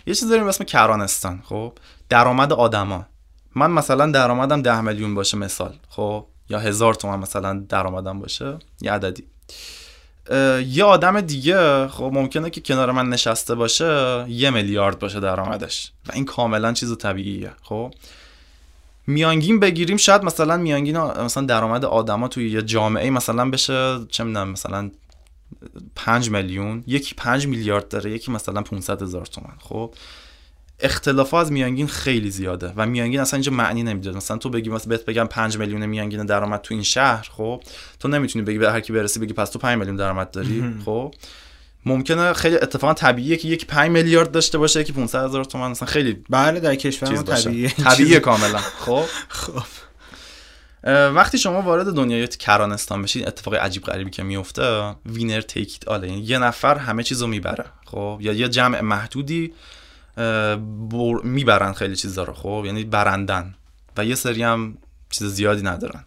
یه 0.07 0.15
چیز 0.15 0.29
داریم 0.29 0.47
اسم 0.47 0.65
کرانستان. 0.65 1.43
خب؟ 1.45 1.73
درآمد 2.09 2.53
آدما. 2.53 3.07
من 3.55 3.71
مثلا 3.71 4.11
درآمدم 4.11 4.63
ده 4.63 4.81
میلیون 4.81 5.15
باشه 5.15 5.37
مثال. 5.37 5.75
خب؟ 5.89 6.27
یا 6.51 6.59
هزار 6.59 6.95
تومن 6.95 7.19
مثلا 7.19 7.65
درآمدم 7.69 8.21
باشه. 8.21 8.59
یه 8.81 8.93
عددی. 8.93 9.25
یه 10.69 10.85
آدم 10.85 11.21
دیگه 11.21 11.89
خب 11.89 12.11
ممکنه 12.15 12.51
که 12.51 12.61
کنار 12.61 12.93
من 12.93 13.09
نشسته 13.09 13.55
باشه 13.55 14.25
یه 14.29 14.51
میلیارد 14.51 14.99
باشه 14.99 15.21
درآمدش. 15.21 15.93
و 16.09 16.13
این 16.13 16.25
کاملا 16.25 16.73
چیز 16.73 16.97
طبیعیه 16.97 17.53
خب؟ 17.63 17.95
میانگین 19.07 19.61
بگیریم 19.61 19.97
شاید 19.97 20.23
مثلا 20.23 20.57
میانگین 20.57 20.99
مثلا 20.99 21.47
درآمد 21.47 21.85
آدما 21.85 22.29
توی 22.29 22.51
یه 22.51 22.63
جامعه 22.63 23.11
مثلا 23.11 23.51
بشه 23.51 23.99
چه 24.09 24.25
می‌دونم 24.25 24.49
مثلا 24.49 24.91
5 25.97 26.31
میلیون 26.31 26.85
یکی 26.87 27.15
5 27.15 27.47
میلیارد 27.47 27.89
داره 27.89 28.11
یکی 28.11 28.33
مثلا 28.33 28.63
500 28.63 29.03
هزار 29.03 29.27
تومن 29.27 29.55
خب؟ 29.59 29.95
اختلاف 30.81 31.35
از 31.35 31.53
میانگین 31.53 31.87
خیلی 31.87 32.31
زیاده 32.31 32.73
و 32.77 32.87
میانگین 32.87 33.21
اصلا 33.21 33.37
اینجا 33.37 33.53
معنی 33.53 33.83
نمیده 33.83 34.11
مثلا 34.11 34.37
تو 34.37 34.51
بگی 34.51 34.71
مثلا 34.71 34.89
بهت 34.89 35.05
بگم 35.05 35.27
5 35.27 35.59
میلیون 35.59 35.87
میانگین 35.87 36.27
درآمد 36.27 36.61
تو 36.61 36.75
این 36.75 36.83
شهر 36.83 37.29
خب؟ 37.33 37.63
تو 38.01 38.09
نمی‌تونی 38.09 38.45
بگی 38.45 38.59
به 38.59 38.73
هر 38.73 38.81
کی 38.81 38.93
برسی 38.93 39.21
بگی 39.21 39.33
پس 39.33 39.51
تو 39.51 39.59
5 39.59 39.79
میلیون 39.79 39.97
درآمد 39.97 40.31
داری 40.31 40.65
خب؟ 40.85 41.15
ممکنه 41.87 42.33
خیلی 42.33 42.57
اتفاقا 42.57 42.95
طبیعیه 42.95 43.37
که 43.37 43.49
یکی 43.49 43.67
5 43.67 43.91
میلیارد 43.91 44.31
داشته 44.31 44.59
باشه 44.59 44.81
یکی 44.81 44.93
500 44.93 45.25
هزار 45.25 45.45
تومن 45.45 45.71
مثلا 45.71 45.89
خیلی 45.89 46.25
بله 46.31 46.61
در 46.61 46.75
کشور 46.75 47.11
ما 47.11 47.23
طبیعیه. 47.23 47.69
طبیعیه 47.69 48.21
کاملا 48.21 48.59
خب؟ 48.59 49.05
خب. 49.29 49.63
وقتی 51.15 51.39
شما 51.39 51.63
وارد 51.63 51.87
دنیای 51.87 52.27
کرانستان 52.27 53.03
بشید 53.03 53.27
اتفاق 53.27 53.55
عجیب 53.55 53.83
غریبی 53.83 54.11
که 54.11 54.23
میفته 54.23 54.95
وینر 55.07 55.41
تیک 55.41 55.73
ایت 55.73 55.89
آله 55.89 56.09
یعنی 56.09 56.21
یه 56.21 56.39
نفر 56.39 56.79
همه 56.79 57.03
چیزو 57.03 57.27
می‌بره 57.27 57.65
خب؟ 57.85 58.19
یا 58.21 58.33
یه 58.33 58.49
جمع 58.49 58.81
محدودی 58.81 59.53
بر... 60.19 61.15
می‌برن 61.25 61.73
خیلی 61.73 61.97
چیزا 61.97 62.23
رو 62.23 62.33
خب؟ 62.33 62.63
یعنی 62.67 62.85
برندن. 62.85 63.55
و 63.97 64.05
یه 64.05 64.15
سری 64.15 64.43
هم 64.43 64.79
چیز 65.11 65.27
زیادی 65.27 65.63
ندارن. 65.63 66.05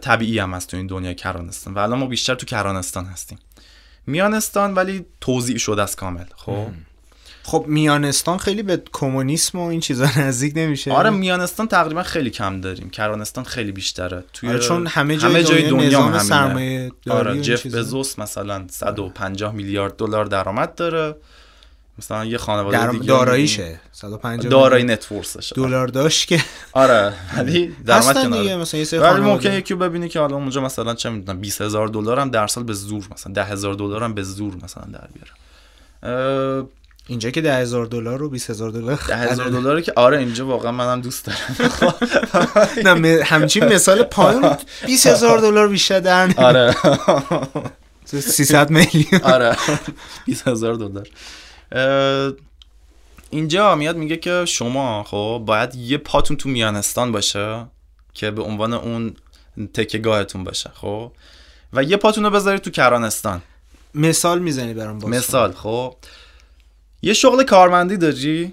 طبیعی 0.00 0.38
هم 0.38 0.54
هست 0.54 0.70
تو 0.70 0.76
این 0.76 0.86
دنیای 0.86 1.14
کرانستان. 1.14 1.74
و 1.74 1.78
الان 1.78 1.98
ما 1.98 2.06
بیشتر 2.06 2.34
تو 2.34 2.46
کرانستان 2.46 3.04
هستیم. 3.04 3.38
میانستان 4.06 4.74
ولی 4.74 5.06
توضیح 5.20 5.58
شده 5.58 5.82
است 5.82 5.96
کامل 5.96 6.24
خب؟ 6.36 6.66
خب 7.42 7.64
میانستان 7.68 8.38
خیلی 8.38 8.62
به 8.62 8.82
کمونیسم 8.92 9.58
و 9.58 9.62
این 9.66 9.80
چیزا 9.80 10.08
نزدیک 10.20 10.52
نمیشه. 10.56 10.92
آره 10.92 11.10
میانستان 11.10 11.68
تقریبا 11.68 12.02
خیلی 12.02 12.30
کم 12.30 12.60
داریم. 12.60 12.90
کرانستان 12.90 13.44
خیلی 13.44 13.72
بیشتره. 13.72 14.24
توی 14.32 14.48
آره 14.48 14.58
چون 14.58 14.86
همه 14.86 15.16
جای, 15.16 15.42
دنیا, 15.42 15.70
دنیا 15.70 16.08
نظام. 16.08 16.18
سرمایه 16.18 16.92
آره 17.10 17.32
این 17.32 17.42
جف. 17.42 17.66
بزوس 17.66 18.18
مثلا 18.18 18.66
150 18.70 19.54
میلیارد 19.54 19.96
دلار 19.96 20.24
درآمد 20.24 20.74
داره. 20.74 21.14
مثلا 21.98 22.24
یه 22.24 22.38
خانواده 22.38 22.78
در... 22.78 22.90
دیگه 22.90 23.04
داراییشه. 23.04 23.80
150 23.92 24.50
دارایی 24.50 24.84
میلیون 24.84 24.98
نتورسش 24.98 25.52
دلار 25.56 25.88
داشت 25.88 26.28
که. 26.28 26.44
آره 26.72 27.12
ولی 27.36 27.76
درآمد 27.86 28.22
کناره 28.22 28.42
دیگه 28.42 28.56
مثلا 28.56 28.78
یه 28.80 28.84
سری 28.86 29.00
ولی 29.00 29.20
ممکن 29.20 29.52
یکی 29.52 29.74
رو 29.74 29.80
ببینی 29.80 30.08
که 30.08 30.20
حالا 30.20 30.36
اونجا 30.36 30.60
مثلا 30.60 30.94
چه 30.94 31.10
می‌دونم 31.10 31.40
20000 31.40 31.88
دلار 31.88 32.18
هم 32.18 32.30
در 32.30 32.46
سال 32.46 32.64
به 32.64 32.72
زور 32.72 33.08
مثلا 33.12 33.32
10000 33.32 33.74
دلار 33.74 34.04
هم 34.04 34.14
به 34.14 34.22
زور 34.22 34.54
مثلا 34.64 34.84
در 34.92 35.08
بیاره. 35.14 35.30
اه، 36.02 36.66
اینجا 37.08 37.30
که 37.30 37.40
10000 37.40 37.86
دلار 37.86 38.22
و 38.22 38.28
20000 38.28 38.70
دلار. 38.70 38.96
10000 38.96 39.48
دلار 39.60 39.80
که 39.80 39.92
آره 39.96 40.18
اینجا 40.18 40.46
واقعا 40.46 40.72
منم 40.72 41.00
دوست 41.00 41.26
دارم. 41.26 41.94
نه 43.00 43.24
همچین 43.24 43.64
مثال 43.64 44.02
پایین. 44.02 44.56
20000 44.86 45.38
دلار 45.38 45.68
بیشتر 45.68 46.00
در. 46.00 46.34
آره. 46.36 46.74
300 48.04 48.70
میلیون. 48.70 49.20
آره. 49.22 49.56
20000 50.26 50.74
دلار. 50.74 51.08
اینجا 53.30 53.74
میاد 53.74 53.96
میگه 53.96 54.16
که 54.16 54.44
شما 54.44 55.02
خب 55.02 55.42
باید 55.46 55.74
یه 55.74 55.98
پاتون 55.98 56.36
تو 56.36 56.48
میانستان 56.48 57.12
باشه 57.12 57.66
که 58.14 58.30
به 58.30 58.42
عنوان 58.42 58.72
اون 58.72 59.16
تکیهگاهتون 59.74 60.44
باشه 60.44 60.70
خب؟ 60.74 61.12
و 61.72 61.82
یه 61.82 61.96
پاتون 61.96 62.24
رو 62.24 62.30
بذارید 62.30 62.62
تو 62.62 62.70
کرانستان. 62.70 63.42
مثال 63.94 64.38
می‌زنی 64.38 64.74
برام 64.74 64.98
باز 64.98 65.10
مثال 65.10 65.52
خب؟ 65.52 65.96
یه 67.02 67.12
شغل 67.12 67.42
کارمندی 67.42 67.96
داری؟ 67.96 68.52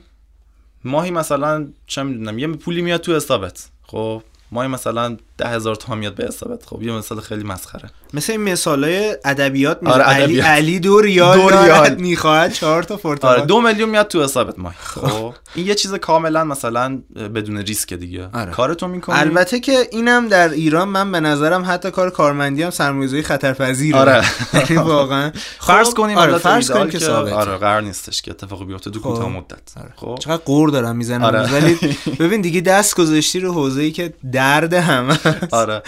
ماهی 0.84 1.12
مثلا 1.12 1.68
چه 1.88 2.04
می‌دونم 2.04 2.40
یه 2.40 2.48
پولی 2.48 2.82
میاد 2.82 3.02
تو 3.02 3.16
حسابت 3.16 3.70
خب؟ 3.84 4.24
ماهی 4.52 4.68
مثلا 4.68 5.18
ده 5.38 5.48
هزار 5.48 5.76
تومان 5.76 6.00
میاد 6.00 6.16
به 6.16 6.26
حسابت. 6.26 6.66
خب 6.66 6.84
یه 6.84 6.92
مثال 6.92 7.20
خیلی 7.20 7.44
مسخره. 7.44 7.90
مثل 8.14 8.32
این 8.32 8.42
مثالای 8.42 9.18
ادبیات 9.26 9.88
آره، 9.88 10.04
علی. 10.04 10.40
علی 10.40 10.80
دو 10.80 11.02
ریال 11.02 11.42
دو 11.42 11.50
ریال. 11.50 11.96
می‌خواهد 12.10 12.54
چهار 12.54 12.84
تا 12.84 12.94
آره 12.94 13.04
پرتقال 13.04 13.46
دو 13.46 13.62
میلیون 13.62 13.90
میاد 13.90 14.08
تو 14.08 14.24
حسابت 14.24 14.60
ماه 14.60 14.76
خب. 14.80 15.34
این 15.56 15.68
یه 15.68 15.76
چیز 15.76 15.94
کاملا 15.94 16.44
مثلا 16.44 17.02
بدون 17.36 17.58
ریسک 17.58 17.94
دیگه. 17.94 18.30
آره. 18.34 18.52
کارتو 18.52 18.88
می‌کنی؟ 18.88 19.20
البته 19.20 19.60
که 19.60 19.88
اینم 19.92 20.28
در 20.28 20.50
ایران 20.50 20.90
من 20.90 21.12
به 21.12 21.20
نظرم 21.20 21.64
حتی 21.68 21.92
کار 21.92 22.10
کارمندی 22.10 22.64
هم 22.64 22.70
سرمایه‌گذاری 22.70 23.24
خطرپذیره. 23.24 24.00
آره. 24.00 24.24
یعنی 24.54 24.84
واقعا. 24.84 25.32
فرض 25.60 25.88
خب، 25.88 25.94
کنیم 25.98 26.18
آره 26.18 26.38
فرض 26.38 26.72
کنیم 26.72 26.90
که 26.90 27.00
ثابت 27.00 27.34
آره 27.34 27.58
قرار 27.58 27.82
نیستش 27.82 28.22
که 28.22 28.32
اتفاقی 28.32 28.66
بیفته 28.66 28.92
تو 28.92 29.00
کوتاه 29.00 29.24
خب. 29.24 29.30
مدت 29.30 29.90
خب. 29.96 30.18
چقدر 30.20 30.44
قور 30.46 30.70
دارم 30.70 30.96
می‌زنم. 30.96 31.24
آره. 31.24 31.54
ولی 31.54 31.98
ببین 32.20 32.42
دیگه 32.42 32.62
دست 32.62 32.96
گذاشتی 32.96 33.40
رو 33.40 33.54
حوزه‌ای 33.54 33.92
که 33.92 34.14
درد 34.32 34.74
همه. 34.74 35.20
آره. 35.52 35.82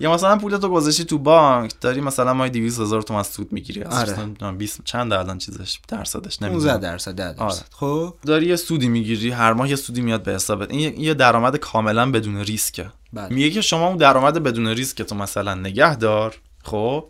یا 0.00 0.12
مثلا 0.14 0.38
پولتو 0.38 0.68
گذاشتی 0.68 1.04
تو 1.04 1.18
بانک 1.18 1.72
داری 1.80 2.00
مثلا 2.00 2.34
مای 2.34 2.50
200 2.50 2.80
هزار 2.80 3.02
تومن 3.02 3.22
سود 3.22 3.52
می‌گیری. 3.52 3.82
آره. 3.82 4.12
مثلا 4.12 4.52
20 4.52 4.80
چند 4.84 5.12
الان 5.12 5.38
چیزش؟ 5.38 5.78
درصدش 5.88 6.38
15 6.38 6.46
نمی‌دونم 6.46 6.76
درصد 6.76 7.12
10 7.14 7.32
درصد. 7.32 7.42
آره. 7.42 7.54
خب. 7.72 8.14
داری 8.26 8.46
یه 8.46 8.56
سودی 8.56 8.88
می‌گیری 8.88 9.30
هر 9.30 9.52
ماه 9.52 9.70
یه 9.70 9.76
سودی 9.76 10.00
میاد 10.00 10.22
به 10.22 10.32
حسابت 10.34 10.70
این 10.70 11.00
یه- 11.00 11.14
درآمد 11.14 11.56
کاملا 11.56 12.10
بدون 12.10 12.36
ریسکه. 12.36 12.90
بله. 13.12 13.28
میگه 13.34 13.50
که 13.50 13.60
شما 13.60 13.86
اون 13.88 13.96
درآمد 13.96 14.42
بدون 14.42 14.66
ریسک 14.68 15.02
تو 15.02 15.14
مثلا 15.14 15.54
نگه 15.54 15.96
دار. 15.96 16.34
خب. 16.64 17.04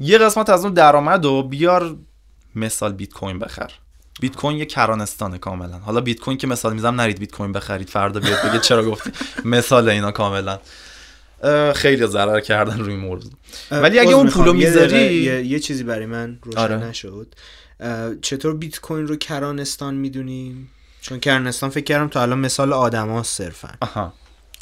یه 0.00 0.18
قسمت 0.18 0.50
از 0.50 0.64
اون 0.64 0.74
درآمد 0.74 1.24
رو 1.24 1.42
بیار 1.42 1.96
مثال 2.54 2.92
بیت 2.92 3.12
کوین 3.12 3.38
بخر. 3.38 3.70
بیت 4.20 4.36
کوین 4.36 4.56
یه 4.58 4.64
کرانستانه 4.64 5.38
کاملا. 5.38 5.78
حالا 5.78 6.00
بیت 6.00 6.20
کوین 6.20 6.38
که 6.38 6.46
مثال 6.46 6.72
می‌زنم 6.74 7.00
نرید 7.00 7.18
بیت 7.18 7.32
کوین 7.32 7.52
بخرید. 7.52 7.90
فردا 7.90 8.20
بیاد 8.20 8.48
بگه 8.48 8.58
چرا 8.58 8.84
گفتی. 8.90 9.10
مثال 9.44 9.88
اینا 9.88 10.10
کاملا. 10.12 10.58
خیلی 11.74 12.06
ضرر 12.06 12.40
کردن 12.40 12.78
روی 12.78 12.96
موضوع 12.96 13.32
ولی 13.70 13.98
اگه 13.98 14.14
اون. 14.14 14.30
پولو 14.30 14.52
می‌ذاری 14.52 15.14
یه, 15.14 15.44
یه 15.46 15.58
چیزی 15.58 15.84
برای 15.84 16.06
من 16.06 16.38
روشن 16.42 16.58
آره. 16.58 16.76
نشد. 16.76 17.34
چطور 18.20 18.56
بیت 18.56 18.80
کوین 18.80 19.06
رو 19.06 19.16
کرانستان 19.16 19.94
می‌دونیم؟ 19.94 20.70
چون 21.00 21.20
کرانستان 21.20 21.70
فکر 21.70 21.84
کردم 21.84 22.08
تا 22.08 22.22
الان 22.22 22.38
مثال 22.38 22.72
آدم 22.72 23.22
صرفا. 23.22 23.68
آها. 23.80 24.12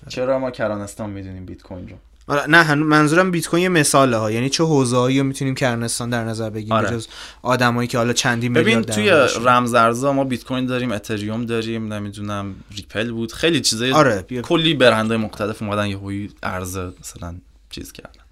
چرا 0.08 0.38
ما 0.38 0.50
کرانستان 0.50 1.10
می‌دونیم 1.10 1.46
بیت 1.46 1.62
کوین 1.62 1.88
رو؟ 1.88 1.96
آره 2.26 2.46
نه 2.46 2.74
منظورم 2.74 3.30
بیت 3.30 3.48
کوین 3.48 3.62
یه 3.62 3.68
مثاله 3.68 4.16
ها. 4.16 4.30
یعنی 4.30 4.50
چه 4.50 4.64
حوزه‌ای 4.64 5.18
رو 5.18 5.24
می‌تونیم 5.24 5.54
کرانستان 5.54 6.10
در 6.10 6.24
نظر 6.24 6.50
بگیریم 6.50 6.72
آره. 6.72 6.90
بجز 6.90 7.06
آدمایی 7.42 7.88
که 7.88 7.98
حالا 7.98 8.12
چندین 8.12 8.52
ببین 8.52 8.64
میلیارد 8.64 8.94
توی 8.94 9.06
درآمدشون. 9.06 9.44
رمزارزها 9.44 10.12
ما 10.12 10.24
بیت 10.24 10.44
کوین 10.44 10.66
داریم 10.66 10.92
اتریوم 10.92 11.46
داریم 11.46 11.92
نمی‌دونم 11.92 12.54
ریپل 12.76 13.10
بود. 13.10 13.32
خیلی 13.32 13.60
چیزای 13.60 13.92
آره. 13.92 14.22
کلی 14.22 14.74
برندهای 14.74 15.18
مختلف 15.18 15.62
اومدن 15.62 15.86
یهویی 15.86 16.30
ارز 16.42 16.78
مثلا 17.00 17.34
چیز 17.70 17.92
کردن. 17.92 18.22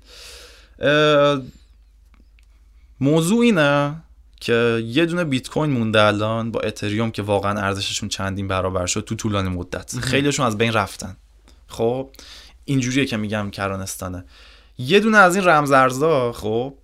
موضوع 3.01 3.41
اینه 3.41 3.97
که 4.41 4.85
یه 4.87 5.07
دونه 5.07 5.25
بیت 5.25 5.49
کوین 5.49 5.71
مونده 5.71 6.03
الان 6.03 6.51
با 6.51 6.61
اتریوم 6.61 7.11
که 7.11 7.23
واقعا 7.23 7.61
ارزششون 7.61 8.09
چندین 8.09 8.49
برابر 8.49 8.87
شد 8.87 9.01
تو 9.01 9.15
طولانی 9.15 9.49
مدت. 9.49 9.99
خیلیشون 9.99 10.47
از 10.47 10.59
بین 10.59 10.73
رفتن. 10.73 11.17
خب؟ 11.69 12.11
اینجوریه 12.71 13.05
که 13.05 13.17
میگم 13.17 13.51
کرانستانه. 13.51 14.25
یه 14.79 15.01
دونه 15.01 15.19
از 15.19 15.37
این 15.37 15.45
رمزارزها 15.45 16.33
خب 16.33 16.75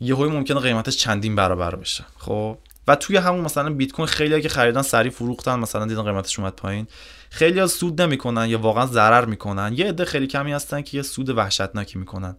یهویی 0.00 0.32
ممکنه 0.32 0.60
قیمتش 0.60 0.96
چندین 0.96 1.36
برابر 1.36 1.74
بشه 1.74 2.04
خب. 2.18 2.58
و 2.88 2.96
توی 2.96 3.16
همون 3.16 3.40
مثلا 3.40 3.70
بیت 3.70 3.92
کوین 3.92 4.06
خیلی 4.08 4.42
که 4.42 4.48
خریدن 4.48 4.82
سریع 4.82 5.10
فروختن 5.10 5.58
مثلا 5.58 5.86
دیدن 5.86 6.02
قیمتش 6.02 6.38
اومد 6.38 6.52
پایین. 6.52 6.86
خیلی 7.30 7.60
ها 7.60 7.66
سود 7.66 8.02
نمی‌کنن 8.02 8.48
یا 8.48 8.58
واقعا 8.58 8.86
ضرر 8.86 9.24
می‌کنن. 9.24 9.72
یه 9.76 9.88
عده 9.88 10.04
خیلی 10.04 10.26
کمی 10.26 10.52
هستن 10.52 10.82
که 10.82 10.96
یه 10.96 11.02
سود 11.02 11.30
وحشتناکی 11.30 11.98
می‌کنن. 11.98 12.36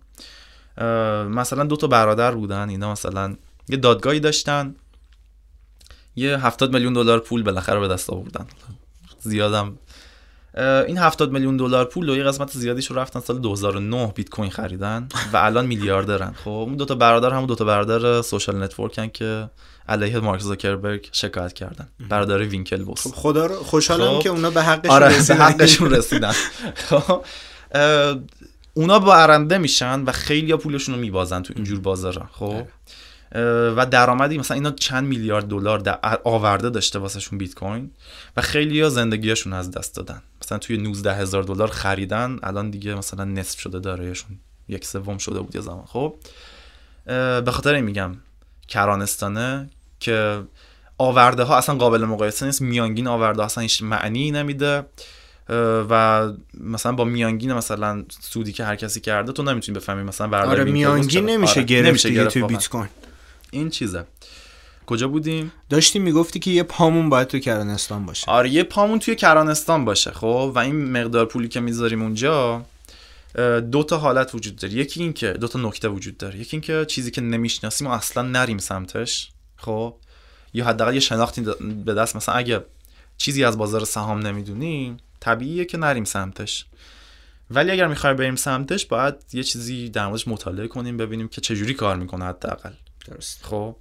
مثلا 1.30 1.64
دو 1.64 1.76
تا 1.76 1.88
برادر 1.88 2.32
بودن 2.32 2.70
اینا 2.70 2.92
مثلا 2.92 3.36
یه 3.70 3.78
دادگاهی 3.78 4.20
داشتن. 4.20 4.76
یه 6.16 6.38
هفتاد 6.46 6.74
میلیون 6.74 6.94
دلار 6.94 7.20
پول 7.20 7.44
بالاخره 7.44 7.80
به 7.80 7.88
دست 7.88 8.10
آوردن. 8.10 8.48
زیادم 9.20 9.78
این 10.58 10.98
70 10.98 11.32
میلیون 11.32 11.58
دلار 11.58 11.86
پول 11.86 12.10
و 12.10 12.16
یه 12.16 12.24
قسمت 12.24 12.52
زیادیش 12.52 12.88
رو 12.88 13.00
رفتن 13.00 13.20
سال 13.20 13.40
2009 13.40 14.12
بیت 14.16 14.30
کوین 14.30 14.52
خریدن 14.52 15.08
و 15.34 15.38
الان 15.38 15.66
میلیاردرن 15.66 16.34
خب 16.44 16.50
اون 16.50 16.76
دو 16.76 16.86
تا 16.86 16.96
برادر 16.96 17.30
همون 17.30 17.46
دو 17.46 17.56
تا 17.56 17.66
برادر 17.66 18.22
Social 18.22 18.64
Network 18.64 19.02
ن 19.02 19.08
که 19.08 19.50
علیه 19.90 20.20
مارک 20.20 20.42
زاکربرگ 20.42 21.10
شکایت 21.12 21.54
کردن. 21.54 21.88
برادر 22.10 22.38
وینکلواس 22.38 23.08
خب 23.08 23.16
خدا 23.16 23.46
رو 23.46 23.56
خوشحالم 23.56 24.18
خب. 24.18 24.24
که 24.24 24.30
اونا 24.30 24.50
به 24.50 24.64
حقشون 24.64 24.92
آره 24.92 25.08
به 25.08 25.16
رسیدن. 25.16 25.42
حقشون 25.42 25.92
رسیدن. 25.92 26.34
خب، 26.76 27.24
اونا 28.74 29.00
برنده 29.00 29.58
میشن 29.58 30.04
و 30.04 30.12
خیلی 30.12 30.56
پولشون 30.56 30.96
رو 30.96 31.02
میبازن 31.02 31.42
تو 31.42 31.54
اینجور 31.56 31.80
بازارا. 31.80 32.30
خب. 32.32 32.44
اه، 32.44 32.64
و 33.78 33.86
درآمدی 33.92 34.38
مثلا 34.38 34.56
اینا 34.56 34.72
چند 34.72 35.08
میلیارد 35.08 35.48
دلار 35.48 35.80
در- 35.80 36.20
آورده 36.24 36.70
داشته 36.70 37.00
واسهشون 37.00 37.38
بیت 37.38 37.56
کوین 37.56 37.92
و 38.38 38.42
خیلی 38.42 38.82
ها 38.82 38.90
زندگیشون 38.90 39.54
از 39.54 39.72
دست 39.72 39.96
دادن. 39.96 40.22
مثلا 40.44 40.58
توی 40.58 40.78
19 40.78 41.14
هزار 41.14 41.44
دلار 41.44 41.68
خریدن 41.68 42.40
الان 42.44 42.70
دیگه 42.70 42.96
مثلا 42.96 43.24
نصف 43.26 43.60
شده 43.60 43.80
دارایشون 43.80 44.40
یک 44.68 44.86
سوم 44.86 45.18
شده 45.18 45.40
بود 45.40 45.56
یه 45.56 45.62
زمان. 45.62 45.86
خب؟ 45.86 46.16
به 47.06 47.52
خاطر 47.52 47.74
این 47.74 47.86
میگم 47.86 48.16
کرانستانه 48.68 49.70
که 50.00 50.42
آورده 50.98 51.44
ها 51.44 51.58
اصلا 51.58 51.76
قابل 51.76 52.06
مقایسه 52.06 52.46
نیست. 52.46 52.62
میانگین 52.62 53.08
آورده 53.08 53.40
ها 53.42 53.46
اصلا 53.46 53.62
هیچ 53.62 53.84
معنی 53.84 54.32
نمیده 54.32 54.86
و 55.90 56.28
مثلا 56.60 56.92
با 56.92 57.04
میانگین 57.04 57.54
مثلا 57.54 58.04
سودی 58.22 58.52
که 58.54 58.66
هر 58.66 58.76
کسی 58.76 59.02
کرده 59.02 59.32
تو 59.32 59.44
نمی‌تونی 59.44 59.78
بفهمی 59.78 60.04
مثلا 60.04 60.50
آره 60.50 60.64
میانگین 60.64 61.26
نمیشه 61.30 61.52
آره، 61.54 61.64
گرفت 61.64 61.88
نمیشه 61.88 62.10
گرفت 62.10 62.34
توی. 62.34 62.44
بیت 62.44 62.70
کوین. 62.70 62.90
این 63.52 63.70
چیزه. 63.70 64.06
کجا 64.86 65.08
بودیم؟ 65.08 65.52
داشتی 65.70 66.00
می‌گفتی 66.00 66.40
که 66.40 66.52
یه 66.52 66.64
پامون 66.64 67.10
باید 67.10 67.28
تو 67.28 67.40
کرانستان 67.40 68.06
باشه. 68.06 68.32
آره 68.32 68.50
یه 68.50 68.64
پامون 68.64 69.00
توی 69.00 69.16
کرانستان 69.16 69.86
باشه 69.86 70.12
خب؟ 70.12 70.52
و 70.56 70.60
این 70.60 70.92
مقدار 70.92 71.26
پولی 71.26 71.48
که 71.48 71.60
می‌ذاریم 71.60 72.02
اونجا 72.02 72.66
دو 73.72 73.84
تا 73.84 73.98
حالت 73.98 74.36
وجود 74.36 74.56
داره. 74.56 74.74
یکی 74.74 75.02
این 75.02 75.14
که 75.14 75.34
دو 75.34 75.48
تا 75.48 75.60
نکته 75.60 75.88
وجود 75.88 76.18
داره. 76.18 76.40
یکی 76.40 76.58
این 76.58 76.62
که 76.62 76.86
چیزی 76.86 77.12
که 77.12 77.22
نمی‌شناسیم 77.22 77.88
و 77.88 77.92
اصلا 77.92 78.24
نریم 78.24 78.58
سمتش 78.58 79.32
خب؟ 79.58 79.96
یا 80.54 80.66
حداقل 80.66 80.94
یه 80.94 81.00
شناختی 81.00 81.42
به 81.86 81.94
دست. 81.94 82.16
مثلا 82.16 82.36
اگه 82.36 82.66
چیزی 83.18 83.44
از 83.44 83.58
بازار 83.58 83.86
سهام 83.86 84.28
نمی‌دونیم 84.28 84.98
طبیعیه 85.20 85.66
که 85.66 85.78
نریم 85.78 86.04
سمتش. 86.04 86.66
ولی 87.52 87.72
اگر 87.72 87.88
می‌خوایم 87.88 88.16
بریم 88.16 88.36
سمتش 88.36 88.86
باید 88.86 89.16
یه 89.34 89.44
چیزی 89.44 89.90
در 89.90 90.08
موردش 90.08 90.28
مطالعه 90.28 90.68
کنیم 90.68 90.98
ببینیم 90.98 91.28
که 91.28 91.42
چجوری 91.42 91.74
کار 91.74 91.96
می‌کنه 91.96 92.26
حداقل. 92.26 92.72
درست. 93.08 93.46
خب. 93.46 93.76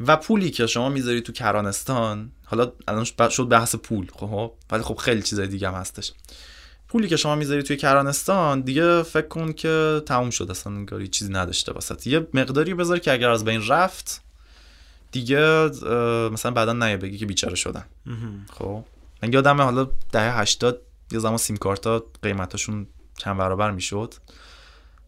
و 0.00 0.16
پولی 0.16 0.50
که 0.50 0.66
شما 0.66 0.88
می‌ذاری 0.88 1.20
تو 1.20 1.32
کرانستان 1.32 2.32
حالا 2.44 2.72
الان 2.88 3.04
شد 3.30 3.48
بحث 3.48 3.74
پول 3.74 4.06
خب. 4.16 4.52
ولی 4.70 4.82
خب 4.82 4.94
خیلی 4.94 5.22
چیزای 5.22 5.46
دیگه 5.46 5.68
هم 5.68 5.74
هستش. 5.74 6.12
پولی 6.88 7.08
که 7.08 7.16
شما 7.16 7.34
می‌ذاری 7.34 7.62
توی 7.62 7.76
کرانستان 7.76 8.60
دیگه 8.60 9.02
فکر 9.02 9.28
کن 9.28 9.52
که 9.52 10.02
تموم 10.06 10.30
شد 10.30 10.50
اصلا 10.50 10.72
انگاری 10.72 11.08
چیزی 11.08 11.32
نداشته 11.32 11.72
واسط. 11.72 12.06
یه 12.06 12.26
مقداری 12.34 12.74
بذار 12.74 12.98
که 12.98 13.12
اگر 13.12 13.30
از 13.30 13.44
بین 13.44 13.66
رفت 13.66 14.20
دیگه 15.12 15.40
مثلا 16.32 16.50
بعدا 16.50 16.72
نیه 16.72 16.96
بگی 16.96 17.18
که 17.18 17.26
بیچاره 17.26 17.54
شدن. 17.54 17.84
خب. 18.52 18.84
من 19.22 19.32
یادمه 19.32 19.64
حالا 19.64 19.90
دهه 20.12 20.38
80 20.38 20.80
یه 21.12 21.18
زمان 21.18 21.36
سیم 21.36 21.56
کارتا 21.56 22.06
قیمتاشون 22.22 22.86
چند 23.16 23.36
برابر 23.36 23.70
می‌شد. 23.70 24.14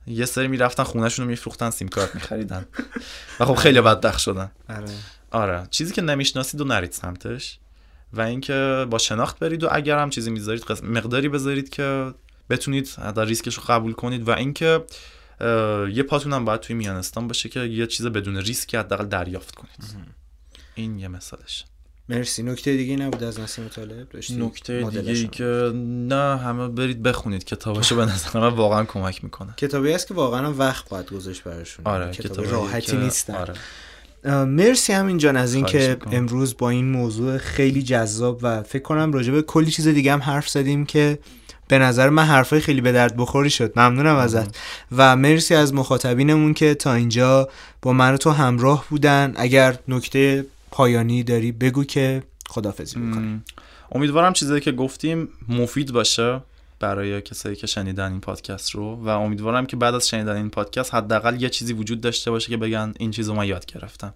یه 0.06 0.24
سری 0.24 0.48
می‌رفتن 0.48 0.82
خونهشون 0.82 1.24
رو 1.24 1.30
میفروختن 1.30 1.70
سیم 1.70 1.88
کارت 1.88 2.14
میخریدن. 2.14 2.66
و 3.40 3.44
خب 3.44 3.54
خیلی 3.54 3.80
بدبخت 3.80 4.18
شدن. 4.18 4.50
آره. 4.68 4.88
آره. 5.30 5.66
چیزی 5.70 5.94
که 5.94 6.02
نمی‌شناسید 6.02 6.60
و 6.60 6.64
نرید 6.64 6.92
سمتش. 6.92 7.58
و 8.12 8.20
اینکه 8.20 8.86
با 8.90 8.98
شناخت 8.98 9.38
برید 9.38 9.64
و 9.64 9.68
اگر 9.72 9.98
هم 9.98 10.10
چیزی 10.10 10.30
می‌ذارید 10.30 10.62
قسم- 10.62 10.86
مقداری 10.86 11.28
بذارید 11.28 11.68
که 11.68 12.14
بتونید 12.50 12.88
حتی 12.88 13.24
ریسکش 13.24 13.54
رو 13.54 13.62
قبول 13.66 13.92
کنید. 13.92 14.28
و 14.28 14.30
اینکه 14.30 14.84
یه 15.92 16.02
پاتون 16.02 16.32
هم 16.32 16.44
باید 16.44 16.60
توی 16.60 16.76
میانستان 16.76 17.28
باشه 17.28 17.48
که 17.48 17.60
یه 17.60 17.86
چیز 17.86 18.06
بدون 18.06 18.36
ریسکی 18.36 18.76
حداقل 18.76 19.06
دریافت 19.06 19.54
کنید. 19.54 20.06
این 20.74 20.98
یه 20.98 21.08
مثالش 21.08 21.64
مرسی. 22.10 22.42
نکته 22.42 22.76
دیگه 22.76 22.96
نبود 22.96 23.22
از 23.24 23.40
نسیم 23.40 23.68
طالب؟ 23.68 24.08
داشتی 24.08 24.34
نکته 24.36 24.82
دیگه 24.90 25.12
ای. 25.12 25.28
که 25.28 25.72
نه 26.08 26.38
همه 26.38 26.68
برید 26.68 27.02
بخونید. 27.02 27.44
کتاباشو 27.44 27.96
به 27.96 28.04
نظر 28.04 28.40
من 28.40 28.48
واقعا 28.48 28.84
کمک 28.84 29.24
می‌کنه. 29.24 29.54
کتابی 29.56 29.92
هست 29.92 30.08
که 30.08 30.14
واقعا 30.14 30.52
وقت 30.52 30.88
باید 30.88 31.10
گذاشت 31.10 31.42
براشون. 31.44 31.86
آره 31.86 32.10
کتاب 32.12 32.50
راحتی 32.50 32.92
که- 32.92 32.96
نیستن. 32.98 33.34
آره. 33.34 33.54
مرسی 34.44 34.92
همین 34.92 35.18
جان 35.18 35.36
از 35.36 35.54
این 35.54 35.66
خواهش 35.66 35.84
که 35.86 35.90
می‌کنم. 35.90 36.14
امروز 36.16 36.56
با 36.56 36.70
این 36.70 36.90
موضوع 36.90 37.38
خیلی 37.38 37.82
جذاب 37.82 38.38
و 38.42 38.62
فکر 38.62 38.82
کنم 38.82 39.12
راجع 39.12 39.32
به 39.32 39.42
کلی 39.42 39.70
چیز 39.70 39.88
دیگه 39.88 40.12
هم 40.12 40.22
حرف 40.22 40.48
زدیم 40.48 40.86
که 40.86 41.18
به 41.68 41.78
نظر 41.78 42.08
من 42.08 42.24
حرفای 42.24 42.60
خیلی 42.60 42.80
به 42.80 42.92
درد 42.92 43.16
بخوری 43.16 43.50
شد. 43.50 43.72
ممنونم 43.76 44.16
ازت. 44.16 44.56
و 44.92 45.16
مرسی 45.16 45.54
از 45.54 45.74
مخاطبینمون 45.74 46.54
که 46.54 46.74
تا 46.74 46.94
اینجا 46.94 47.48
با 47.82 47.92
من 47.92 48.14
و 48.14 48.16
تو 48.16 48.30
همراه 48.30 48.84
بودن. 48.90 49.32
اگر 49.36 49.78
نکته 49.88 50.46
پایانی 50.70 51.22
داری 51.22 51.52
بگو 51.52 51.84
که 51.84 52.22
خدافظی 52.48 52.98
بکنیم 52.98 53.44
امیدوارم 53.92 54.32
چیزایی 54.32 54.60
که 54.60 54.72
گفتیم 54.72 55.28
مفید 55.48 55.92
باشه 55.92 56.40
برای 56.80 57.22
کسایی 57.22 57.56
که 57.56 57.66
شنیدن 57.66 58.12
این 58.12 58.20
پادکست 58.20 58.70
رو 58.70 58.96
و 58.96 59.08
امیدوارم 59.08 59.66
که 59.66 59.76
بعد 59.76 59.94
از 59.94 60.08
شنیدن 60.08 60.36
این 60.36 60.50
پادکست 60.50 60.94
حداقل 60.94 61.42
یه 61.42 61.48
چیزی 61.48 61.72
وجود 61.72 62.00
داشته 62.00 62.30
باشه 62.30 62.48
که 62.48 62.56
بگن 62.56 62.94
این 62.98 63.10
چیزو 63.10 63.34
من 63.34 63.46
یاد 63.46 63.66
گرفتم. 63.66 64.12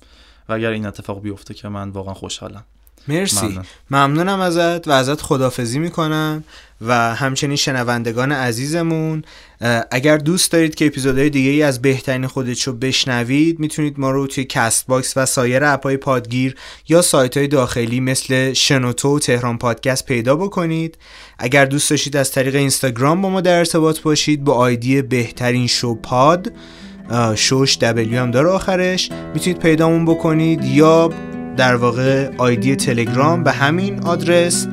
و 0.49 0.53
اگر 0.53 0.71
این 0.71 0.87
اتفاق 0.87 1.23
بیفته 1.23 1.55
که 1.55 1.69
من 1.69 1.91
واقعا 1.91 2.15
خوشحالم. 2.15 2.65
مرسی 3.09 3.47
ممنون. 3.47 3.65
ممنونم 3.91 4.41
ازت 4.41 4.89
و 4.89 4.91
ازت 4.91 5.23
خدافظی 5.23 5.79
می‌کنم 5.79 6.45
و 6.81 7.15
همچنین 7.15 7.57
شنوندگان 7.57 8.33
عزیزمون 8.33 9.23
اگر 9.91 10.17
دوست 10.17 10.53
دارید 10.53 10.75
که 10.75 10.87
اپیزودهای 10.87 11.31
دیگه 11.31 11.51
ای 11.51 11.63
از 11.63 11.83
بهترین 11.83 12.27
خودت 12.27 12.63
رو 12.63 12.73
بشنوید 12.73 13.61
می‌تونید 13.61 14.01
ما 14.01 14.11
رو 14.11 14.27
توی 14.27 14.45
Castbox 14.45 15.17
و 15.17 15.27
سایر 15.27 15.65
اپهای 15.65 15.97
پادگیر 15.97 16.55
یا 16.89 17.03
سایت 17.03 17.37
های 17.37 17.47
داخلی 17.47 18.01
مثل 18.01 18.53
شنوتو 18.53 19.17
و 19.17 19.19
تهران 19.19 19.59
پادکست 19.59 20.07
پیدا 20.07 20.37
بکنید 20.37 20.99
اگر 21.39 21.65
دوست 21.65 21.91
داشتید 21.91 22.17
از 22.17 22.33
طریق 22.33 22.55
اینستاگرام 22.55 23.23
با 23.23 23.31
ما 23.31 23.41
در 23.41 23.59
ارتباط 23.59 24.01
باشید 24.01 24.45
با 24.45 24.55
آیدی 24.55 25.03
بهترین 25.03 25.67
شو 25.67 25.95
پاد 25.95 26.53
شوش 27.35 27.79
دبلیو 27.79 28.21
هم 28.21 28.31
داره 28.31 28.49
آخرش 28.49 29.11
می‌تونید 29.35 29.59
پیدامون 29.59 30.05
بکنید 30.05 30.65
یا 30.65 31.11
در 31.57 31.77
واقع 31.77 32.29
آیدی 32.39 32.77
تلگرام 32.77 33.45
به 33.45 33.53
همین 33.53 34.01
آدرس 34.01 34.67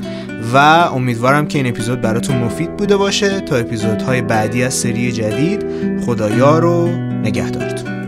و 0.53 0.57
امیدوارم 0.57 1.47
که 1.47 1.57
این 1.57 1.67
اپیزود 1.67 2.01
براتون 2.01 2.37
مفید 2.37 2.77
بوده 2.77 2.97
باشه 2.97 3.39
تا 3.39 3.55
اپیزودهای 3.55 4.21
بعدی 4.21 4.63
از 4.63 4.73
سری 4.73 5.11
جدید. 5.11 5.65
خدایا 6.05 6.59
رو 6.59 6.87
نگهدارتون. 7.23 8.00